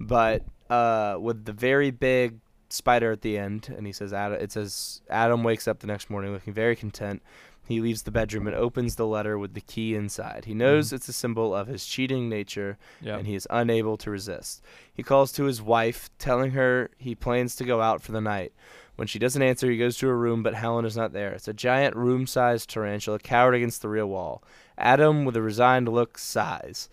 but 0.00 0.42
uh, 0.70 1.16
with 1.20 1.44
the 1.44 1.52
very 1.52 1.90
big 1.90 2.38
spider 2.68 3.12
at 3.12 3.22
the 3.22 3.38
end, 3.38 3.72
and 3.76 3.86
he 3.86 3.92
says 3.92 4.12
Adam. 4.12 4.38
It 4.40 4.52
says 4.52 5.00
Adam 5.08 5.42
wakes 5.42 5.66
up 5.66 5.80
the 5.80 5.86
next 5.86 6.10
morning 6.10 6.32
looking 6.32 6.52
very 6.52 6.76
content. 6.76 7.22
He 7.66 7.80
leaves 7.82 8.02
the 8.04 8.10
bedroom 8.10 8.46
and 8.46 8.56
opens 8.56 8.96
the 8.96 9.06
letter 9.06 9.38
with 9.38 9.52
the 9.54 9.60
key 9.60 9.94
inside. 9.94 10.46
He 10.46 10.54
knows 10.54 10.88
Mhm. 10.88 10.92
it's 10.94 11.08
a 11.08 11.12
symbol 11.12 11.54
of 11.54 11.66
his 11.66 11.84
cheating 11.84 12.28
nature 12.30 12.78
yeah 13.00 13.16
and 13.18 13.26
he 13.26 13.34
is 13.34 13.46
unable 13.50 13.98
to 13.98 14.10
resist. 14.10 14.62
He 14.92 15.02
calls 15.02 15.32
to 15.32 15.44
his 15.44 15.60
wife, 15.60 16.08
telling 16.18 16.52
her 16.52 16.90
he 16.96 17.14
plans 17.14 17.56
to 17.56 17.64
go 17.64 17.82
out 17.82 18.00
for 18.02 18.12
the 18.12 18.22
night. 18.22 18.52
When 18.96 19.06
she 19.06 19.18
doesn't 19.18 19.42
answer, 19.42 19.70
he 19.70 19.76
goes 19.76 19.96
to 19.98 20.08
her 20.08 20.16
room, 20.18 20.42
but 20.42 20.54
Helen 20.54 20.84
is 20.86 20.96
not 20.96 21.12
there. 21.12 21.32
It's 21.32 21.46
a 21.46 21.52
giant 21.52 21.94
room 21.94 22.26
sized 22.26 22.70
tarantula 22.70 23.18
cowered 23.18 23.54
against 23.54 23.80
the 23.82 23.88
rear 23.90 24.06
wall. 24.06 24.42
Adam, 24.78 25.24
with 25.26 25.36
a 25.36 25.42
resigned 25.42 25.88
look, 25.88 26.16
sighs. 26.18 26.88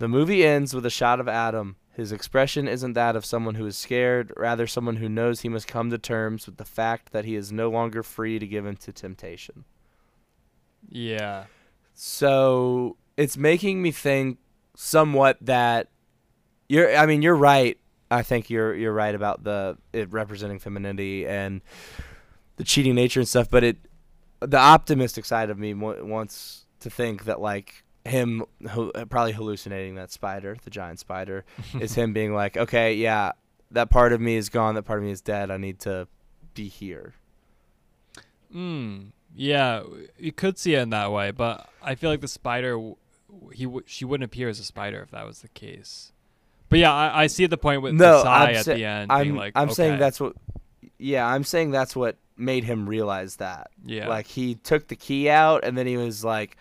The 0.00 0.08
movie 0.08 0.46
ends 0.46 0.72
with 0.72 0.86
a 0.86 0.90
shot 0.90 1.20
of 1.20 1.28
Adam. 1.28 1.76
His 1.92 2.10
expression 2.10 2.66
isn't 2.66 2.94
that 2.94 3.16
of 3.16 3.26
someone 3.26 3.56
who 3.56 3.66
is 3.66 3.76
scared, 3.76 4.32
rather, 4.34 4.66
someone 4.66 4.96
who 4.96 5.10
knows 5.10 5.42
he 5.42 5.50
must 5.50 5.68
come 5.68 5.90
to 5.90 5.98
terms 5.98 6.46
with 6.46 6.56
the 6.56 6.64
fact 6.64 7.12
that 7.12 7.26
he 7.26 7.34
is 7.34 7.52
no 7.52 7.68
longer 7.68 8.02
free 8.02 8.38
to 8.38 8.46
give 8.46 8.64
in 8.64 8.76
to 8.76 8.92
temptation. 8.92 9.66
yeah 10.88 11.44
So 11.92 12.96
it's 13.18 13.36
making 13.36 13.82
me 13.82 13.90
think 13.90 14.38
somewhat 14.74 15.36
that 15.42 15.88
you're. 16.70 16.96
I 16.96 17.04
mean, 17.04 17.20
you're 17.20 17.36
right. 17.36 17.76
I 18.10 18.22
think 18.22 18.48
you're 18.48 18.74
you're 18.74 18.94
right 18.94 19.14
about 19.14 19.44
the 19.44 19.76
it 19.92 20.10
representing 20.10 20.60
femininity 20.60 21.26
and 21.26 21.60
the 22.56 22.64
cheating 22.64 22.94
nature 22.94 23.20
and 23.20 23.28
stuff. 23.28 23.50
But 23.50 23.64
it, 23.64 23.76
the 24.40 24.56
optimistic 24.56 25.26
side 25.26 25.50
of 25.50 25.58
me 25.58 25.74
w- 25.74 26.06
wants 26.06 26.64
to 26.78 26.88
think 26.88 27.24
that 27.24 27.38
like 27.38 27.84
him 28.04 28.44
probably 29.08 29.32
hallucinating 29.32 29.94
that 29.96 30.10
spider, 30.10 30.56
the 30.64 30.70
giant 30.70 30.98
spider, 30.98 31.44
is 31.80 31.94
him 31.94 32.12
being 32.12 32.34
like, 32.34 32.56
okay, 32.56 32.94
yeah, 32.94 33.32
that 33.70 33.90
part 33.90 34.12
of 34.12 34.20
me 34.20 34.36
is 34.36 34.48
gone. 34.48 34.74
That 34.74 34.82
part 34.82 34.98
of 35.00 35.04
me 35.04 35.10
is 35.10 35.20
dead. 35.20 35.50
I 35.50 35.56
need 35.58 35.78
to 35.80 36.08
be 36.54 36.68
here. 36.68 37.14
Mm, 38.54 39.12
yeah, 39.34 39.82
you 40.18 40.32
could 40.32 40.58
see 40.58 40.74
it 40.74 40.80
in 40.80 40.90
that 40.90 41.12
way, 41.12 41.30
but 41.30 41.68
I 41.82 41.94
feel 41.94 42.10
like 42.10 42.20
the 42.20 42.28
spider, 42.28 42.78
he 43.52 43.64
w- 43.64 43.84
she 43.86 44.04
wouldn't 44.04 44.24
appear 44.24 44.48
as 44.48 44.58
a 44.58 44.64
spider 44.64 45.00
if 45.02 45.10
that 45.12 45.24
was 45.26 45.40
the 45.42 45.48
case. 45.48 46.12
But 46.68 46.78
yeah, 46.80 46.92
I, 46.92 47.22
I 47.22 47.26
see 47.28 47.46
the 47.46 47.56
point 47.58 47.82
with 47.82 47.94
No, 47.94 48.22
the 48.22 48.28
I'm 48.28 48.54
at 48.56 48.64
sa- 48.64 48.74
the 48.74 48.84
end 48.84 49.10
I'm 49.12 49.22
being 49.24 49.36
like, 49.36 49.52
I'm 49.56 49.70
saying 49.70 49.98
that's 49.98 50.20
what. 50.20 50.34
Yeah, 50.98 51.26
I'm 51.26 51.44
saying 51.44 51.70
that's 51.70 51.96
what 51.96 52.16
made 52.36 52.64
him 52.64 52.88
realize 52.88 53.36
that. 53.36 53.70
yeah, 53.84 54.08
Like 54.08 54.26
he 54.26 54.54
took 54.56 54.88
the 54.88 54.96
key 54.96 55.30
out, 55.30 55.64
and 55.64 55.76
then 55.78 55.86
he 55.86 55.96
was 55.96 56.24
like, 56.24 56.56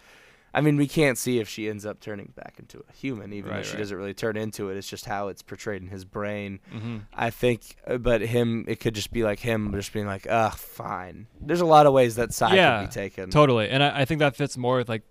I 0.54 0.62
mean, 0.62 0.78
we 0.78 0.88
can't 0.88 1.18
see 1.18 1.40
if 1.40 1.48
she 1.48 1.70
ends 1.70 1.86
up 1.86 2.00
turning 2.00 2.34
back 2.36 2.56
into 2.60 2.84
a 2.90 2.94
human, 2.94 3.34
even 3.34 3.50
though 3.52 3.58
Right, 3.58 3.66
she 3.66 3.74
right. 3.74 3.80
doesn't 3.80 3.96
really 3.98 4.14
turn 4.16 4.36
into 4.36 4.70
it. 4.70 4.78
It's 4.78 4.90
just 4.90 5.06
how 5.06 5.28
it's 5.28 5.42
portrayed 5.44 5.82
in 5.82 5.90
his 5.90 6.06
brain. 6.06 6.60
hmm 6.72 6.98
I 7.14 7.30
think, 7.30 7.76
uh, 7.86 7.98
but 7.98 8.22
him, 8.22 8.66
it 8.68 8.80
could 8.80 8.96
just 8.96 9.12
be 9.12 9.24
like 9.24 9.40
him 9.40 9.72
just 9.74 9.94
being 9.94 10.08
like, 10.08 10.26
ugh, 10.30 10.54
fine. 10.56 11.28
There's 11.40 11.62
a 11.62 11.66
lot 11.66 11.86
of 11.86 11.94
ways 11.94 12.16
that 12.16 12.34
side 12.34 12.56
Yeah, 12.56 12.80
could 12.80 12.88
be 12.90 12.94
taken. 12.94 13.30
totally, 13.30 13.70
and 13.70 13.84
I, 13.84 14.02
I 14.02 14.06
think 14.06 14.20
that 14.20 14.36
fits 14.36 14.58
more 14.58 14.78
with 14.78 14.90
like 14.90 15.04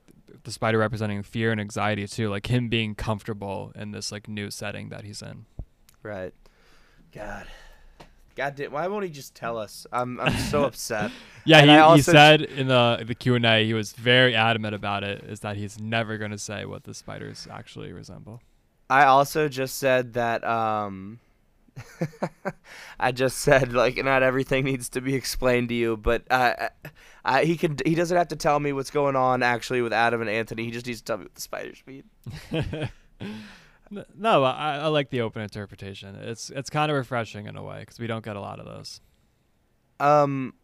the 0.45 0.51
spider 0.53 0.79
representing 0.79 1.23
fear 1.23 1.53
and 1.53 1.61
anxiety 1.61 2.07
too, 2.07 2.29
like 2.31 2.47
him 2.49 2.69
being 2.69 2.95
comfortable 2.95 3.73
in 3.75 3.93
this 3.93 4.11
like 4.11 4.29
new 4.29 4.51
setting 4.51 4.89
that 4.89 5.05
he's 5.05 5.23
in. 5.23 5.47
Right. 6.03 6.33
God. 7.13 7.47
God 8.39 8.55
damn, 8.55 8.71
why 8.71 8.87
won't 8.87 9.03
he 9.03 9.11
just 9.11 9.35
tell 9.35 9.59
us? 9.59 9.85
I'm 9.91 10.21
I'm 10.21 10.33
so 10.33 10.63
upset. 10.71 11.11
Yeah, 11.45 11.59
And 11.59 11.71
he, 11.71 11.77
I 11.77 11.97
he 11.97 12.03
said 12.03 12.43
in 12.43 12.69
the 12.69 13.03
the 13.05 13.17
Q 13.17 13.35
and 13.35 13.45
A 13.45 13.67
he 13.67 13.75
was 13.75 13.93
very 13.95 14.37
adamant 14.37 14.77
about 14.77 15.03
it. 15.03 15.25
Is 15.25 15.41
that 15.41 15.57
he's 15.57 15.81
never 15.81 16.19
going 16.19 16.31
to 16.31 16.39
say 16.39 16.65
what 16.65 16.85
the 16.85 16.95
spiders 16.95 17.49
actually 17.51 17.93
resemble. 17.93 18.41
I 18.89 19.07
also 19.07 19.49
just 19.49 19.77
said 19.79 20.13
that 20.13 20.45
um 20.45 21.19
I 23.01 23.11
just 23.11 23.39
said 23.39 23.73
like 23.73 23.97
not 23.97 24.23
everything 24.23 24.65
needs 24.67 24.89
to 24.91 25.01
be 25.01 25.17
explained 25.17 25.71
to 25.71 25.75
you, 25.75 25.97
but 25.97 26.23
uh, 26.31 26.69
I, 27.25 27.45
he 27.45 27.57
can 27.57 27.77
he 27.85 27.97
doesn't 27.97 28.17
have 28.17 28.29
to 28.29 28.37
tell 28.37 28.61
me 28.61 28.73
what's 28.73 28.93
going 28.93 29.17
on 29.17 29.43
actually 29.43 29.83
with 29.83 29.93
Adam 29.93 30.21
and 30.21 30.31
Anthony. 30.31 30.65
He 30.65 30.71
just 30.71 30.87
needs 30.87 31.01
to 31.01 31.05
tell 31.05 31.19
me 31.19 31.25
what 31.25 31.35
the 31.35 31.41
spiders 31.41 31.83
mean. 31.87 32.05
No, 34.17 34.45
I, 34.45 34.77
I 34.77 34.87
like 34.89 35.11
the 35.11 35.21
open 35.23 35.43
interpretation. 35.43 36.15
It's 36.17 36.51
it's 36.51 36.69
kind 36.71 36.91
of 36.91 36.97
refreshing 36.97 37.47
in 37.47 37.57
a 37.57 37.63
way 37.63 37.81
because 37.81 37.99
we 37.99 38.07
don't 38.07 38.25
get 38.25 38.37
a 38.37 38.41
lot 38.41 38.59
of 38.61 38.67
those, 38.67 39.01
Um 40.01 40.55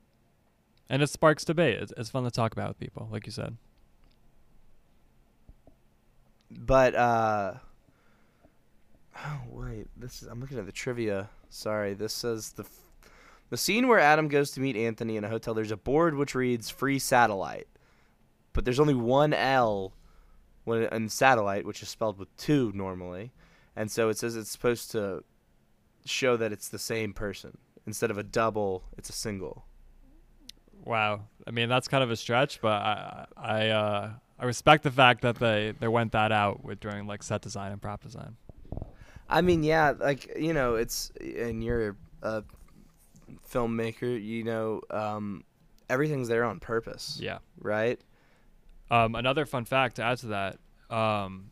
and 0.91 1.01
it 1.03 1.09
sparks 1.09 1.45
debate. 1.45 1.79
It's, 1.83 1.93
it's 1.97 2.11
fun 2.11 2.25
to 2.25 2.31
talk 2.31 2.53
about 2.53 2.69
with 2.69 2.79
people, 2.79 3.09
like 3.11 3.25
you 3.27 3.33
said. 3.33 3.57
but 6.51 6.95
uh 6.95 7.55
Oh 9.17 9.41
wait, 9.49 9.87
this 9.97 10.23
is 10.23 10.29
I'm 10.29 10.41
looking 10.41 10.59
at 10.59 10.67
the 10.67 10.73
trivia. 10.73 11.31
Sorry, 11.49 11.95
this 11.95 12.13
says 12.13 12.53
the 12.53 12.65
f- 12.65 13.11
the 13.51 13.57
scene 13.57 13.87
where 13.87 14.01
Adam 14.01 14.27
goes 14.29 14.51
to 14.53 14.61
meet 14.61 14.77
Anthony 14.77 15.17
in 15.17 15.25
a 15.25 15.29
hotel. 15.29 15.55
There's 15.55 15.71
a 15.71 15.77
board 15.77 16.15
which 16.17 16.35
reads 16.35 16.69
"free 16.69 16.99
satellite," 16.99 17.69
but 18.53 18.65
there's 18.65 18.81
only 18.81 18.95
one 18.95 19.33
L 19.33 19.93
when 20.65 20.83
in 20.85 21.09
satellite, 21.09 21.65
which 21.67 21.83
is 21.83 21.89
spelled 21.89 22.19
with 22.19 22.35
two 22.37 22.73
normally, 22.75 23.33
and 23.77 23.91
so 23.91 24.09
it 24.09 24.19
says 24.19 24.37
it's 24.37 24.51
supposed 24.51 24.91
to 24.93 25.23
show 26.05 26.37
that 26.37 26.53
it's 26.53 26.69
the 26.69 26.79
same 26.79 27.13
person 27.13 27.57
instead 27.87 28.11
of 28.11 28.19
a 28.19 28.23
double. 28.23 28.85
It's 28.99 29.09
a 29.09 29.13
single. 29.13 29.65
Wow, 30.85 31.23
I 31.47 31.51
mean 31.51 31.69
that's 31.69 31.89
kind 31.89 32.05
of 32.05 32.11
a 32.11 32.17
stretch, 32.17 32.61
but 32.61 32.73
I 32.83 33.27
I 33.37 33.69
uh, 33.69 34.11
I 34.39 34.45
respect 34.45 34.83
the 34.83 34.91
fact 34.91 35.23
that 35.23 35.37
they 35.37 35.73
they 35.81 35.89
went 35.89 36.13
that 36.13 36.33
out 36.33 36.63
with 36.65 36.81
during 36.81 37.07
like 37.07 37.23
set 37.23 37.41
design 37.43 37.73
and 37.73 37.81
prop 37.81 38.03
design. 38.03 38.37
I 39.29 39.41
mean, 39.41 39.63
yeah, 39.63 39.95
like 39.99 40.37
you 40.39 40.53
know, 40.53 40.75
it's 40.75 41.11
and 41.21 41.65
you're 41.65 41.97
a 42.23 42.45
filmmaker. 43.51 44.23
You 44.23 44.45
know, 44.45 44.83
um, 44.91 45.45
everything's 45.89 46.29
there 46.29 46.45
on 46.45 46.61
purpose, 46.61 47.19
Yeah. 47.21 47.39
right? 47.59 47.99
Um, 48.91 49.15
another 49.15 49.47
fun 49.47 49.65
fact 49.65 49.97
to 49.97 50.03
add 50.03 50.19
to 50.19 50.27
that, 50.27 50.59
um, 50.95 51.51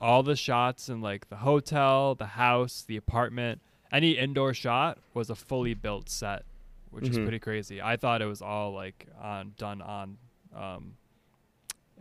all 0.00 0.22
the 0.22 0.36
shots 0.36 0.88
in 0.88 1.00
like 1.00 1.28
the 1.28 1.36
hotel, 1.36 2.14
the 2.14 2.26
house, 2.26 2.84
the 2.86 2.96
apartment, 2.96 3.60
any 3.90 4.12
indoor 4.12 4.52
shot 4.54 4.98
was 5.14 5.30
a 5.30 5.34
fully 5.34 5.72
built 5.74 6.08
set, 6.10 6.44
which 6.90 7.08
is 7.08 7.16
Mhm. 7.18 7.22
pretty 7.22 7.38
crazy. 7.38 7.80
I 7.80 7.96
thought 7.96 8.20
it 8.22 8.26
was 8.26 8.42
all 8.42 8.72
like 8.72 9.06
on 9.20 9.54
done 9.56 9.80
on 9.80 10.18
um, 10.54 10.94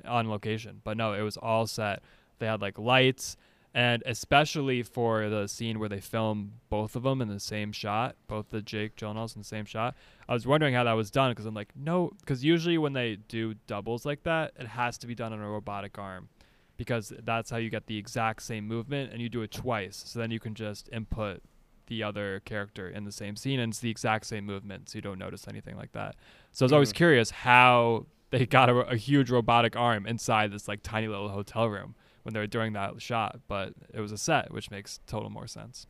on 0.05 0.30
location, 0.30 0.81
but 0.84 0.97
no, 0.97 1.14
it 1.14 1.22
was 1.22 1.38
all 1.38 1.65
set. 1.65 2.03
They 2.39 2.45
had 2.47 2.61
like 2.61 2.77
lights, 2.77 3.38
and 3.73 4.03
especially 4.05 4.83
for 4.83 5.29
the 5.29 5.47
scene 5.47 5.79
where 5.79 5.89
they 5.89 5.99
film 5.99 6.53
both 6.69 6.95
of 6.95 7.03
them 7.03 7.21
in 7.21 7.27
the 7.27 7.39
same 7.39 7.71
shot, 7.71 8.15
both 8.27 8.49
the 8.51 8.61
Jake 8.61 8.95
Gyllenhaals 8.95 9.35
in 9.35 9.41
the 9.41 9.47
same 9.47 9.65
shot. 9.65 9.95
I 10.29 10.33
was 10.33 10.45
wondering 10.45 10.75
how 10.75 10.83
that 10.83 10.93
was 10.93 11.09
done 11.09 11.31
because 11.31 11.45
I'm 11.45 11.55
like, 11.55 11.69
no, 11.75 12.11
because 12.19 12.43
usually 12.43 12.77
when 12.77 12.93
they 12.93 13.15
do 13.27 13.55
doubles 13.67 14.05
like 14.05 14.23
that, 14.23 14.51
it 14.59 14.67
has 14.67 14.97
to 14.99 15.07
be 15.07 15.15
done 15.15 15.33
on 15.33 15.39
a 15.39 15.49
robotic 15.49 15.97
arm 15.97 16.29
because 16.77 17.13
that's 17.23 17.49
how 17.49 17.57
you 17.57 17.69
get 17.69 17.87
the 17.87 17.97
exact 17.97 18.43
same 18.43 18.67
movement 18.67 19.11
and 19.11 19.21
you 19.21 19.29
do 19.29 19.41
it 19.41 19.51
twice. 19.51 20.03
So 20.05 20.19
then 20.19 20.29
you 20.31 20.39
can 20.39 20.53
just 20.53 20.87
input 20.93 21.41
the 21.87 22.03
other 22.03 22.41
character 22.45 22.87
in 22.89 23.03
the 23.05 23.11
same 23.11 23.35
scene 23.35 23.59
and 23.59 23.71
it's 23.73 23.79
the 23.79 23.89
exact 23.89 24.25
same 24.27 24.45
movement 24.45 24.89
so 24.89 24.97
you 24.97 25.01
don't 25.01 25.19
notice 25.19 25.47
anything 25.47 25.75
like 25.75 25.91
that. 25.93 26.15
So 26.51 26.63
I 26.63 26.65
was 26.65 26.73
always 26.73 26.91
Mhm. 26.93 26.95
curious 26.97 27.31
how 27.31 28.05
they 28.29 28.45
got 28.45 28.69
a, 28.69 28.75
a 28.87 28.95
huge 28.95 29.29
robotic 29.31 29.75
arm 29.75 30.05
inside 30.05 30.51
this 30.51 30.67
like 30.67 30.81
tiny 30.83 31.07
little 31.07 31.29
hotel 31.29 31.67
room 31.69 31.95
when 32.23 32.33
they 32.33 32.39
were 32.39 32.47
doing 32.47 32.73
that 32.73 33.01
shot, 33.01 33.39
but 33.47 33.73
it 33.93 33.99
was 33.99 34.11
a 34.11 34.17
set, 34.17 34.51
which 34.51 34.71
makes 34.71 34.99
total 35.05 35.29
more 35.29 35.47
sense. 35.47 35.87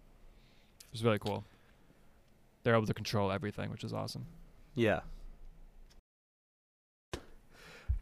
It 0.86 0.94
was 0.94 1.04
really 1.04 1.20
cool. 1.20 1.46
They're 2.64 2.76
able 2.76 2.88
to 2.88 2.94
control 2.94 3.32
everything, 3.32 3.72
which 3.72 3.84
is 3.84 3.94
awesome. 3.94 4.26
Yeah. 4.76 5.02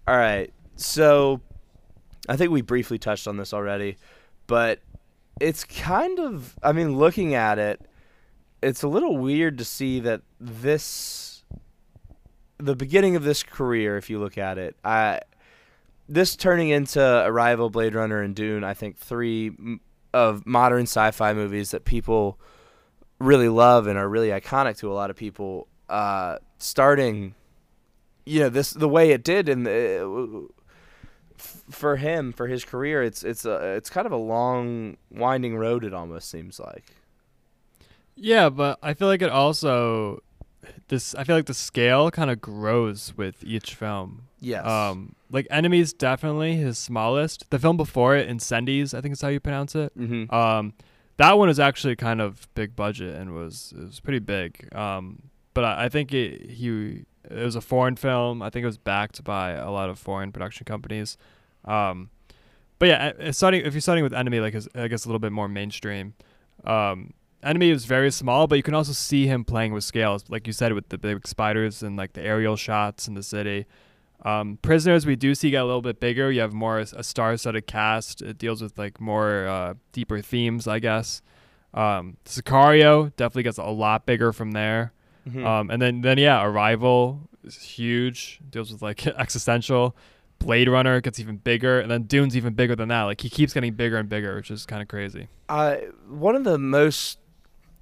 All 0.07 0.17
right. 0.17 0.51
So 0.75 1.41
I 2.27 2.37
think 2.37 2.51
we 2.51 2.61
briefly 2.61 2.97
touched 2.97 3.27
on 3.27 3.37
this 3.37 3.53
already, 3.53 3.97
but 4.47 4.79
it's 5.39 5.63
kind 5.63 6.19
of 6.19 6.57
I 6.63 6.71
mean 6.71 6.97
looking 6.97 7.33
at 7.33 7.59
it, 7.59 7.81
it's 8.61 8.83
a 8.83 8.87
little 8.87 9.17
weird 9.17 9.57
to 9.57 9.65
see 9.65 9.99
that 10.01 10.21
this 10.39 11.43
the 12.57 12.75
beginning 12.75 13.15
of 13.15 13.23
this 13.23 13.41
career 13.41 13.97
if 13.97 14.09
you 14.09 14.19
look 14.19 14.37
at 14.37 14.57
it. 14.57 14.75
I 14.83 15.21
this 16.11 16.35
turning 16.35 16.69
into 16.69 17.01
Arrival, 17.25 17.69
Blade 17.69 17.95
Runner 17.95 18.21
and 18.21 18.35
Dune, 18.35 18.63
I 18.63 18.73
think 18.73 18.97
three 18.97 19.51
of 20.13 20.45
modern 20.45 20.83
sci-fi 20.83 21.33
movies 21.33 21.71
that 21.71 21.85
people 21.85 22.39
really 23.19 23.49
love 23.49 23.88
and 23.88 23.97
are 23.97 24.09
really 24.09 24.29
iconic 24.29 24.77
to 24.79 24.91
a 24.91 24.93
lot 24.93 25.09
of 25.09 25.15
people 25.15 25.67
uh 25.89 26.38
starting 26.57 27.35
you 28.25 28.39
know 28.39 28.49
this 28.49 28.71
the 28.71 28.89
way 28.89 29.11
it 29.11 29.23
did 29.23 29.47
and 29.47 29.67
f- 29.67 31.63
for 31.69 31.97
him 31.97 32.33
for 32.33 32.47
his 32.47 32.65
career 32.65 33.03
it's 33.03 33.23
it's 33.23 33.45
a 33.45 33.75
it's 33.75 33.89
kind 33.89 34.05
of 34.05 34.11
a 34.11 34.17
long 34.17 34.97
winding 35.11 35.55
road 35.55 35.85
it 35.85 35.93
almost 35.93 36.29
seems 36.29 36.59
like 36.59 36.95
Yeah, 38.15 38.49
but 38.49 38.77
I 38.83 38.93
feel 38.93 39.07
like 39.07 39.21
it 39.21 39.29
also 39.29 40.21
this 40.88 41.15
I 41.15 41.23
feel 41.23 41.35
like 41.35 41.45
the 41.45 41.53
scale 41.53 42.11
kind 42.11 42.29
of 42.29 42.41
grows 42.41 43.13
with 43.15 43.43
each 43.43 43.75
film. 43.75 44.23
Yes 44.41 44.65
Um 44.65 45.15
like 45.30 45.47
Enemy's 45.49 45.93
definitely 45.93 46.55
his 46.55 46.77
smallest. 46.77 47.49
The 47.49 47.59
film 47.59 47.77
before 47.77 48.15
it, 48.18 48.27
Incendies, 48.27 48.93
I 48.93 48.99
think 48.99 49.13
is 49.13 49.22
how 49.22 49.30
you 49.30 49.39
pronounce 49.39 49.76
it. 49.76 49.97
mm-hmm. 49.97 50.34
Um 50.34 50.73
that 51.18 51.38
one 51.38 51.47
was 51.47 51.59
actually 51.59 51.95
kind 51.95 52.19
of 52.19 52.47
big 52.55 52.76
budget 52.76 53.15
and 53.15 53.34
was 53.34 53.73
it 53.77 53.85
was 53.85 53.99
pretty 53.99 54.19
big. 54.19 54.73
Um 54.76 55.30
but 55.53 55.63
I, 55.63 55.85
I 55.85 55.89
think 55.89 56.13
it 56.13 56.49
he 56.49 57.05
it 57.30 57.43
was 57.43 57.55
a 57.55 57.61
foreign 57.61 57.95
film. 57.95 58.41
I 58.41 58.49
think 58.49 58.63
it 58.63 58.68
was 58.68 58.80
backed 58.80 59.23
by 59.23 59.51
a 59.51 59.69
lot 59.69 59.89
of 59.89 59.99
foreign 59.99 60.31
production 60.31 60.65
companies. 60.65 61.18
Um 61.63 62.09
but 62.80 62.88
yeah, 62.88 63.31
starting 63.31 63.63
if 63.63 63.73
you're 63.73 63.81
starting 63.81 64.03
with 64.03 64.13
Enemy 64.13 64.39
like 64.39 64.55
is, 64.55 64.68
I 64.73 64.88
guess 64.88 65.05
a 65.05 65.07
little 65.07 65.19
bit 65.19 65.31
more 65.31 65.47
mainstream. 65.47 66.15
Um 66.65 67.13
Enemy 67.43 67.72
is 67.72 67.85
very 67.85 68.11
small, 68.11 68.45
but 68.47 68.55
you 68.55 68.63
can 68.63 68.76
also 68.76 68.91
see 68.91 69.26
him 69.26 69.43
playing 69.43 69.73
with 69.73 69.84
scales, 69.84 70.26
like 70.30 70.45
you 70.45 70.53
said, 70.53 70.73
with 70.73 70.89
the 70.89 70.97
big 70.97 71.27
spiders 71.27 71.81
and 71.81 71.97
like 71.97 72.13
the 72.13 72.22
aerial 72.22 72.55
shots 72.55 73.07
in 73.07 73.15
the 73.15 73.23
city. 73.23 73.65
Um, 74.23 74.60
Prisoners, 74.61 75.06
we 75.06 75.15
do 75.15 75.34
see 75.34 75.49
get 75.49 75.61
a 75.61 75.65
little 75.65 75.81
bit 75.81 75.99
bigger. 75.99 76.31
You 76.31 76.41
have 76.41 76.53
more 76.53 76.80
a 76.80 77.03
star-studded 77.03 77.65
cast. 77.68 78.22
It 78.22 78.38
deals 78.38 78.61
with 78.61 78.77
like 78.77 79.02
more 79.02 79.48
uh, 79.48 79.73
deeper 79.91 80.22
themes, 80.22 80.68
I 80.68 80.80
guess. 80.80 81.22
Um, 81.73 82.18
Sicario 82.26 83.15
definitely 83.15 83.43
gets 83.43 83.57
a 83.57 83.64
lot 83.64 84.06
bigger 84.06 84.31
from 84.34 84.52
there. 84.52 84.93
Mhm. 85.27 85.45
Um, 85.45 85.69
and 85.69 85.81
then 85.81 86.02
then 86.02 86.18
yeah, 86.18 86.43
Arrival 86.43 87.30
is 87.43 87.61
huge. 87.61 88.39
Deals 88.49 88.72
with 88.72 88.81
like 88.81 89.06
existential. 89.07 89.95
Blade 90.39 90.68
Runner 90.68 90.99
gets 91.02 91.19
even 91.19 91.38
bigger, 91.38 91.80
and 91.80 91.89
then 91.89 92.03
Dune's 92.03 92.35
even 92.35 92.56
bigger 92.56 92.76
than 92.76 92.89
that. 92.89 93.03
Like 93.03 93.22
he 93.22 93.30
keeps 93.30 93.53
getting 93.53 93.73
bigger 93.76 93.98
and 93.98 94.10
bigger, 94.10 94.35
which 94.35 94.49
is 94.49 94.65
kind 94.65 94.81
of 94.81 94.88
crazy. 94.88 95.27
Uh, 95.48 95.76
one 96.10 96.35
of 96.35 96.43
the 96.43 96.57
most 96.57 97.19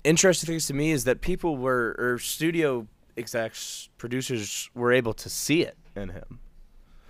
interesting 0.03 0.47
things 0.47 0.67
to 0.67 0.73
me 0.73 0.91
is 0.91 1.05
that 1.05 1.21
people 1.21 1.55
were 1.55 1.95
or 1.97 2.19
studio 2.19 2.85
execs, 3.17 3.87
producers 3.97 4.69
were 4.75 4.91
able 4.91 5.13
to 5.13 5.29
see 5.29 5.61
it 5.61 5.77
in 5.95 6.09
him. 6.09 6.39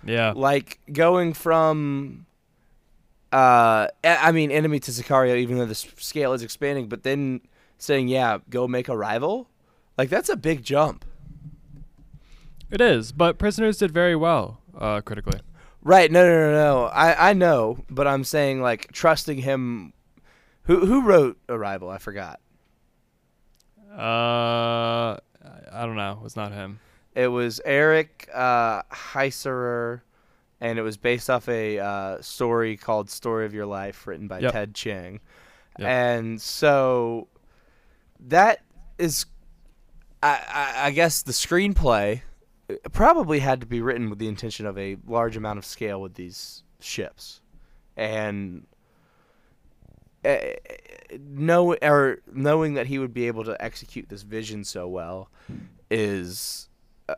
Yeah. 0.04 0.32
Like 0.34 0.80
going 0.92 1.32
from, 1.34 2.26
uh, 3.32 3.88
I 4.04 4.32
mean, 4.32 4.50
enemy 4.50 4.80
to 4.80 4.90
Sicario, 4.90 5.36
even 5.36 5.58
though 5.58 5.66
the 5.66 5.74
scale 5.74 6.32
is 6.32 6.42
expanding, 6.42 6.88
but 6.88 7.02
then 7.02 7.42
saying, 7.78 8.08
"Yeah, 8.08 8.38
go 8.48 8.66
make 8.66 8.88
Arrival," 8.88 9.48
like 9.98 10.08
that's 10.08 10.28
a 10.28 10.36
big 10.36 10.62
jump. 10.62 11.04
It 12.70 12.80
is, 12.80 13.12
but 13.12 13.38
Prisoners 13.38 13.78
did 13.78 13.90
very 13.90 14.16
well 14.16 14.60
uh, 14.78 15.00
critically. 15.00 15.40
Right? 15.82 16.10
No, 16.10 16.26
no, 16.26 16.32
no, 16.32 16.52
no. 16.52 16.84
I 16.86 17.30
I 17.30 17.32
know, 17.32 17.84
but 17.90 18.06
I'm 18.06 18.24
saying 18.24 18.62
like 18.62 18.92
trusting 18.92 19.38
him. 19.38 19.92
Who 20.64 20.86
who 20.86 21.02
wrote 21.02 21.38
Arrival? 21.48 21.90
I 21.90 21.98
forgot. 21.98 22.40
Uh, 23.92 25.16
I 25.72 25.86
don't 25.86 25.96
know. 25.96 26.12
It 26.20 26.22
was 26.22 26.36
not 26.36 26.52
him. 26.52 26.78
It 27.14 27.28
was 27.28 27.60
Eric 27.64 28.28
uh, 28.32 28.82
Heisserer, 28.90 30.02
and 30.60 30.78
it 30.78 30.82
was 30.82 30.96
based 30.96 31.28
off 31.28 31.48
a 31.48 31.78
uh, 31.78 32.20
story 32.20 32.76
called 32.76 33.10
"Story 33.10 33.46
of 33.46 33.54
Your 33.54 33.66
Life," 33.66 34.06
written 34.06 34.28
by 34.28 34.38
Yep. 34.40 34.52
Ted 34.52 34.74
Chiang. 34.74 35.20
Yep. 35.78 35.88
And 35.88 36.40
so 36.40 37.28
that 38.28 38.60
is, 38.98 39.26
I, 40.22 40.40
I, 40.48 40.86
I 40.86 40.90
guess, 40.90 41.22
the 41.22 41.32
screenplay 41.32 42.22
uh, 42.68 42.74
probably 42.92 43.40
had 43.40 43.60
to 43.60 43.66
be 43.66 43.80
written 43.80 44.10
with 44.10 44.18
the 44.18 44.28
intention 44.28 44.66
of 44.66 44.78
a 44.78 44.96
large 45.06 45.36
amount 45.36 45.58
of 45.58 45.64
scale 45.64 46.00
with 46.00 46.14
these 46.14 46.62
ships, 46.80 47.40
and. 47.96 48.66
Uh, 50.22 50.36
know 51.18 51.74
or 51.82 52.18
knowing 52.30 52.74
that 52.74 52.86
he 52.86 52.98
would 52.98 53.14
be 53.14 53.26
able 53.26 53.42
to 53.42 53.56
execute 53.58 54.08
this 54.10 54.20
vision 54.20 54.62
so 54.62 54.86
well 54.86 55.30
is 55.90 56.68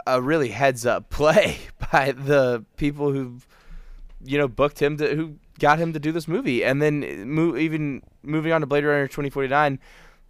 a- 0.06 0.14
a 0.16 0.22
really 0.22 0.48
heads 0.48 0.84
up 0.86 1.10
play 1.10 1.58
by 1.92 2.12
the 2.12 2.64
people 2.76 3.12
who 3.12 3.38
you 4.24 4.38
know 4.38 4.48
booked 4.48 4.80
him 4.80 4.96
to 4.98 5.14
who 5.16 5.34
got 5.58 5.78
him 5.78 5.92
to 5.92 5.98
do 6.00 6.12
this 6.12 6.26
movie. 6.28 6.64
And 6.64 6.80
then 6.82 7.28
mo- 7.30 7.56
even 7.56 8.02
moving 8.22 8.52
on 8.52 8.60
to 8.62 8.66
Blade 8.66 8.84
Runner 8.84 9.06
2049 9.06 9.78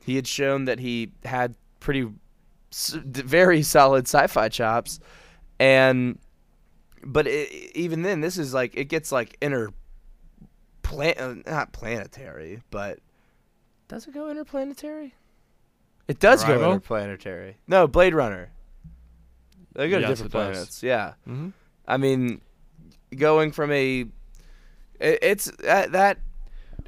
he 0.05 0.17
had 0.17 0.27
shown 0.27 0.65
that 0.65 0.81
he 0.81 1.13
had 1.25 1.55
pretty 1.79 2.09
s- 2.73 2.97
d- 3.11 3.23
very 3.23 3.63
solid 3.63 4.07
sci-fi 4.09 4.49
chops. 4.49 4.99
And 5.61 6.19
but 7.05 7.27
it, 7.27 7.51
even 7.77 8.03
then 8.03 8.21
this 8.21 8.37
is 8.39 8.53
like 8.55 8.75
it 8.77 8.87
gets 8.87 9.13
like 9.13 9.37
inter 9.41 9.71
plan 10.83 11.15
uh, 11.19 11.51
not 11.51 11.73
planetary 11.73 12.61
but 12.71 12.99
does 13.89 14.07
it 14.07 14.15
go 14.15 14.31
interplanetary? 14.31 15.15
It 16.09 16.19
does 16.19 16.43
go 16.45 16.55
interplanetary. 16.73 17.57
No 17.69 17.87
blade 17.87 18.15
runner 18.15 18.51
they 19.75 19.89
go 19.89 19.97
to 19.97 20.03
Yes, 20.03 20.11
different 20.11 20.33
planets 20.33 20.83
yeah 20.83 21.15
Mm-hmm. 21.29 21.49
i 21.87 21.97
mean 21.97 22.41
going 23.17 23.53
from 23.53 23.71
a 23.73 24.01
it, 25.01 25.19
it's 25.23 25.51
that, 25.65 25.93
that 25.93 26.19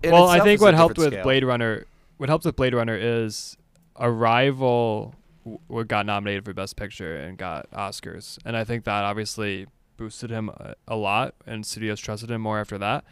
Well, 0.04 0.28
I 0.28 0.40
think 0.40 0.60
what 0.60 0.74
helped 0.74 0.98
with 0.98 1.08
scale. 1.12 1.22
Blade 1.24 1.44
Runner, 1.44 1.86
what 2.18 2.28
helped 2.28 2.44
with 2.44 2.56
Blade 2.56 2.74
Runner 2.74 2.96
is 2.96 3.56
Arrival 4.18 5.14
w- 5.44 5.84
got 5.84 6.06
nominated 6.06 6.44
for 6.44 6.52
Best 6.54 6.76
Picture 6.76 7.16
and 7.16 7.36
got 7.36 7.70
Oscars, 7.72 8.38
and 8.44 8.56
I 8.56 8.64
think 8.64 8.84
that 8.84 9.04
obviously 9.04 9.66
boosted 9.96 10.30
him 10.30 10.48
a, 10.50 10.74
a 10.88 10.96
lot, 10.96 11.34
and 11.46 11.64
studios 11.66 12.00
trusted 12.00 12.30
him 12.30 12.40
more 12.40 12.58
after 12.60 12.78
that. 12.78 13.04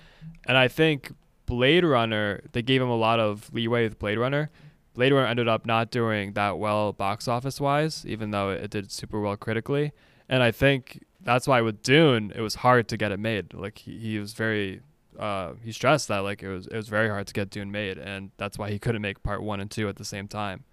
And 0.47 0.57
I 0.57 0.69
think 0.69 1.13
Blade 1.47 1.85
Runner, 1.85 2.43
they 2.53 2.63
gave 2.63 2.81
him 2.83 2.89
a 2.89 2.97
lot 2.97 3.19
of 3.21 3.53
leeway 3.53 3.85
with 3.85 3.99
Blade 3.99 4.19
Runner. 4.19 4.51
Blade 4.95 5.13
Runner 5.13 5.27
ended 5.27 5.49
up 5.49 5.65
not 5.65 5.91
doing 5.91 6.33
that 6.35 6.59
well 6.59 6.93
box 6.93 7.27
office 7.29 7.61
wise, 7.61 8.05
even 8.07 8.31
though 8.31 8.51
it 8.51 8.71
did 8.71 8.91
super 8.93 9.21
well 9.21 9.37
critically. 9.37 9.93
And 10.29 10.43
I 10.43 10.51
think 10.51 11.05
that's 11.21 11.47
why 11.47 11.61
with 11.61 11.83
Dune, 11.83 12.33
it 12.35 12.41
was 12.41 12.57
hard 12.57 12.89
to 12.89 12.97
get 12.97 13.13
it 13.13 13.19
made. 13.19 13.55
Like 13.55 13.79
he, 13.79 13.99
he 13.99 14.19
was 14.19 14.33
very 14.33 14.81
uh, 15.19 15.53
he 15.63 15.73
stressed 15.73 16.09
that 16.09 16.19
like 16.19 16.43
it 16.43 16.49
was 16.49 16.67
it 16.67 16.77
was 16.77 16.89
very 16.89 17.09
hard 17.09 17.27
to 17.27 17.33
get 17.33 17.51
Dune 17.51 17.71
made, 17.71 17.99
and 17.99 18.31
that's 18.37 18.59
why 18.59 18.71
he 18.71 18.79
couldn't 18.79 19.03
make 19.03 19.23
part 19.23 19.43
one 19.43 19.61
and 19.61 19.71
two 19.71 19.89
at 19.89 19.97
the 19.97 20.05
same 20.05 20.29
time. 20.29 20.65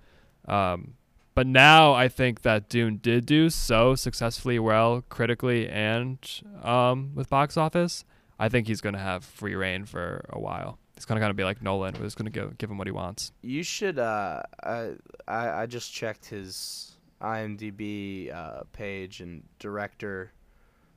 Um, 0.48 0.96
but 1.36 1.48
now 1.48 1.94
I 1.94 2.08
think 2.10 2.42
that 2.42 2.70
Dune 2.70 2.98
did 2.98 3.26
do 3.26 3.50
so 3.50 3.96
successfully 3.96 4.60
well 4.60 5.04
critically 5.10 5.70
and 5.70 6.18
um, 6.64 7.12
with 7.16 7.30
box 7.30 7.58
office. 7.58 8.04
I 8.42 8.50
think 8.50 8.68
he's 8.68 8.82
gonna 8.82 9.00
have 9.00 9.24
free 9.24 9.56
reign 9.56 9.86
for 9.86 10.26
a 10.30 10.40
while. 10.40 10.80
He's 11.00 11.06
gonna 11.06 11.22
kind 11.22 11.32
of 11.32 11.38
be 11.38 11.46
like 11.46 11.62
Nolan, 11.62 11.96
who's 11.96 12.14
gonna 12.14 12.30
give 12.30 12.58
give 12.58 12.70
him 12.70 12.78
what 12.78 12.86
he 12.88 12.92
wants. 12.92 13.32
You 13.42 13.64
should. 13.64 13.98
Uh, 13.98 14.44
I, 14.62 14.92
I 15.28 15.62
I 15.62 15.66
just 15.66 15.94
checked 15.94 16.26
his 16.26 16.98
IMDb 17.22 18.34
uh, 18.34 18.64
page 18.74 19.22
and 19.22 19.44
director 19.60 20.32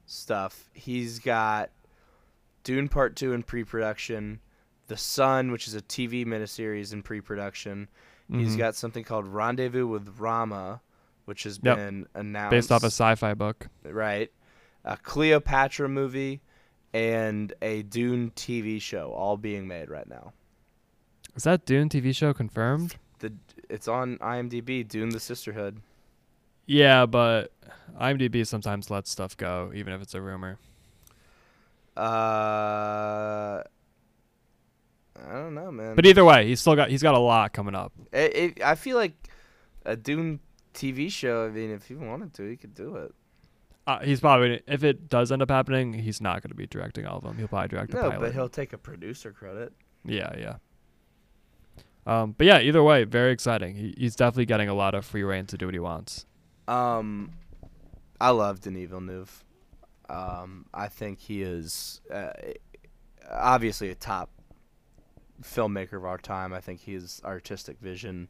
stuff. 0.07 0.69
He's 0.73 1.19
got 1.21 1.71
Dune 2.65 2.89
Part 2.89 3.15
Two 3.17 3.33
in 3.33 3.43
pre-production, 3.45 4.41
The 4.89 4.97
Sun, 4.97 5.53
which 5.53 5.69
is 5.69 5.75
a 5.75 5.81
TV 5.83 6.25
miniseries 6.27 6.93
in 6.93 7.03
pre-production. 7.03 7.89
He's 8.31 8.55
Mhm. 8.57 8.59
got 8.59 8.75
something 8.77 9.05
called 9.05 9.27
Rendezvous 9.29 9.87
with 9.87 10.19
Rama, 10.19 10.81
which 11.27 11.43
has 11.45 11.61
Yep. 11.63 11.77
been 11.77 12.07
announced 12.15 12.51
based 12.51 12.73
off 12.73 12.83
a 12.83 12.87
sci-fi 12.87 13.35
book. 13.35 13.69
right, 13.85 14.33
a 14.85 14.97
Cleopatra 14.97 15.89
movie, 15.89 16.41
and 16.93 17.53
a 17.63 17.83
Dune 17.83 18.33
TV 18.37 18.81
show, 18.81 19.13
all 19.13 19.37
being 19.37 19.67
made 19.67 19.89
right 19.91 20.09
now. 20.09 20.33
Is 21.35 21.45
that 21.45 21.65
Dune 21.65 21.89
TV 21.89 22.15
show 22.15 22.33
confirmed? 22.35 22.97
The 23.21 23.33
it's 23.69 23.89
on 23.89 24.19
IMDb. 24.19 24.87
Dune: 24.87 25.11
The 25.11 25.21
Sisterhood. 25.21 25.81
Yeah, 26.67 27.07
but 27.07 27.53
IMDb 28.01 28.47
sometimes 28.47 28.91
lets 28.91 29.11
stuff 29.11 29.37
go, 29.37 29.73
even 29.75 29.93
if 29.93 30.03
it's 30.03 30.15
a 30.15 30.21
rumor. 30.21 30.59
Uh, 31.97 33.63
I 35.17 35.33
don't 35.33 35.55
know, 35.55 35.71
man. 35.71 35.95
But 35.95 36.07
either 36.07 36.25
way, 36.25 36.47
he's 36.47 36.61
still 36.61 36.77
got 36.77 36.91
he's 36.91 37.03
got 37.03 37.15
a 37.15 37.19
lot 37.19 37.53
coming 37.53 37.75
up. 37.75 37.93
it, 38.13 38.37
it, 38.37 38.63
I 38.63 38.75
feel 38.75 38.97
like 38.97 39.15
a 39.85 39.97
Dune 39.97 40.41
TV 40.75 41.11
show. 41.11 41.47
I 41.47 41.51
mean, 41.51 41.71
if 41.71 41.87
he 41.87 41.95
wanted 41.95 42.35
to, 42.35 42.49
he 42.49 42.57
could 42.57 42.75
do 42.75 42.97
it. 42.97 43.15
Uh, 43.87 43.99
he's 44.01 44.21
probably 44.21 44.63
if 44.69 44.85
it 44.85 45.09
does 45.09 45.33
end 45.33 45.43
up 45.43 45.51
happening, 45.51 45.93
he's 45.93 46.21
not 46.21 46.41
going 46.43 46.51
to 46.51 46.55
be 46.55 46.67
directing 46.67 47.05
all 47.07 47.17
of 47.19 47.25
them. 47.25 47.37
He'll 47.37 47.49
probably 47.49 47.69
direct 47.69 47.93
a 47.93 47.97
No, 47.97 48.17
but 48.21 48.33
he'll 48.33 48.49
take 48.49 48.73
a 48.73 48.79
producer 48.79 49.33
credit. 49.33 49.73
Yeah, 50.05 50.31
yeah. 50.39 50.57
Um, 52.07 52.35
but 52.37 52.47
yeah, 52.47 52.61
either 52.61 52.83
way, 52.83 53.05
very 53.05 53.33
exciting. 53.33 53.75
He, 53.77 53.95
he's 53.97 54.17
definitely 54.17 54.47
getting 54.47 54.69
a 54.69 54.75
lot 54.75 54.95
of 54.95 55.05
free 55.05 55.23
reign 55.23 55.47
to 55.47 55.59
do 55.59 55.67
what 55.67 55.75
he 55.75 55.81
wants. 55.81 56.27
Um, 56.67 57.33
I 58.21 58.31
love 58.31 58.61
Denis 58.61 58.89
Villeneuve. 58.89 59.45
Um, 60.09 60.67
I 60.75 60.89
think 60.89 61.21
he 61.21 61.43
is 61.43 62.01
uh, 62.13 62.31
obviously 63.31 63.91
a 63.91 63.95
top 63.95 64.31
filmmaker 65.43 65.95
of 65.95 66.05
our 66.05 66.19
time. 66.19 66.53
I 66.53 66.61
think 66.61 66.81
his 66.81 67.21
artistic 67.25 67.79
vision 67.81 68.29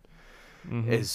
Mhm. 0.67 0.89
is 0.89 1.11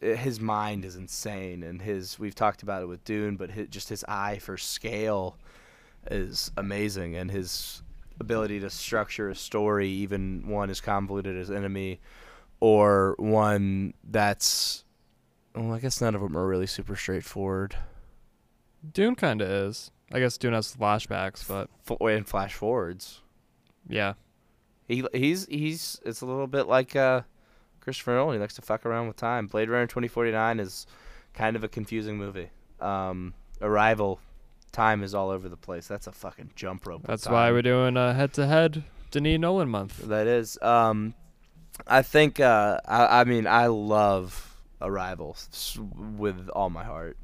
his 0.00 0.40
mind 0.40 0.84
is 0.84 0.96
insane, 0.96 1.62
and 1.62 1.80
his 1.82 2.18
we've 2.18 2.34
talked 2.34 2.62
about 2.62 2.82
it 2.82 2.86
with 2.86 3.04
Dune, 3.04 3.36
but 3.36 3.50
his, 3.50 3.68
just 3.68 3.88
his 3.88 4.04
eye 4.08 4.38
for 4.38 4.56
scale 4.56 5.36
is 6.10 6.50
amazing, 6.56 7.16
and 7.16 7.30
his 7.30 7.82
ability 8.20 8.60
to 8.60 8.70
structure 8.70 9.28
a 9.28 9.34
story, 9.34 9.88
even 9.88 10.46
one 10.48 10.70
as 10.70 10.80
convoluted 10.80 11.36
as 11.36 11.50
Enemy, 11.50 12.00
or 12.60 13.14
one 13.18 13.94
that's 14.04 14.84
well, 15.54 15.72
I 15.72 15.78
guess 15.78 16.00
none 16.00 16.14
of 16.14 16.20
them 16.20 16.36
are 16.36 16.46
really 16.46 16.66
super 16.66 16.96
straightforward. 16.96 17.76
Dune 18.92 19.14
kind 19.14 19.40
of 19.40 19.48
is. 19.48 19.90
I 20.12 20.18
guess 20.20 20.36
Dune 20.36 20.52
has 20.52 20.74
flashbacks, 20.76 21.46
but 21.48 21.70
F- 21.90 21.96
and 22.00 22.26
flash 22.26 22.54
forwards. 22.54 23.20
yeah, 23.88 24.14
He 24.86 25.04
he's 25.14 25.46
he's 25.46 26.00
it's 26.04 26.20
a 26.20 26.26
little 26.26 26.46
bit 26.46 26.68
like 26.68 26.94
uh, 26.94 27.22
Christopher 27.84 28.14
Nolan. 28.16 28.34
He 28.34 28.40
likes 28.40 28.54
to 28.54 28.62
fuck 28.62 28.84
around 28.86 29.06
with 29.06 29.16
time. 29.16 29.46
Blade 29.46 29.68
Runner 29.68 29.86
2049 29.86 30.58
is 30.58 30.86
kind 31.34 31.54
of 31.54 31.62
a 31.62 31.68
confusing 31.68 32.16
movie. 32.16 32.50
Um, 32.80 33.34
Arrival, 33.60 34.20
time 34.72 35.02
is 35.02 35.14
all 35.14 35.30
over 35.30 35.48
the 35.48 35.56
place. 35.56 35.86
That's 35.86 36.06
a 36.06 36.12
fucking 36.12 36.50
jump 36.56 36.86
rope. 36.86 37.02
that's 37.04 37.28
why 37.28 37.50
we're 37.52 37.62
doing 37.62 37.96
a 37.96 38.14
head-to-head 38.14 38.84
Denis 39.10 39.38
Nolan 39.38 39.68
month. 39.68 39.98
That 39.98 40.26
is. 40.26 40.58
Um, 40.60 41.14
I 41.86 42.02
think. 42.02 42.40
Uh, 42.40 42.80
I, 42.84 43.20
I 43.20 43.24
mean, 43.24 43.46
I 43.46 43.66
love 43.66 44.56
Arrival 44.80 45.36
with 46.16 46.48
all 46.48 46.70
my 46.70 46.84
heart. 46.84 47.16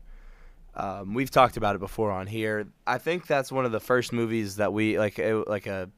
Um, 0.74 1.14
we've 1.14 1.30
talked 1.30 1.56
about 1.56 1.74
it 1.74 1.80
before 1.80 2.12
on 2.12 2.26
here. 2.28 2.68
I 2.86 2.98
think 2.98 3.26
that's 3.26 3.50
one 3.50 3.64
of 3.64 3.72
the 3.72 3.80
first 3.80 4.12
movies 4.12 4.56
that 4.56 4.72
we 4.72 4.98
like. 4.98 5.18
It, 5.18 5.48
like 5.48 5.66
a 5.66 5.90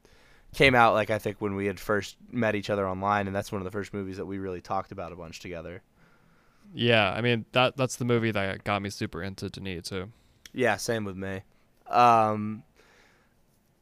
came 0.53 0.75
out 0.75 0.93
like 0.93 1.09
I 1.09 1.17
think 1.17 1.37
when 1.39 1.55
we 1.55 1.65
had 1.65 1.79
first 1.79 2.17
met 2.31 2.55
each 2.55 2.69
other 2.69 2.87
online, 2.87 3.27
and 3.27 3.35
that's 3.35 3.51
one 3.51 3.61
of 3.61 3.65
the 3.65 3.71
first 3.71 3.93
movies 3.93 4.17
that 4.17 4.25
we 4.25 4.37
really 4.37 4.61
talked 4.61 4.91
about 4.91 5.11
a 5.11 5.15
bunch 5.15 5.39
together. 5.39 5.81
Yeah, 6.73 7.11
I 7.11 7.21
mean 7.21 7.45
that 7.51 7.77
that's 7.77 7.97
the 7.97 8.05
movie 8.05 8.31
that 8.31 8.63
got 8.63 8.81
me 8.81 8.89
super 8.89 9.21
into 9.21 9.49
Denis 9.49 9.89
too. 9.89 10.11
Yeah, 10.53 10.77
same 10.77 11.03
with 11.03 11.17
me. 11.17 11.41
Um, 11.87 12.63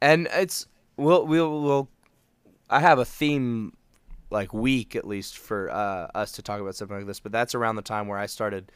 and 0.02 0.27
it's 0.31 0.68
we'll 0.98 1.26
we'll 1.26 1.61
we'll. 1.61 1.89
I 2.69 2.80
have 2.80 2.99
a 2.99 3.06
theme, 3.06 3.76
like 4.30 4.53
week 4.53 4.95
at 4.95 5.06
least 5.06 5.38
for 5.38 5.69
uh, 5.69 6.07
us 6.15 6.31
to 6.34 6.41
talk 6.41 6.61
about 6.61 6.76
something 6.76 6.98
like 6.98 7.06
this, 7.06 7.19
but 7.19 7.31
that's 7.31 7.53
around 7.53 7.76
the 7.76 7.81
time 7.81 8.07
where 8.07 8.18
I 8.18 8.26
started 8.26 8.72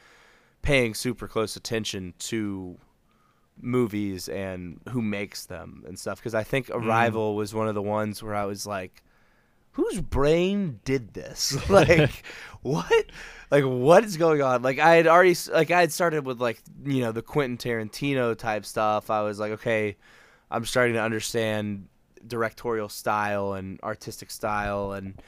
paying 0.62 0.94
super 0.94 1.28
close 1.28 1.56
attention 1.56 2.14
to 2.18 2.78
movies 3.62 4.28
and 4.28 4.80
who 4.90 5.02
makes 5.02 5.46
them 5.46 5.84
and 5.88 5.98
stuff 5.98 6.20
because 6.20 6.36
I 6.36 6.44
think 6.44 6.68
mm. 6.68 6.76
Arrival 6.76 7.36
was 7.36 7.54
one 7.54 7.68
of 7.68 7.76
the 7.76 7.82
ones 7.82 8.22
where 8.22 8.36
I 8.36 8.46
was 8.46 8.68
like 8.68 9.04
whose 9.76 10.00
brain 10.00 10.80
did 10.86 11.14
this? 11.14 11.58
Like 11.70 12.24
what? 12.62 13.06
Like 13.52 13.64
what 13.64 14.04
is 14.04 14.18
going 14.18 14.42
on? 14.42 14.62
Like 14.62 14.80
I 14.80 14.96
had 14.96 15.08
already 15.08 15.36
like 15.52 15.70
I 15.70 15.82
had 15.82 15.92
started 15.92 16.26
with 16.26 16.40
like 16.40 16.62
you 16.84 17.02
know 17.02 17.12
the 17.12 17.22
Quentin 17.22 17.58
Tarantino 17.58 18.38
type 18.38 18.66
stuff. 18.66 19.10
I 19.10 19.22
was 19.22 19.40
like 19.40 19.52
okay 19.54 19.98
I'm 20.50 20.66
starting 20.66 20.94
to 20.96 21.02
understand 21.02 21.88
directorial 22.26 22.90
style 22.90 23.54
and 23.54 23.80
artistic 23.84 24.32
style 24.32 24.94
and 24.94 25.22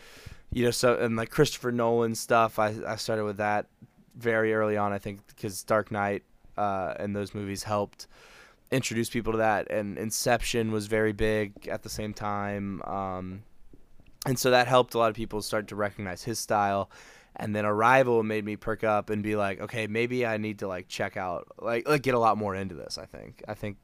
you 0.52 0.64
know 0.64 0.72
so 0.72 0.98
and 0.98 1.16
like 1.16 1.30
Christopher 1.30 1.72
Nolan 1.72 2.16
stuff. 2.16 2.60
I 2.60 2.76
I 2.88 2.96
started 2.96 3.26
with 3.26 3.38
that 3.38 3.68
very 4.16 4.54
early 4.54 4.78
on 4.78 4.94
I 4.94 4.98
think 4.98 5.28
because 5.28 5.64
Dark 5.64 5.92
Knight 5.92 6.24
uh, 6.58 6.94
and 7.00 7.16
those 7.16 7.34
movies 7.34 7.64
helped 7.64 8.08
introduce 8.72 9.10
people 9.10 9.34
to 9.34 9.38
that. 9.38 9.72
And 9.72 9.98
Inception 9.98 10.72
was 10.72 10.88
very 10.88 11.14
big 11.14 11.68
at 11.68 11.84
the 11.84 11.90
same 11.90 12.14
time, 12.14 12.82
um, 12.84 13.44
and 14.26 14.38
so 14.38 14.52
that 14.52 14.68
helped 14.68 14.94
a 14.94 14.98
lot 14.98 15.10
of 15.10 15.16
people 15.16 15.42
start 15.42 15.68
to 15.70 15.76
recognize 15.76 16.24
his 16.24 16.40
style. 16.40 16.90
And 17.40 17.56
then 17.56 17.66
Arrival 17.66 18.24
made 18.24 18.44
me 18.44 18.56
perk 18.56 18.84
up 18.84 19.12
and 19.12 19.22
be 19.22 19.36
like, 19.36 19.62
okay, 19.62 19.86
maybe 19.86 20.26
I 20.26 20.38
need 20.38 20.60
to 20.60 20.68
like 20.68 20.88
check 20.88 21.18
out, 21.18 21.48
like, 21.62 21.88
like 21.88 22.02
get 22.02 22.16
a 22.16 22.20
lot 22.20 22.38
more 22.38 22.56
into 22.56 22.74
this. 22.74 22.98
I 22.98 23.06
think, 23.06 23.44
I 23.48 23.54
think 23.54 23.78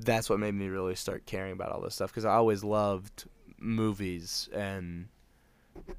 that's 0.00 0.28
what 0.28 0.38
made 0.38 0.54
me 0.54 0.68
really 0.68 0.94
start 0.94 1.24
caring 1.24 1.52
about 1.52 1.72
all 1.72 1.80
this 1.80 1.94
stuff 1.94 2.10
because 2.10 2.26
I 2.26 2.34
always 2.34 2.62
loved 2.62 3.24
movies 3.58 4.50
and 4.52 5.08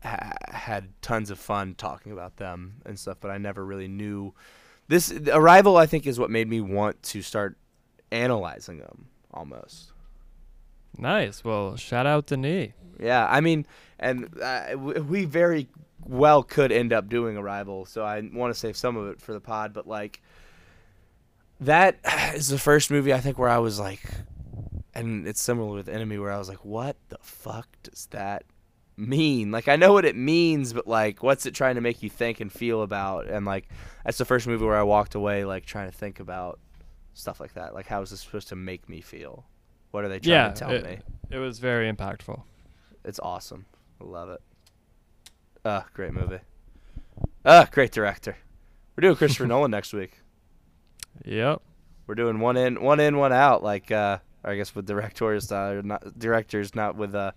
ha- 0.03 0.33
had 0.47 0.89
tons 1.01 1.31
of 1.31 1.39
fun 1.39 1.75
talking 1.75 2.11
about 2.11 2.37
them 2.37 2.75
and 2.85 2.99
stuff, 2.99 3.17
but 3.19 3.31
I 3.31 3.37
never 3.39 3.65
really 3.65 3.87
knew 3.87 4.33
this 4.87 5.11
Arrival. 5.11 5.77
I 5.77 5.85
think 5.85 6.05
is 6.05 6.19
what 6.19 6.29
made 6.29 6.47
me 6.47 6.61
want 6.61 7.01
to 7.03 7.21
start 7.21 7.57
analyzing 8.11 8.79
them 8.79 9.07
almost. 9.33 9.91
Nice. 10.97 11.43
Well, 11.43 11.75
shout 11.75 12.05
out 12.05 12.27
to 12.27 12.37
Nee. 12.37 12.73
Yeah, 12.99 13.27
I 13.29 13.41
mean, 13.41 13.65
and 13.99 14.29
uh, 14.41 14.77
we 14.77 15.25
very 15.25 15.67
well 16.05 16.43
could 16.43 16.71
end 16.71 16.93
up 16.93 17.09
doing 17.09 17.37
Arrival, 17.37 17.85
so 17.85 18.03
I 18.03 18.21
want 18.33 18.53
to 18.53 18.59
save 18.59 18.77
some 18.77 18.95
of 18.95 19.07
it 19.09 19.21
for 19.21 19.33
the 19.33 19.41
pod. 19.41 19.73
But 19.73 19.87
like, 19.87 20.21
that 21.59 21.99
is 22.35 22.47
the 22.47 22.57
first 22.57 22.91
movie 22.91 23.13
I 23.13 23.19
think 23.19 23.37
where 23.37 23.49
I 23.49 23.57
was 23.57 23.79
like, 23.79 24.01
and 24.93 25.27
it's 25.27 25.41
similar 25.41 25.73
with 25.73 25.89
Enemy, 25.89 26.17
where 26.19 26.31
I 26.31 26.37
was 26.37 26.47
like, 26.47 26.63
what 26.63 26.95
the 27.09 27.17
fuck 27.21 27.67
does 27.83 28.07
that 28.11 28.45
mean? 28.97 29.51
Like, 29.51 29.67
I 29.67 29.75
know 29.75 29.93
what 29.93 30.05
it 30.05 30.15
means, 30.15 30.73
but 30.73 30.87
like, 30.87 31.21
what's 31.23 31.45
it 31.45 31.53
trying 31.53 31.75
to 31.75 31.81
make 31.81 32.01
you 32.03 32.09
think 32.09 32.39
and 32.39 32.51
feel 32.51 32.81
about? 32.81 33.27
And 33.27 33.45
like, 33.45 33.67
that's 34.03 34.17
the 34.17 34.25
first 34.25 34.47
movie 34.47 34.65
where 34.65 34.77
I 34.77 34.83
walked 34.83 35.15
away 35.15 35.45
like 35.45 35.65
trying 35.65 35.89
to 35.91 35.97
think 35.97 36.19
about 36.19 36.59
stuff 37.13 37.39
like 37.39 37.53
that. 37.53 37.73
Like, 37.73 37.87
how 37.87 38.01
is 38.01 38.09
this 38.11 38.21
supposed 38.21 38.49
to 38.49 38.55
make 38.55 38.87
me 38.89 39.01
feel? 39.01 39.45
What 39.91 40.03
are 40.03 40.09
they 40.09 40.19
trying 40.19 40.33
Yeah, 40.33 40.47
to 40.49 40.53
tell 40.53 40.71
it- 40.71 40.85
me? 40.85 40.99
It 41.31 41.37
was 41.39 41.59
very 41.59 41.91
impactful. 41.91 42.41
It's 43.03 43.19
awesome. 43.19 43.65
I 44.01 44.03
love 44.03 44.29
it. 44.29 44.41
Ah, 45.63 45.85
great 45.93 46.13
movie. 46.13 46.39
Ah, 47.45 47.67
great 47.71 47.91
director. 47.91 48.37
We're 48.95 49.01
doing 49.01 49.15
Christopher 49.15 49.47
Nolan 49.47 49.71
next 49.71 49.93
week. 49.93 50.19
Yep. 51.23 51.61
We're 52.07 52.15
doing 52.15 52.39
one 52.39 52.57
in, 52.57 52.81
one 52.81 52.99
in, 52.99 53.17
one 53.17 53.33
out. 53.33 53.63
Like, 53.63 53.91
uh, 53.91 54.19
I 54.43 54.55
guess 54.55 54.75
with 54.75 54.85
directorial 54.85 55.41
style, 55.41 55.71
or 55.73 55.81
not 55.81 56.17
directors, 56.19 56.75
not 56.75 56.95
with 56.95 57.15
uh, 57.15 57.31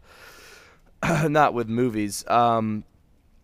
not 1.28 1.54
with 1.54 1.68
movies. 1.68 2.24
Um, 2.28 2.84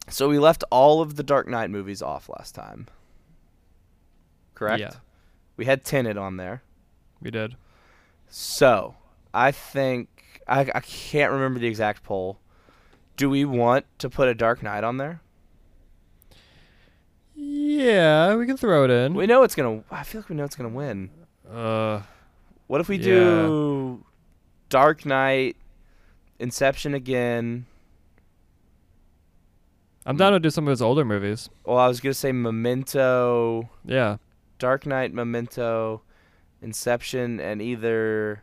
so 0.08 0.28
we 0.28 0.38
left 0.38 0.64
all 0.70 1.00
of 1.00 1.16
the 1.16 1.22
Dark 1.22 1.48
Knight 1.48 1.70
movies 1.70 2.02
off 2.02 2.28
last 2.28 2.54
time. 2.54 2.86
Correct. 4.54 4.80
Yeah. 4.80 4.92
We 5.56 5.64
had 5.64 5.84
Tenet 5.84 6.16
on 6.16 6.36
there. 6.36 6.62
We 7.20 7.30
did. 7.30 7.56
So 8.28 8.96
I 9.32 9.50
think 9.50 10.08
I 10.48 10.60
I 10.74 10.80
can't 10.80 11.32
remember 11.32 11.58
the 11.60 11.66
exact 11.68 12.02
poll. 12.02 12.38
Do 13.16 13.30
we 13.30 13.44
want 13.44 13.86
to 14.00 14.10
put 14.10 14.28
a 14.28 14.34
Dark 14.34 14.62
Knight 14.62 14.82
on 14.84 14.96
there? 14.96 15.20
Yeah, 17.34 18.34
we 18.36 18.46
can 18.46 18.56
throw 18.56 18.84
it 18.84 18.90
in. 18.90 19.14
We 19.14 19.26
know 19.26 19.42
it's 19.42 19.54
gonna. 19.54 19.82
I 19.90 20.02
feel 20.04 20.20
like 20.20 20.28
we 20.28 20.36
know 20.36 20.44
it's 20.44 20.56
gonna 20.56 20.68
win. 20.68 21.10
uh, 21.50 22.00
What 22.66 22.80
if 22.80 22.88
we 22.88 22.96
Yeah. 22.96 23.04
do 23.04 24.04
Dark 24.70 25.04
Knight, 25.04 25.56
Inception 26.38 26.94
again? 26.94 27.66
I'm 30.06 30.16
down 30.16 30.32
to 30.32 30.40
do 30.40 30.50
some 30.50 30.66
of 30.66 30.70
his 30.70 30.82
older 30.82 31.04
movies. 31.04 31.48
Well, 31.64 31.78
I 31.78 31.88
was 31.88 32.00
gonna 32.00 32.14
say 32.14 32.32
Memento, 32.32 33.68
Yeah. 33.84 34.18
Dark 34.58 34.86
Knight, 34.86 35.14
Memento, 35.14 36.02
Inception, 36.60 37.40
and 37.40 37.62
either 37.62 38.42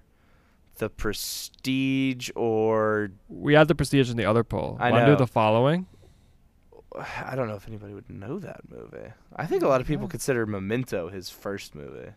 The 0.77 0.89
Prestige 0.89 2.31
or 2.35 3.11
We 3.29 3.53
had 3.53 3.67
the 3.67 3.75
prestige 3.75 4.09
in 4.09 4.17
the 4.17 4.25
other 4.25 4.43
poll. 4.43 4.77
I 4.79 4.89
Wanna 4.91 5.05
know. 5.05 5.11
do 5.13 5.17
the 5.17 5.27
following? 5.27 5.85
I 6.97 7.35
don't 7.35 7.47
know 7.47 7.55
if 7.55 7.67
anybody 7.67 7.93
would 7.93 8.09
know 8.09 8.39
that 8.39 8.61
movie. 8.69 9.13
I 9.35 9.45
think 9.45 9.61
a 9.63 9.67
lot 9.67 9.79
of 9.81 9.87
people 9.87 10.05
Yeah. 10.05 10.09
consider 10.11 10.45
Memento 10.45 11.09
his 11.09 11.29
first 11.29 11.75
movie. 11.75 12.11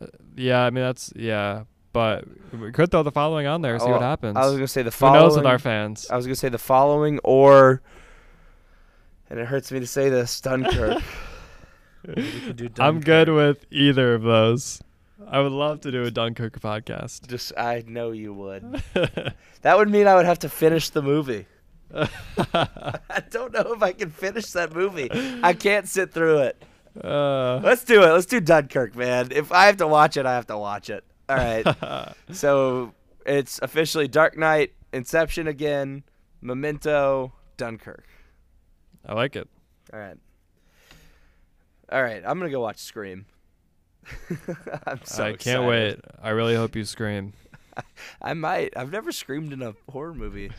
Uh, 0.00 0.06
yeah, 0.36 0.64
I 0.64 0.70
mean 0.70 0.84
that's 0.84 1.12
yeah, 1.16 1.64
but 1.92 2.24
we 2.52 2.72
could 2.72 2.90
throw 2.90 3.02
the 3.02 3.12
following 3.12 3.46
on 3.46 3.62
there, 3.62 3.74
and 3.74 3.82
see 3.82 3.88
Oh, 3.88 3.92
what 3.92 4.02
happens. 4.02 4.36
I 4.36 4.44
was 4.46 4.54
gonna 4.54 4.68
say 4.68 4.82
the 4.82 4.90
following. 4.90 5.14
Who 5.14 5.18
following. 5.20 5.30
knows 5.30 5.36
with 5.36 5.46
our 5.46 5.58
fans? 5.58 6.06
I 6.10 6.16
was 6.16 6.26
gonna 6.26 6.34
say 6.36 6.48
the 6.48 6.58
following, 6.58 7.18
or, 7.24 7.82
and 9.30 9.38
it 9.38 9.46
hurts 9.46 9.70
me 9.72 9.80
to 9.80 9.86
say 9.86 10.08
this, 10.08 10.40
Dunkirk. 10.40 11.02
We 12.04 12.14
could 12.40 12.56
do 12.56 12.68
I'm 12.80 12.98
good 12.98 13.28
with 13.28 13.64
either 13.70 14.14
of 14.14 14.22
those. 14.22 14.82
I 15.28 15.38
would 15.38 15.52
love 15.52 15.82
to 15.82 15.92
do 15.92 16.02
a 16.02 16.10
Dunkirk 16.10 16.58
podcast. 16.60 17.28
Just, 17.28 17.52
I 17.56 17.84
know 17.86 18.10
you 18.10 18.34
would. 18.34 18.82
That 19.62 19.78
would 19.78 19.88
mean 19.88 20.08
I 20.08 20.16
would 20.16 20.26
have 20.26 20.40
to 20.40 20.48
finish 20.48 20.90
the 20.90 21.00
movie. 21.02 21.46
I 21.94 23.22
don't 23.30 23.52
know 23.52 23.72
if 23.72 23.80
I 23.84 23.92
can 23.92 24.10
finish 24.10 24.46
that 24.50 24.74
movie. 24.74 25.08
I 25.44 25.52
can't 25.52 25.86
sit 25.86 26.12
through 26.12 26.38
it. 26.38 26.62
uh, 27.04 27.60
Let's 27.62 27.84
do 27.84 28.02
it. 28.02 28.06
Let's 28.08 28.26
do 28.26 28.40
Dunkirk, 28.40 28.96
man. 28.96 29.28
If 29.30 29.52
I 29.52 29.66
have 29.66 29.76
to 29.76 29.86
watch 29.86 30.16
it, 30.16 30.26
I 30.26 30.34
have 30.34 30.48
to 30.48 30.58
watch 30.58 30.90
it. 30.90 31.04
All 31.28 31.36
right. 31.36 32.14
so 32.32 32.92
it's 33.26 33.58
officially 33.62 34.08
Dark 34.08 34.36
Knight, 34.36 34.72
Inception 34.92 35.46
again, 35.46 36.02
Memento, 36.40 37.32
Dunkirk. 37.56 38.06
I 39.06 39.14
like 39.14 39.36
it. 39.36 39.48
All 39.92 39.98
right. 39.98 40.16
All 41.90 42.02
right. 42.02 42.22
I'm 42.26 42.38
gonna 42.38 42.50
go 42.50 42.60
watch 42.60 42.78
Scream. 42.78 43.26
I'm 44.86 45.00
so 45.04 45.24
I 45.24 45.28
excited. 45.30 45.38
can't 45.40 45.64
wait. 45.66 46.00
I 46.22 46.30
really 46.30 46.54
hope 46.56 46.74
you 46.74 46.84
scream. 46.84 47.34
I 48.22 48.34
might. 48.34 48.76
I've 48.76 48.90
never 48.90 49.12
screamed 49.12 49.52
in 49.52 49.62
a 49.62 49.74
horror 49.90 50.14
movie. 50.14 50.50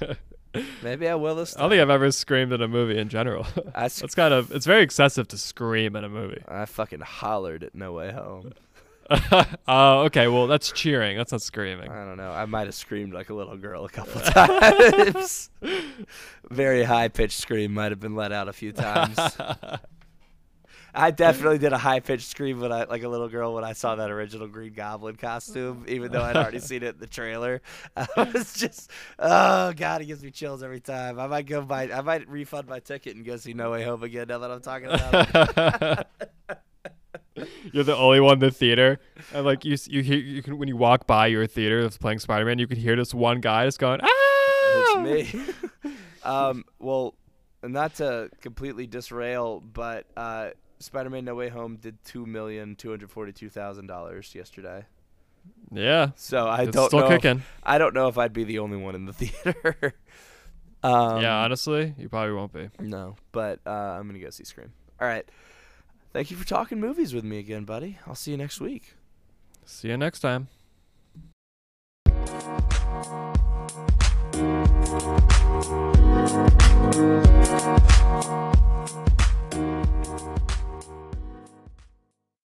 Maybe 0.84 1.08
I 1.10 1.16
will 1.16 1.36
this 1.36 1.58
I 1.58 1.62
don't 1.62 1.72
think 1.72 1.82
I've 1.82 1.90
ever 1.90 2.12
screamed 2.12 2.54
in 2.54 2.62
a 2.62 2.68
movie 2.68 2.98
in 2.98 3.10
general. 3.10 3.46
I, 3.76 3.88
sc- 3.88 4.02
That's 4.02 4.16
kind 4.16 4.34
of 4.34 4.52
it's 4.52 4.66
very 4.66 4.84
excessive 4.84 5.28
to 5.30 5.38
scream 5.38 5.96
in 5.96 6.04
a 6.04 6.10
movie. 6.10 6.42
I 6.48 6.66
fucking 6.66 7.02
hollered 7.02 7.64
at 7.64 7.76
No 7.76 7.94
Way 7.94 8.12
Home. 8.14 8.54
Oh, 9.68 10.02
okay. 10.02 10.28
Well, 10.28 10.48
that's 10.48 10.72
cheering. 10.72 11.18
That's 11.18 11.32
not 11.32 11.42
screaming. 11.42 11.90
I 11.90 12.06
don't 12.06 12.18
know. 12.18 12.32
I 12.32 12.46
might 12.46 12.68
have 12.68 12.76
screamed 12.76 13.14
like 13.14 13.30
a 13.30 13.34
little 13.34 13.58
girl 13.58 13.86
a 13.86 13.90
couple 13.90 14.22
times. 14.22 15.50
Very 16.50 16.84
high 16.84 17.08
pitched 17.08 17.40
scream 17.40 17.74
might 17.74 17.92
have 17.92 18.00
been 18.00 18.16
let 18.16 18.32
out 18.32 18.48
a 18.48 18.54
few 18.54 18.72
times. 18.72 19.18
I 20.96 21.10
definitely 21.10 21.58
did 21.58 21.74
a 21.74 21.78
high 21.78 22.02
pitched 22.02 22.30
scream 22.30 22.60
when 22.60 22.72
I 22.72 22.84
like 22.84 23.02
a 23.02 23.08
little 23.08 23.28
girl 23.30 23.56
when 23.56 23.64
I 23.64 23.74
saw 23.74 23.96
that 23.96 24.12
original 24.12 24.48
Green 24.48 24.74
Goblin 24.74 25.16
costume, 25.16 25.86
even 25.88 26.12
though 26.12 26.22
I'd 26.22 26.38
already 26.38 26.60
seen 26.60 26.84
it 26.84 26.96
in 26.96 27.00
the 27.00 27.08
trailer. 27.08 27.64
I 27.98 28.32
was 28.32 28.54
just 28.54 28.92
oh 29.18 29.74
god, 29.74 30.02
it 30.02 30.06
gives 30.06 30.24
me 30.24 30.30
chills 30.30 30.62
every 30.62 30.82
time. 30.82 31.20
I 31.20 31.26
might 31.26 31.48
go 31.48 31.64
buy 31.64 31.90
I 31.92 32.02
might 32.02 32.30
refund 32.30 32.68
my 32.68 32.80
ticket 32.80 33.16
and 33.16 33.26
go 33.26 33.38
see 33.38 33.54
No 33.54 33.72
Way 33.72 33.84
Home 33.86 34.04
again 34.04 34.28
now 34.28 34.38
that 34.38 34.52
I'm 34.52 34.62
talking 34.62 34.90
about 34.90 36.06
it. 36.50 36.60
You're 37.72 37.84
the 37.84 37.96
only 37.96 38.20
one 38.20 38.34
in 38.34 38.40
the 38.40 38.52
theater, 38.52 39.00
and 39.34 39.46
like 39.46 39.66
you, 39.66 39.78
you 39.88 40.02
hear, 40.04 40.18
you 40.18 40.42
can 40.44 40.58
when 40.58 40.68
you 40.68 40.78
walk 40.78 41.08
by 41.08 41.28
your 41.28 41.48
theater 41.48 41.82
that's 41.84 41.98
playing 41.98 42.20
Spider-Man, 42.20 42.60
you 42.60 42.68
can 42.68 42.78
hear 42.78 42.96
this 42.96 43.14
one 43.14 43.42
guy 43.42 43.66
just 43.66 43.80
going, 43.80 44.00
"Ah!" 44.04 45.04
It's 45.06 45.34
me. 45.34 45.94
um, 46.24 46.64
well, 46.80 47.16
not 47.64 47.96
to 47.96 48.30
completely 48.42 48.88
disrail, 48.88 49.60
but 49.62 50.06
uh, 50.18 50.50
Spider-Man: 50.80 51.26
No 51.26 51.36
Way 51.36 51.50
Home 51.50 51.78
did 51.78 52.04
two 52.04 52.26
million 52.26 52.76
two 52.76 52.90
hundred 52.90 53.10
forty-two 53.12 53.50
thousand 53.50 53.88
dollars 53.88 54.34
yesterday. 54.36 54.86
Yeah, 55.72 56.12
So 56.16 56.46
I 56.48 56.64
it's 56.64 56.72
don't 56.72 56.88
still 56.88 57.00
know. 57.02 57.10
kicking. 57.10 57.44
I 57.64 57.78
don't 57.78 57.94
know 57.94 58.08
if 58.08 58.18
I'd 58.18 58.32
be 58.32 58.44
the 58.46 58.60
only 58.60 58.78
one 58.78 58.96
in 58.96 59.06
the 59.06 59.14
theater. 59.14 59.94
um, 60.84 61.22
yeah, 61.22 61.38
honestly, 61.44 61.94
you 61.98 62.10
probably 62.10 62.34
won't 62.34 62.54
be. 62.54 62.70
No, 62.80 63.16
but 63.32 63.60
uh, 63.66 63.70
I'm 63.70 64.08
gonna 64.08 64.20
go 64.20 64.30
see 64.30 64.44
Scream. 64.46 64.72
All 65.02 65.08
right. 65.08 65.28
Thank 66.14 66.30
you 66.30 66.38
for 66.38 66.46
talking 66.46 66.80
movies 66.80 67.12
with 67.12 67.24
me 67.24 67.40
again, 67.40 67.66
buddy. 67.66 67.98
I'll 68.06 68.14
see 68.14 68.32
you 68.32 68.38
next 68.38 68.62
week. 68.62 68.96
See 69.66 69.88
you 69.88 69.98
next 69.98 70.20
time. 70.20 70.48